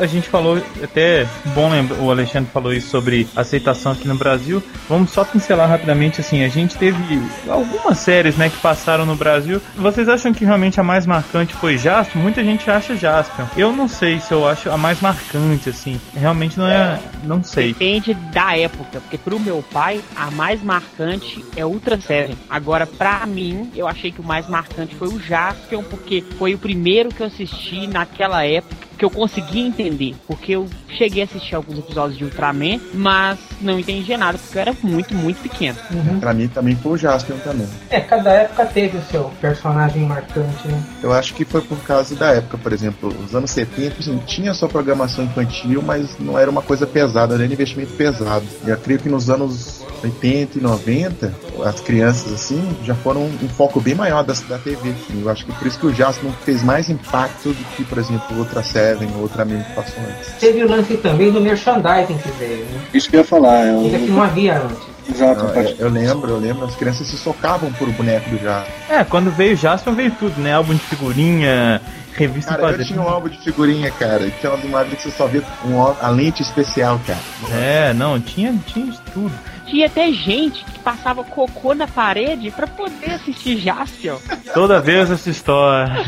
A 0.00 0.06
gente 0.06 0.28
falou, 0.28 0.62
até 0.82 1.26
bom 1.54 1.68
lembrar, 1.70 1.98
o 1.98 2.10
Alexandre 2.10 2.50
falou 2.52 2.72
isso 2.72 2.88
sobre 2.88 3.28
aceitação 3.34 3.92
aqui 3.92 4.06
no 4.06 4.14
Brasil. 4.14 4.62
Vamos 4.88 5.10
só 5.10 5.24
pincelar 5.24 5.68
rapidamente 5.68 6.20
assim, 6.20 6.44
a 6.44 6.48
gente 6.48 6.76
teve 6.76 7.20
algumas 7.48 7.98
séries, 7.98 8.36
né, 8.36 8.48
que 8.48 8.58
passaram 8.58 9.04
no 9.04 9.16
Brasil. 9.16 9.60
Vocês 9.76 10.08
acham 10.08 10.32
que 10.32 10.44
realmente 10.44 10.80
a 10.80 10.82
mais 10.82 11.06
marcante 11.06 11.54
foi 11.54 11.76
Jaspion? 11.76 12.20
Muita 12.20 12.42
gente 12.44 12.70
acha 12.70 12.96
Jaspion. 12.96 13.46
Eu 13.56 13.72
não 13.72 13.88
sei 13.88 14.20
se 14.20 14.32
eu 14.32 14.46
acho 14.46 14.70
a 14.70 14.76
mais 14.76 15.00
marcante 15.00 15.68
assim. 15.68 16.00
Realmente 16.14 16.58
não 16.58 16.66
é, 16.66 16.98
não 17.24 17.42
sei. 17.42 17.72
Depende 17.72 18.14
da 18.14 18.56
época, 18.56 19.00
porque 19.00 19.18
pro 19.18 19.38
meu 19.38 19.64
pai, 19.72 20.00
a 20.16 20.30
mais 20.30 20.62
marcante 20.62 21.44
é 21.56 21.64
Ultra 21.64 22.00
Seven. 22.00 22.36
Agora, 22.48 22.86
pra 22.86 23.26
mim, 23.26 23.70
eu 23.74 23.86
achei 23.86 24.10
que 24.10 24.20
o 24.20 24.24
mais 24.24 24.48
marcante 24.48 24.94
foi 24.94 25.08
o 25.08 25.20
Jaspion, 25.20 25.82
porque 25.82 26.24
foi 26.38 26.54
o 26.54 26.58
primeiro 26.58 27.08
que 27.10 27.22
eu 27.22 27.26
assisti 27.26 27.86
naquela 27.86 28.44
época 28.44 28.87
que 28.98 29.04
eu 29.04 29.10
consegui 29.10 29.60
entender. 29.60 30.14
Porque 30.26 30.52
eu 30.52 30.66
cheguei 30.88 31.22
a 31.22 31.24
assistir 31.24 31.54
alguns 31.54 31.78
episódios 31.78 32.18
de 32.18 32.24
Ultraman, 32.24 32.80
mas 32.92 33.38
não 33.60 33.78
entendi 33.78 34.16
nada, 34.16 34.36
porque 34.36 34.58
eu 34.58 34.62
era 34.62 34.76
muito, 34.82 35.14
muito 35.14 35.40
pequeno. 35.40 35.78
Pra 36.20 36.34
mim 36.34 36.48
também 36.48 36.74
foi 36.76 36.92
o 36.92 36.96
Jaspion 36.96 37.38
também. 37.38 37.68
É, 37.88 38.00
cada 38.00 38.30
época 38.32 38.66
teve 38.66 38.98
o 38.98 39.02
seu 39.02 39.30
personagem 39.40 40.02
marcante, 40.02 40.66
né? 40.66 40.82
Eu 41.02 41.12
acho 41.12 41.34
que 41.34 41.44
foi 41.44 41.60
por 41.60 41.78
causa 41.82 42.14
da 42.16 42.32
época, 42.32 42.58
por 42.58 42.72
exemplo, 42.72 43.14
os 43.24 43.34
anos 43.34 43.50
70, 43.50 44.00
assim, 44.00 44.18
tinha 44.26 44.52
sua 44.52 44.68
programação 44.68 45.24
infantil, 45.24 45.82
mas 45.82 46.18
não 46.18 46.38
era 46.38 46.50
uma 46.50 46.62
coisa 46.62 46.86
pesada, 46.86 47.34
era 47.34 47.44
investimento 47.44 47.92
pesado. 47.92 48.44
E 48.66 48.70
eu 48.70 48.76
creio 48.76 48.98
que 48.98 49.08
nos 49.08 49.30
anos 49.30 49.84
80 50.02 50.58
e 50.58 50.60
90, 50.62 51.34
as 51.64 51.80
crianças, 51.80 52.32
assim, 52.32 52.62
já 52.84 52.94
foram 52.94 53.22
um 53.22 53.48
foco 53.48 53.80
bem 53.80 53.94
maior 53.94 54.22
da, 54.22 54.34
da 54.48 54.58
TV. 54.58 54.90
assim. 54.90 55.22
Eu 55.22 55.28
acho 55.30 55.44
que 55.44 55.52
por 55.52 55.66
isso 55.66 55.78
que 55.78 55.86
o 55.86 55.94
Jasper 55.94 56.30
fez 56.44 56.62
mais 56.62 56.88
impacto 56.88 57.48
do 57.50 57.64
que, 57.76 57.84
por 57.84 57.98
exemplo, 57.98 58.38
outra 58.38 58.62
Seven 58.62 59.08
ou 59.16 59.22
outra 59.22 59.42
anime 59.42 59.64
que 59.64 59.72
passou 59.74 60.02
antes. 60.08 60.32
Teve 60.38 60.62
o 60.64 60.68
lance 60.68 60.96
também 60.98 61.30
do 61.32 61.40
merchandising 61.40 62.18
que 62.18 62.30
veio, 62.38 62.64
né? 62.66 62.80
Isso 62.94 63.08
que 63.10 63.16
eu 63.16 63.20
ia 63.20 63.26
falar. 63.26 63.66
É 63.66 63.72
Coisa 63.72 63.98
que 63.98 64.04
o... 64.10 64.14
não 64.14 64.22
havia 64.22 64.58
antes. 64.58 64.98
Exato, 65.10 65.44
Eu, 65.46 65.48
pode- 65.50 65.76
eu 65.78 65.88
lembro, 65.88 66.30
eu 66.30 66.38
lembro, 66.38 66.64
as 66.66 66.74
crianças 66.76 67.06
se 67.06 67.16
socavam 67.16 67.72
por 67.72 67.88
o 67.88 67.92
boneco 67.92 68.28
do 68.28 68.38
Jasper. 68.38 68.74
É, 68.90 69.04
quando 69.04 69.30
veio 69.30 69.56
Jaspion 69.56 69.94
veio 69.94 70.10
tudo, 70.12 70.38
né? 70.40 70.52
Álbum 70.52 70.74
de 70.74 70.80
figurinha, 70.80 71.80
revista 72.14 72.50
Cara, 72.50 72.62
eu 72.62 72.66
quadrinho. 72.68 72.88
tinha 72.88 73.00
um 73.00 73.08
álbum 73.08 73.28
de 73.30 73.38
figurinha, 73.38 73.90
cara, 73.92 74.26
e 74.26 74.30
tinha 74.32 74.52
umas 74.52 74.62
imagens 74.64 74.94
que 74.96 75.02
você 75.04 75.10
só 75.16 75.26
vê 75.26 75.42
um, 75.64 75.80
a 75.82 76.10
lente 76.10 76.42
especial, 76.42 77.00
cara. 77.06 77.18
É, 77.54 77.94
não, 77.94 78.20
tinha, 78.20 78.54
tinha 78.66 78.86
de 78.92 79.00
tudo. 79.14 79.32
Tinha 79.68 79.86
até 79.86 80.10
gente 80.12 80.64
que 80.64 80.78
passava 80.78 81.22
cocô 81.22 81.74
na 81.74 81.86
parede 81.86 82.50
pra 82.50 82.66
poder 82.66 83.10
assistir 83.12 83.58
Jaspion. 83.58 84.16
Toda 84.54 84.80
vez 84.80 85.10
essa 85.10 85.28
história. 85.28 86.04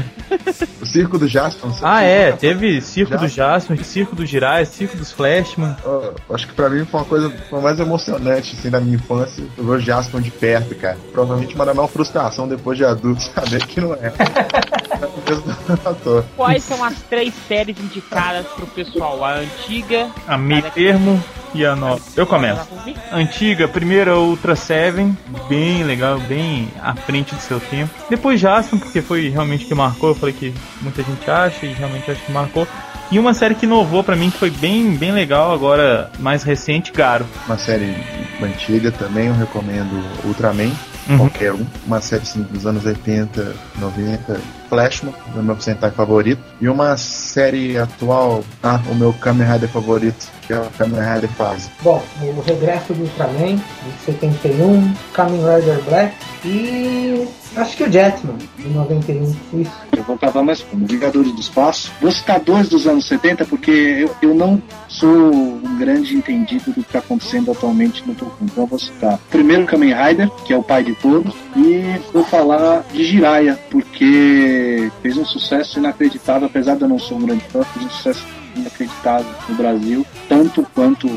O 0.81 0.87
circo 0.87 1.19
do 1.19 1.29
sei 1.29 1.81
Ah, 1.83 2.03
é, 2.03 2.33
teve 2.33 2.81
Circo 2.81 3.17
do 3.17 3.29
Jasper. 3.29 3.77
Jasper, 3.77 3.85
Circo 3.85 4.17
do 4.17 4.25
Jirais, 4.25 4.69
Circo 4.69 4.97
dos 4.97 5.13
Flashman. 5.13 5.77
Ó, 5.85 6.35
acho 6.35 6.47
que 6.47 6.55
pra 6.55 6.71
mim 6.71 6.85
foi 6.85 7.01
uma 7.01 7.07
coisa 7.07 7.31
foi 7.51 7.61
mais 7.61 7.79
emocionante 7.79 8.57
assim 8.57 8.71
da 8.71 8.81
minha 8.81 8.97
infância. 8.97 9.45
Eu 9.59 9.65
ver 9.65 9.71
o 9.73 9.81
Jasper 9.81 10.21
de 10.21 10.31
perto, 10.31 10.75
cara. 10.77 10.97
Provavelmente 11.13 11.55
uma 11.55 11.67
da 11.67 11.75
maior 11.75 11.89
frustração 11.89 12.49
depois 12.49 12.79
de 12.79 12.85
adulto 12.85 13.23
saber 13.35 13.67
que 13.67 13.81
não 13.81 13.93
é. 13.95 14.13
Ator. 15.85 16.25
Quais 16.37 16.63
são 16.63 16.83
as 16.85 17.01
três 17.03 17.33
séries 17.49 17.79
indicadas 17.79 18.47
pro 18.49 18.67
pessoal? 18.67 19.25
A 19.25 19.35
antiga, 19.35 20.09
A 20.27 20.37
meio 20.37 20.63
termo, 20.71 21.23
e 21.55 21.65
a 21.65 21.75
nova? 21.75 22.01
Eu 22.17 22.27
começo. 22.27 22.69
Antiga, 23.13 23.67
primeira 23.69 24.19
Ultra 24.19 24.55
Seven, 24.55 25.17
bem 25.49 25.83
legal, 25.85 26.19
bem 26.21 26.69
à 26.83 26.95
frente 26.95 27.35
do 27.35 27.41
seu 27.41 27.61
tempo. 27.61 27.91
Depois 28.09 28.41
Jasper, 28.41 28.79
porque 28.79 29.03
foi 29.03 29.29
realmente 29.29 29.65
que 29.65 29.75
marcou. 29.75 30.11
Eu 30.11 30.15
falei 30.15 30.35
que 30.35 30.55
muita 30.81 31.03
gente 31.03 31.31
acha 31.31 31.67
e 31.67 31.73
realmente 31.73 32.11
acho 32.11 32.23
que 32.23 32.33
marcou. 32.33 32.67
E 33.11 33.19
uma 33.19 33.35
série 33.35 33.57
que 33.57 33.67
inovou 33.67 34.05
para 34.05 34.15
mim, 34.15 34.31
que 34.31 34.39
foi 34.39 34.51
bem, 34.51 34.95
bem 34.95 35.11
legal, 35.11 35.53
agora 35.53 36.13
mais 36.21 36.45
recente, 36.45 36.93
Garo. 36.93 37.27
Uma 37.45 37.59
série 37.59 37.97
antiga 38.41 38.93
também, 38.93 39.27
eu 39.27 39.35
recomendo 39.35 40.01
Ultraman, 40.25 40.71
uhum. 41.11 41.19
qualquer 41.19 41.53
um. 41.53 41.67
Uma 41.87 42.01
série 42.01 42.23
assim, 42.23 42.43
dos 42.43 42.67
anos 42.67 42.85
80, 42.85 43.55
90, 43.79 44.41
Flashman, 44.69 45.15
meu 45.35 45.61
Sentai 45.61 45.91
favorito. 45.91 46.41
E 46.61 46.69
uma 46.69 46.97
série 46.97 47.77
atual, 47.77 48.45
ah, 48.63 48.81
o 48.91 48.95
meu 48.95 49.13
Kamen 49.13 49.47
Rider 49.47 49.69
favorito, 49.69 50.29
que 50.47 50.53
é 50.53 50.59
o 50.59 50.71
Kamen 50.79 51.01
Rider 51.01 51.31
Fase. 51.31 51.71
Bom, 51.83 52.03
o 52.21 52.41
Regresso 52.41 52.95
do 52.95 53.03
Ultraman, 53.03 53.57
de 53.57 54.05
71, 54.05 54.95
Kamen 55.13 55.41
Rider 55.41 55.83
Black 55.83 56.15
e 56.45 57.29
Acho 57.57 57.77
que 57.77 57.85
o 57.85 57.91
Jetman, 57.91 58.37
de 58.57 58.69
91, 58.69 59.25
isso. 59.61 59.73
Eu 59.97 60.05
voltava 60.05 60.43
mais 60.43 60.63
como 60.63 60.87
Vingadores 60.87 61.33
do 61.33 61.41
Espaço. 61.41 61.91
Vou 62.01 62.13
citar 62.13 62.39
dois 62.41 62.69
dos 62.69 62.87
anos 62.87 63.09
70, 63.09 63.45
porque 63.47 63.71
eu, 63.71 64.17
eu 64.23 64.35
não 64.35 64.63
sou 64.89 65.35
um 65.35 65.79
grande 65.79 66.17
entendido 66.17 66.67
do 66.67 66.75
que 66.75 66.81
está 66.81 67.01
acontecendo 67.01 67.51
atualmente 67.51 68.07
no 68.07 68.15
Tokyo. 68.15 68.37
Então 68.43 68.65
eu 68.65 68.69
vou 68.69 68.79
citar 68.79 69.19
primeiro 69.31 69.67
Kamen 69.67 69.93
Rider, 69.93 70.31
que 70.45 70.53
é 70.53 70.57
o 70.57 70.63
pai 70.63 70.85
de 70.85 70.95
todos, 70.95 71.35
e 71.57 72.01
vou 72.13 72.25
falar 72.25 72.85
de 72.93 73.05
Jiraiya, 73.05 73.59
porque 73.69 74.91
fez 75.03 75.17
um 75.17 75.25
sucesso 75.25 75.79
inacreditável, 75.79 76.47
apesar 76.47 76.77
de 76.77 76.83
eu 76.83 76.89
não 76.89 76.99
ser 76.99 77.15
um 77.15 77.27
grande 77.27 77.45
fã, 77.51 77.65
fez 77.65 77.87
um 77.87 77.91
sucesso 77.91 78.27
inacreditável 78.55 79.31
no 79.49 79.55
Brasil, 79.57 80.07
tanto 80.29 80.67
quanto 80.75 81.09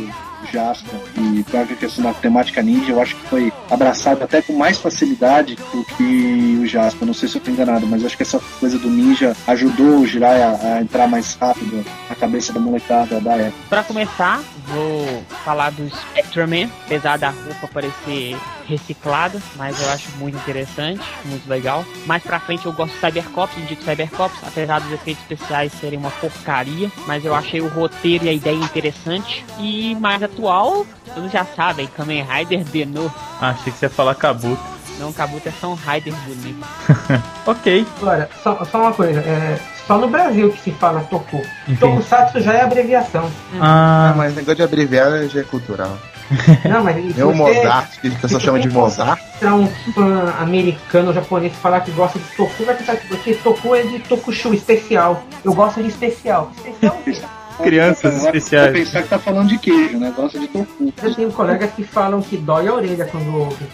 Jasper 0.53 0.99
e 1.17 1.43
para 1.43 1.61
a 1.61 2.01
da 2.03 2.13
temática 2.13 2.61
ninja, 2.61 2.91
eu 2.91 3.01
acho 3.01 3.15
que 3.15 3.27
foi 3.27 3.53
abraçado 3.69 4.23
até 4.23 4.41
com 4.41 4.53
mais 4.53 4.77
facilidade 4.77 5.55
do 5.55 5.83
que 5.83 6.59
o 6.61 6.67
Jasper. 6.67 7.07
Não 7.07 7.13
sei 7.13 7.27
se 7.27 7.35
eu 7.35 7.39
estou 7.39 7.53
enganado, 7.53 7.87
mas 7.87 8.05
acho 8.05 8.15
que 8.15 8.23
essa 8.23 8.39
coisa 8.59 8.77
do 8.77 8.89
ninja 8.89 9.35
ajudou 9.47 9.99
o 9.99 10.07
Jiraiya 10.07 10.59
a 10.61 10.81
entrar 10.81 11.07
mais 11.07 11.33
rápido 11.35 11.83
na 12.07 12.15
cabeça 12.15 12.53
da 12.53 12.59
molecada 12.59 13.19
da 13.19 13.33
época. 13.33 13.63
Para 13.69 13.83
começar, 13.83 14.43
vou 14.67 15.23
falar 15.43 15.71
do 15.71 15.89
Spectreman, 15.89 16.69
apesar 16.85 17.17
da 17.17 17.29
roupa 17.29 17.67
parecer 17.67 18.37
reciclada, 18.67 19.41
mas 19.55 19.79
eu 19.81 19.89
acho 19.89 20.09
muito 20.17 20.37
interessante, 20.37 21.01
muito 21.25 21.47
legal. 21.47 21.85
Mais 22.05 22.23
pra 22.23 22.39
frente 22.39 22.65
eu 22.65 22.73
gosto 22.73 22.93
de 22.93 22.99
Cybercops, 22.99 23.57
indico 23.57 23.83
Cybercops, 23.83 24.37
apesar 24.45 24.79
dos 24.79 24.91
efeitos 24.91 25.23
especiais 25.23 25.71
serem 25.73 25.99
uma 25.99 26.11
porcaria, 26.11 26.91
mas 27.05 27.25
eu 27.25 27.35
achei 27.35 27.61
o 27.61 27.67
roteiro 27.67 28.25
e 28.25 28.29
a 28.29 28.33
ideia 28.33 28.55
interessante. 28.55 29.45
E 29.59 29.95
mais 29.95 30.23
atual, 30.23 30.85
todos 31.13 31.31
já 31.31 31.45
sabem, 31.45 31.87
Kamen 31.87 32.23
Rider 32.23 32.63
Denô. 32.65 33.11
Ah, 33.41 33.49
achei 33.49 33.71
que 33.71 33.79
você 33.79 33.85
ia 33.85 33.89
falar 33.89 34.15
Kabuto. 34.15 34.61
Não, 34.99 35.11
Kabuto 35.11 35.49
é 35.49 35.51
São 35.51 35.73
Rider 35.73 36.13
bonito. 36.25 36.65
ok. 37.45 37.85
Olha, 38.01 38.29
só, 38.41 38.63
só 38.63 38.81
uma 38.81 38.93
coisa, 38.93 39.19
é, 39.21 39.59
só 39.87 39.97
no 39.97 40.07
Brasil 40.07 40.51
que 40.51 40.59
se 40.59 40.71
fala 40.71 41.01
Toku. 41.01 41.41
Tokusatsu 41.79 42.41
já 42.41 42.53
é 42.53 42.61
abreviação. 42.61 43.29
Ah, 43.59 44.11
ah, 44.11 44.13
mas 44.15 44.35
negócio 44.35 44.55
de 44.55 44.63
abreviar 44.63 45.27
já 45.27 45.41
é 45.41 45.43
cultural. 45.43 45.97
Não, 46.67 46.83
mas 46.83 47.17
é 47.17 47.25
o 47.25 47.33
Mozart, 47.33 47.99
que 47.99 48.07
a 48.07 48.11
pessoa 48.11 48.39
chama 48.39 48.59
de 48.59 48.69
Mozart. 48.69 49.21
Se 49.39 49.45
um 49.45 49.67
fã 49.93 50.33
americano 50.39 51.09
ou 51.09 51.13
japonês 51.13 51.53
falar 51.53 51.81
que 51.81 51.91
gosta 51.91 52.17
de 52.17 52.25
Toku, 52.35 52.63
vai 52.63 52.75
pensar 52.75 52.95
que 52.95 53.33
Toku 53.35 53.75
é 53.75 53.83
de 53.83 53.99
Tokushu, 53.99 54.53
especial. 54.53 55.23
Eu 55.43 55.53
gosto 55.53 55.81
de 55.81 55.89
especial. 55.89 56.51
Especial 56.65 56.97
Crianças 57.61 58.23
especiais. 58.23 58.71
Vou 58.71 58.83
pensar 58.83 59.03
que 59.03 59.09
tá 59.09 59.19
falando 59.19 59.49
de 59.49 59.57
queijo, 59.57 59.97
né? 59.99 60.11
Gosta 60.15 60.39
de 60.39 60.47
tofu. 60.47 60.93
Eu 61.01 61.15
tenho 61.15 61.31
colegas 61.31 61.71
que 61.71 61.83
falam 61.83 62.21
que 62.21 62.37
dói 62.37 62.67
a 62.67 62.73
orelha 62.73 63.05
quando 63.05 63.35
ouve. 63.35 63.65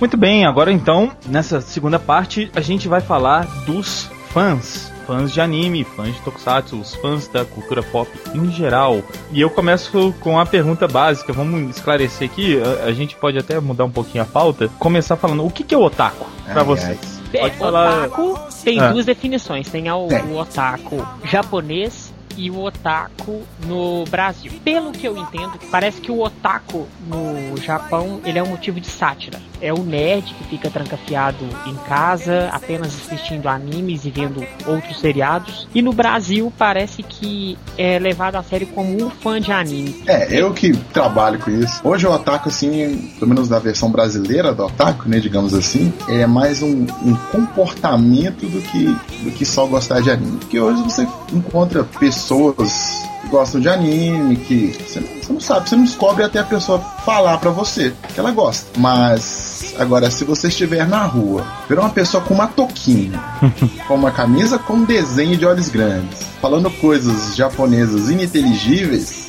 Muito 0.00 0.16
bem, 0.16 0.46
agora 0.46 0.72
então, 0.72 1.12
nessa 1.26 1.60
segunda 1.60 1.98
parte, 1.98 2.50
a 2.56 2.62
gente 2.62 2.88
vai 2.88 3.02
falar 3.02 3.44
dos 3.66 4.10
fãs. 4.30 4.90
Fãs 5.06 5.30
de 5.30 5.40
anime, 5.42 5.84
fãs 5.84 6.14
de 6.14 6.20
tokusatsu, 6.22 6.80
os 6.80 6.94
fãs 6.94 7.28
da 7.28 7.44
cultura 7.44 7.82
pop 7.82 8.10
em 8.34 8.50
geral. 8.50 9.02
E 9.30 9.42
eu 9.42 9.50
começo 9.50 10.14
com 10.20 10.38
a 10.38 10.46
pergunta 10.46 10.88
básica, 10.88 11.34
vamos 11.34 11.76
esclarecer 11.76 12.30
aqui, 12.30 12.58
a, 12.62 12.86
a 12.86 12.92
gente 12.92 13.14
pode 13.14 13.36
até 13.36 13.60
mudar 13.60 13.84
um 13.84 13.90
pouquinho 13.90 14.24
a 14.24 14.26
pauta. 14.26 14.70
Começar 14.78 15.16
falando, 15.16 15.44
o 15.44 15.50
que, 15.50 15.62
que 15.62 15.74
é 15.74 15.78
o 15.78 15.82
otaku 15.82 16.26
para 16.46 16.62
vocês? 16.62 17.20
Pode 17.30 17.56
falar... 17.56 18.06
Otaku 18.06 18.38
tem 18.64 18.80
ah. 18.80 18.92
duas 18.92 19.04
definições, 19.04 19.68
tem 19.68 19.90
o, 19.90 20.06
o 20.06 20.38
otaku 20.38 21.06
japonês 21.24 22.09
e 22.40 22.50
o 22.50 22.64
otaku 22.64 23.42
no 23.66 24.04
Brasil. 24.06 24.50
Pelo 24.64 24.92
que 24.92 25.06
eu 25.06 25.16
entendo, 25.16 25.58
parece 25.70 26.00
que 26.00 26.10
o 26.10 26.20
otaku 26.22 26.88
no 27.06 27.54
Japão 27.60 28.20
ele 28.24 28.38
é 28.38 28.42
um 28.42 28.46
motivo 28.46 28.80
de 28.80 28.86
sátira. 28.86 29.38
É 29.60 29.74
o 29.74 29.82
nerd 29.82 30.32
que 30.32 30.44
fica 30.44 30.70
trancafiado 30.70 31.44
em 31.66 31.74
casa, 31.86 32.48
apenas 32.50 32.94
assistindo 32.94 33.46
animes 33.46 34.06
e 34.06 34.10
vendo 34.10 34.42
outros 34.66 34.98
seriados. 34.98 35.68
E 35.74 35.82
no 35.82 35.92
Brasil 35.92 36.50
parece 36.56 37.02
que 37.02 37.58
é 37.76 37.98
levado 37.98 38.36
a 38.36 38.42
sério 38.42 38.66
como 38.68 39.04
um 39.04 39.10
fã 39.10 39.38
de 39.38 39.52
anime. 39.52 40.02
É, 40.06 40.34
eu 40.34 40.54
que 40.54 40.74
trabalho 40.94 41.38
com 41.40 41.50
isso. 41.50 41.86
Hoje 41.86 42.06
o 42.06 42.10
otaku, 42.10 42.48
assim, 42.48 43.12
pelo 43.18 43.28
menos 43.28 43.50
na 43.50 43.58
versão 43.58 43.90
brasileira 43.90 44.54
do 44.54 44.64
otaku, 44.64 45.10
né, 45.10 45.20
digamos 45.20 45.52
assim, 45.52 45.92
é 46.08 46.26
mais 46.26 46.62
um, 46.62 46.86
um 47.04 47.14
comportamento 47.30 48.46
do 48.46 48.62
que, 48.62 48.84
do 49.24 49.30
que 49.30 49.44
só 49.44 49.66
gostar 49.66 50.00
de 50.00 50.10
anime. 50.10 50.38
Porque 50.38 50.58
hoje 50.58 50.82
você 50.82 51.06
encontra 51.34 51.84
pessoas 51.84 52.29
pessoas 52.30 53.02
que 53.20 53.28
gostam 53.28 53.60
de 53.60 53.68
anime, 53.68 54.36
que 54.36 54.72
você 54.86 55.00
não, 55.00 55.08
você 55.08 55.32
não, 55.32 55.40
sabe, 55.40 55.68
você 55.68 55.76
não 55.76 55.84
descobre 55.84 56.22
até 56.24 56.38
a 56.38 56.44
pessoa 56.44 56.78
falar 57.04 57.38
para 57.38 57.50
você 57.50 57.92
que 58.14 58.20
ela 58.20 58.30
gosta. 58.30 58.66
Mas 58.78 59.74
agora, 59.78 60.10
se 60.10 60.24
você 60.24 60.46
estiver 60.46 60.86
na 60.86 61.04
rua, 61.04 61.44
ver 61.68 61.78
uma 61.78 61.90
pessoa 61.90 62.22
com 62.22 62.34
uma 62.34 62.46
toquinha, 62.46 63.20
com 63.88 63.94
uma 63.94 64.12
camisa 64.12 64.58
com 64.58 64.84
desenho 64.84 65.36
de 65.36 65.44
olhos 65.44 65.68
grandes, 65.68 66.24
falando 66.40 66.70
coisas 66.70 67.34
japonesas 67.34 68.08
ininteligíveis. 68.08 69.28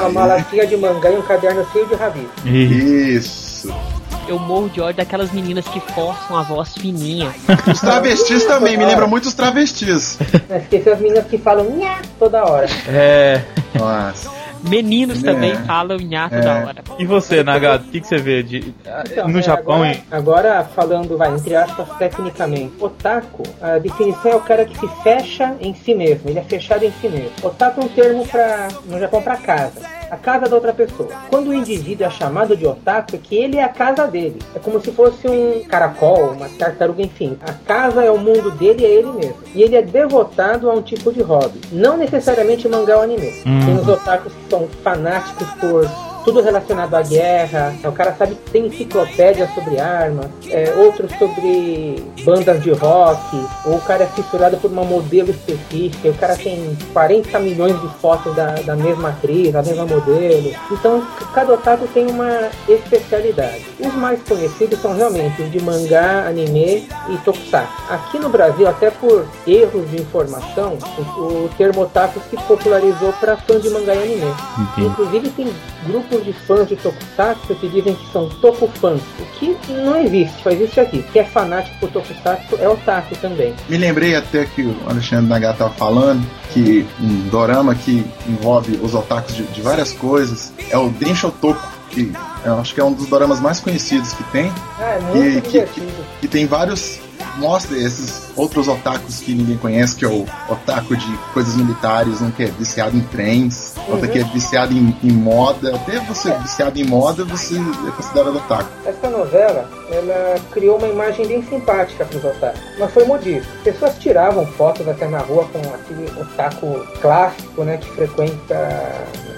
uma 0.00 0.08
malaquinha 0.08 0.66
de 0.66 0.76
mangá 0.76 1.10
e 1.10 1.18
um 1.18 1.22
caderno 1.22 1.66
cheio 1.72 1.86
de 1.86 1.94
rabisco. 1.94 2.48
Isso 2.48 4.01
eu 4.32 4.38
morro 4.38 4.68
de 4.70 4.80
ódio 4.80 4.96
daquelas 4.96 5.30
meninas 5.30 5.68
que 5.68 5.78
forçam 5.78 6.36
a 6.36 6.42
voz 6.42 6.74
fininha. 6.74 7.30
Os 7.70 7.80
travestis 7.80 8.44
também, 8.46 8.76
me 8.78 8.84
lembram 8.84 9.06
muito 9.06 9.26
os 9.26 9.34
travestis. 9.34 10.18
Esqueceu 10.50 10.94
as 10.94 11.00
meninas 11.00 11.26
que 11.26 11.36
falam 11.36 11.76
nha 11.76 12.00
toda 12.18 12.42
hora. 12.44 12.66
É. 12.88 13.42
Nossa. 13.78 14.30
Meninos 14.62 15.22
é. 15.22 15.26
também 15.26 15.54
falam 15.66 15.98
nha 15.98 16.30
toda 16.30 16.48
é. 16.48 16.64
hora. 16.64 16.84
E 16.98 17.04
você, 17.04 17.42
Nagado, 17.42 17.84
o 17.84 17.88
que, 17.88 18.00
que, 18.00 18.06
você 18.06 18.16
vê 18.16 18.42
de, 18.42 18.72
então, 19.10 19.28
no 19.28 19.38
é, 19.38 19.42
Japão? 19.42 19.82
Agora, 19.82 20.00
agora, 20.10 20.64
falando, 20.64 21.18
vai, 21.18 21.30
entre 21.34 21.54
aspas, 21.54 21.86
tecnicamente. 21.98 22.72
Otaku, 22.80 23.42
a 23.60 23.78
definição 23.78 24.32
é 24.32 24.36
o 24.36 24.40
cara 24.40 24.64
que 24.64 24.78
se 24.78 24.88
fecha 25.02 25.54
em 25.60 25.74
si 25.74 25.94
mesmo, 25.94 26.30
ele 26.30 26.38
é 26.38 26.42
fechado 26.42 26.84
em 26.84 26.92
si 27.00 27.08
mesmo. 27.08 27.32
Otaku 27.42 27.82
é 27.82 27.84
um 27.84 27.88
termo 27.88 28.26
pra, 28.26 28.68
no 28.86 28.98
Japão 28.98 29.20
para 29.20 29.36
casa 29.36 30.01
a 30.12 30.16
casa 30.18 30.46
da 30.46 30.54
outra 30.54 30.74
pessoa. 30.74 31.08
Quando 31.30 31.48
o 31.48 31.54
indivíduo 31.54 32.06
é 32.06 32.10
chamado 32.10 32.54
de 32.54 32.66
otaku, 32.66 33.16
é 33.16 33.18
que 33.18 33.34
ele 33.34 33.56
é 33.56 33.64
a 33.64 33.68
casa 33.70 34.06
dele. 34.06 34.38
É 34.54 34.58
como 34.58 34.78
se 34.78 34.92
fosse 34.92 35.26
um 35.26 35.64
caracol, 35.64 36.32
uma 36.32 36.50
tartaruga, 36.50 37.00
enfim. 37.00 37.38
A 37.40 37.54
casa 37.54 38.04
é 38.04 38.10
o 38.10 38.18
mundo 38.18 38.50
dele 38.50 38.82
e 38.82 38.84
é 38.84 38.90
ele 38.90 39.10
mesmo. 39.10 39.36
E 39.54 39.62
ele 39.62 39.74
é 39.74 39.80
devotado 39.80 40.70
a 40.70 40.74
um 40.74 40.82
tipo 40.82 41.10
de 41.10 41.22
hobby. 41.22 41.62
Não 41.72 41.96
necessariamente 41.96 42.68
mangá 42.68 42.96
ou 42.96 43.02
anime. 43.02 43.40
Hum. 43.46 43.64
Tem 43.64 43.74
os 43.74 43.88
otakus 43.88 44.34
que 44.34 44.50
são 44.50 44.68
fanáticos 44.84 45.48
por 45.52 46.11
tudo 46.24 46.40
relacionado 46.40 46.94
à 46.94 47.02
guerra. 47.02 47.74
O 47.84 47.92
cara 47.92 48.14
sabe 48.14 48.34
que 48.34 48.50
tem 48.50 48.66
enciclopédia 48.66 49.48
sobre 49.54 49.78
armas, 49.78 50.26
é, 50.48 50.72
outros 50.76 51.10
sobre 51.18 52.02
bandas 52.24 52.62
de 52.62 52.70
rock, 52.72 53.44
ou 53.64 53.76
o 53.76 53.80
cara 53.80 54.04
é 54.04 54.06
fissurado 54.06 54.56
por 54.58 54.70
uma 54.70 54.84
modelo 54.84 55.30
específica, 55.30 56.08
o 56.08 56.14
cara 56.14 56.36
tem 56.36 56.76
40 56.92 57.38
milhões 57.40 57.80
de 57.80 57.88
fotos 58.00 58.34
da, 58.34 58.54
da 58.54 58.76
mesma 58.76 59.10
atriz, 59.10 59.52
da 59.52 59.62
mesma 59.62 59.86
modelo. 59.86 60.54
Então, 60.70 61.06
cada 61.34 61.54
otaku 61.54 61.86
tem 61.88 62.06
uma 62.06 62.50
especialidade. 62.68 63.64
Os 63.80 63.94
mais 63.94 64.20
conhecidos 64.22 64.80
são 64.80 64.94
realmente 64.94 65.42
os 65.42 65.50
de 65.50 65.60
mangá, 65.62 66.26
anime 66.28 66.88
e 67.08 67.16
tokusatsu. 67.24 67.72
Aqui 67.88 68.18
no 68.18 68.28
Brasil, 68.28 68.68
até 68.68 68.90
por 68.90 69.26
erros 69.46 69.90
de 69.90 70.00
informação, 70.00 70.78
o, 71.16 71.22
o 71.22 71.50
termo 71.56 71.82
otaku 71.82 72.20
se 72.30 72.36
popularizou 72.44 73.12
para 73.14 73.36
fãs 73.36 73.62
de 73.62 73.70
mangá 73.70 73.94
e 73.94 74.02
anime. 74.02 74.34
Inclusive, 74.78 75.30
tem 75.30 75.52
grupos 75.86 76.11
grupos 76.12 76.24
de 76.24 76.32
fãs 76.32 76.68
de 76.68 76.76
Tokusatsu 76.76 77.54
que 77.54 77.68
dizem 77.68 77.94
que 77.94 78.12
são 78.12 78.28
Tokufãs, 78.28 79.00
o 79.18 79.24
que 79.38 79.56
não 79.72 79.96
existe, 79.96 80.42
só 80.42 80.50
existe 80.50 80.80
aqui. 80.80 81.04
Quem 81.12 81.22
é 81.22 81.24
fanático 81.24 81.76
por 81.80 81.90
Tokusatsu 81.90 82.56
é 82.58 82.68
otaku 82.68 83.16
também. 83.16 83.54
Me 83.68 83.78
lembrei 83.78 84.14
até 84.14 84.44
que 84.44 84.62
o 84.62 84.76
Alexandre 84.86 85.26
Nagata 85.26 85.52
estava 85.52 85.74
falando 85.74 86.24
que 86.52 86.86
um 87.00 87.28
dorama 87.28 87.74
que 87.74 88.04
envolve 88.28 88.78
os 88.82 88.94
otakus 88.94 89.34
de, 89.34 89.44
de 89.44 89.60
várias 89.60 89.92
coisas 89.92 90.52
é 90.70 90.76
o 90.76 90.90
Denshotoku 90.90 91.82
que 91.90 92.12
eu 92.44 92.58
acho 92.58 92.74
que 92.74 92.80
é 92.80 92.84
um 92.84 92.92
dos 92.92 93.06
doramas 93.06 93.38
mais 93.38 93.60
conhecidos 93.60 94.14
que 94.14 94.24
tem. 94.24 94.50
Ah, 94.78 94.96
é 94.96 95.00
muito 95.00 95.18
e 95.18 95.40
que, 95.42 95.50
que, 95.50 95.50
divertido. 95.58 96.04
que 96.20 96.28
tem 96.28 96.46
vários 96.46 97.00
mostra 97.36 97.76
esses 97.76 98.30
outros 98.36 98.68
otakus 98.68 99.20
que 99.20 99.34
ninguém 99.34 99.56
conhece, 99.56 99.96
que 99.96 100.04
é 100.04 100.08
o 100.08 100.26
otaku 100.48 100.96
de 100.96 101.18
coisas 101.32 101.54
militares, 101.56 102.20
um 102.20 102.30
que 102.30 102.44
é 102.44 102.46
viciado 102.46 102.96
em 102.96 103.00
trens, 103.00 103.74
outro 103.88 104.08
que 104.08 104.18
é 104.18 104.24
viciado 104.24 104.72
em, 104.72 104.96
em 105.02 105.12
moda. 105.12 105.74
Até 105.76 106.00
você 106.00 106.32
viciado 106.38 106.78
em 106.78 106.84
moda, 106.84 107.24
você 107.24 107.56
é 107.56 107.90
considerado 107.90 108.36
otaku. 108.36 108.70
Essa 108.84 109.10
novela, 109.10 109.68
ela 109.92 110.36
criou 110.50 110.78
uma 110.78 110.88
imagem 110.88 111.26
bem 111.26 111.42
simpática 111.42 112.04
para 112.04 112.16
os 112.16 112.24
otakus, 112.24 112.60
mas 112.78 112.90
foi 112.90 113.04
modismo. 113.04 113.50
Pessoas 113.62 113.98
tiravam 113.98 114.46
fotos 114.46 114.88
até 114.88 115.06
na 115.06 115.18
rua 115.18 115.46
com 115.52 115.58
aquele 115.74 116.10
otaku 116.20 116.86
clássico, 117.00 117.64
né, 117.64 117.76
que 117.76 117.88
frequenta 117.90 118.54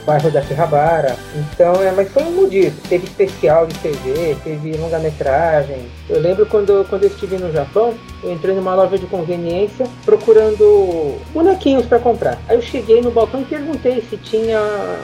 o 0.02 0.04
bairro 0.04 0.30
da 0.30 0.40
Akihabara. 0.40 1.16
Então, 1.34 1.82
é, 1.82 1.90
mas 1.92 2.10
foi 2.10 2.22
um 2.22 2.32
modismo. 2.32 2.80
Teve 2.88 3.04
especial 3.04 3.66
de 3.66 3.74
TV, 3.78 4.36
teve 4.44 4.76
longa-metragem. 4.76 5.86
Eu 6.08 6.20
lembro 6.20 6.46
quando, 6.46 6.86
quando 6.88 7.04
eu 7.04 7.10
estive 7.10 7.36
no 7.36 7.52
Japão, 7.52 7.94
eu 8.22 8.32
entrei 8.32 8.54
numa 8.54 8.74
loja 8.74 8.98
de 8.98 9.06
conveniência 9.06 9.86
procurando 10.04 11.18
bonequinhos 11.32 11.86
para 11.86 11.98
comprar. 11.98 12.38
Aí 12.48 12.56
eu 12.56 12.62
cheguei 12.62 13.00
no 13.00 13.10
balcão 13.10 13.40
e 13.40 13.44
perguntei 13.44 14.02
se 14.08 14.16
tinha 14.16 14.60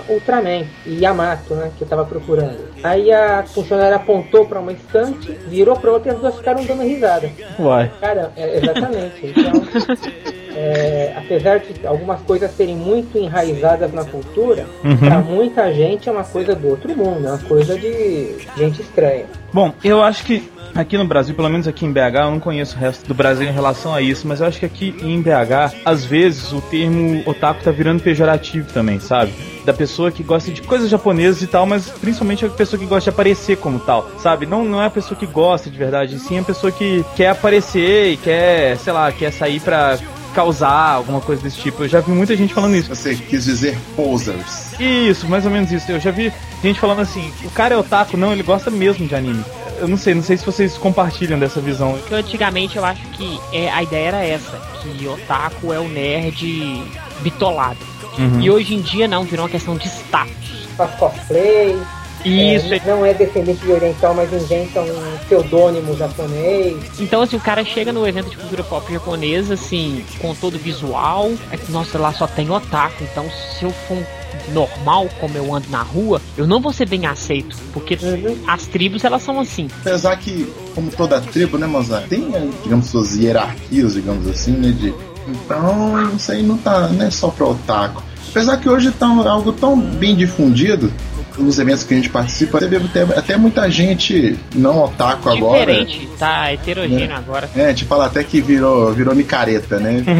Ultraman 0.09 0.65
e 0.87 1.01
Yamato, 1.01 1.55
né, 1.55 1.71
que 1.77 1.83
eu 1.83 1.89
tava 1.89 2.05
procurando. 2.05 2.71
Aí 2.83 3.13
a 3.13 3.45
funcionária 3.45 3.97
apontou 3.97 4.47
para 4.47 4.61
uma 4.61 4.73
estante, 4.73 5.37
virou 5.49 5.77
outra 5.93 6.13
e 6.13 6.15
as 6.15 6.21
duas 6.21 6.37
ficaram 6.37 6.65
dando 6.65 6.83
risada. 6.83 7.31
Uai. 7.59 7.91
Cara, 8.01 8.33
é, 8.37 8.59
exatamente. 8.59 9.27
Então, 9.27 10.33
é, 10.57 11.13
apesar 11.17 11.59
de 11.61 11.87
algumas 11.87 12.21
coisas 12.23 12.51
serem 12.57 12.77
muito 12.77 13.17
enraizadas 13.19 13.93
na 13.93 14.05
cultura, 14.05 14.67
Uhum. 14.85 14.97
para 14.97 15.19
muita 15.19 15.73
gente 15.73 16.09
é 16.09 16.13
uma 16.13 16.25
coisa 16.25 16.55
do 16.55 16.69
outro 16.69 16.95
mundo, 16.97 17.27
é 17.27 17.31
uma 17.31 17.39
coisa 17.39 17.79
de 17.79 18.37
gente 18.57 18.81
estranha. 18.83 19.25
Bom, 19.53 19.73
eu 19.83 20.03
acho 20.03 20.25
que 20.25 20.49
aqui 20.75 20.97
no 20.97 21.05
Brasil, 21.05 21.35
pelo 21.35 21.49
menos 21.49 21.67
aqui 21.67 21.85
em 21.85 21.93
BH, 21.93 22.15
eu 22.25 22.31
não 22.31 22.41
conheço 22.41 22.77
o 22.77 22.79
resto 22.79 23.07
do 23.07 23.15
Brasil 23.15 23.49
em 23.49 23.53
relação 23.53 23.93
a 23.95 24.01
isso, 24.01 24.27
mas 24.29 24.41
eu 24.41 24.47
acho 24.47 24.59
que 24.61 24.67
aqui 24.67 24.95
em 25.03 25.21
BH, 25.21 25.75
às 25.85 26.05
vezes 26.05 26.53
o 26.53 26.61
termo 26.61 27.23
otaku 27.29 27.63
tá 27.63 27.71
virando 27.71 28.03
pejorativo 28.03 28.73
também, 28.73 29.01
sabe? 29.01 29.33
Da 29.65 29.73
pessoa 29.73 30.11
que 30.11 30.23
gosta 30.23 30.51
de 30.51 30.63
coisas 30.63 30.89
japonesas 30.89 31.43
e 31.43 31.47
tal, 31.47 31.67
mas 31.67 31.89
principalmente 31.91 32.45
a 32.47 32.49
pessoa 32.49 32.79
que 32.79 32.87
gosta 32.87 33.11
de 33.11 33.15
aparecer 33.15 33.57
como 33.59 33.79
tal, 33.81 34.09
sabe? 34.19 34.47
Não, 34.47 34.65
não 34.65 34.81
é 34.81 34.87
a 34.87 34.91
pessoa 34.91 35.19
que 35.19 35.27
gosta 35.27 35.69
de 35.69 35.77
verdade, 35.77 36.19
sim 36.19 36.39
a 36.39 36.43
pessoa 36.43 36.71
que 36.73 37.05
quer 37.17 37.29
aparecer 37.29 38.13
e 38.13 38.17
quer, 38.17 38.77
sei 38.79 38.93
lá, 38.93 39.11
quer 39.13 39.33
sair 39.33 39.61
pra 39.61 39.99
causar 40.31 40.95
alguma 40.95 41.21
coisa 41.21 41.43
desse 41.43 41.59
tipo. 41.59 41.85
Eu 41.85 41.89
já 41.89 42.01
vi 42.01 42.11
muita 42.11 42.37
gente 42.37 42.55
falando 42.55 42.77
isso. 42.77 42.89
Você 42.89 43.15
quis 43.15 43.45
dizer 43.45 43.79
posers. 43.95 44.79
Isso, 44.79 45.29
mais 45.29 45.45
ou 45.45 45.51
menos 45.51 45.71
isso. 45.71 45.91
Eu 45.91 46.01
já 46.01 46.11
vi 46.11 46.33
gente 46.63 46.81
falando 46.81 47.01
assim, 47.01 47.33
o 47.45 47.51
cara 47.51 47.75
é 47.75 47.79
otaku, 47.79 48.17
não, 48.17 48.33
ele 48.33 48.43
gosta 48.43 48.71
mesmo 48.71 49.07
de 49.07 49.15
anime. 49.15 49.45
Eu 49.79 49.89
não 49.89 49.97
sei, 49.97 50.15
não 50.15 50.23
sei 50.23 50.37
se 50.37 50.45
vocês 50.45 50.77
compartilham 50.77 51.39
dessa 51.39 51.61
visão. 51.61 51.93
Porque 51.93 52.15
antigamente 52.15 52.77
eu 52.77 52.85
acho 52.85 53.01
que 53.09 53.41
é, 53.53 53.71
a 53.71 53.83
ideia 53.83 54.09
era 54.09 54.25
essa, 54.25 54.61
que 54.83 55.07
otaku 55.07 55.73
é 55.73 55.79
o 55.79 55.89
nerd 55.89 56.83
bitolado. 57.21 57.79
Uhum. 58.19 58.41
E 58.41 58.51
hoje 58.51 58.75
em 58.75 58.81
dia 58.81 59.09
não, 59.09 59.25
virou 59.25 59.47
uma 59.47 59.51
questão 59.51 59.77
de 59.77 59.89
status. 59.89 60.69
Faz 60.77 60.95
cosplay, 60.97 61.79
Isso, 62.25 62.73
é, 62.75 62.81
não 62.87 63.05
é 63.05 63.15
descendente 63.15 63.61
de 63.65 63.73
oriental, 63.73 64.15
mas 64.15 64.33
inventa 64.33 64.81
um 64.81 65.17
pseudônimo 65.27 65.97
japonês. 65.97 66.77
Então, 66.99 67.23
assim, 67.23 67.37
o 67.37 67.41
cara 67.41 67.65
chega 67.65 67.93
no 67.93 68.07
evento 68.07 68.31
de 68.31 68.37
cultura 68.37 68.63
pop 68.65 68.93
japonesa, 68.93 69.55
assim, 69.55 70.05
com 70.21 70.35
todo 70.35 70.55
o 70.57 70.59
visual. 70.59 71.31
É 71.51 71.57
que, 71.57 71.71
nossa, 71.73 71.99
lá 71.99 72.13
só 72.13 72.27
tem 72.27 72.51
otaku. 72.51 73.05
Então, 73.05 73.27
se 73.59 73.65
eu 73.65 73.71
for 73.71 73.97
um 73.97 74.05
normal, 74.53 75.09
como 75.21 75.37
eu 75.37 75.55
ando 75.55 75.69
na 75.71 75.83
rua, 75.83 76.21
eu 76.37 76.47
não 76.47 76.61
vou 76.61 76.73
ser 76.73 76.89
bem 76.89 77.07
aceito. 77.07 77.57
Porque 77.73 77.99
Uhum. 78.01 78.37
as 78.47 78.67
tribos, 78.67 79.05
elas 79.05 79.23
são 79.23 79.41
assim. 79.41 79.69
Apesar 79.81 80.17
que, 80.17 80.53
como 80.75 80.91
toda 80.91 81.21
tribo, 81.21 81.59
né, 81.59 81.67
Mozart, 81.67 82.07
tem, 82.09 82.29
eh, 82.35 82.49
digamos, 82.63 82.87
suas 82.87 83.17
hierarquias, 83.17 83.95
digamos 83.95 84.27
assim, 84.29 84.53
né, 84.53 84.71
de... 84.73 84.95
Então, 85.29 86.11
isso 86.17 86.33
aí 86.33 86.43
não 86.43 86.57
tá, 86.57 86.89
não 86.89 87.05
é 87.07 87.11
só 87.11 87.29
pra 87.29 87.47
otaku. 87.47 88.03
Apesar 88.31 88.57
que 88.59 88.69
hoje 88.69 88.91
tá 88.93 89.07
algo 89.07 89.53
tão 89.53 89.79
bem 89.79 90.15
difundido, 90.15 90.93
nos 91.41 91.59
eventos 91.59 91.85
que 91.85 91.95
a 91.95 91.97
gente 91.97 92.11
participa, 92.11 92.59
você 92.59 92.69
vê 92.69 92.77
até, 92.77 93.03
até 93.03 93.37
muita 93.37 93.71
gente 93.71 94.39
não 94.55 94.85
otaku 94.85 95.29
agora. 95.29 95.85
Diferente, 95.85 96.09
tá 96.19 96.53
heterogêneo 96.53 97.17
agora. 97.17 97.51
É, 97.55 97.73
te 97.73 97.85
fala 97.85 98.07
até 98.07 98.23
que 98.23 98.41
virou, 98.41 98.93
virou 98.93 99.15
micareta, 99.15 99.79
né? 99.79 100.03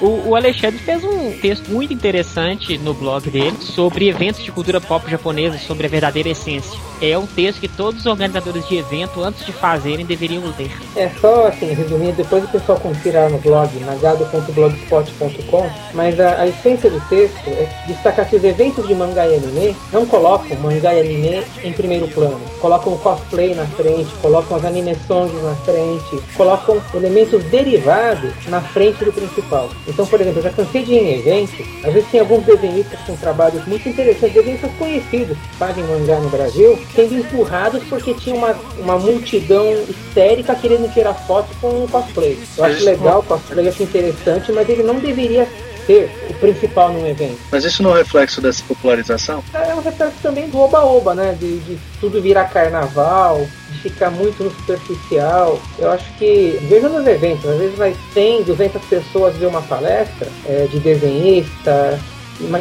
O, 0.00 0.30
o 0.30 0.36
Alexandre 0.36 0.78
fez 0.78 1.02
um 1.02 1.32
texto 1.40 1.70
muito 1.70 1.92
interessante 1.92 2.76
no 2.78 2.92
blog 2.92 3.30
dele 3.30 3.56
sobre 3.60 4.08
eventos 4.08 4.42
de 4.44 4.52
cultura 4.52 4.80
pop 4.80 5.10
japonesa, 5.10 5.58
sobre 5.58 5.86
a 5.86 5.88
verdadeira 5.88 6.28
essência. 6.28 6.78
É 7.00 7.16
um 7.16 7.26
texto 7.26 7.60
que 7.60 7.68
todos 7.68 8.00
os 8.00 8.06
organizadores 8.06 8.66
de 8.68 8.76
evento, 8.76 9.22
antes 9.22 9.44
de 9.44 9.52
fazerem, 9.52 10.04
deveriam 10.04 10.42
ler. 10.58 10.70
É 10.96 11.10
só 11.20 11.46
assim, 11.46 11.72
resumindo, 11.72 12.12
depois 12.12 12.44
o 12.44 12.48
pessoal 12.48 12.78
confira 12.78 13.22
lá 13.22 13.28
no 13.28 13.38
blog, 13.38 13.70
nagado.blogspot.com, 13.80 15.70
mas 15.94 16.18
a, 16.20 16.42
a 16.42 16.48
essência 16.48 16.90
do 16.90 17.00
texto 17.08 17.48
é 17.48 17.68
destacar 17.86 18.28
que 18.28 18.36
os 18.36 18.44
eventos 18.44 18.86
de 18.86 18.94
mangá 18.94 19.26
e 19.26 19.36
anime 19.36 19.76
não 19.96 20.04
colocam 20.04 20.54
mangá 20.58 20.94
e 20.94 21.00
anime 21.00 21.42
em 21.64 21.72
primeiro 21.72 22.06
plano. 22.08 22.38
Colocam 22.60 22.92
o 22.92 22.98
cosplay 22.98 23.54
na 23.54 23.64
frente, 23.64 24.10
colocam 24.20 24.58
as 24.58 24.64
anime 24.66 24.94
songs 25.06 25.42
na 25.42 25.54
frente, 25.56 26.22
colocam 26.36 26.82
elementos 26.92 27.42
derivados 27.44 28.30
na 28.48 28.60
frente 28.60 29.02
do 29.02 29.12
principal. 29.12 29.70
Então, 29.88 30.06
por 30.06 30.20
exemplo, 30.20 30.40
eu 30.40 30.42
já 30.42 30.50
cansei 30.50 30.82
de 30.82 30.92
ir 30.92 30.98
em 30.98 31.18
eventos, 31.20 31.66
às 31.82 31.94
vezes 31.94 32.10
tem 32.10 32.20
alguns 32.20 32.44
desenhistas 32.44 33.00
com 33.06 33.16
trabalhos 33.16 33.66
muito 33.66 33.88
interessantes, 33.88 34.34
desenhistas 34.34 34.70
conhecidos 34.78 35.38
que 35.38 35.56
fazem 35.56 35.82
mangá 35.84 36.18
no 36.20 36.28
Brasil, 36.28 36.78
sendo 36.94 37.14
empurrados 37.14 37.82
porque 37.84 38.12
tinha 38.12 38.36
uma, 38.36 38.54
uma 38.78 38.98
multidão 38.98 39.64
histérica 39.88 40.54
querendo 40.56 40.92
tirar 40.92 41.14
foto 41.14 41.48
com 41.58 41.68
o 41.68 41.88
cosplay. 41.90 42.38
Eu 42.58 42.64
acho 42.64 42.84
legal 42.84 43.20
o 43.20 43.22
cosplay, 43.22 43.66
acho 43.66 43.82
interessante, 43.82 44.52
mas 44.52 44.68
ele 44.68 44.82
não 44.82 44.96
deveria 44.96 45.48
ser 45.86 46.10
o 46.28 46.34
principal 46.34 46.92
num 46.92 47.06
evento. 47.06 47.38
Mas 47.50 47.64
isso 47.64 47.82
não 47.82 47.94
é 47.94 47.98
reflexo 47.98 48.40
dessa 48.40 48.62
popularização? 48.64 49.42
É 49.54 49.74
um 49.74 49.80
reflexo 49.80 50.16
também 50.22 50.48
do 50.48 50.58
oba-oba, 50.58 51.14
né? 51.14 51.36
De, 51.38 51.58
de 51.60 51.78
tudo 52.00 52.20
virar 52.20 52.46
carnaval, 52.46 53.46
de 53.70 53.78
ficar 53.78 54.10
muito 54.10 54.44
no 54.44 54.50
superficial. 54.50 55.60
Eu 55.78 55.90
acho 55.90 56.12
que, 56.18 56.58
veja 56.62 56.88
nos 56.88 57.06
eventos, 57.06 57.48
às 57.48 57.58
vezes 57.58 57.76
vai 57.76 57.96
100, 58.12 58.42
200 58.44 58.84
pessoas 58.84 59.36
ver 59.36 59.46
uma 59.46 59.62
palestra 59.62 60.28
é, 60.46 60.66
de 60.70 60.78
desenhista, 60.80 61.98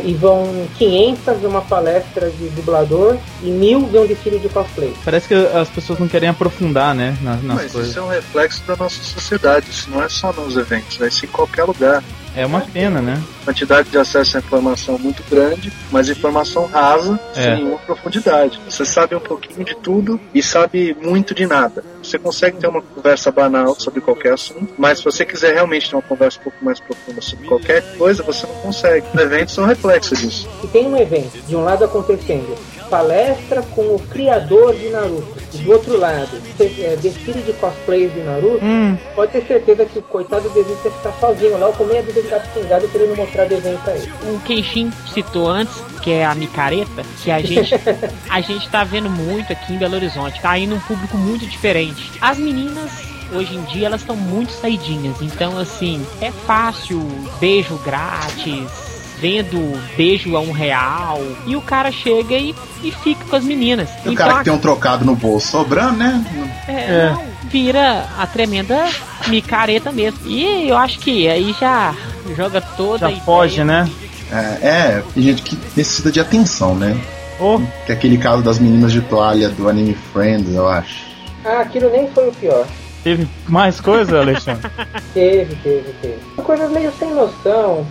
e 0.03 0.13
vão 0.13 0.67
500 0.77 1.37
ver 1.37 1.47
uma 1.47 1.61
palestra 1.61 2.29
de 2.29 2.49
dublador 2.49 3.17
e 3.43 3.49
mil 3.49 3.85
ver 3.87 3.99
um 3.99 4.07
desfile 4.07 4.39
de 4.39 4.49
cosplay. 4.49 4.93
Parece 5.03 5.27
que 5.27 5.33
as 5.33 5.69
pessoas 5.69 5.99
não 5.99 6.07
querem 6.07 6.29
aprofundar, 6.29 6.95
né, 6.95 7.17
nas, 7.21 7.43
nas 7.43 7.57
Mas 7.57 7.71
coisas. 7.71 7.89
isso 7.89 7.99
é 7.99 8.01
um 8.01 8.07
reflexo 8.07 8.63
da 8.65 8.75
nossa 8.75 9.03
sociedade, 9.03 9.69
isso 9.69 9.89
não 9.89 10.01
é 10.01 10.09
só 10.09 10.31
nos 10.31 10.55
eventos, 10.55 10.97
vai 10.97 11.11
ser 11.11 11.25
em 11.25 11.29
qualquer 11.29 11.65
lugar. 11.65 12.03
É 12.35 12.45
uma 12.45 12.61
pena, 12.61 13.01
né? 13.01 13.21
Quantidade 13.45 13.89
de 13.89 13.97
acesso 13.97 14.37
à 14.37 14.39
informação 14.39 14.97
muito 14.99 15.23
grande, 15.29 15.71
mas 15.91 16.09
informação 16.09 16.65
rasa, 16.65 17.19
É. 17.35 17.41
sem 17.43 17.55
nenhuma 17.57 17.77
profundidade. 17.79 18.59
Você 18.69 18.83
sabe 18.85 19.15
um 19.15 19.19
pouquinho 19.19 19.63
de 19.63 19.75
tudo 19.75 20.19
e 20.33 20.43
sabe 20.43 20.95
muito 21.01 21.33
de 21.33 21.45
nada. 21.47 21.83
Você 22.03 22.19
consegue 22.19 22.57
ter 22.57 22.67
uma 22.67 22.81
conversa 22.81 23.31
banal 23.31 23.75
sobre 23.79 24.01
qualquer 24.01 24.33
assunto, 24.33 24.67
mas 24.77 24.97
se 24.99 25.05
você 25.05 25.23
quiser 25.25 25.53
realmente 25.53 25.89
ter 25.89 25.95
uma 25.95 26.01
conversa 26.01 26.39
um 26.39 26.43
pouco 26.43 26.63
mais 26.65 26.79
profunda 26.79 27.21
sobre 27.21 27.47
qualquer 27.47 27.81
coisa, 27.97 28.21
você 28.23 28.45
não 28.45 28.55
consegue. 28.55 29.05
Os 29.13 29.21
eventos 29.21 29.53
são 29.53 29.65
reflexo 29.65 30.15
disso. 30.15 30.47
Se 30.61 30.67
tem 30.67 30.87
um 30.87 30.97
evento 30.97 31.37
de 31.47 31.55
um 31.55 31.63
lado 31.63 31.85
acontecendo 31.85 32.55
palestra 32.89 33.61
com 33.61 33.95
o 33.95 33.99
criador 34.09 34.75
de 34.75 34.89
Naruto 34.89 35.35
e 35.53 35.57
do 35.59 35.71
outro 35.71 35.97
lado 35.97 36.29
é, 36.59 36.95
desfile 37.01 37.41
de 37.41 37.53
cosplays 37.53 38.13
de 38.13 38.19
Naruto, 38.21 38.65
Hum, 38.65 38.97
pode 39.15 39.31
ter 39.31 39.45
certeza 39.45 39.85
que 39.85 39.99
o 39.99 40.01
coitado 40.01 40.49
do 40.49 40.53
desenhista 40.53 40.89
ficar 40.89 41.11
sozinho 41.19 41.57
lá, 41.57 41.67
ou 41.67 41.73
com 41.73 41.83
meia 41.85 42.01
dúzia 42.01 42.21
de 42.21 42.27
gato 42.29 42.47
pingado 42.53 42.87
querendo 42.87 43.15
mostrar 43.15 43.45
desenho 43.45 43.77
pra 43.79 43.95
ele. 43.95 44.11
O 44.23 44.39
Kenshin 44.41 44.91
citou 45.13 45.47
antes, 45.47 45.75
que 46.01 46.11
é 46.11 46.25
a 46.25 46.35
micareta, 46.35 47.03
que 47.21 47.31
a 47.31 47.41
gente 47.41 47.73
a 48.29 48.41
gente 48.41 48.69
tá 48.69 48.83
vendo 48.83 49.09
muito 49.09 49.51
aqui 49.51 49.73
em 49.73 49.77
Belo 49.77 49.95
Horizonte. 49.95 50.41
Tá 50.41 50.57
indo 50.57 50.75
um 50.75 50.79
público 50.79 51.17
muito 51.17 51.45
diferente. 51.45 52.11
As 52.21 52.37
meninas 52.37 52.91
hoje 53.33 53.55
em 53.55 53.63
dia 53.63 53.87
elas 53.87 54.01
estão 54.01 54.15
muito 54.15 54.51
saidinhas, 54.51 55.21
então 55.21 55.57
assim, 55.57 56.05
é 56.21 56.31
fácil, 56.31 57.01
beijo 57.39 57.75
grátis, 57.83 58.84
vendo 59.19 59.79
beijo 59.95 60.35
a 60.35 60.39
um 60.39 60.51
real, 60.51 61.21
e 61.45 61.55
o 61.55 61.61
cara 61.61 61.91
chega 61.91 62.35
e, 62.35 62.53
e 62.83 62.91
fica 62.91 63.23
com 63.25 63.35
as 63.35 63.43
meninas. 63.43 63.89
E 64.05 64.09
o 64.09 64.13
Então, 64.13 64.15
cara 64.27 64.37
que 64.39 64.43
tem 64.45 64.53
um 64.53 64.57
trocado 64.59 65.03
no 65.05 65.15
bolso 65.15 65.47
sobrando, 65.47 65.97
né? 65.97 66.23
é, 66.67 66.71
É. 66.73 67.09
não, 67.11 67.23
vira 67.49 68.05
a 68.17 68.27
tremenda 68.27 68.87
micareta 69.27 69.91
mesmo. 69.91 70.19
E 70.25 70.67
eu 70.69 70.77
acho 70.77 70.99
que 70.99 71.27
aí 71.27 71.55
já 71.59 71.93
joga 72.35 72.61
toda 72.61 72.99
já 72.99 73.07
a 73.07 73.09
ideia. 73.11 73.23
foge, 73.25 73.63
né? 73.63 73.89
É, 74.31 74.67
é, 74.67 75.03
gente 75.15 75.41
que 75.43 75.55
necessita 75.77 76.11
de 76.11 76.19
atenção, 76.19 76.75
né? 76.75 76.99
Oh, 77.39 77.59
Que 77.85 77.91
é 77.91 77.95
aquele 77.95 78.17
caso 78.17 78.41
das 78.41 78.59
meninas 78.59 78.91
de 78.91 79.01
toalha 79.01 79.49
do 79.49 79.67
anime 79.69 79.93
Friends, 80.13 80.53
eu 80.55 80.67
acho. 80.67 81.05
Ah, 81.43 81.59
aquilo 81.61 81.89
nem 81.91 82.07
foi 82.09 82.29
o 82.29 82.31
pior. 82.31 82.65
Teve 83.05 83.27
mais 83.47 83.79
coisa, 83.79 84.19
Alexandre? 84.19 84.67
teve, 85.13 85.55
teve, 85.57 85.93
teve. 86.01 86.17
Coisas 86.41 86.71
meio 86.71 86.91
sem 86.97 87.13
noção. 87.13 87.85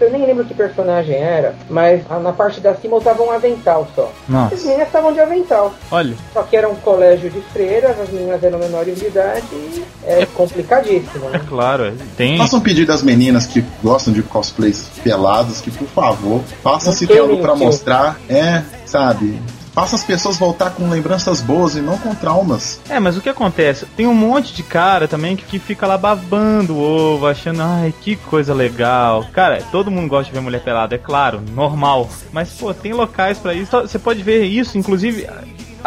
Eu 0.00 0.10
nem 0.10 0.26
lembro 0.26 0.44
que 0.44 0.54
personagem 0.54 1.14
era, 1.14 1.54
mas 1.70 2.02
na 2.08 2.32
parte 2.32 2.58
da 2.60 2.74
cima 2.74 2.96
usava 2.96 3.22
um 3.22 3.30
avental 3.30 3.86
só. 3.94 4.10
Nossa. 4.28 4.56
As 4.56 4.64
meninas 4.64 4.88
estavam 4.88 5.12
de 5.12 5.20
avental. 5.20 5.72
Olha. 5.88 6.16
Só 6.32 6.42
que 6.42 6.56
era 6.56 6.68
um 6.68 6.74
colégio 6.76 7.30
de 7.30 7.40
freiras, 7.52 7.96
as 8.00 8.08
meninas 8.08 8.42
eram 8.42 8.58
menores 8.58 8.98
de 8.98 9.06
idade 9.06 9.46
e 9.52 9.84
é 10.04 10.26
complicadíssimo, 10.34 11.28
né? 11.28 11.40
É 11.44 11.46
claro, 11.46 11.84
é. 11.84 11.92
tem. 12.16 12.36
Faça 12.36 12.56
um 12.56 12.60
pedido 12.60 12.90
às 12.90 13.04
meninas 13.04 13.46
que 13.46 13.62
gostam 13.84 14.12
de 14.12 14.22
cosplays 14.22 14.88
pelados, 15.04 15.60
que 15.60 15.70
por 15.70 15.86
favor, 15.86 16.40
façam 16.60 16.92
se 16.92 17.06
tem 17.06 17.18
algo 17.18 17.38
pra 17.38 17.54
mostrar. 17.54 18.18
É, 18.28 18.64
sabe? 18.84 19.40
Faça 19.76 19.94
as 19.94 20.02
pessoas 20.02 20.38
voltar 20.38 20.70
com 20.70 20.88
lembranças 20.88 21.42
boas 21.42 21.76
e 21.76 21.82
não 21.82 21.98
com 21.98 22.14
traumas. 22.14 22.80
É, 22.88 22.98
mas 22.98 23.14
o 23.14 23.20
que 23.20 23.28
acontece? 23.28 23.84
Tem 23.94 24.06
um 24.06 24.14
monte 24.14 24.54
de 24.54 24.62
cara 24.62 25.06
também 25.06 25.36
que, 25.36 25.44
que 25.44 25.58
fica 25.58 25.86
lá 25.86 25.98
babando 25.98 26.74
o 26.74 26.80
ovo, 26.80 27.26
achando, 27.26 27.60
ai, 27.60 27.92
que 28.00 28.16
coisa 28.16 28.54
legal. 28.54 29.26
Cara, 29.34 29.62
todo 29.70 29.90
mundo 29.90 30.08
gosta 30.08 30.24
de 30.24 30.32
ver 30.32 30.40
mulher 30.40 30.62
pelada, 30.62 30.94
é 30.94 30.98
claro, 30.98 31.42
normal. 31.52 32.08
Mas, 32.32 32.54
pô, 32.54 32.72
tem 32.72 32.94
locais 32.94 33.36
para 33.36 33.52
isso. 33.52 33.78
Você 33.82 33.98
pode 33.98 34.22
ver 34.22 34.44
isso, 34.44 34.78
inclusive, 34.78 35.28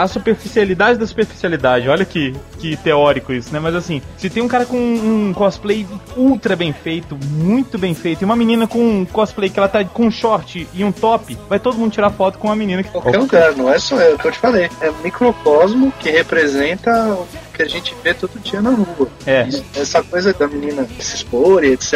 a 0.03 0.07
superficialidade 0.07 0.99
da 0.99 1.05
superficialidade. 1.05 1.89
Olha 1.89 2.05
que, 2.05 2.33
que 2.59 2.77
teórico 2.77 3.33
isso, 3.33 3.51
né? 3.51 3.59
Mas 3.59 3.75
assim, 3.75 4.01
se 4.17 4.29
tem 4.29 4.41
um 4.41 4.47
cara 4.47 4.65
com 4.65 4.77
um 4.77 5.33
cosplay 5.33 5.85
ultra 6.15 6.55
bem 6.55 6.73
feito, 6.73 7.17
muito 7.31 7.77
bem 7.77 7.93
feito, 7.93 8.21
e 8.21 8.25
uma 8.25 8.35
menina 8.35 8.67
com 8.67 8.79
um 8.79 9.05
cosplay 9.05 9.49
que 9.49 9.59
ela 9.59 9.67
tá 9.67 9.83
com 9.83 10.05
um 10.05 10.11
short 10.11 10.67
e 10.73 10.83
um 10.83 10.91
top, 10.91 11.37
vai 11.47 11.59
todo 11.59 11.77
mundo 11.77 11.91
tirar 11.91 12.09
foto 12.11 12.37
com 12.37 12.51
a 12.51 12.55
menina 12.55 12.83
que 12.83 12.89
Qualquer 12.89 13.17
lugar, 13.17 13.55
não 13.55 13.69
é 13.69 13.79
só 13.79 13.95
eu, 13.97 14.11
é 14.11 14.15
o 14.15 14.17
que 14.17 14.27
eu 14.27 14.31
te 14.31 14.39
falei. 14.39 14.69
É 14.81 14.89
um 14.89 15.01
microcosmo 15.03 15.91
que 15.99 16.09
representa 16.09 17.17
que 17.59 17.63
a 17.63 17.67
gente 17.67 17.93
vê 18.01 18.13
todo 18.13 18.39
dia 18.39 18.61
na 18.61 18.69
rua. 18.69 19.09
É. 19.25 19.47
essa 19.75 20.01
coisa 20.01 20.33
da 20.33 20.47
menina 20.47 20.87
se 20.99 21.17
expor 21.17 21.63
e 21.63 21.73
etc. 21.73 21.93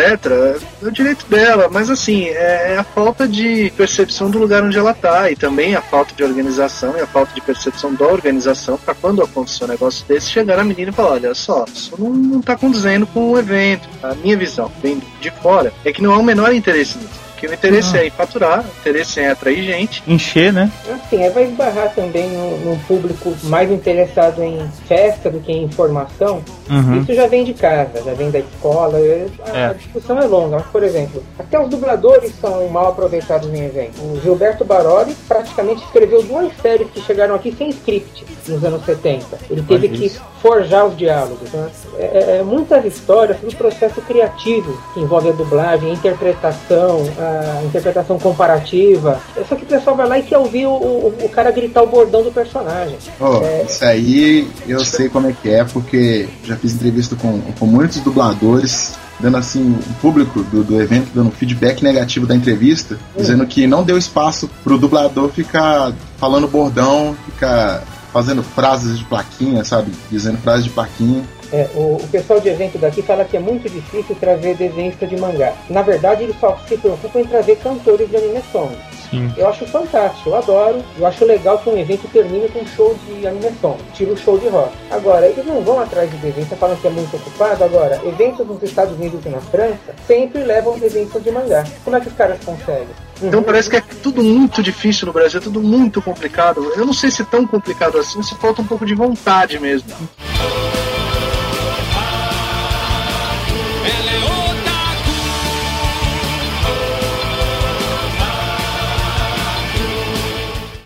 é 0.81 0.85
o 0.85 0.91
direito 0.91 1.25
dela, 1.27 1.69
mas 1.71 1.89
assim, 1.89 2.25
é, 2.25 2.73
é 2.73 2.77
a 2.77 2.83
falta 2.83 3.25
de 3.27 3.71
percepção 3.77 4.29
do 4.29 4.39
lugar 4.39 4.61
onde 4.61 4.77
ela 4.77 4.93
tá 4.93 5.31
e 5.31 5.35
também 5.35 5.73
a 5.73 5.81
falta 5.81 6.13
de 6.13 6.23
organização 6.23 6.97
e 6.97 7.01
a 7.01 7.07
falta 7.07 7.33
de 7.33 7.39
percepção 7.39 7.92
da 7.95 8.07
organização 8.07 8.77
para 8.77 8.93
quando 8.93 9.21
acontecer 9.21 9.65
um 9.65 9.67
negócio 9.67 10.05
desse, 10.07 10.29
chegar 10.29 10.59
a 10.59 10.63
menina 10.63 10.91
e 10.91 10.93
falar: 10.93 11.11
olha 11.11 11.33
só, 11.33 11.65
isso 11.73 11.93
não, 11.97 12.09
não 12.09 12.41
tá 12.41 12.55
conduzendo 12.55 13.05
com 13.07 13.31
o 13.31 13.39
evento. 13.39 13.87
A 14.01 14.13
minha 14.15 14.37
visão, 14.37 14.71
vem 14.81 15.01
de 15.19 15.31
fora, 15.31 15.73
é 15.83 15.91
que 15.91 16.01
não 16.01 16.13
há 16.13 16.17
o 16.17 16.23
menor 16.23 16.53
interesse 16.53 16.97
nisso. 16.97 17.23
Porque 17.43 17.47
o 17.47 17.53
interesse 17.55 17.97
é 17.97 18.07
em 18.07 18.09
faturar, 18.09 18.61
o 18.61 18.79
interesse 18.79 19.19
é 19.19 19.23
em 19.23 19.27
atrair 19.27 19.63
gente. 19.63 20.01
Encher, 20.07 20.53
né? 20.53 20.71
Assim, 20.89 21.21
é, 21.21 21.29
vai 21.29 21.43
esbarrar 21.43 21.93
também 21.93 22.29
no, 22.29 22.57
no, 22.59 22.79
público 22.85 23.35
mais 23.43 23.69
interessado 23.69 24.41
em 24.41 24.65
festa 24.87 25.29
do 25.29 25.41
que 25.41 25.51
em 25.51 25.63
informação. 25.63 26.41
Uhum. 26.69 27.01
Isso 27.01 27.13
já 27.13 27.27
vem 27.27 27.43
de 27.43 27.53
casa, 27.53 28.01
já 28.01 28.13
vem 28.13 28.31
da 28.31 28.39
escola. 28.39 28.97
A, 28.97 29.57
é. 29.57 29.65
a, 29.65 29.73
discussão 29.73 30.19
é 30.19 30.25
longa, 30.25 30.57
mas, 30.57 30.67
por 30.67 30.83
exemplo, 30.83 31.21
até 31.37 31.59
os 31.59 31.67
dubladores 31.67 32.31
são 32.39 32.65
mal 32.69 32.89
aproveitados 32.89 33.53
em 33.53 33.65
evento. 33.65 33.99
O 34.01 34.21
Gilberto 34.21 34.63
Baroli 34.63 35.13
praticamente 35.27 35.83
escreveu 35.83 36.23
duas 36.23 36.49
séries 36.61 36.87
que 36.91 37.01
chegaram 37.01 37.35
aqui 37.35 37.53
sem 37.57 37.67
script 37.71 38.25
nos 38.47 38.63
anos 38.63 38.85
70. 38.85 39.25
Ele 39.49 39.61
teve 39.63 39.89
que 39.89 40.09
forjar 40.41 40.85
os 40.85 40.95
diálogos. 40.97 41.51
Né? 41.51 41.69
É, 41.97 42.03
é, 42.03 42.37
é, 42.37 42.43
muitas 42.43 42.85
histórias 42.85 43.37
do 43.39 43.53
processo 43.55 44.01
criativo 44.01 44.77
que 44.93 44.99
envolve 44.99 45.29
a 45.29 45.33
dublagem, 45.33 45.89
a 45.89 45.93
interpretação, 45.93 47.01
a 47.17 47.32
interpretação 47.65 48.19
comparativa. 48.19 49.19
Só 49.47 49.55
que 49.55 49.63
o 49.63 49.67
pessoal 49.67 49.95
vai 49.95 50.07
lá 50.07 50.19
e 50.19 50.23
quer 50.23 50.37
ouvir 50.37 50.65
o, 50.65 50.71
o, 50.71 51.15
o 51.23 51.29
cara 51.29 51.51
gritar 51.51 51.83
o 51.83 51.87
bordão 51.87 52.23
do 52.23 52.31
personagem. 52.31 52.97
Oh, 53.19 53.43
é... 53.43 53.63
Isso 53.63 53.83
aí 53.83 54.47
eu 54.67 54.83
sei 54.83 55.09
como 55.09 55.27
é 55.27 55.33
que 55.33 55.49
é, 55.49 55.63
porque 55.63 56.27
já 56.43 56.55
fiz 56.55 56.73
entrevista 56.73 57.15
com, 57.15 57.41
com 57.59 57.65
muitos 57.65 57.99
dubladores 57.99 58.93
dando 59.19 59.37
assim 59.37 59.77
o 59.89 59.93
público 60.01 60.43
do, 60.43 60.63
do 60.63 60.81
evento 60.81 61.11
dando 61.13 61.31
feedback 61.31 61.81
negativo 61.83 62.25
da 62.27 62.35
entrevista, 62.35 62.95
hum. 62.95 63.21
dizendo 63.21 63.45
que 63.45 63.65
não 63.67 63.83
deu 63.83 63.97
espaço 63.97 64.49
pro 64.63 64.77
dublador 64.77 65.29
ficar 65.29 65.93
falando 66.17 66.47
bordão, 66.47 67.15
ficar 67.25 67.83
fazendo 68.11 68.43
frases 68.43 68.99
de 68.99 69.05
plaquinha, 69.05 69.63
sabe? 69.63 69.91
Dizendo 70.11 70.37
frases 70.37 70.65
de 70.65 70.69
plaquinha. 70.69 71.23
É, 71.53 71.69
o, 71.75 71.97
o, 71.97 72.07
pessoal 72.11 72.39
de 72.39 72.49
evento 72.49 72.79
daqui 72.79 73.03
fala 73.03 73.23
que 73.23 73.37
é 73.37 73.39
muito 73.39 73.69
difícil 73.69 74.15
trazer 74.19 74.55
desenhista 74.55 75.05
de 75.05 75.15
mangá. 75.15 75.53
Na 75.69 75.83
verdade, 75.83 76.23
eles 76.23 76.35
só 76.39 76.57
se 76.67 76.75
preocupam 76.75 77.19
em 77.19 77.25
trazer 77.25 77.57
cantores 77.57 78.09
de 78.09 78.17
anime 78.17 78.41
song. 78.51 78.75
Sim. 79.11 79.31
Eu 79.37 79.47
acho 79.47 79.67
fantástico, 79.67 80.29
eu 80.29 80.35
adoro. 80.35 80.83
Eu 80.97 81.05
acho 81.05 81.23
legal 81.23 81.59
que 81.59 81.69
um 81.69 81.77
evento 81.77 82.09
termine 82.11 82.49
com 82.49 82.61
um 82.61 82.65
show 82.65 82.97
de 83.05 83.27
anime 83.27 83.51
song, 83.61 83.77
tira 83.93 84.11
o 84.11 84.17
show 84.17 84.35
de 84.39 84.47
rock. 84.47 84.73
Agora, 84.89 85.27
eles 85.27 85.45
não 85.45 85.61
vão 85.61 85.79
atrás 85.79 86.09
de 86.09 86.17
desenhista 86.17 86.55
falando 86.55 86.81
que 86.81 86.87
é 86.87 86.89
muito 86.89 87.15
ocupado. 87.15 87.63
Agora, 87.63 88.01
eventos 88.03 88.47
nos 88.47 88.63
Estados 88.63 88.95
Unidos 88.95 89.23
e 89.23 89.29
na 89.29 89.39
França 89.39 89.93
sempre 90.07 90.43
levam 90.43 90.79
desenhistas 90.79 91.23
de 91.23 91.29
mangá. 91.29 91.63
Como 91.83 91.95
é 91.95 91.99
que 91.99 92.07
os 92.07 92.13
caras 92.15 92.43
conseguem? 92.43 92.87
Então 93.21 93.39
uhum. 93.39 93.45
parece 93.45 93.69
que 93.69 93.75
é 93.75 93.83
tudo 94.01 94.23
muito 94.23 94.63
difícil 94.63 95.05
no 95.05 95.13
Brasil, 95.13 95.39
é 95.39 95.43
tudo 95.43 95.61
muito 95.61 96.01
complicado. 96.01 96.73
Eu 96.75 96.83
não 96.83 96.93
sei 96.93 97.11
se 97.11 97.21
é 97.21 97.25
tão 97.25 97.45
complicado 97.45 97.99
assim, 97.99 98.23
se 98.23 98.33
falta 98.35 98.63
um 98.63 98.65
pouco 98.65 98.87
de 98.87 98.95
vontade 98.95 99.59
mesmo. 99.59 99.93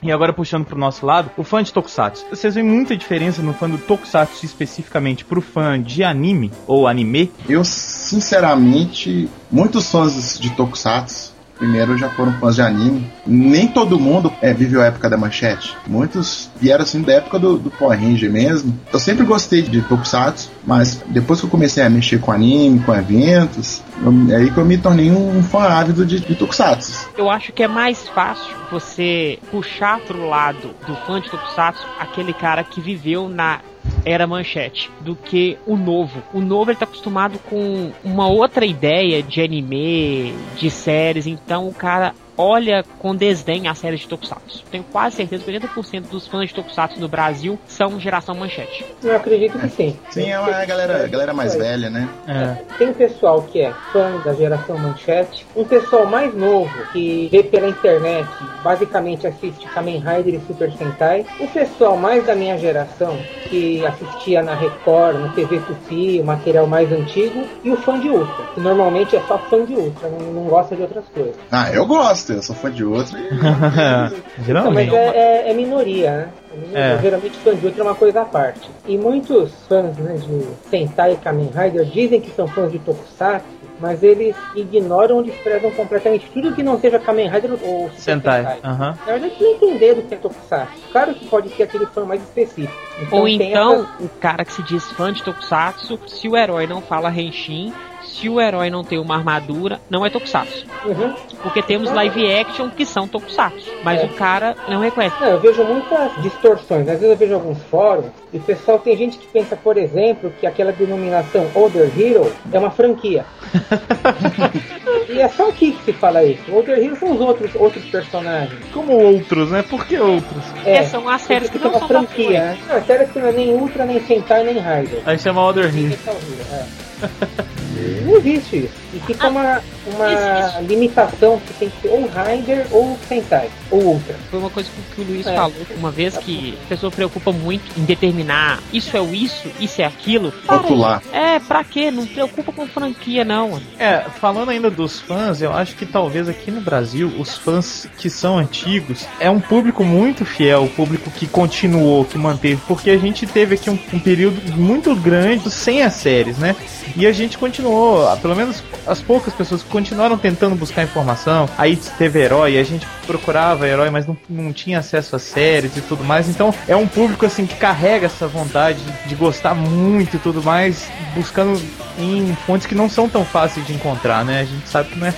E 0.07 0.11
agora 0.13 0.31
puxando 0.31 0.63
pro 0.63 0.79
nosso 0.79 1.05
lado, 1.05 1.29
o 1.35 1.43
fã 1.43 1.61
de 1.61 1.73
Tokusatsu. 1.73 2.25
Vocês 2.29 2.55
veem 2.55 2.65
muita 2.65 2.95
diferença 2.95 3.41
no 3.41 3.53
fã 3.53 3.69
do 3.69 3.77
Tokusatsu 3.77 4.45
especificamente 4.45 5.25
pro 5.25 5.41
fã 5.41 5.77
de 5.77 6.01
anime 6.01 6.49
ou 6.65 6.87
anime? 6.87 7.29
Eu, 7.49 7.61
sinceramente, 7.65 9.29
muitos 9.51 9.91
fãs 9.91 10.39
de 10.39 10.51
Tokusatsu 10.51 11.35
primeiro 11.57 11.97
já 11.97 12.09
foram 12.09 12.33
fãs 12.33 12.55
de 12.55 12.61
anime. 12.61 13.11
Nem 13.25 13.67
todo 13.67 13.99
mundo 13.99 14.31
é, 14.41 14.53
viveu 14.53 14.81
a 14.81 14.85
época 14.85 15.09
da 15.09 15.17
manchete. 15.17 15.75
Muitos 15.87 16.49
vieram 16.59 16.83
assim 16.83 17.01
da 17.01 17.13
época 17.13 17.39
do, 17.39 17.57
do 17.57 17.69
Power 17.69 17.99
Ranger 17.99 18.31
mesmo. 18.31 18.77
Eu 18.91 18.99
sempre 18.99 19.25
gostei 19.25 19.61
de 19.61 19.81
Tokusatsu, 19.81 20.49
mas 20.65 21.03
depois 21.07 21.39
que 21.39 21.45
eu 21.45 21.49
comecei 21.49 21.83
a 21.83 21.89
mexer 21.89 22.19
com 22.19 22.31
anime, 22.31 22.79
com 22.79 22.93
eventos, 22.93 23.81
eu, 24.01 24.33
é 24.33 24.37
aí 24.37 24.51
que 24.51 24.57
eu 24.57 24.65
me 24.65 24.77
tornei 24.77 25.11
um 25.11 25.43
fã 25.43 25.63
ávido 25.63 26.05
de, 26.05 26.19
de 26.19 26.35
Tokusatsu. 26.35 27.09
Eu 27.17 27.29
acho 27.29 27.51
que 27.51 27.63
é 27.63 27.67
mais 27.67 28.07
fácil 28.09 28.55
você 28.71 29.39
puxar 29.51 29.99
pro 30.01 30.27
lado 30.27 30.71
do 30.85 30.95
fã 31.05 31.19
de 31.19 31.29
Tokusatsu 31.29 31.85
aquele 31.99 32.33
cara 32.33 32.63
que 32.63 32.79
viveu 32.79 33.29
na 33.29 33.59
era 34.05 34.27
manchete 34.27 34.89
do 35.01 35.15
que 35.15 35.57
o 35.65 35.75
novo. 35.75 36.21
O 36.33 36.39
novo 36.39 36.71
ele 36.71 36.79
tá 36.79 36.85
acostumado 36.85 37.39
com 37.39 37.91
uma 38.03 38.27
outra 38.27 38.65
ideia 38.65 39.21
de 39.21 39.41
anime, 39.41 40.33
de 40.55 40.69
séries, 40.69 41.27
então 41.27 41.67
o 41.67 41.73
cara 41.73 42.13
olha 42.37 42.83
com 42.99 43.15
desdém 43.15 43.67
a 43.67 43.73
série 43.73 43.97
de 43.97 44.07
Tokusatsu. 44.07 44.63
Tenho 44.69 44.83
quase 44.91 45.17
certeza 45.17 45.43
que 45.43 45.51
80% 45.51 46.07
dos 46.09 46.27
fãs 46.27 46.49
de 46.49 46.55
Tokusatsu 46.55 46.99
no 46.99 47.07
Brasil 47.07 47.57
são 47.67 47.99
geração 47.99 48.35
manchete. 48.35 48.85
Eu 49.03 49.15
acredito 49.15 49.57
que 49.57 49.69
sim. 49.69 49.99
Sim, 50.11 50.29
é 50.29 50.39
uma 50.39 50.65
galera, 50.65 51.07
galera 51.07 51.33
mais 51.33 51.55
é. 51.55 51.57
velha, 51.57 51.89
né? 51.89 52.07
É. 52.27 52.75
Tem 52.77 52.93
pessoal 52.93 53.41
que 53.41 53.61
é 53.61 53.73
fã 53.91 54.21
da 54.23 54.33
geração 54.33 54.77
manchete, 54.77 55.45
um 55.55 55.65
pessoal 55.65 56.05
mais 56.05 56.33
novo 56.35 56.71
que 56.91 57.27
vê 57.31 57.43
pela 57.43 57.67
internet, 57.67 58.29
basicamente 58.63 59.25
assiste 59.25 59.67
Kamen 59.69 59.99
Rider 59.99 60.35
e 60.35 60.41
Super 60.45 60.71
Sentai, 60.73 61.25
o 61.39 61.47
pessoal 61.47 61.97
mais 61.97 62.25
da 62.25 62.35
minha 62.35 62.57
geração 62.57 63.17
que 63.49 63.85
assistia 63.85 64.43
na 64.43 64.53
Record, 64.53 65.17
no 65.17 65.29
TV 65.29 65.59
Tupi, 65.59 66.19
o 66.19 66.25
material 66.25 66.67
mais 66.67 66.91
antigo, 66.91 67.45
e 67.63 67.71
o 67.71 67.77
fã 67.77 67.99
de 67.99 68.09
Ultra, 68.09 68.45
que 68.53 68.59
normalmente 68.59 69.15
é 69.15 69.21
só 69.21 69.37
fã 69.37 69.63
de 69.65 69.73
Ultra, 69.73 70.09
não, 70.09 70.33
não 70.33 70.43
gosta 70.43 70.75
de 70.75 70.81
outras 70.81 71.05
coisas. 71.13 71.35
Ah, 71.51 71.71
eu 71.71 71.85
gosto 71.85 72.26
gosto, 72.27 72.33
eu 72.33 72.43
sou 72.43 72.55
fã 72.55 72.71
de 72.71 72.83
outro. 72.83 73.17
E... 73.17 73.23
Geralmente. 74.43 74.87
Então, 74.87 75.03
mas 75.03 75.15
é, 75.15 75.45
é, 75.47 75.51
é, 75.51 75.53
minoria, 75.53 76.11
né? 76.11 76.29
É 76.73 76.93
é. 76.93 76.99
Geralmente 76.99 77.37
fã 77.37 77.55
de 77.55 77.65
outro 77.65 77.81
é 77.81 77.83
uma 77.83 77.95
coisa 77.95 78.21
à 78.21 78.25
parte. 78.25 78.69
E 78.87 78.97
muitos 78.97 79.53
fãs 79.67 79.95
né, 79.97 80.15
de 80.15 80.69
Sentai 80.69 81.13
e 81.13 81.17
Kamen 81.17 81.51
Rider 81.53 81.85
dizem 81.85 82.19
que 82.19 82.31
são 82.31 82.47
fãs 82.47 82.71
de 82.71 82.79
Tokusatsu, 82.79 83.45
mas 83.79 84.01
eles 84.01 84.35
ignoram 84.55 85.17
ou 85.17 85.23
desprezam 85.23 85.69
completamente 85.71 86.27
tudo 86.33 86.55
que 86.55 86.63
não 86.63 86.79
seja 86.79 86.97
Kamen 86.97 87.29
Rider 87.29 87.51
ou 87.61 87.89
Sentai. 87.91 88.43
Sentai. 88.55 88.71
Uhum. 88.71 88.77
Na 88.77 88.95
verdade, 89.05 89.35
não 89.39 89.51
entender 89.51 89.95
do 89.95 90.01
que 90.03 90.15
é 90.15 90.17
Tokusatsu. 90.17 90.73
Claro 90.91 91.13
que 91.13 91.27
pode 91.27 91.49
ser 91.49 91.63
aquele 91.63 91.85
fã 91.87 92.05
mais 92.05 92.21
específico. 92.23 92.73
Então, 93.01 93.19
ou 93.19 93.27
então, 93.27 93.73
essa... 93.73 94.03
o 94.03 94.09
cara 94.19 94.43
que 94.43 94.53
se 94.53 94.63
diz 94.63 94.83
fã 94.93 95.13
de 95.13 95.21
Tokusatsu, 95.23 95.99
se 96.07 96.27
o 96.27 96.35
herói 96.35 96.65
não 96.65 96.81
fala 96.81 97.11
Henshin, 97.11 97.71
se 98.07 98.29
o 98.29 98.39
herói 98.41 98.69
não 98.69 98.83
tem 98.83 98.97
uma 98.99 99.15
armadura, 99.15 99.79
não 99.89 100.05
é 100.05 100.09
Tokusatsu. 100.09 100.65
Uhum. 100.85 101.13
Porque 101.43 101.61
temos 101.61 101.91
live 101.91 102.33
action 102.33 102.69
que 102.69 102.85
são 102.85 103.07
Tokusatsu, 103.07 103.69
mas 103.83 104.01
É. 104.01 104.05
o 104.05 104.09
cara 104.09 104.55
não 104.67 104.79
reconhece. 104.79 105.15
Não, 105.21 105.27
eu 105.29 105.39
vejo 105.39 105.63
muitas 105.63 106.11
distorções. 106.21 106.81
Às 106.87 106.99
vezes 106.99 107.09
eu 107.09 107.15
vejo 107.17 107.33
alguns 107.35 107.61
fóruns 107.63 108.07
e 108.33 108.37
o 108.37 108.41
pessoal 108.41 108.79
tem 108.79 108.95
gente 108.97 109.17
que 109.17 109.27
pensa, 109.27 109.55
por 109.55 109.77
exemplo, 109.77 110.33
que 110.39 110.47
aquela 110.47 110.71
denominação 110.71 111.47
Other 111.53 111.91
Hero 111.97 112.31
é 112.51 112.57
uma 112.59 112.71
franquia. 112.71 113.25
e 115.09 115.19
é 115.19 115.27
só 115.29 115.49
aqui 115.49 115.71
que 115.73 115.83
se 115.85 115.93
fala 115.93 116.23
isso. 116.23 116.41
Other 116.55 116.77
Hero 116.83 116.95
são 116.95 117.11
os 117.13 117.19
outros, 117.21 117.53
outros 117.55 117.83
personagens. 117.85 118.59
Como 118.73 118.93
outros, 118.93 119.51
né? 119.51 119.63
Por 119.63 119.85
que 119.85 119.97
outros? 119.99 120.43
É, 120.65 120.83
são 120.83 121.07
as 121.07 121.21
séries 121.21 121.49
que 121.49 121.59
porque 121.59 121.67
não 121.67 121.75
é 121.75 121.77
uma 121.77 121.87
são 121.87 122.01
da 122.01 122.07
franquia. 122.07 122.39
né? 122.39 122.57
Não, 122.67 122.83
séries 122.85 123.11
que 123.11 123.19
não 123.19 123.27
é 123.27 123.31
nem 123.31 123.53
Ultra, 123.53 123.85
nem 123.85 123.99
Sentai, 124.01 124.43
nem 124.43 124.55
Rider. 124.55 125.01
Aí 125.05 125.17
chama 125.19 125.45
Other 125.45 125.65
Hero. 125.65 125.89
Metal 125.89 126.15
Hero, 126.15 126.45
é. 126.53 127.66
Não 128.05 128.17
existe 128.17 128.57
isso. 128.57 128.73
E 128.93 128.99
fica 129.01 129.27
uma, 129.29 129.61
uma 129.95 130.59
limitação 130.61 131.39
que 131.45 131.53
tem 131.53 131.69
que 131.69 131.81
ser 131.81 131.89
ou 131.89 132.07
Rider 132.07 132.65
ou 132.71 132.97
Sentai, 133.07 133.49
ou 133.69 133.81
Ultra. 133.81 134.15
Foi 134.29 134.39
uma 134.39 134.49
coisa 134.49 134.69
que 134.95 135.01
o 135.01 135.03
Luiz 135.03 135.27
É. 135.27 135.35
falou 135.35 135.53
uma 135.77 135.91
vez 135.91 136.17
que 136.17 136.57
a 136.65 136.69
pessoa 136.69 136.91
preocupa 136.91 137.31
muito 137.31 137.63
em 137.77 137.83
determinar 137.83 138.59
isso 138.71 138.95
é 138.95 139.01
o 139.01 139.13
isso, 139.13 139.49
isso 139.59 139.81
é 139.81 139.85
aquilo. 139.85 140.33
Rotular. 140.47 141.01
É, 141.11 141.39
pra 141.39 141.63
quê? 141.63 141.91
Não 141.91 142.05
preocupa 142.05 142.51
com 142.51 142.67
franquia, 142.67 143.23
não. 143.23 143.61
É, 143.77 144.05
falando 144.19 144.49
ainda 144.49 144.69
dos 144.69 144.99
fãs, 144.99 145.41
eu 145.41 145.53
acho 145.53 145.75
que 145.75 145.85
talvez 145.85 146.27
aqui 146.29 146.51
no 146.51 146.61
Brasil, 146.61 147.11
os 147.19 147.35
fãs 147.37 147.87
que 147.97 148.09
são 148.09 148.37
antigos, 148.37 149.05
é 149.19 149.29
um 149.29 149.39
público 149.39 149.83
muito 149.83 150.25
fiel, 150.25 150.63
o 150.63 150.69
público 150.69 151.09
que 151.11 151.27
continuou, 151.27 152.05
que 152.05 152.17
manteve, 152.17 152.61
porque 152.67 152.89
a 152.89 152.97
gente 152.97 153.25
teve 153.25 153.55
aqui 153.55 153.69
um, 153.69 153.79
um 153.93 153.99
período 153.99 154.41
muito 154.57 154.95
grande 154.95 155.49
sem 155.51 155.81
as 155.83 155.93
séries, 155.93 156.37
né? 156.37 156.55
E 156.95 157.05
a 157.05 157.11
gente 157.11 157.37
continuou, 157.67 158.17
pelo 158.17 158.35
menos 158.35 158.63
as 158.85 159.01
poucas 159.01 159.33
pessoas 159.33 159.61
que 159.61 159.69
continuaram 159.69 160.17
tentando 160.17 160.55
buscar 160.55 160.83
informação. 160.83 161.49
Aí 161.57 161.75
teve 161.97 162.21
herói, 162.21 162.57
a 162.57 162.63
gente 162.63 162.87
procurava 163.05 163.67
herói, 163.67 163.89
mas 163.89 164.07
não, 164.07 164.17
não 164.29 164.53
tinha 164.53 164.79
acesso 164.79 165.15
às 165.15 165.23
séries 165.23 165.75
e 165.75 165.81
tudo 165.81 166.03
mais. 166.03 166.29
Então 166.29 166.53
é 166.67 166.75
um 166.75 166.87
público 166.87 167.25
assim 167.25 167.45
que 167.45 167.55
carrega 167.55 168.05
essa 168.05 168.27
vontade 168.27 168.79
de 169.05 169.15
gostar 169.15 169.53
muito 169.53 170.15
e 170.15 170.19
tudo 170.19 170.41
mais, 170.41 170.87
buscando 171.13 171.61
em 171.97 172.35
fontes 172.45 172.67
que 172.67 172.75
não 172.75 172.89
são 172.89 173.09
tão 173.09 173.25
fáceis 173.25 173.65
de 173.65 173.73
encontrar, 173.73 174.23
né? 174.23 174.41
A 174.41 174.45
gente 174.45 174.67
sabe 174.69 174.89
que 174.89 174.99
não 174.99 175.07
é 175.07 175.13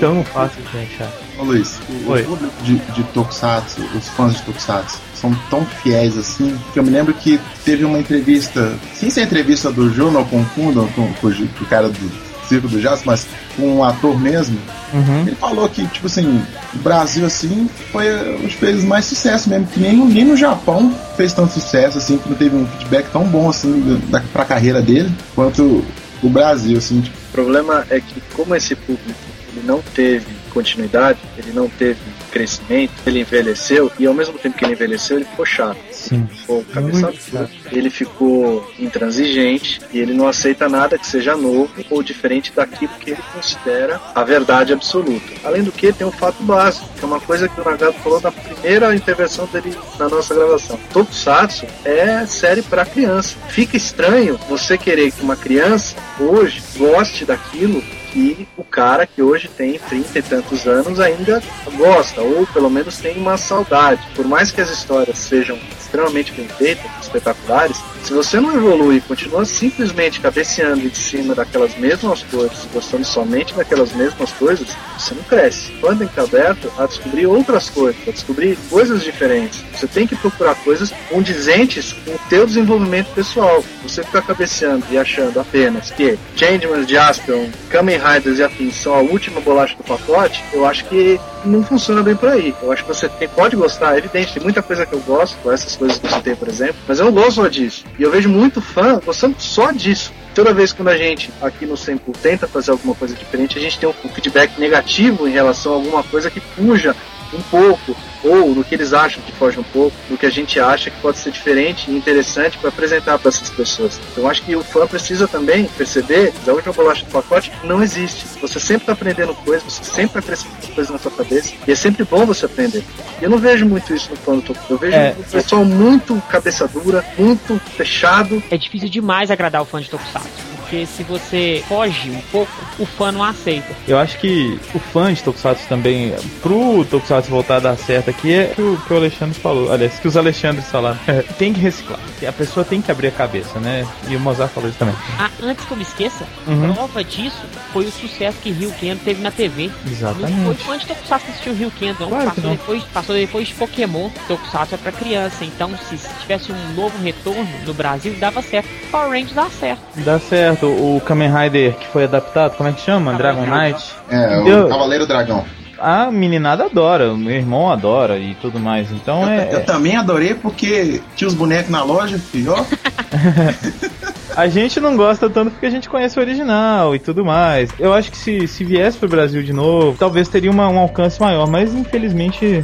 tão 0.00 0.24
fácil 0.24 0.62
de 0.72 0.78
achar. 0.78 1.08
Ô 1.38 1.44
Luiz, 1.44 1.78
o, 2.06 2.10
Oi. 2.10 2.22
o 2.22 2.24
público 2.26 2.62
de, 2.62 2.76
de 2.76 3.02
Tokusatsu, 3.04 3.80
os 3.96 4.08
fãs 4.08 4.34
de 4.36 4.42
Tokusatsu, 4.42 4.98
são 5.14 5.34
tão 5.50 5.64
fiéis 5.64 6.16
assim, 6.18 6.56
que 6.72 6.78
eu 6.78 6.82
me 6.82 6.90
lembro 6.90 7.14
que 7.14 7.40
teve 7.64 7.84
uma 7.84 7.98
entrevista, 7.98 8.74
sem 8.94 9.10
ser 9.10 9.22
entrevista 9.22 9.70
do 9.70 9.92
Jô, 9.92 10.10
não 10.10 10.24
confundam 10.24 10.86
com, 10.88 11.12
com, 11.14 11.26
o- 11.28 11.34
com 11.48 11.64
o 11.64 11.66
cara 11.66 11.88
do 11.88 12.24
Circo 12.48 12.68
do 12.68 12.78
Jazz, 12.80 13.02
mas 13.06 13.26
com 13.56 13.76
um 13.78 13.84
ator 13.84 14.20
mesmo, 14.20 14.58
Uhum. 14.92 15.22
ele 15.26 15.34
falou 15.34 15.68
que, 15.68 15.84
tipo 15.88 16.06
assim, 16.06 16.40
o 16.72 16.78
Brasil, 16.78 17.26
assim, 17.26 17.68
foi 17.90 18.06
um 18.36 18.42
dos 18.42 18.54
países 18.54 18.84
mais 18.84 19.04
sucesso 19.06 19.48
mesmo, 19.48 19.66
que 19.66 19.80
nem, 19.80 19.96
nem 19.96 20.24
no 20.24 20.36
Japão 20.36 20.94
fez 21.16 21.32
tanto 21.32 21.54
sucesso, 21.54 21.98
assim, 21.98 22.16
que 22.18 22.28
não 22.28 22.36
teve 22.36 22.54
um 22.54 22.64
feedback 22.66 23.06
tão 23.10 23.24
bom, 23.24 23.48
assim, 23.48 23.98
da, 24.08 24.20
pra 24.32 24.44
carreira 24.44 24.80
dele, 24.80 25.10
quanto 25.34 25.84
o 26.22 26.28
Brasil, 26.28 26.78
assim, 26.78 27.00
tipo, 27.00 27.16
O 27.16 27.32
problema 27.32 27.86
é 27.90 28.00
que, 28.00 28.20
como 28.34 28.54
esse 28.54 28.74
público 28.74 29.18
ele 29.52 29.66
não 29.66 29.82
teve 29.94 30.43
continuidade, 30.54 31.18
ele 31.36 31.52
não 31.52 31.68
teve 31.68 32.00
crescimento, 32.30 32.92
ele 33.04 33.20
envelheceu 33.20 33.90
e 33.98 34.06
ao 34.06 34.14
mesmo 34.14 34.38
tempo 34.38 34.56
que 34.56 34.64
ele 34.64 34.74
envelheceu, 34.74 35.18
ele 35.18 35.26
ficou 35.26 35.44
chato. 35.44 35.76
Sim. 35.90 36.26
Ficou 36.26 36.64
cabeça 36.72 37.06
Muito 37.08 37.30
dura, 37.30 37.50
ele 37.72 37.90
ficou 37.90 38.72
intransigente 38.78 39.80
e 39.92 39.98
ele 39.98 40.14
não 40.14 40.28
aceita 40.28 40.68
nada 40.68 40.96
que 40.96 41.06
seja 41.06 41.36
novo 41.36 41.70
ou 41.90 42.02
diferente 42.02 42.52
daquilo 42.54 42.92
que 43.00 43.10
ele 43.10 43.22
considera 43.34 44.00
a 44.14 44.22
verdade 44.22 44.72
absoluta. 44.72 45.26
Além 45.42 45.62
do 45.62 45.72
que, 45.72 45.92
tem 45.92 46.06
um 46.06 46.12
fato 46.12 46.42
básico, 46.42 46.88
que 46.96 47.04
é 47.04 47.06
uma 47.06 47.20
coisa 47.20 47.48
que 47.48 47.60
o 47.60 47.64
Nagato 47.64 47.98
falou 48.00 48.20
na 48.20 48.30
primeira 48.30 48.94
intervenção 48.94 49.46
dele 49.46 49.76
na 49.98 50.08
nossa 50.08 50.34
gravação. 50.34 50.78
Tokusatsu 50.92 51.66
é 51.84 52.24
série 52.26 52.62
para 52.62 52.86
criança. 52.86 53.36
Fica 53.48 53.76
estranho 53.76 54.38
você 54.48 54.78
querer 54.78 55.10
que 55.10 55.22
uma 55.22 55.36
criança 55.36 55.96
hoje 56.20 56.62
goste 56.76 57.24
daquilo 57.24 57.82
que 58.14 58.46
o 58.56 58.62
cara 58.62 59.08
que 59.08 59.20
hoje 59.20 59.48
tem 59.48 59.76
30 59.76 60.18
e 60.20 60.22
tantos 60.22 60.68
anos 60.68 61.00
ainda 61.00 61.42
gosta, 61.76 62.22
ou 62.22 62.46
pelo 62.46 62.70
menos 62.70 62.96
tem 62.98 63.18
uma 63.18 63.36
saudade. 63.36 64.06
Por 64.14 64.24
mais 64.24 64.52
que 64.52 64.60
as 64.60 64.70
histórias 64.70 65.18
sejam 65.18 65.58
extremamente 65.80 66.30
bem 66.32 66.46
feitas, 66.46 66.86
espetaculares, 67.02 67.76
se 68.04 68.12
você 68.12 68.38
não 68.38 68.54
evolui 68.54 68.96
e 68.96 69.00
continua 69.00 69.44
simplesmente 69.44 70.20
cabeceando 70.20 70.86
em 70.86 70.94
cima 70.94 71.34
daquelas 71.34 71.74
mesmas 71.76 72.22
coisas, 72.24 72.68
gostando 72.72 73.04
somente 73.04 73.54
daquelas 73.54 73.92
mesmas 73.92 74.30
coisas, 74.32 74.68
você 74.98 75.14
não 75.14 75.22
cresce. 75.22 75.72
Quando 75.80 76.00
tem 76.00 76.08
que 76.08 76.20
estar 76.20 76.38
aberto 76.38 76.70
a 76.78 76.86
descobrir 76.86 77.26
outras 77.26 77.70
coisas, 77.70 78.00
a 78.06 78.10
descobrir 78.10 78.58
coisas 78.68 79.02
diferentes. 79.02 79.64
Você 79.72 79.86
tem 79.86 80.06
que 80.06 80.14
procurar 80.16 80.54
coisas 80.56 80.92
condizentes 81.08 81.92
com 81.92 82.12
o 82.12 82.20
teu 82.28 82.46
desenvolvimento 82.46 83.12
pessoal. 83.14 83.64
Você 83.82 84.04
ficar 84.04 84.22
cabeceando 84.22 84.84
e 84.90 84.98
achando 84.98 85.40
apenas 85.40 85.90
que 85.90 86.18
Changeman, 86.36 86.86
Jaspion, 86.86 87.48
Kamen 87.70 87.98
Riders 88.04 88.38
e 88.38 88.44
afins 88.44 88.76
são 88.76 88.94
a 88.94 89.00
última 89.00 89.40
bolacha 89.40 89.74
do 89.76 89.82
pacote, 89.82 90.44
eu 90.52 90.66
acho 90.66 90.84
que 90.84 91.18
não 91.44 91.62
funciona 91.62 92.02
bem 92.02 92.14
por 92.14 92.28
aí. 92.28 92.54
Eu 92.62 92.70
acho 92.70 92.82
que 92.82 92.88
você 92.88 93.08
tem, 93.08 93.28
pode 93.28 93.56
gostar, 93.56 93.94
é 93.94 93.98
evidente, 93.98 94.34
tem 94.34 94.42
muita 94.42 94.62
coisa 94.62 94.84
que 94.84 94.92
eu 94.92 95.00
gosto, 95.00 95.50
essas 95.50 95.74
coisas 95.76 95.98
que 95.98 96.06
você 96.06 96.20
tem, 96.20 96.36
por 96.36 96.48
exemplo, 96.48 96.76
mas 96.86 96.98
eu 96.98 97.06
não 97.06 97.12
gosto 97.12 97.34
só 97.34 97.48
disso. 97.48 97.84
E 97.98 98.02
eu 98.02 98.10
vejo 98.10 98.28
muito 98.28 98.60
fã 98.60 99.00
gostando 99.04 99.36
só 99.38 99.70
disso. 99.70 100.12
Toda 100.34 100.52
vez 100.52 100.72
quando 100.72 100.88
a 100.88 100.96
gente 100.96 101.32
aqui 101.40 101.64
no 101.64 101.76
Sempo 101.76 102.12
tenta 102.20 102.48
fazer 102.48 102.72
alguma 102.72 102.94
coisa 102.94 103.14
diferente, 103.14 103.56
a 103.56 103.60
gente 103.60 103.78
tem 103.78 103.88
um 103.88 104.08
feedback 104.08 104.58
negativo 104.58 105.28
em 105.28 105.30
relação 105.30 105.72
a 105.72 105.76
alguma 105.76 106.02
coisa 106.02 106.28
que 106.28 106.40
fuja 106.40 106.94
um 107.36 107.42
pouco, 107.42 107.96
ou 108.22 108.54
no 108.54 108.64
que 108.64 108.74
eles 108.74 108.92
acham 108.92 109.22
que 109.22 109.32
foge 109.32 109.58
um 109.58 109.62
pouco, 109.62 109.96
do 110.08 110.16
que 110.16 110.24
a 110.26 110.30
gente 110.30 110.58
acha 110.58 110.90
que 110.90 110.98
pode 111.00 111.18
ser 111.18 111.30
diferente 111.30 111.90
e 111.90 111.96
interessante 111.96 112.56
para 112.58 112.68
apresentar 112.70 113.18
para 113.18 113.28
essas 113.28 113.50
pessoas. 113.50 114.00
Então 114.12 114.24
eu 114.24 114.30
acho 114.30 114.42
que 114.42 114.56
o 114.56 114.62
fã 114.64 114.86
precisa 114.86 115.26
também 115.28 115.64
perceber 115.76 116.32
que 116.42 116.48
a 116.48 116.52
última 116.52 116.72
bolacha 116.72 117.04
do 117.04 117.10
pacote 117.10 117.52
não 117.62 117.82
existe. 117.82 118.24
Você 118.40 118.58
sempre 118.58 118.82
está 118.84 118.92
aprendendo 118.92 119.34
coisas, 119.34 119.64
você 119.72 119.84
sempre 119.84 120.18
está 120.18 120.22
crescendo 120.22 120.74
coisas 120.74 120.90
na 120.92 120.98
sua 120.98 121.10
cabeça, 121.10 121.52
e 121.66 121.72
é 121.72 121.74
sempre 121.74 122.04
bom 122.04 122.24
você 122.24 122.46
aprender. 122.46 122.82
Eu 123.20 123.28
não 123.30 123.38
vejo 123.38 123.66
muito 123.66 123.94
isso 123.94 124.10
no 124.10 124.16
fã 124.16 124.34
do 124.36 124.42
Toku. 124.42 124.60
Eu 124.70 124.78
vejo 124.78 124.96
É. 124.96 125.14
um 125.18 125.22
pessoal 125.22 125.64
muito 125.64 126.20
cabeça 126.30 126.66
dura, 126.68 127.04
muito 127.18 127.58
fechado, 127.76 128.42
É 128.50 128.56
difícil 128.56 128.88
demais 128.88 129.30
agradar 129.30 129.62
o 129.62 129.64
fã 129.64 129.80
de 129.80 129.88
Tokusatsu. 129.90 130.53
Porque 130.74 130.86
se 130.86 131.02
você 131.04 131.64
foge 131.68 132.10
um 132.10 132.20
pouco, 132.32 132.50
o 132.80 132.84
fã 132.86 133.12
não 133.12 133.22
aceita. 133.22 133.68
Eu 133.86 133.96
acho 133.96 134.18
que 134.18 134.58
o 134.74 134.78
fã 134.80 135.12
de 135.14 135.22
Tokusatsu 135.22 135.68
também, 135.68 136.12
pro 136.42 136.84
Tokusatsu 136.84 137.30
voltar 137.30 137.56
a 137.56 137.60
dar 137.60 137.76
certo 137.76 138.10
aqui, 138.10 138.32
é 138.32 138.50
o 138.52 138.54
que 138.54 138.62
o, 138.62 138.76
que 138.78 138.92
o 138.92 138.96
Alexandre 138.96 139.38
falou. 139.38 139.72
Aliás, 139.72 139.98
que 140.00 140.08
os 140.08 140.16
Alexandres 140.16 140.66
falaram. 140.66 140.98
tem 141.38 141.52
que 141.52 141.60
reciclar. 141.60 142.00
A 142.26 142.32
pessoa 142.32 142.64
tem 142.64 142.82
que 142.82 142.90
abrir 142.90 143.08
a 143.08 143.10
cabeça, 143.12 143.60
né? 143.60 143.86
E 144.08 144.16
o 144.16 144.20
Mozart 144.20 144.50
falou 144.52 144.68
isso 144.68 144.78
também. 144.78 144.94
Ah, 145.18 145.30
antes 145.42 145.64
que 145.64 145.70
eu 145.70 145.76
me 145.76 145.82
esqueça, 145.84 146.24
Uhum. 146.46 146.74
prova 146.74 147.04
disso 147.04 147.40
foi 147.72 147.86
o 147.86 147.92
sucesso 147.92 148.38
que 148.42 148.50
Rio 148.50 148.72
Kendo 148.80 149.00
teve 149.04 149.22
na 149.22 149.30
TV. 149.30 149.66
Não 149.68 149.72
foi 149.74 149.92
Exatamente. 149.92 150.64
fã 150.64 150.76
de 150.78 150.86
Tokusatsu 150.86 151.24
que 151.26 151.30
assistiu 151.32 151.54
Rio 151.54 151.70
Kendo, 151.78 152.00
não. 152.00 152.08
Claro 152.08 152.24
passou, 152.26 152.44
não. 152.44 152.50
Depois, 152.52 152.82
passou 152.84 153.14
depois 153.14 153.48
de 153.48 153.54
Pokémon. 153.54 154.10
Tokusatsu 154.26 154.74
é 154.74 154.78
pra 154.78 154.92
criança. 154.92 155.44
Então, 155.44 155.70
se 155.88 155.96
tivesse 156.20 156.50
um 156.50 156.74
novo 156.74 156.96
retorno 157.02 157.46
no 157.64 157.74
Brasil, 157.74 158.14
dava 158.18 158.42
certo. 158.42 158.68
Power 158.90 159.10
Rangers 159.10 159.32
dá 159.34 159.48
certo. 159.50 159.80
Dá 159.96 160.18
certo. 160.18 160.63
O 160.70 161.00
Kamen 161.04 161.30
Rider 161.32 161.74
que 161.74 161.86
foi 161.88 162.04
adaptado, 162.04 162.56
como 162.56 162.68
é 162.68 162.72
que 162.72 162.80
chama? 162.80 163.14
Dragon 163.14 163.44
Knight. 163.46 163.94
é, 164.10 164.38
o 164.40 164.48
Eu- 164.48 164.68
Cavaleiro 164.68 165.06
Dragão. 165.06 165.44
A 165.78 166.10
meninada 166.10 166.64
adora, 166.64 167.12
o 167.12 167.16
meu 167.18 167.34
irmão 167.34 167.70
adora 167.70 168.16
e 168.16 168.34
tudo 168.36 168.58
mais. 168.58 168.90
Então 168.90 169.22
Eu, 169.22 169.28
é. 169.28 169.48
eu 169.54 169.64
também 169.66 169.96
adorei 169.96 170.32
porque 170.32 171.02
tinha 171.16 171.28
os 171.28 171.34
bonecos 171.34 171.68
na 171.70 171.82
loja, 171.82 172.18
filho, 172.18 172.54
ó. 172.56 172.64
A 174.36 174.48
gente 174.48 174.80
não 174.80 174.96
gosta 174.96 175.30
tanto 175.30 175.52
porque 175.52 175.66
a 175.66 175.70
gente 175.70 175.88
conhece 175.88 176.18
o 176.18 176.22
original 176.22 176.92
e 176.92 176.98
tudo 176.98 177.24
mais. 177.24 177.70
Eu 177.78 177.92
acho 177.94 178.10
que 178.10 178.16
se, 178.16 178.48
se 178.48 178.64
viesse 178.64 178.98
pro 178.98 179.08
Brasil 179.08 179.44
de 179.44 179.52
novo, 179.52 179.96
talvez 179.96 180.26
teria 180.28 180.50
uma- 180.50 180.68
um 180.68 180.78
alcance 180.78 181.20
maior, 181.20 181.46
mas 181.48 181.72
infelizmente 181.72 182.60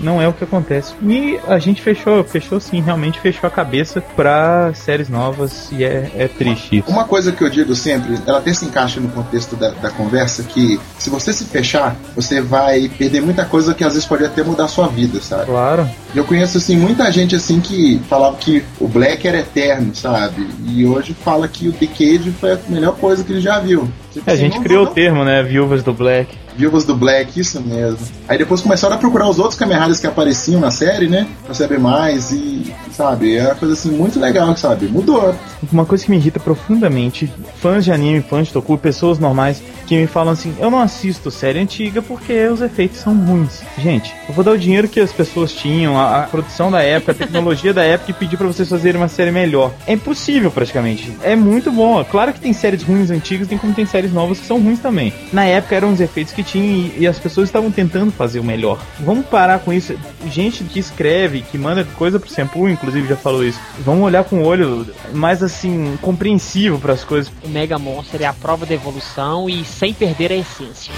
não 0.00 0.20
é 0.22 0.28
o 0.28 0.32
que 0.32 0.44
acontece. 0.44 0.94
E 1.02 1.38
a 1.46 1.58
gente 1.58 1.82
fechou, 1.82 2.22
fechou 2.24 2.60
sim, 2.60 2.80
realmente 2.80 3.18
fechou 3.20 3.46
a 3.46 3.50
cabeça 3.50 4.00
pra 4.14 4.72
séries 4.74 5.08
novas 5.08 5.70
e 5.72 5.84
é, 5.84 6.10
é 6.16 6.28
triste 6.28 6.78
isso. 6.78 6.90
Uma 6.90 7.04
coisa 7.04 7.32
que 7.32 7.42
eu 7.42 7.48
digo 7.50 7.74
sempre, 7.74 8.14
ela 8.26 8.38
até 8.38 8.52
se 8.52 8.64
encaixa 8.64 9.00
no 9.00 9.08
contexto 9.08 9.56
da, 9.56 9.70
da 9.70 9.90
conversa, 9.90 10.42
que 10.42 10.78
se 10.98 11.10
você 11.10 11.32
se 11.32 11.44
fechar, 11.44 11.96
você 12.14 12.40
vai 12.40 12.88
perder 12.96 13.20
muita 13.22 13.44
coisa 13.44 13.74
que 13.74 13.84
às 13.84 13.92
vezes 13.94 14.06
pode 14.06 14.24
até 14.24 14.42
mudar 14.42 14.64
a 14.64 14.68
sua 14.68 14.86
vida, 14.88 15.20
sabe? 15.20 15.46
Claro. 15.46 15.88
Eu 16.14 16.24
conheço 16.24 16.58
assim 16.58 16.76
muita 16.76 17.10
gente 17.12 17.34
assim 17.36 17.60
que 17.60 18.00
falava 18.08 18.36
que 18.36 18.64
o 18.80 18.88
Black 18.88 19.26
era 19.26 19.38
eterno, 19.38 19.94
sabe? 19.94 20.46
E 20.66 20.86
hoje 20.86 21.14
fala 21.14 21.46
que 21.48 21.68
o 21.68 21.72
Decade 21.72 22.30
foi 22.40 22.52
a 22.52 22.58
melhor 22.68 22.96
coisa 22.96 23.22
que 23.24 23.32
ele 23.32 23.40
já 23.40 23.58
viu. 23.58 23.88
Tipo 24.12 24.28
a 24.30 24.32
assim, 24.32 24.42
gente 24.42 24.56
não- 24.56 24.62
criou 24.62 24.82
o 24.82 24.86
não- 24.86 24.92
termo, 24.94 25.24
né? 25.24 25.42
Viúvas 25.42 25.82
do 25.82 25.92
Black. 25.92 26.36
Viúvas 26.58 26.84
do 26.84 26.96
Black, 26.96 27.38
isso 27.38 27.60
mesmo. 27.60 28.00
Aí 28.26 28.36
depois 28.36 28.60
começaram 28.60 28.96
a 28.96 28.98
procurar 28.98 29.30
os 29.30 29.38
outros 29.38 29.56
Kamen 29.56 29.78
que 30.00 30.06
apareciam 30.08 30.60
na 30.60 30.72
série, 30.72 31.08
né? 31.08 31.28
Pra 31.44 31.54
saber 31.54 31.78
mais. 31.78 32.32
E 32.32 32.74
sabe? 32.98 33.36
É 33.36 33.44
uma 33.44 33.54
coisa 33.54 33.74
assim 33.74 33.92
muito 33.92 34.18
legal, 34.18 34.56
sabe? 34.56 34.88
Mudou. 34.88 35.32
Uma 35.72 35.86
coisa 35.86 36.04
que 36.04 36.10
me 36.10 36.16
irrita 36.16 36.40
profundamente, 36.40 37.32
fãs 37.60 37.84
de 37.84 37.92
anime, 37.92 38.20
fãs 38.20 38.48
de 38.48 38.52
Toku, 38.52 38.76
pessoas 38.76 39.20
normais 39.20 39.62
que 39.86 39.96
me 39.96 40.06
falam 40.06 40.32
assim: 40.32 40.54
eu 40.58 40.70
não 40.70 40.80
assisto 40.80 41.30
série 41.30 41.60
antiga 41.60 42.02
porque 42.02 42.46
os 42.48 42.60
efeitos 42.60 42.98
são 42.98 43.16
ruins. 43.16 43.62
Gente, 43.78 44.14
eu 44.28 44.34
vou 44.34 44.44
dar 44.44 44.52
o 44.52 44.58
dinheiro 44.58 44.88
que 44.88 45.00
as 45.00 45.12
pessoas 45.12 45.52
tinham, 45.52 45.96
a, 45.96 46.24
a 46.24 46.26
produção 46.26 46.70
da 46.70 46.82
época, 46.82 47.12
a 47.12 47.14
tecnologia 47.14 47.72
da 47.72 47.84
época 47.84 48.10
e 48.10 48.14
pedir 48.14 48.36
para 48.36 48.46
vocês 48.48 48.68
fazerem 48.68 49.00
uma 49.00 49.08
série 49.08 49.30
melhor. 49.30 49.72
É 49.86 49.92
impossível 49.92 50.50
praticamente. 50.50 51.16
É 51.22 51.36
muito 51.36 51.70
bom. 51.70 52.04
Claro 52.04 52.32
que 52.32 52.40
tem 52.40 52.52
séries 52.52 52.82
ruins 52.82 53.10
antigas, 53.10 53.48
tem 53.48 53.56
como 53.56 53.72
tem 53.72 53.86
séries 53.86 54.12
novas 54.12 54.40
que 54.40 54.46
são 54.46 54.60
ruins 54.60 54.80
também. 54.80 55.12
Na 55.32 55.44
época 55.44 55.76
eram 55.76 55.92
os 55.92 56.00
efeitos 56.00 56.32
que 56.32 56.42
tinham 56.42 56.66
e, 56.66 56.94
e 56.98 57.06
as 57.06 57.18
pessoas 57.18 57.48
estavam 57.48 57.70
tentando 57.70 58.10
fazer 58.10 58.40
o 58.40 58.44
melhor. 58.44 58.78
Vamos 59.00 59.26
parar 59.26 59.60
com 59.60 59.72
isso. 59.72 59.94
Gente 60.26 60.64
que 60.64 60.78
escreve, 60.78 61.42
que 61.42 61.56
manda 61.56 61.84
coisa 61.96 62.18
pro 62.18 62.28
Sempu, 62.28 62.68
inclusive 62.68 62.87
já 62.90 63.16
falou 63.16 63.44
isso. 63.44 63.60
Vamos 63.80 64.04
olhar 64.04 64.24
com 64.24 64.42
o 64.42 64.44
olho 64.44 64.86
mais 65.12 65.42
assim, 65.42 65.98
compreensivo 66.00 66.78
para 66.78 66.92
as 66.92 67.04
coisas. 67.04 67.32
O 67.44 67.48
Mega 67.48 67.78
Monster 67.78 68.22
é 68.22 68.26
a 68.26 68.32
prova 68.32 68.66
da 68.66 68.74
evolução 68.74 69.48
e 69.48 69.64
sem 69.64 69.92
perder 69.92 70.32
a 70.32 70.36
essência. 70.36 70.92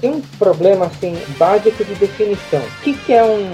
Tem 0.00 0.10
um 0.10 0.20
problema 0.38 0.86
assim 0.86 1.16
básico 1.38 1.82
de 1.82 1.94
definição. 1.94 2.60
O 2.60 2.82
que, 2.82 2.92
que 2.92 3.12
é 3.12 3.24
um, 3.24 3.50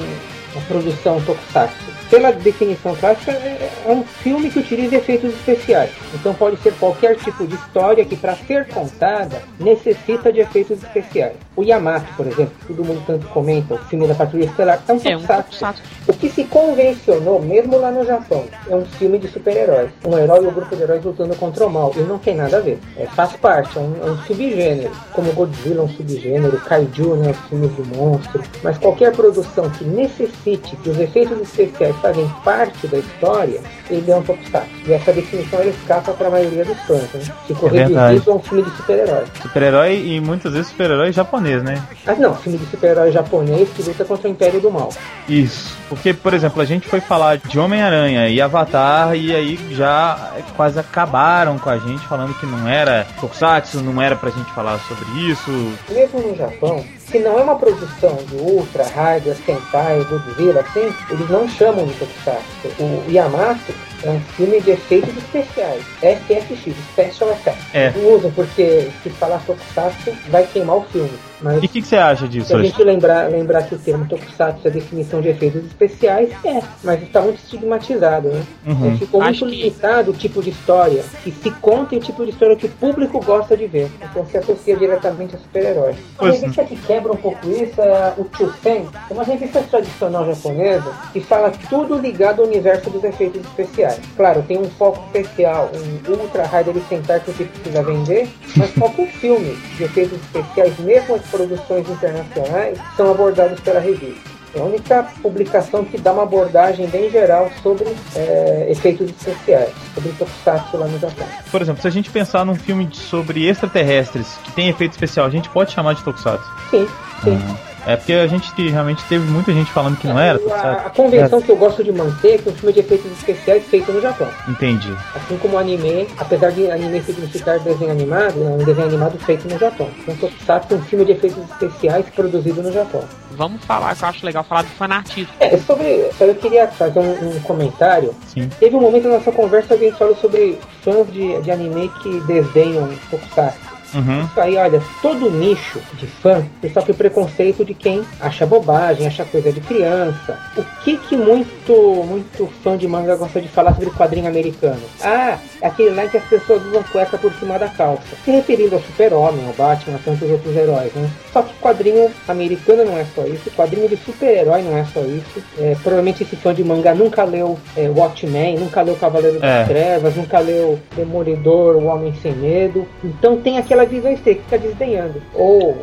uma 0.52 0.62
produção 0.66 1.20
tokusatsu? 1.20 1.89
Pela 2.10 2.32
definição 2.32 2.94
clássica, 2.96 3.30
é 3.30 3.70
é 3.86 3.92
um 3.92 4.04
filme 4.04 4.50
que 4.50 4.58
utiliza 4.58 4.96
efeitos 4.96 5.34
especiais. 5.34 5.90
Então 6.14 6.34
pode 6.34 6.56
ser 6.58 6.72
qualquer 6.74 7.16
tipo 7.16 7.46
de 7.46 7.54
história 7.54 8.04
que, 8.04 8.16
para 8.16 8.36
ser 8.36 8.66
contada, 8.68 9.42
necessita 9.58 10.32
de 10.32 10.40
efeitos 10.40 10.82
especiais. 10.82 11.34
O 11.56 11.62
Yamato, 11.62 12.06
por 12.16 12.26
exemplo, 12.26 12.52
que 12.60 12.66
todo 12.66 12.84
mundo 12.84 13.02
tanto 13.06 13.26
comenta, 13.28 13.74
o 13.74 13.78
filme 13.78 14.06
da 14.06 14.14
Patrulha 14.14 14.44
Estelar, 14.44 14.82
é 14.86 14.92
um 14.92 15.00
É 15.04 15.16
um 15.16 15.22
tokusatsu. 15.22 15.82
O 16.06 16.12
que 16.12 16.28
se 16.28 16.44
convencionou, 16.44 17.40
mesmo 17.40 17.78
lá 17.78 17.90
no 17.90 18.04
Japão, 18.04 18.44
é 18.68 18.74
um 18.74 18.84
filme 18.84 19.18
de 19.18 19.28
super-heróis. 19.28 19.90
Um 20.06 20.16
herói 20.16 20.44
e 20.44 20.48
o 20.48 20.52
grupo 20.52 20.74
de 20.74 20.82
heróis 20.82 21.04
lutando 21.04 21.34
contra 21.36 21.66
o 21.66 21.70
mal. 21.70 21.92
E 21.96 22.00
não 22.00 22.18
tem 22.18 22.34
nada 22.34 22.58
a 22.58 22.60
ver. 22.60 22.78
É, 22.96 23.06
faz 23.06 23.32
parte, 23.34 23.78
é 23.78 23.80
um, 23.80 23.94
é 24.02 24.10
um 24.10 24.16
subgênero. 24.18 24.90
Como 25.12 25.32
Godzilla 25.32 25.82
é 25.82 25.84
um 25.84 25.88
subgênero, 25.88 26.60
Kaiju, 26.60 27.16
né, 27.16 27.34
filmes 27.48 27.70
do 27.72 27.96
monstro. 27.96 28.42
Mas 28.62 28.78
qualquer 28.78 29.12
produção 29.12 29.68
que 29.70 29.84
necessite 29.84 30.76
que 30.76 30.90
os 30.90 30.98
efeitos 30.98 31.40
especiais 31.40 31.94
fazem 32.00 32.28
parte 32.44 32.86
da 32.88 32.98
história, 32.98 33.60
ele 33.90 34.10
é 34.10 34.16
um 34.16 34.22
tokusatsu. 34.22 34.68
E 34.86 34.92
essa 34.92 35.12
definição 35.12 35.60
ele 35.60 35.70
escapa 35.70 36.12
para 36.12 36.28
a 36.28 36.30
maioria 36.30 36.64
dos 36.64 36.78
fãs. 36.82 37.02
Né? 37.14 37.34
Ficou 37.46 37.68
É 37.68 37.72
verdade. 37.72 38.12
reduzido 38.14 38.30
a 38.30 38.34
um 38.34 38.38
filme 38.40 38.62
de 38.62 38.76
super-herói. 38.76 39.24
Super-herói 39.42 40.02
e 40.06 40.20
muitas 40.20 40.52
vezes 40.52 40.68
super-herói 40.68 41.12
japonês, 41.12 41.62
né? 41.62 41.82
Mas 42.06 42.18
não, 42.18 42.34
filme 42.34 42.58
de 42.58 42.66
super-herói 42.66 43.12
japonês 43.12 43.68
que 43.70 43.82
luta 43.82 44.04
contra 44.04 44.28
o 44.28 44.30
Império 44.30 44.60
do 44.60 44.70
Mal. 44.70 44.90
Isso. 45.28 45.76
Porque, 45.88 46.12
por 46.14 46.32
exemplo, 46.34 46.62
a 46.62 46.64
gente 46.64 46.88
foi 46.88 47.00
falar 47.00 47.36
de 47.38 47.58
Homem-Aranha 47.58 48.28
e 48.28 48.40
Avatar 48.40 49.14
e 49.16 49.34
aí 49.34 49.58
já 49.72 50.30
quase 50.56 50.78
acabaram 50.78 51.58
com 51.58 51.68
a 51.68 51.78
gente 51.78 52.06
falando 52.06 52.32
que 52.38 52.46
não 52.46 52.68
era 52.68 53.06
Tokusatsu, 53.20 53.80
não 53.82 54.00
era 54.00 54.14
pra 54.16 54.30
gente 54.30 54.50
falar 54.52 54.78
sobre 54.80 55.04
isso. 55.28 55.50
mesmo 55.88 56.20
no 56.20 56.36
Japão, 56.36 56.84
se 57.10 57.18
não 57.18 57.38
é 57.38 57.42
uma 57.42 57.56
produção 57.56 58.16
de 58.28 58.36
Ultra, 58.36 58.86
Raider, 58.86 59.36
Sentai, 59.44 60.04
Godzilla, 60.04 60.60
assim, 60.60 60.94
eles 61.10 61.28
não 61.28 61.48
chamam 61.48 61.84
de 61.86 61.94
Tokusatsu. 61.94 62.68
O 62.78 63.10
Yamato 63.10 63.72
é 64.04 64.10
um 64.10 64.20
filme 64.20 64.60
de 64.60 64.70
efeitos 64.70 65.16
especiais, 65.16 65.82
SFX, 66.02 66.74
Special 66.92 67.30
Effects. 67.32 67.64
É. 67.74 67.90
Não 67.96 68.14
usam 68.14 68.30
porque 68.32 68.88
se 69.02 69.10
falar 69.10 69.38
Tokusatsu 69.44 70.12
vai 70.28 70.46
queimar 70.46 70.76
o 70.76 70.82
filme. 70.82 71.10
Mas 71.42 71.54
E 71.54 71.58
o 71.58 71.60
que, 71.70 71.80
que 71.80 71.86
você 71.88 71.96
acha 71.96 72.26
se 72.26 72.28
disso 72.28 72.52
a 72.54 72.58
hoje? 72.58 72.68
gente 72.68 72.82
lembrar, 72.84 73.30
lembrar 73.30 73.62
que 73.62 73.74
o 73.74 73.78
termo 73.78 74.06
Tokusatsu 74.06 74.68
é 74.68 74.70
definição 74.70 75.22
de 75.22 75.28
efeitos 75.28 75.64
especiais, 75.64 76.28
é, 76.44 76.60
mas 76.84 77.02
está 77.02 77.22
muito 77.22 77.38
estigmatizado, 77.38 78.28
né? 78.28 78.42
Uhum. 78.66 78.98
Ficou 78.98 79.22
Acho 79.22 79.46
muito 79.46 79.56
que- 79.56 79.62
limitado 79.64 80.10
o 80.10 80.14
tipo 80.14 80.42
de 80.42 80.50
história 80.50 81.02
que 81.24 81.30
se 81.32 81.50
conta 81.52 81.94
e 81.94 81.98
o 81.98 82.00
tipo 82.02 82.24
de 82.24 82.30
história 82.32 82.56
que 82.56 82.66
o 82.66 82.68
público 82.68 83.20
gosta 83.24 83.56
de 83.56 83.66
ver. 83.66 83.90
Então 84.02 84.26
se 84.26 84.36
associa 84.36 84.76
diretamente 84.76 85.34
a 85.34 85.38
super-heróis. 85.38 85.96
Uma 86.20 86.30
revista 86.30 86.62
que 86.64 86.76
quebra 86.76 87.10
um 87.12 87.16
pouco 87.16 87.48
isso 87.50 87.80
é 87.80 88.12
o 88.18 88.26
Chusen, 88.36 88.86
é 89.08 89.12
uma 89.14 89.24
revista 89.24 89.62
tradicional 89.62 90.26
japonesa 90.26 90.92
que 91.12 91.20
fala 91.20 91.50
tudo 91.70 91.96
ligado 91.96 92.42
ao 92.42 92.48
universo 92.48 92.90
dos 92.90 93.02
efeitos 93.02 93.40
especiais. 93.46 93.89
Claro, 94.16 94.42
tem 94.42 94.58
um 94.58 94.68
foco 94.70 95.02
especial, 95.06 95.70
um 95.74 96.10
ultra 96.12 96.46
rider 96.46 96.76
e 96.76 96.88
sentar 96.88 97.20
que 97.20 97.30
você 97.32 97.44
precisa 97.44 97.82
vender, 97.82 98.28
mas 98.56 98.70
qualquer 98.72 99.08
filme 99.08 99.56
de 99.76 99.84
efeitos 99.84 100.18
especiais, 100.20 100.78
mesmo 100.78 101.14
as 101.14 101.22
produções 101.26 101.88
internacionais, 101.88 102.78
são 102.96 103.10
abordados 103.10 103.60
pela 103.60 103.80
revista. 103.80 104.40
É 104.54 104.60
a 104.60 104.64
única 104.64 105.04
publicação 105.22 105.84
que 105.84 105.96
dá 105.96 106.12
uma 106.12 106.24
abordagem 106.24 106.88
bem 106.88 107.08
geral 107.08 107.48
sobre 107.62 107.86
é, 108.16 108.66
efeitos 108.68 109.08
especiais, 109.08 109.70
sobre 109.94 110.10
tokusatsu 110.12 110.76
lá 110.76 110.88
no 110.88 110.98
Japão. 110.98 111.26
Por 111.52 111.62
exemplo, 111.62 111.80
se 111.80 111.86
a 111.86 111.90
gente 111.90 112.10
pensar 112.10 112.44
num 112.44 112.56
filme 112.56 112.88
sobre 112.92 113.46
extraterrestres 113.46 114.26
que 114.44 114.52
tem 114.52 114.68
efeito 114.68 114.92
especial, 114.92 115.26
a 115.26 115.30
gente 115.30 115.48
pode 115.50 115.70
chamar 115.70 115.94
de 115.94 116.02
Tokusatsu. 116.02 116.44
Sim, 116.70 116.88
sim. 117.22 117.69
É 117.86 117.96
porque 117.96 118.12
a 118.12 118.26
gente 118.26 118.52
te- 118.54 118.68
realmente 118.68 119.02
teve 119.04 119.24
muita 119.30 119.52
gente 119.52 119.70
falando 119.72 119.96
que 119.96 120.06
não 120.06 120.18
era 120.18 120.36
a, 120.36 120.40
Tokusatsu. 120.40 120.86
a 120.86 120.90
convenção 120.90 121.40
que 121.40 121.50
eu 121.50 121.56
gosto 121.56 121.82
de 121.82 121.92
manter 121.92 122.34
é 122.34 122.38
que 122.38 122.48
é 122.48 122.52
um 122.52 122.54
filme 122.54 122.72
de 122.72 122.80
efeitos 122.80 123.10
especiais 123.12 123.64
feito 123.64 123.90
no 123.92 124.00
Japão. 124.00 124.28
Entendi. 124.48 124.94
Assim 125.14 125.36
como 125.38 125.54
o 125.56 125.58
anime, 125.58 126.06
apesar 126.18 126.50
de 126.50 126.70
anime 126.70 127.02
significar 127.02 127.58
desenho 127.60 127.90
animado, 127.90 128.42
é 128.42 128.48
um 128.48 128.58
desenho 128.64 128.88
animado 128.88 129.18
feito 129.18 129.48
no 129.48 129.58
Japão. 129.58 129.88
Então 130.02 130.16
Tokusatsu 130.16 130.74
é 130.74 130.76
um 130.76 130.82
filme 130.82 131.04
de 131.04 131.12
efeitos 131.12 131.38
especiais 131.50 132.04
produzido 132.14 132.62
no 132.62 132.72
Japão. 132.72 133.02
Vamos 133.32 133.64
falar, 133.64 133.96
que 133.96 134.04
eu 134.04 134.08
acho 134.08 134.26
legal 134.26 134.44
falar 134.44 134.62
do 134.62 134.68
fanatismo. 134.70 135.32
É, 135.40 135.56
sobre. 135.56 136.10
só 136.18 136.24
Eu 136.24 136.34
queria 136.34 136.68
fazer 136.68 136.98
um, 136.98 137.36
um 137.36 137.40
comentário. 137.40 138.14
Sim. 138.26 138.48
Teve 138.60 138.76
um 138.76 138.80
momento 138.80 139.04
na 139.08 139.14
nossa 139.14 139.32
conversa 139.32 139.74
alguém 139.74 139.92
falou 139.92 140.14
sobre 140.16 140.58
fãs 140.82 141.10
de, 141.10 141.40
de 141.40 141.50
anime 141.50 141.88
que 142.02 142.20
desdenham 142.20 142.88
Tokusatsu. 143.10 143.69
Uhum. 143.94 144.24
Isso 144.24 144.40
aí, 144.40 144.56
olha, 144.56 144.82
todo 145.02 145.30
nicho 145.30 145.80
de 145.94 146.06
fã 146.06 146.44
só 146.72 146.80
que 146.82 146.92
o 146.92 146.94
preconceito 146.94 147.64
de 147.64 147.74
quem 147.74 148.02
acha 148.20 148.46
bobagem, 148.46 149.06
acha 149.06 149.24
coisa 149.24 149.52
de 149.52 149.60
criança. 149.60 150.38
O 150.56 150.62
que 150.82 150.96
que 150.96 151.16
muito, 151.16 151.72
muito 152.06 152.46
fã 152.62 152.76
de 152.76 152.86
manga 152.86 153.16
gosta 153.16 153.40
de 153.40 153.48
falar 153.48 153.74
sobre 153.74 153.90
quadrinho 153.90 154.28
americano? 154.28 154.80
Ah, 155.02 155.38
é 155.60 155.66
aquele 155.66 155.90
lá 155.90 156.06
que 156.06 156.16
as 156.16 156.24
pessoas 156.24 156.64
usam 156.66 156.82
cueca 156.84 157.18
por 157.18 157.32
cima 157.34 157.58
da 157.58 157.68
calça. 157.68 158.02
Se 158.24 158.30
referindo 158.30 158.74
ao 158.74 158.82
super-homem, 158.82 159.46
ao 159.46 159.52
Batman, 159.54 159.96
a 159.96 159.98
tantos 159.98 160.30
outros 160.30 160.56
heróis, 160.56 160.92
né? 160.94 161.10
Só 161.32 161.42
que 161.42 161.52
quadrinho 161.54 162.10
americano 162.28 162.84
não 162.84 162.98
é 162.98 163.04
só 163.14 163.24
isso, 163.26 163.50
quadrinho 163.50 163.88
de 163.88 163.96
super-herói 163.96 164.62
não 164.62 164.76
é 164.76 164.84
só 164.84 165.00
isso. 165.00 165.42
É, 165.58 165.76
provavelmente 165.82 166.22
esse 166.22 166.36
fã 166.36 166.54
de 166.54 166.62
manga 166.62 166.94
nunca 166.94 167.24
leu 167.24 167.58
é, 167.76 167.88
Watchmen, 167.88 168.58
nunca 168.58 168.82
leu 168.82 168.96
Cavaleiro 168.96 169.38
das 169.40 169.50
É. 169.50 169.64
Trevas, 169.64 170.16
nunca 170.16 170.38
leu 170.38 170.78
Demolidor, 170.94 171.76
O 171.76 171.86
Homem 171.86 172.14
Sem 172.22 172.32
Medo. 172.32 172.86
Então 173.02 173.36
tem 173.36 173.58
aquela 173.58 173.79
visão 173.84 174.12
estética 174.12 174.58
desdenhando. 174.58 175.22
Ou 175.34 175.76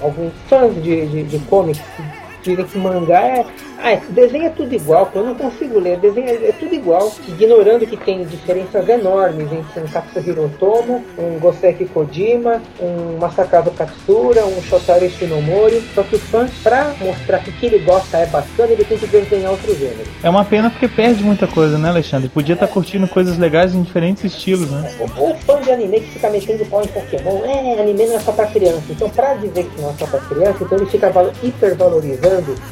alguns 0.00 0.32
fãs 0.48 0.74
de, 0.82 1.06
de, 1.06 1.22
de 1.24 1.38
comics 1.46 1.80
dizem 2.42 2.64
que 2.64 2.78
mangá 2.78 3.20
é. 3.20 3.44
Ah, 3.84 3.98
desenho 4.10 4.46
é 4.46 4.50
tudo 4.50 4.72
igual, 4.74 5.10
eu 5.12 5.24
não 5.24 5.34
consigo 5.34 5.78
ler, 5.80 5.98
desenho 5.98 6.28
é, 6.28 6.48
é 6.50 6.52
tudo 6.52 6.72
igual, 6.72 7.12
ignorando 7.26 7.84
que 7.84 7.96
tem 7.96 8.24
diferenças 8.24 8.88
enormes 8.88 9.50
entre 9.52 9.80
um 9.80 9.88
Katsuhiro 9.88 10.44
Otomo, 10.44 11.04
um 11.18 11.38
Goseki 11.40 11.86
Kojima, 11.86 12.62
um 12.80 13.18
Masakazu 13.18 13.72
Katsura, 13.72 14.44
um 14.46 14.62
Shotaro 14.62 15.08
Shinomori, 15.10 15.82
só 15.94 16.04
que 16.04 16.14
o 16.14 16.18
fã, 16.18 16.48
pra 16.62 16.94
mostrar 17.00 17.40
que 17.40 17.50
o 17.50 17.52
que 17.54 17.66
ele 17.66 17.80
gosta 17.80 18.18
é 18.18 18.26
bacana, 18.26 18.70
ele 18.72 18.84
tem 18.84 18.96
que 18.96 19.06
desenhar 19.06 19.50
outro 19.50 19.74
gênero. 19.74 20.04
É 20.22 20.30
uma 20.30 20.44
pena 20.44 20.70
porque 20.70 20.86
perde 20.86 21.24
muita 21.24 21.48
coisa, 21.48 21.76
né, 21.76 21.88
Alexandre? 21.88 22.28
Podia 22.28 22.54
estar 22.54 22.68
curtindo 22.68 23.08
coisas 23.08 23.36
legais 23.36 23.74
em 23.74 23.82
diferentes 23.82 24.22
estilos, 24.22 24.70
né? 24.70 24.94
O, 25.18 25.34
fã 25.34 25.60
de 25.60 25.72
anime 25.72 26.00
que 26.00 26.10
fica 26.12 26.30
metendo 26.30 26.64
pau 26.66 26.82
em 26.84 26.86
Pokémon, 26.88 27.44
é, 27.44 27.80
anime 27.80 28.06
não 28.06 28.14
é 28.16 28.20
só 28.20 28.30
pra 28.30 28.46
criança. 28.46 28.84
Então, 28.90 29.10
pra 29.10 29.34
dizer 29.34 29.64
que 29.64 29.80
não 29.80 29.90
é 29.90 29.94
só 29.98 30.06
pra 30.06 30.20
criança, 30.20 30.58
então 30.62 30.78
ele 30.78 30.86
fica 30.86 31.10
valo- 31.10 31.32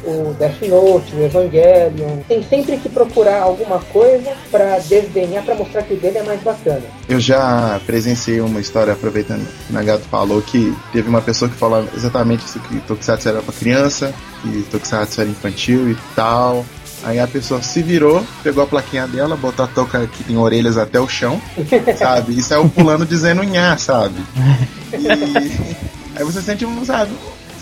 o 0.03 0.33
Death 0.33 0.61
Note, 0.63 1.15
o 1.15 1.23
Evangelion. 1.23 2.17
Tem 2.27 2.43
sempre 2.43 2.77
que 2.77 2.89
procurar 2.89 3.41
alguma 3.41 3.79
coisa 3.79 4.33
pra 4.49 4.79
desdenhar, 4.79 5.43
pra 5.43 5.55
mostrar 5.55 5.83
que 5.83 5.93
o 5.93 5.97
dele 5.97 6.19
é 6.19 6.23
mais 6.23 6.41
bacana. 6.41 6.83
Eu 7.07 7.19
já 7.19 7.79
presenciei 7.85 8.41
uma 8.41 8.59
história, 8.59 8.93
aproveitando 8.93 9.45
que 9.45 9.71
o 9.71 9.73
Nagato 9.73 10.03
falou, 10.03 10.41
que 10.41 10.75
teve 10.91 11.09
uma 11.09 11.21
pessoa 11.21 11.49
que 11.49 11.57
falou 11.57 11.85
exatamente 11.95 12.45
isso, 12.45 12.59
que 12.59 12.79
Tokusatsu 12.81 13.29
era 13.29 13.41
pra 13.41 13.53
criança, 13.53 14.13
que 14.41 14.63
Tokusatsu 14.71 15.21
era 15.21 15.29
infantil 15.29 15.89
e 15.89 15.97
tal. 16.15 16.65
Aí 17.03 17.19
a 17.19 17.27
pessoa 17.27 17.61
se 17.63 17.81
virou, 17.81 18.23
pegou 18.43 18.63
a 18.63 18.67
plaquinha 18.67 19.07
dela, 19.07 19.35
botou 19.35 19.65
a 19.65 19.67
touca 19.67 20.05
que 20.05 20.23
tem 20.23 20.37
orelhas 20.37 20.77
até 20.77 20.99
o 20.99 21.07
chão, 21.07 21.41
sabe? 21.97 22.37
E 22.37 22.43
saiu 22.43 22.69
pulando 22.69 23.05
dizendo 23.05 23.43
nhá, 23.43 23.77
sabe? 23.77 24.15
E 26.13 26.17
aí 26.17 26.25
você 26.25 26.41
sente 26.41 26.65
um, 26.65 26.83
sabe? 26.83 27.11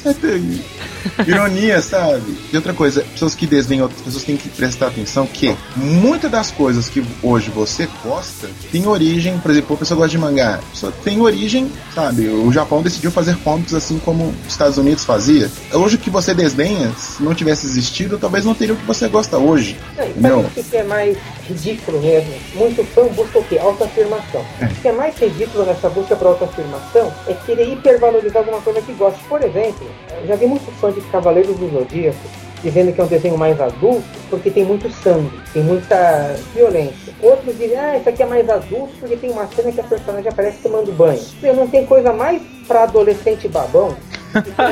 Ironia, 1.28 1.82
sabe? 1.82 2.38
E 2.52 2.56
outra 2.56 2.74
coisa, 2.74 3.02
pessoas 3.02 3.36
que 3.36 3.48
desenham, 3.48 3.84
outras 3.84 4.02
pessoas 4.02 4.24
têm 4.24 4.38
que 4.38 4.50
prestar 4.50 4.88
atenção 4.88 5.26
que 5.26 5.56
muitas 5.76 6.30
das 6.30 6.52
coisas 6.52 6.90
que 6.90 7.04
hoje 7.24 7.50
você 7.50 7.88
gosta 8.04 8.50
tem 8.72 8.88
origem, 8.88 9.38
por 9.40 9.52
exemplo, 9.52 9.76
a 9.76 9.80
pessoa 9.80 9.98
gosta 9.98 10.12
de 10.12 10.18
mangá, 10.18 10.60
só 10.74 10.92
tem 10.92 11.22
origem, 11.22 11.72
sabe? 11.94 12.28
O 12.28 12.52
Japão 12.52 12.82
decidiu 12.82 13.12
fazer 13.12 13.38
comics 13.38 13.74
assim 13.74 14.00
como 14.00 14.34
os 14.46 14.52
Estados 14.52 14.78
Unidos 14.78 15.06
fazia. 15.06 15.50
Hoje 15.74 15.96
o 15.96 16.00
que 16.00 16.10
você 16.10 16.34
desdenha, 16.34 16.92
se 16.98 17.24
não 17.24 17.34
tivesse 17.34 17.66
existido, 17.66 18.18
talvez 18.18 18.46
não 18.46 18.54
teria 18.54 18.74
o 18.74 18.78
que 18.78 18.86
você 18.86 19.08
gosta 19.08 19.38
hoje. 19.38 19.78
Não, 20.16 20.42
o 20.42 20.50
que 20.50 20.78
é 20.78 20.84
mais 20.84 21.18
ridículo 21.48 22.02
mesmo? 22.02 22.34
Muito 22.56 22.84
fã 22.94 23.08
busca 23.08 23.40
o 23.40 23.44
quê? 23.44 23.58
Autoafirmação. 23.58 24.46
É. 24.62 24.66
O 24.66 24.76
que 24.76 24.88
é 24.88 24.92
mais 24.92 25.18
ridículo 25.18 25.66
nessa 25.66 25.90
busca 25.90 26.16
para 26.16 26.30
autoafirmação 26.30 27.14
é 27.28 27.34
querer 27.34 27.72
hipervalorizar 27.74 28.38
alguma 28.38 28.62
coisa 28.62 28.82
que 28.82 28.94
gosta. 28.94 29.20
Por 29.28 29.42
exemplo, 29.42 29.89
eu 30.22 30.28
já 30.28 30.36
vi 30.36 30.46
muito 30.46 30.72
fã 30.80 30.92
de 30.92 31.02
Cavaleiros 31.02 31.56
do 31.58 31.70
Zodíaco 31.70 32.18
dizendo 32.62 32.94
que 32.94 33.00
é 33.00 33.04
um 33.04 33.08
desenho 33.08 33.38
mais 33.38 33.60
adulto 33.60 34.04
porque 34.30 34.50
tem 34.50 34.66
muito 34.66 34.90
sangue, 34.92 35.32
tem 35.54 35.64
muita 35.64 36.36
violência. 36.54 37.14
Outros 37.22 37.58
dizem, 37.58 37.78
ah, 37.78 37.98
isso 37.98 38.10
aqui 38.10 38.24
é 38.24 38.26
mais 38.26 38.50
adulto 38.50 38.94
porque 39.00 39.16
tem 39.16 39.32
uma 39.32 39.48
cena 39.48 39.72
que 39.72 39.80
a 39.80 39.84
personagem 39.84 40.30
aparece 40.30 40.58
tomando 40.62 40.92
banho. 40.92 41.22
Eu 41.42 41.54
não 41.54 41.68
tem 41.68 41.86
coisa 41.86 42.12
mais 42.14 42.42
para 42.68 42.84
adolescente 42.84 43.48
babão 43.48 43.96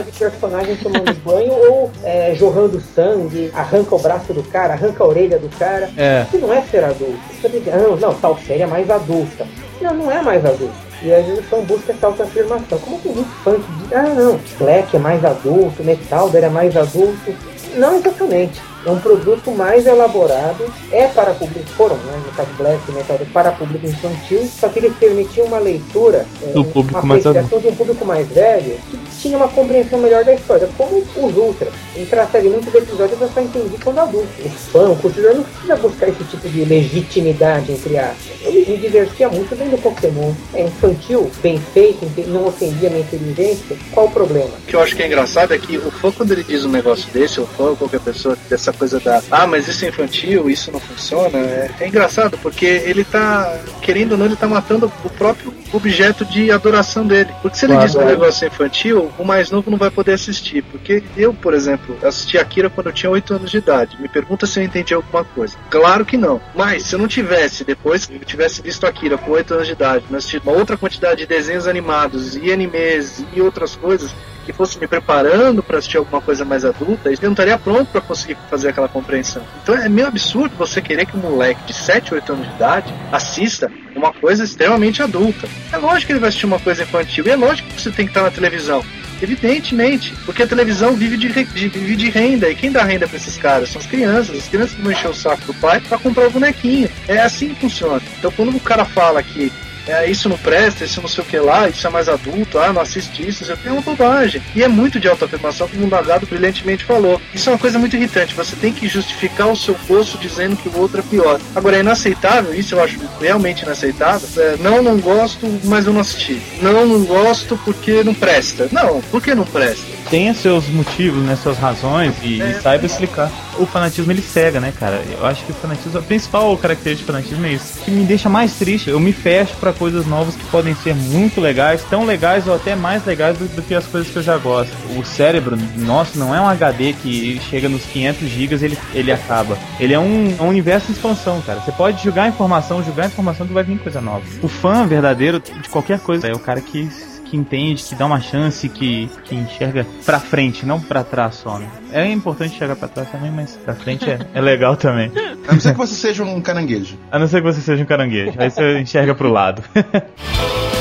de 0.05 0.11
personagem 0.20 0.76
tomando 0.78 1.13
banho 1.24 1.51
ou 1.51 1.91
é, 2.03 2.36
jorrando 2.36 2.80
sangue, 2.80 3.51
arranca 3.53 3.95
o 3.95 3.99
braço 3.99 4.34
do 4.34 4.43
cara, 4.43 4.74
arranca 4.74 5.03
a 5.03 5.07
orelha 5.07 5.39
do 5.39 5.49
cara. 5.57 5.89
É. 5.97 6.26
Isso 6.28 6.38
não 6.38 6.53
é 6.53 6.61
ser 6.61 6.84
adulto. 6.84 7.20
Você 7.41 7.49
diz, 7.49 7.68
ah, 7.74 7.78
não, 7.78 7.95
não, 7.95 8.13
tal 8.13 8.38
série 8.38 8.63
é 8.63 8.68
mais 8.68 8.89
adulta. 8.89 9.47
Não, 9.82 9.93
não 9.93 10.11
é 10.11 10.21
mais 10.21 10.45
adulto. 10.45 10.88
E 11.01 11.11
vezes 11.25 11.47
são 11.49 11.61
busca 11.61 11.91
essa 11.91 12.07
autoafirmação. 12.07 12.80
Como 12.80 12.99
tem 12.99 13.13
muito 13.13 13.30
que 13.43 13.73
diz, 13.84 13.93
ah 13.93 14.13
não, 14.15 14.39
Black 14.57 14.95
é 14.95 14.99
mais 14.99 15.23
adulto, 15.23 15.84
Metalder 15.84 16.43
é 16.43 16.49
mais 16.49 16.75
adulto. 16.75 17.34
Não 17.75 17.97
exatamente. 17.97 18.59
É 18.86 18.89
um 18.89 18.99
produto 18.99 19.51
mais 19.51 19.86
elaborado, 19.86 20.65
é 20.91 21.07
para 21.07 21.34
público, 21.34 21.67
foram, 21.71 21.97
né, 21.97 22.21
no 22.25 22.32
caso 22.32 22.49
Black 22.57 22.91
Metal, 22.91 23.19
para 23.34 23.51
público 23.51 23.86
infantil, 23.86 24.47
só 24.47 24.69
que 24.69 24.80
eles 24.80 24.95
permitiam 24.95 25.45
uma 25.47 25.59
leitura, 25.59 26.25
é, 26.41 26.53
do 26.53 26.63
público 26.63 27.05
uma 27.05 27.15
apreciação 27.15 27.59
de 27.59 27.67
um 27.67 27.75
público 27.75 28.05
mais 28.05 28.25
velho, 28.30 28.78
que 28.89 28.97
tinha 29.28 29.38
uma 29.38 29.47
compreensão 29.49 29.99
melhor 29.99 30.23
da 30.23 30.34
história, 30.34 30.69
como 30.78 30.99
os 30.99 31.36
Ultra. 31.36 31.67
Entrar 31.95 32.23
a 32.23 32.28
série 32.28 32.49
muitos 32.49 32.73
episódios 32.73 33.19
eu 33.19 33.30
só 33.30 33.41
entendi 33.41 33.75
quando 33.84 33.99
adulto. 33.99 34.28
O 34.43 34.49
fã, 34.49 34.89
o 34.89 34.95
curtidor 34.95 35.36
não 35.36 35.43
precisa 35.43 35.75
buscar 35.75 36.09
esse 36.09 36.23
tipo 36.23 36.47
de 36.47 36.63
legitimidade, 36.65 37.71
entre 37.71 37.97
aspas. 37.97 38.38
Eu 38.43 38.53
me 38.53 38.78
divertia 38.78 39.30
muito 39.30 39.55
vendo 39.55 39.82
Pokémon. 39.82 40.34
É 40.53 40.63
infantil, 40.63 41.30
bem 41.41 41.59
feito, 41.73 42.05
não 42.28 42.47
ofendia 42.47 42.89
minha 42.89 43.01
inteligência. 43.01 43.75
Qual 43.91 44.07
o 44.07 44.11
problema? 44.11 44.49
O 44.49 44.67
que 44.67 44.75
eu 44.75 44.82
acho 44.82 44.95
que 44.95 45.03
é 45.03 45.07
engraçado 45.07 45.53
é 45.53 45.57
que 45.57 45.78
o 45.78 45.91
fã, 45.91 46.11
quando 46.11 46.32
ele 46.32 46.43
diz 46.43 46.63
um 46.63 46.69
negócio 46.69 47.11
desse, 47.11 47.41
o 47.41 47.45
fã, 47.45 47.75
qualquer 47.75 47.99
pessoa, 47.99 48.38
dessa 48.49 48.71
coisa 48.71 48.99
da 48.99 49.21
ah, 49.30 49.45
mas 49.45 49.67
isso 49.67 49.84
é 49.84 49.89
infantil, 49.89 50.49
isso 50.49 50.71
não 50.71 50.80
funciona, 50.80 51.38
é, 51.38 51.69
é 51.80 51.88
engraçado, 51.88 52.38
porque 52.38 52.65
ele 52.65 53.03
tá, 53.03 53.59
querendo 53.82 54.13
ou 54.13 54.17
não, 54.17 54.25
ele 54.25 54.36
tá 54.36 54.47
matando 54.47 54.91
o 55.03 55.09
próprio 55.09 55.53
objeto 55.73 56.23
de 56.25 56.51
adoração 56.51 57.05
dele. 57.05 57.30
Porque 57.41 57.57
se 57.57 57.65
ele 57.65 57.73
claro, 57.73 57.88
diz 57.88 57.95
que 57.95 58.03
o 58.03 58.07
é. 58.07 58.11
negócio 58.11 58.45
é 58.45 58.47
infantil, 58.47 59.11
o 59.18 59.26
mais 59.26 59.51
novo 59.51 59.70
não 59.72 59.78
vai 59.78 59.89
poder 59.89 60.13
assistir. 60.13 60.63
Porque 60.63 61.03
eu, 61.15 61.34
por 61.34 61.53
exemplo, 61.53 61.97
assisti 62.03 62.38
Akira 62.38 62.70
quando 62.70 62.88
eu 62.88 62.93
tinha 62.93 63.09
8 63.09 63.34
anos 63.36 63.51
de 63.51 63.57
idade. 63.57 63.97
Me 63.99 64.07
pergunta 64.07 64.45
se 64.45 64.59
eu 64.59 64.63
entendi 64.63 64.93
alguma 64.93 65.24
coisa. 65.24 65.55
Claro 65.70 66.05
que 66.05 66.18
não. 66.18 66.41
Mas 66.55 66.84
se 66.84 66.95
eu 66.95 66.99
não 66.99 67.07
tivesse, 67.07 67.63
depois 67.63 68.09
eu 68.09 68.20
tivesse 68.20 68.61
visto 68.61 68.86
Akira 68.86 69.18
com 69.18 69.32
8 69.32 69.53
anos 69.53 69.68
de 69.68 69.74
idade, 69.74 70.05
não 70.09 70.18
assistido 70.18 70.43
uma 70.43 70.53
outra 70.53 70.78
quantidade 70.78 71.22
de 71.22 71.26
desenhos 71.26 71.68
animados 71.68 72.36
e 72.36 72.51
animes 72.51 73.24
e 73.34 73.41
outras 73.41 73.76
coisas, 73.76 74.11
que 74.47 74.53
fosse 74.53 74.80
me 74.80 74.88
preparando 74.88 75.61
para 75.61 75.78
assistir 75.78 75.97
alguma 75.97 76.22
coisa 76.22 76.45
mais 76.45 76.63
adulta, 76.63 77.09
eu 77.09 77.18
não 77.24 77.32
estaria 77.32 77.57
pronto 77.57 77.91
para 77.91 77.99
conseguir 77.99 78.38
fazer 78.49 78.70
aquela 78.70 78.88
compreensão. 78.88 79.43
Então 79.61 79.76
é 79.76 79.89
meio 79.89 80.07
absurdo 80.07 80.55
você 80.57 80.82
querer 80.82 81.05
que 81.05 81.18
um 81.18 81.20
moleque 81.20 81.65
de 81.65 81.74
7, 81.74 82.13
8 82.13 82.32
anos 82.32 82.47
de 82.47 82.55
idade 82.55 82.93
assista 83.11 83.70
uma 83.93 84.13
coisa 84.13 84.45
extremamente 84.45 85.03
adulta. 85.03 85.49
É 85.74 85.78
lógico 85.78 86.07
que 86.07 86.13
ele 86.13 86.20
vai 86.22 86.30
assistir 86.30 86.45
uma 86.45 86.59
coisa 86.59 86.84
infantil, 86.84 87.26
e 87.28 87.30
é 87.30 87.36
lógico 87.36 87.68
que 87.68 87.82
você 87.82 87.91
tem 87.91 88.05
que 88.05 88.11
estar 88.11 88.22
na 88.22 88.32
televisão. 88.32 88.82
Evidentemente, 89.22 90.13
porque 90.26 90.43
a 90.43 90.47
televisão 90.47 90.95
vive 90.95 91.18
de, 91.18 91.30
de, 91.30 91.68
vive 91.70 91.95
de 91.95 92.09
renda. 92.09 92.49
E 92.49 92.55
quem 92.55 92.72
dá 92.72 92.84
renda 92.84 93.07
para 93.07 93.18
esses 93.18 93.38
caras? 93.38 93.70
São 93.70 93.82
as 93.82 93.88
crianças. 93.88 94.38
As 94.38 94.47
crianças 94.47 94.78
vão 94.78 94.91
encher 94.91 95.09
o 95.09 95.13
saco 95.13 95.45
do 95.45 95.53
pai 95.55 95.80
para 95.80 95.97
comprar 95.97 96.28
o 96.28 96.32
bonequinho. 96.32 96.89
É 97.07 97.20
assim 97.20 97.49
que 97.49 97.61
funciona. 97.61 98.01
Então, 98.18 98.32
quando 98.32 98.55
o 98.55 98.59
cara 98.59 98.86
fala 98.86 99.24
que 99.24 99.51
é, 99.88 100.09
isso 100.09 100.29
não 100.29 100.38
presta, 100.38 100.83
isso 100.83 101.01
não 101.01 101.07
sei 101.07 101.23
o 101.23 101.27
que 101.27 101.38
lá, 101.38 101.69
isso 101.69 101.85
é 101.85 101.89
mais 101.89 102.09
adulto, 102.09 102.59
ah, 102.59 102.73
não 102.73 102.81
assiste 102.81 103.27
isso, 103.27 103.43
isso 103.43 103.51
é 103.51 103.71
uma 103.71 103.81
bobagem. 103.81 104.41
E 104.55 104.63
é 104.63 104.67
muito 104.67 104.99
de 104.99 105.07
autoafirmação, 105.07 105.67
como 105.67 105.85
o 105.85 105.89
Nagado 105.89 106.27
brilhantemente 106.27 106.83
falou. 106.83 107.21
Isso 107.33 107.49
é 107.49 107.53
uma 107.53 107.59
coisa 107.59 107.79
muito 107.79 107.95
irritante, 107.95 108.35
você 108.35 108.55
tem 108.55 108.73
que 108.73 108.88
justificar 108.88 109.47
o 109.47 109.55
seu 109.55 109.75
gosto 109.88 110.17
dizendo 110.17 110.55
que 110.55 110.69
o 110.69 110.77
outro 110.77 110.99
é 110.99 111.03
pior. 111.03 111.39
Agora, 111.55 111.77
é 111.77 111.79
inaceitável, 111.79 112.53
isso 112.53 112.75
eu 112.75 112.83
acho 112.83 112.99
realmente 113.19 113.63
inaceitável. 113.63 114.27
É, 114.38 114.57
não, 114.57 114.81
não 114.81 114.99
gosto, 114.99 115.47
mas 115.63 115.85
eu 115.85 115.93
não 115.93 116.01
assisti. 116.01 116.41
Não, 116.61 116.85
não 116.85 117.03
gosto 117.05 117.57
porque 117.63 118.03
não 118.03 118.13
presta. 118.13 118.67
Não, 118.71 119.01
por 119.01 119.21
que 119.21 119.33
não 119.33 119.45
presta? 119.45 119.97
tenha 120.09 120.33
seus 120.33 120.67
motivos, 120.69 121.23
né, 121.23 121.35
suas 121.35 121.57
razões 121.57 122.13
e, 122.21 122.41
é. 122.41 122.51
e, 122.51 122.61
saiba 122.61 122.85
explicar. 122.85 123.31
O 123.57 123.65
fanatismo 123.65 124.11
ele 124.11 124.21
cega, 124.21 124.59
né, 124.59 124.73
cara? 124.77 125.01
Eu 125.11 125.25
acho 125.25 125.43
que 125.45 125.51
o 125.51 125.55
fanatismo, 125.55 125.97
a 125.97 126.01
principal 126.01 126.55
característica 126.57 127.11
do 127.11 127.15
fanatismo 127.15 127.45
é 127.45 127.53
isso. 127.53 127.79
que 127.83 127.91
me 127.91 128.05
deixa 128.05 128.29
mais 128.29 128.53
triste. 128.53 128.89
Eu 128.89 128.99
me 128.99 129.11
fecho 129.11 129.55
para 129.57 129.73
coisas 129.78 130.05
novas 130.05 130.36
que 130.36 130.45
podem 130.47 130.75
ser 130.75 130.95
muito 130.95 131.39
legais, 131.39 131.84
tão 131.89 132.05
legais 132.05 132.47
ou 132.47 132.55
até 132.55 132.75
mais 132.75 133.05
legais 133.05 133.38
do, 133.38 133.47
do, 133.47 133.61
que 133.61 133.73
as 133.73 133.86
coisas 133.86 134.11
que 134.11 134.17
eu 134.17 134.23
já 134.23 134.38
gosto. 134.38 134.71
O 134.97 135.03
cérebro 135.05 135.57
nosso 135.75 136.17
não 136.17 136.34
é 136.34 136.41
um 136.41 136.47
HD 136.47 136.93
que 136.93 137.39
chega 137.49 137.69
nos 137.69 137.84
500 137.86 138.30
gigas 138.30 138.63
ele 138.63 138.78
ele 138.93 139.11
acaba. 139.11 139.57
Ele 139.80 139.93
é 139.93 139.99
um, 139.99 140.36
um 140.39 140.47
universo 140.47 140.91
em 140.91 140.93
expansão, 140.93 141.41
cara. 141.41 141.59
Você 141.59 141.71
pode 141.71 142.03
jogar 142.03 142.28
informação, 142.28 142.84
jogar 142.84 143.07
informação 143.07 143.47
que 143.47 143.53
vai 143.53 143.63
vir 143.63 143.80
coisa 143.80 144.01
nova. 144.01 144.23
O 144.41 144.47
fã 144.47 144.86
verdadeiro 144.86 145.39
de 145.39 145.69
qualquer 145.69 145.99
coisa 145.99 146.28
é 146.28 146.34
o 146.34 146.39
cara 146.39 146.61
que 146.61 146.89
que 147.30 147.38
entende, 147.38 147.84
que 147.84 147.95
dá 147.95 148.05
uma 148.05 148.19
chance, 148.19 148.67
que, 148.69 149.09
que 149.23 149.36
enxerga 149.36 149.86
pra 150.05 150.19
frente, 150.19 150.65
não 150.65 150.80
pra 150.80 151.03
trás 151.03 151.36
só, 151.36 151.59
né? 151.59 151.67
É 151.91 152.11
importante 152.11 152.55
enxergar 152.55 152.75
pra 152.75 152.88
trás 152.88 153.09
também, 153.09 153.32
mas 153.32 153.57
pra 153.57 153.75
frente 153.75 154.09
é, 154.09 154.19
é 154.34 154.41
legal 154.41 154.75
também. 154.75 155.11
A 155.47 155.53
não 155.53 155.59
ser 155.59 155.71
que 155.71 155.78
você 155.78 155.95
seja 155.95 156.23
um 156.23 156.41
caranguejo. 156.41 156.97
A 157.11 157.19
não 157.19 157.28
ser 157.28 157.41
que 157.41 157.47
você 157.51 157.61
seja 157.61 157.84
um 157.84 157.88
caranguejo. 157.88 158.34
Aí 158.38 158.49
você 158.49 158.80
enxerga 158.80 159.15
pro 159.15 159.30
lado. 159.30 159.63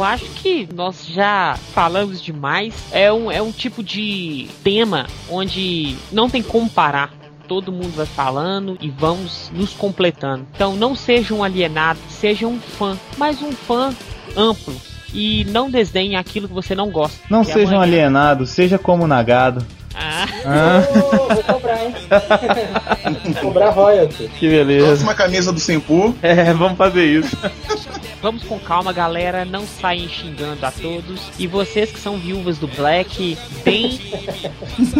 eu 0.00 0.04
acho 0.04 0.24
que 0.30 0.66
nós 0.74 1.06
já 1.06 1.56
falamos 1.74 2.22
demais. 2.22 2.74
É 2.90 3.12
um, 3.12 3.30
é 3.30 3.42
um 3.42 3.52
tipo 3.52 3.82
de 3.82 4.48
tema 4.64 5.06
onde 5.28 5.94
não 6.10 6.28
tem 6.28 6.42
como 6.42 6.68
parar 6.68 7.12
todo 7.46 7.72
mundo 7.72 7.90
vai 7.96 8.06
falando 8.06 8.78
e 8.80 8.88
vamos 8.88 9.50
nos 9.52 9.72
completando. 9.72 10.46
Então 10.54 10.76
não 10.76 10.94
seja 10.94 11.34
um 11.34 11.42
alienado, 11.42 11.98
seja 12.08 12.46
um 12.46 12.60
fã, 12.60 12.96
mas 13.18 13.42
um 13.42 13.50
fã 13.50 13.92
amplo 14.36 14.72
e 15.12 15.44
não 15.46 15.68
desdenhe 15.68 16.14
aquilo 16.14 16.46
que 16.46 16.54
você 16.54 16.76
não 16.76 16.92
gosta. 16.92 17.18
Não 17.28 17.42
seja 17.42 17.74
um 17.74 17.80
alienado, 17.80 18.46
seja 18.46 18.78
como 18.78 19.04
nagado. 19.04 19.66
Ah. 20.02 20.26
ah. 20.46 20.82
Oh, 20.94 21.34
vou 21.34 21.44
cobrar, 21.44 21.84
hein? 21.84 21.94
cobrar 23.40 23.70
royalty. 23.70 24.30
Que 24.40 24.48
beleza. 24.48 24.86
Próxima 24.86 25.14
camisa 25.14 25.52
do 25.52 25.60
Sempu. 25.60 26.16
É, 26.22 26.54
vamos 26.54 26.78
fazer 26.78 27.04
isso. 27.04 27.36
Vamos 28.22 28.42
com 28.44 28.58
calma, 28.58 28.92
galera. 28.92 29.44
Não 29.44 29.66
saem 29.66 30.08
xingando 30.08 30.64
a 30.64 30.70
todos. 30.70 31.20
E 31.38 31.46
vocês 31.46 31.90
que 31.90 32.00
são 32.00 32.16
viúvas 32.16 32.56
do 32.56 32.66
Black, 32.66 33.36
bem. 33.62 34.00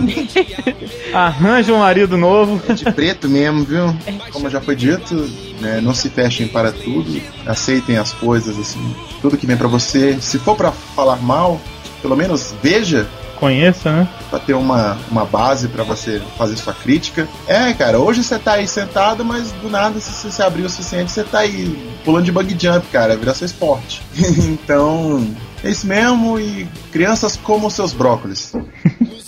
Arranja 1.14 1.72
um 1.72 1.78
marido 1.78 2.18
novo. 2.18 2.60
É 2.68 2.74
de 2.74 2.84
preto 2.92 3.28
mesmo, 3.28 3.64
viu? 3.64 3.96
Como 4.32 4.50
já 4.50 4.60
foi 4.60 4.76
dito, 4.76 5.14
né, 5.60 5.80
não 5.80 5.94
se 5.94 6.10
fechem 6.10 6.46
para 6.48 6.72
tudo. 6.72 7.20
Aceitem 7.46 7.96
as 7.96 8.12
coisas, 8.12 8.58
assim. 8.58 8.94
Tudo 9.22 9.38
que 9.38 9.46
vem 9.46 9.56
para 9.56 9.68
você. 9.68 10.18
Se 10.20 10.38
for 10.38 10.56
para 10.56 10.72
falar 10.72 11.16
mal, 11.16 11.58
pelo 12.02 12.16
menos 12.16 12.54
veja 12.62 13.08
conheça, 13.40 13.90
né? 13.90 14.08
Pra 14.28 14.38
ter 14.38 14.54
uma, 14.54 14.98
uma 15.10 15.24
base 15.24 15.66
para 15.66 15.82
você 15.82 16.22
fazer 16.36 16.56
sua 16.56 16.74
crítica. 16.74 17.26
É, 17.48 17.72
cara, 17.72 17.98
hoje 17.98 18.22
você 18.22 18.38
tá 18.38 18.52
aí 18.52 18.68
sentado, 18.68 19.24
mas 19.24 19.50
do 19.52 19.70
nada, 19.70 19.98
se 19.98 20.12
você 20.12 20.30
se 20.30 20.42
abrir 20.42 20.62
o 20.62 20.70
suficiente, 20.70 21.10
você 21.10 21.24
tá 21.24 21.40
aí 21.40 21.96
pulando 22.04 22.26
de 22.26 22.32
bug 22.32 22.56
jump, 22.58 22.86
cara, 22.88 23.16
vira 23.16 23.34
seu 23.34 23.46
esporte. 23.46 24.02
então, 24.14 25.26
é 25.64 25.70
isso 25.70 25.86
mesmo, 25.86 26.38
e 26.38 26.68
crianças 26.92 27.36
comam 27.36 27.70
seus 27.70 27.92
brócolis. 27.92 28.52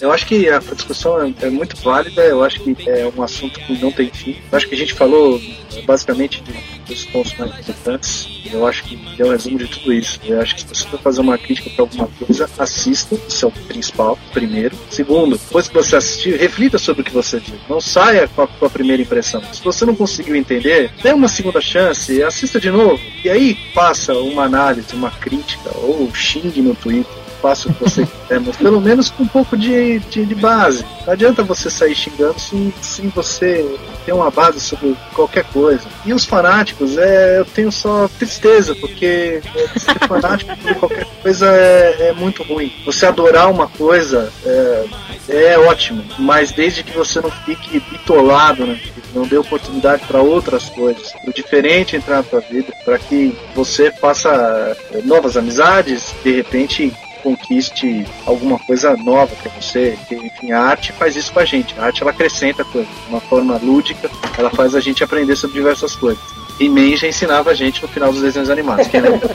Eu 0.03 0.11
acho 0.11 0.27
que 0.27 0.49
a 0.49 0.59
discussão 0.59 1.23
é, 1.23 1.33
é, 1.43 1.49
muito 1.49 1.77
válida, 1.77 2.25
eu 2.25 2.43
acho 2.43 2.59
que 2.59 2.91
é 2.91 3.09
um 3.17 3.23
assunto 3.23 3.61
que 3.61 3.81
não 3.81 3.93
tem 3.93 4.11
fim. 4.11 4.37
Eu 4.51 4.59
acho 4.59 4.69
que 4.69 4.75
a 4.75 4.79
gente 4.79 4.95
falou 4.95 5.41
basicamente 5.87 6.43
dos 6.89 7.05
pontos 7.05 7.33
mais 7.39 7.57
importantes. 7.61 8.29
Eu 8.53 8.67
acho 8.67 8.83
que 8.83 8.99
é 9.17 9.25
um 9.25 9.31
resumo 9.31 9.59
de 9.59 9.69
tudo 9.69 9.93
isso. 9.93 10.19
Eu 10.25 10.41
acho 10.41 10.57
que 10.57 10.63
se 10.63 10.67
você 10.67 10.89
for 10.89 10.99
fazer 10.99 11.21
uma 11.21 11.39
crítica 11.39 11.71
para 11.71 11.83
alguma 11.85 12.09
coisa, 12.09 12.51
assista, 12.59 13.15
isso 13.29 13.45
é 13.45 13.49
o 13.49 13.53
principal, 13.53 14.19
primeiro. 14.33 14.77
Segundo, 14.91 15.39
depois 15.39 15.69
que 15.69 15.75
você 15.75 15.95
assistir, 15.95 16.37
reflita 16.37 16.79
sobre 16.79 17.03
o 17.03 17.05
que 17.05 17.13
você 17.13 17.39
viu. 17.39 17.55
Não 17.69 17.81
saia 17.81 18.27
com 18.27 18.43
a, 18.43 18.49
com 18.49 18.67
a 18.67 18.71
primeira 18.71 19.03
impressão. 19.03 19.41
Se 19.53 19.63
você 19.63 19.85
não 19.85 19.95
conseguiu 19.95 20.35
entender, 20.35 20.91
dê 21.01 21.13
uma 21.13 21.29
segunda 21.29 21.61
chance, 21.61 22.21
assista 22.25 22.59
de 22.59 22.73
novo. 22.73 23.01
E 23.25 23.31
aí 23.31 23.57
passa 23.73 24.15
uma 24.15 24.43
análise, 24.47 24.97
uma 24.97 25.13
crítica, 25.13 25.71
ou 25.77 26.13
xingue 26.13 26.61
no 26.61 26.75
Twitter 26.75 27.22
o 27.43 27.75
que 27.75 27.83
você 27.83 28.07
quiser, 28.07 28.41
mas 28.41 28.57
pelo 28.57 28.81
menos 28.81 29.11
com 29.11 29.25
um 29.25 29.29
pouco 29.29 29.57
de, 29.57 29.99
de, 29.99 30.25
de, 30.25 30.35
base. 30.35 30.85
Não 31.05 31.13
adianta 31.13 31.43
você 31.43 31.69
sair 31.69 31.95
xingando 31.95 32.39
se, 32.39 32.73
se 32.81 33.03
você 33.09 33.79
tem 34.05 34.15
uma 34.15 34.31
base 34.31 34.61
sobre 34.61 34.97
qualquer 35.13 35.45
coisa. 35.45 35.83
E 36.05 36.15
os 36.15 36.25
fanáticos, 36.25 36.97
é, 36.97 37.41
eu 37.41 37.45
tenho 37.45 37.73
só 37.73 38.09
tristeza, 38.19 38.75
porque 38.77 39.43
ser 39.77 39.99
fanático 40.07 40.57
por 40.57 40.75
qualquer 40.77 41.07
coisa 41.23 41.47
é, 41.49 42.09
é, 42.09 42.13
muito 42.13 42.43
ruim. 42.45 42.73
Você 42.87 43.07
adorar 43.07 43.51
uma 43.51 43.67
coisa 43.67 44.33
é, 44.47 44.85
é 45.29 45.59
ótimo, 45.59 46.05
mas 46.19 46.53
desde 46.53 46.83
que 46.83 46.97
você 46.97 47.21
não 47.21 47.31
fique 47.31 47.81
bitolado, 47.81 48.67
né? 48.67 48.81
não 49.15 49.27
dê 49.27 49.37
oportunidade 49.37 50.07
para 50.07 50.21
outras 50.21 50.69
coisas, 50.71 51.13
o 51.27 51.33
diferente 51.33 51.97
entrar 51.97 52.17
na 52.17 52.23
tua 52.23 52.41
vida, 52.41 52.73
para 52.85 52.99
que 52.99 53.37
você 53.55 53.91
faça 53.91 54.77
novas 55.05 55.37
amizades, 55.37 56.15
de 56.25 56.33
repente 56.33 56.93
conquiste 57.23 58.07
alguma 58.27 58.59
coisa 58.59 58.97
nova 58.97 59.35
para 59.37 59.51
você. 59.53 59.99
Enfim, 60.11 60.53
a 60.53 60.61
arte 60.61 60.93
faz 60.93 61.17
isso 61.17 61.33
com 61.33 61.41
a 61.41 61.45
gente. 61.45 61.75
A 61.79 61.85
arte 61.85 62.03
ela 62.03 62.11
acrescenta 62.11 62.65
coisas. 62.65 62.91
De 62.91 63.09
uma 63.09 63.21
forma 63.21 63.59
lúdica, 63.63 64.11
ela 64.37 64.51
faz 64.51 64.75
a 64.75 64.81
gente 64.81 65.03
aprender 65.05 65.37
sobre 65.37 65.57
diversas 65.57 65.95
coisas. 65.97 66.23
E 66.61 66.69
Man 66.69 66.97
já 66.97 67.09
ensinava 67.09 67.51
a 67.51 67.55
gente 67.55 67.81
no 67.83 67.89
final 67.89 68.13
dos 68.13 68.21
desenhos 68.23 68.51
animados. 68.51 68.87
Quem 68.87 69.01
lembra? 69.01 69.29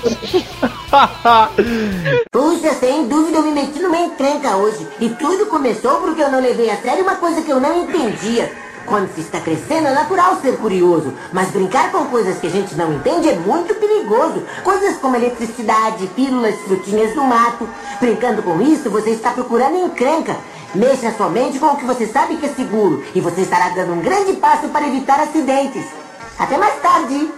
Puxa, 2.31 2.73
sem 2.75 3.07
dúvida 3.07 3.39
eu 3.39 3.43
me 3.43 3.51
meti 3.51 3.79
numa 3.79 3.97
encrenca 3.97 4.55
hoje. 4.55 4.87
E 4.99 5.09
tudo 5.09 5.47
começou 5.47 5.99
porque 6.01 6.21
eu 6.21 6.31
não 6.31 6.39
levei 6.39 6.69
a 6.69 6.77
sério 6.77 7.03
uma 7.03 7.15
coisa 7.15 7.41
que 7.41 7.51
eu 7.51 7.59
não 7.59 7.83
entendia. 7.83 8.51
Quando 8.87 9.13
se 9.13 9.19
está 9.19 9.41
crescendo 9.41 9.87
é 9.87 9.93
natural 9.93 10.39
ser 10.41 10.55
curioso, 10.57 11.13
mas 11.33 11.51
brincar 11.51 11.91
com 11.91 12.05
coisas 12.05 12.39
que 12.39 12.47
a 12.47 12.49
gente 12.49 12.73
não 12.75 12.93
entende 12.93 13.27
é 13.27 13.35
muito 13.35 13.75
perigoso. 13.75 14.41
Coisas 14.63 14.95
como 14.97 15.17
eletricidade, 15.17 16.07
pílulas, 16.15 16.55
frutinhas 16.61 17.13
do 17.13 17.21
mato. 17.21 17.67
Brincando 17.99 18.41
com 18.41 18.61
isso, 18.61 18.89
você 18.89 19.09
está 19.09 19.31
procurando 19.31 19.75
encrenca. 19.75 20.37
Mexa 20.73 21.11
sua 21.11 21.27
mente 21.27 21.59
com 21.59 21.65
o 21.65 21.75
que 21.75 21.83
você 21.83 22.07
sabe 22.07 22.37
que 22.37 22.45
é 22.45 22.49
seguro 22.49 23.03
e 23.13 23.19
você 23.19 23.41
estará 23.41 23.69
dando 23.69 23.91
um 23.91 23.99
grande 23.99 24.33
passo 24.33 24.69
para 24.69 24.87
evitar 24.87 25.19
acidentes. 25.19 25.85
Até 26.39 26.57
mais 26.57 26.81
tarde! 26.81 27.29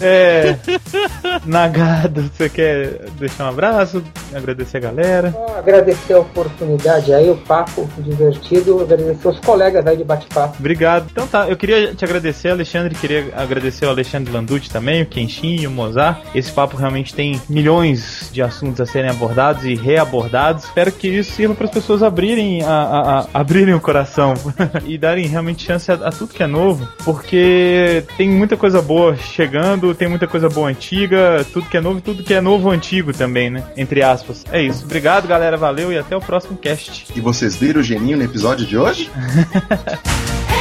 É. 0.00 0.56
Nagado, 1.44 2.30
você 2.32 2.48
quer 2.48 3.08
deixar 3.18 3.46
um 3.46 3.48
abraço? 3.48 4.02
Agradecer 4.34 4.78
a 4.78 4.80
galera? 4.80 5.34
agradecer 5.56 6.14
a 6.14 6.20
oportunidade 6.20 7.12
aí, 7.12 7.30
o 7.30 7.36
papo 7.36 7.88
divertido, 7.98 8.80
agradecer 8.80 9.28
os 9.28 9.38
colegas 9.40 9.86
aí 9.86 9.96
de 9.96 10.04
bate-papo. 10.04 10.56
Obrigado. 10.58 11.08
Então 11.10 11.26
tá, 11.26 11.48
eu 11.48 11.56
queria 11.56 11.94
te 11.94 12.04
agradecer, 12.04 12.50
Alexandre, 12.50 12.94
queria 12.94 13.32
agradecer 13.36 13.86
o 13.86 13.90
Alexandre 13.90 14.32
Landucci 14.32 14.70
também, 14.70 15.02
o 15.02 15.06
Kenshin 15.06 15.60
e 15.60 15.66
o 15.66 15.70
Mozart. 15.70 16.22
Esse 16.34 16.52
papo 16.52 16.76
realmente 16.76 17.14
tem 17.14 17.40
milhões 17.48 18.30
de 18.32 18.42
assuntos 18.42 18.80
a 18.80 18.86
serem 18.86 19.10
abordados 19.10 19.64
e 19.64 19.74
reabordados. 19.74 20.64
Espero 20.64 20.92
que 20.92 21.08
isso 21.08 21.32
sirva 21.32 21.54
para 21.54 21.64
as 21.64 21.70
pessoas 21.70 22.02
abrirem, 22.02 22.62
a, 22.62 22.68
a, 22.68 23.20
a, 23.20 23.26
abrirem 23.34 23.74
o 23.74 23.80
coração 23.80 24.34
e 24.86 24.96
darem 24.96 25.26
realmente 25.26 25.64
chance 25.64 25.90
a, 25.90 25.94
a 25.94 26.10
tudo 26.10 26.34
que 26.34 26.42
é 26.42 26.46
novo, 26.46 26.88
porque 27.04 28.04
tem 28.16 28.28
muita 28.28 28.56
coisa 28.56 28.80
boa 28.80 29.16
chegando 29.16 29.87
tem 29.94 30.08
muita 30.08 30.26
coisa 30.26 30.48
boa 30.48 30.68
antiga, 30.68 31.44
tudo 31.52 31.68
que 31.68 31.76
é 31.76 31.80
novo, 31.80 32.00
tudo 32.00 32.22
que 32.22 32.34
é 32.34 32.40
novo 32.40 32.70
antigo 32.70 33.12
também, 33.12 33.50
né? 33.50 33.64
Entre 33.76 34.02
aspas. 34.02 34.44
É 34.50 34.60
isso. 34.60 34.84
Obrigado, 34.84 35.26
galera. 35.26 35.56
Valeu 35.56 35.92
e 35.92 35.98
até 35.98 36.16
o 36.16 36.20
próximo 36.20 36.56
cast. 36.56 37.06
E 37.14 37.20
vocês 37.20 37.56
viram 37.56 37.80
o 37.80 37.84
geninho 37.84 38.16
no 38.16 38.24
episódio 38.24 38.66
de 38.66 38.76
hoje? 38.76 39.10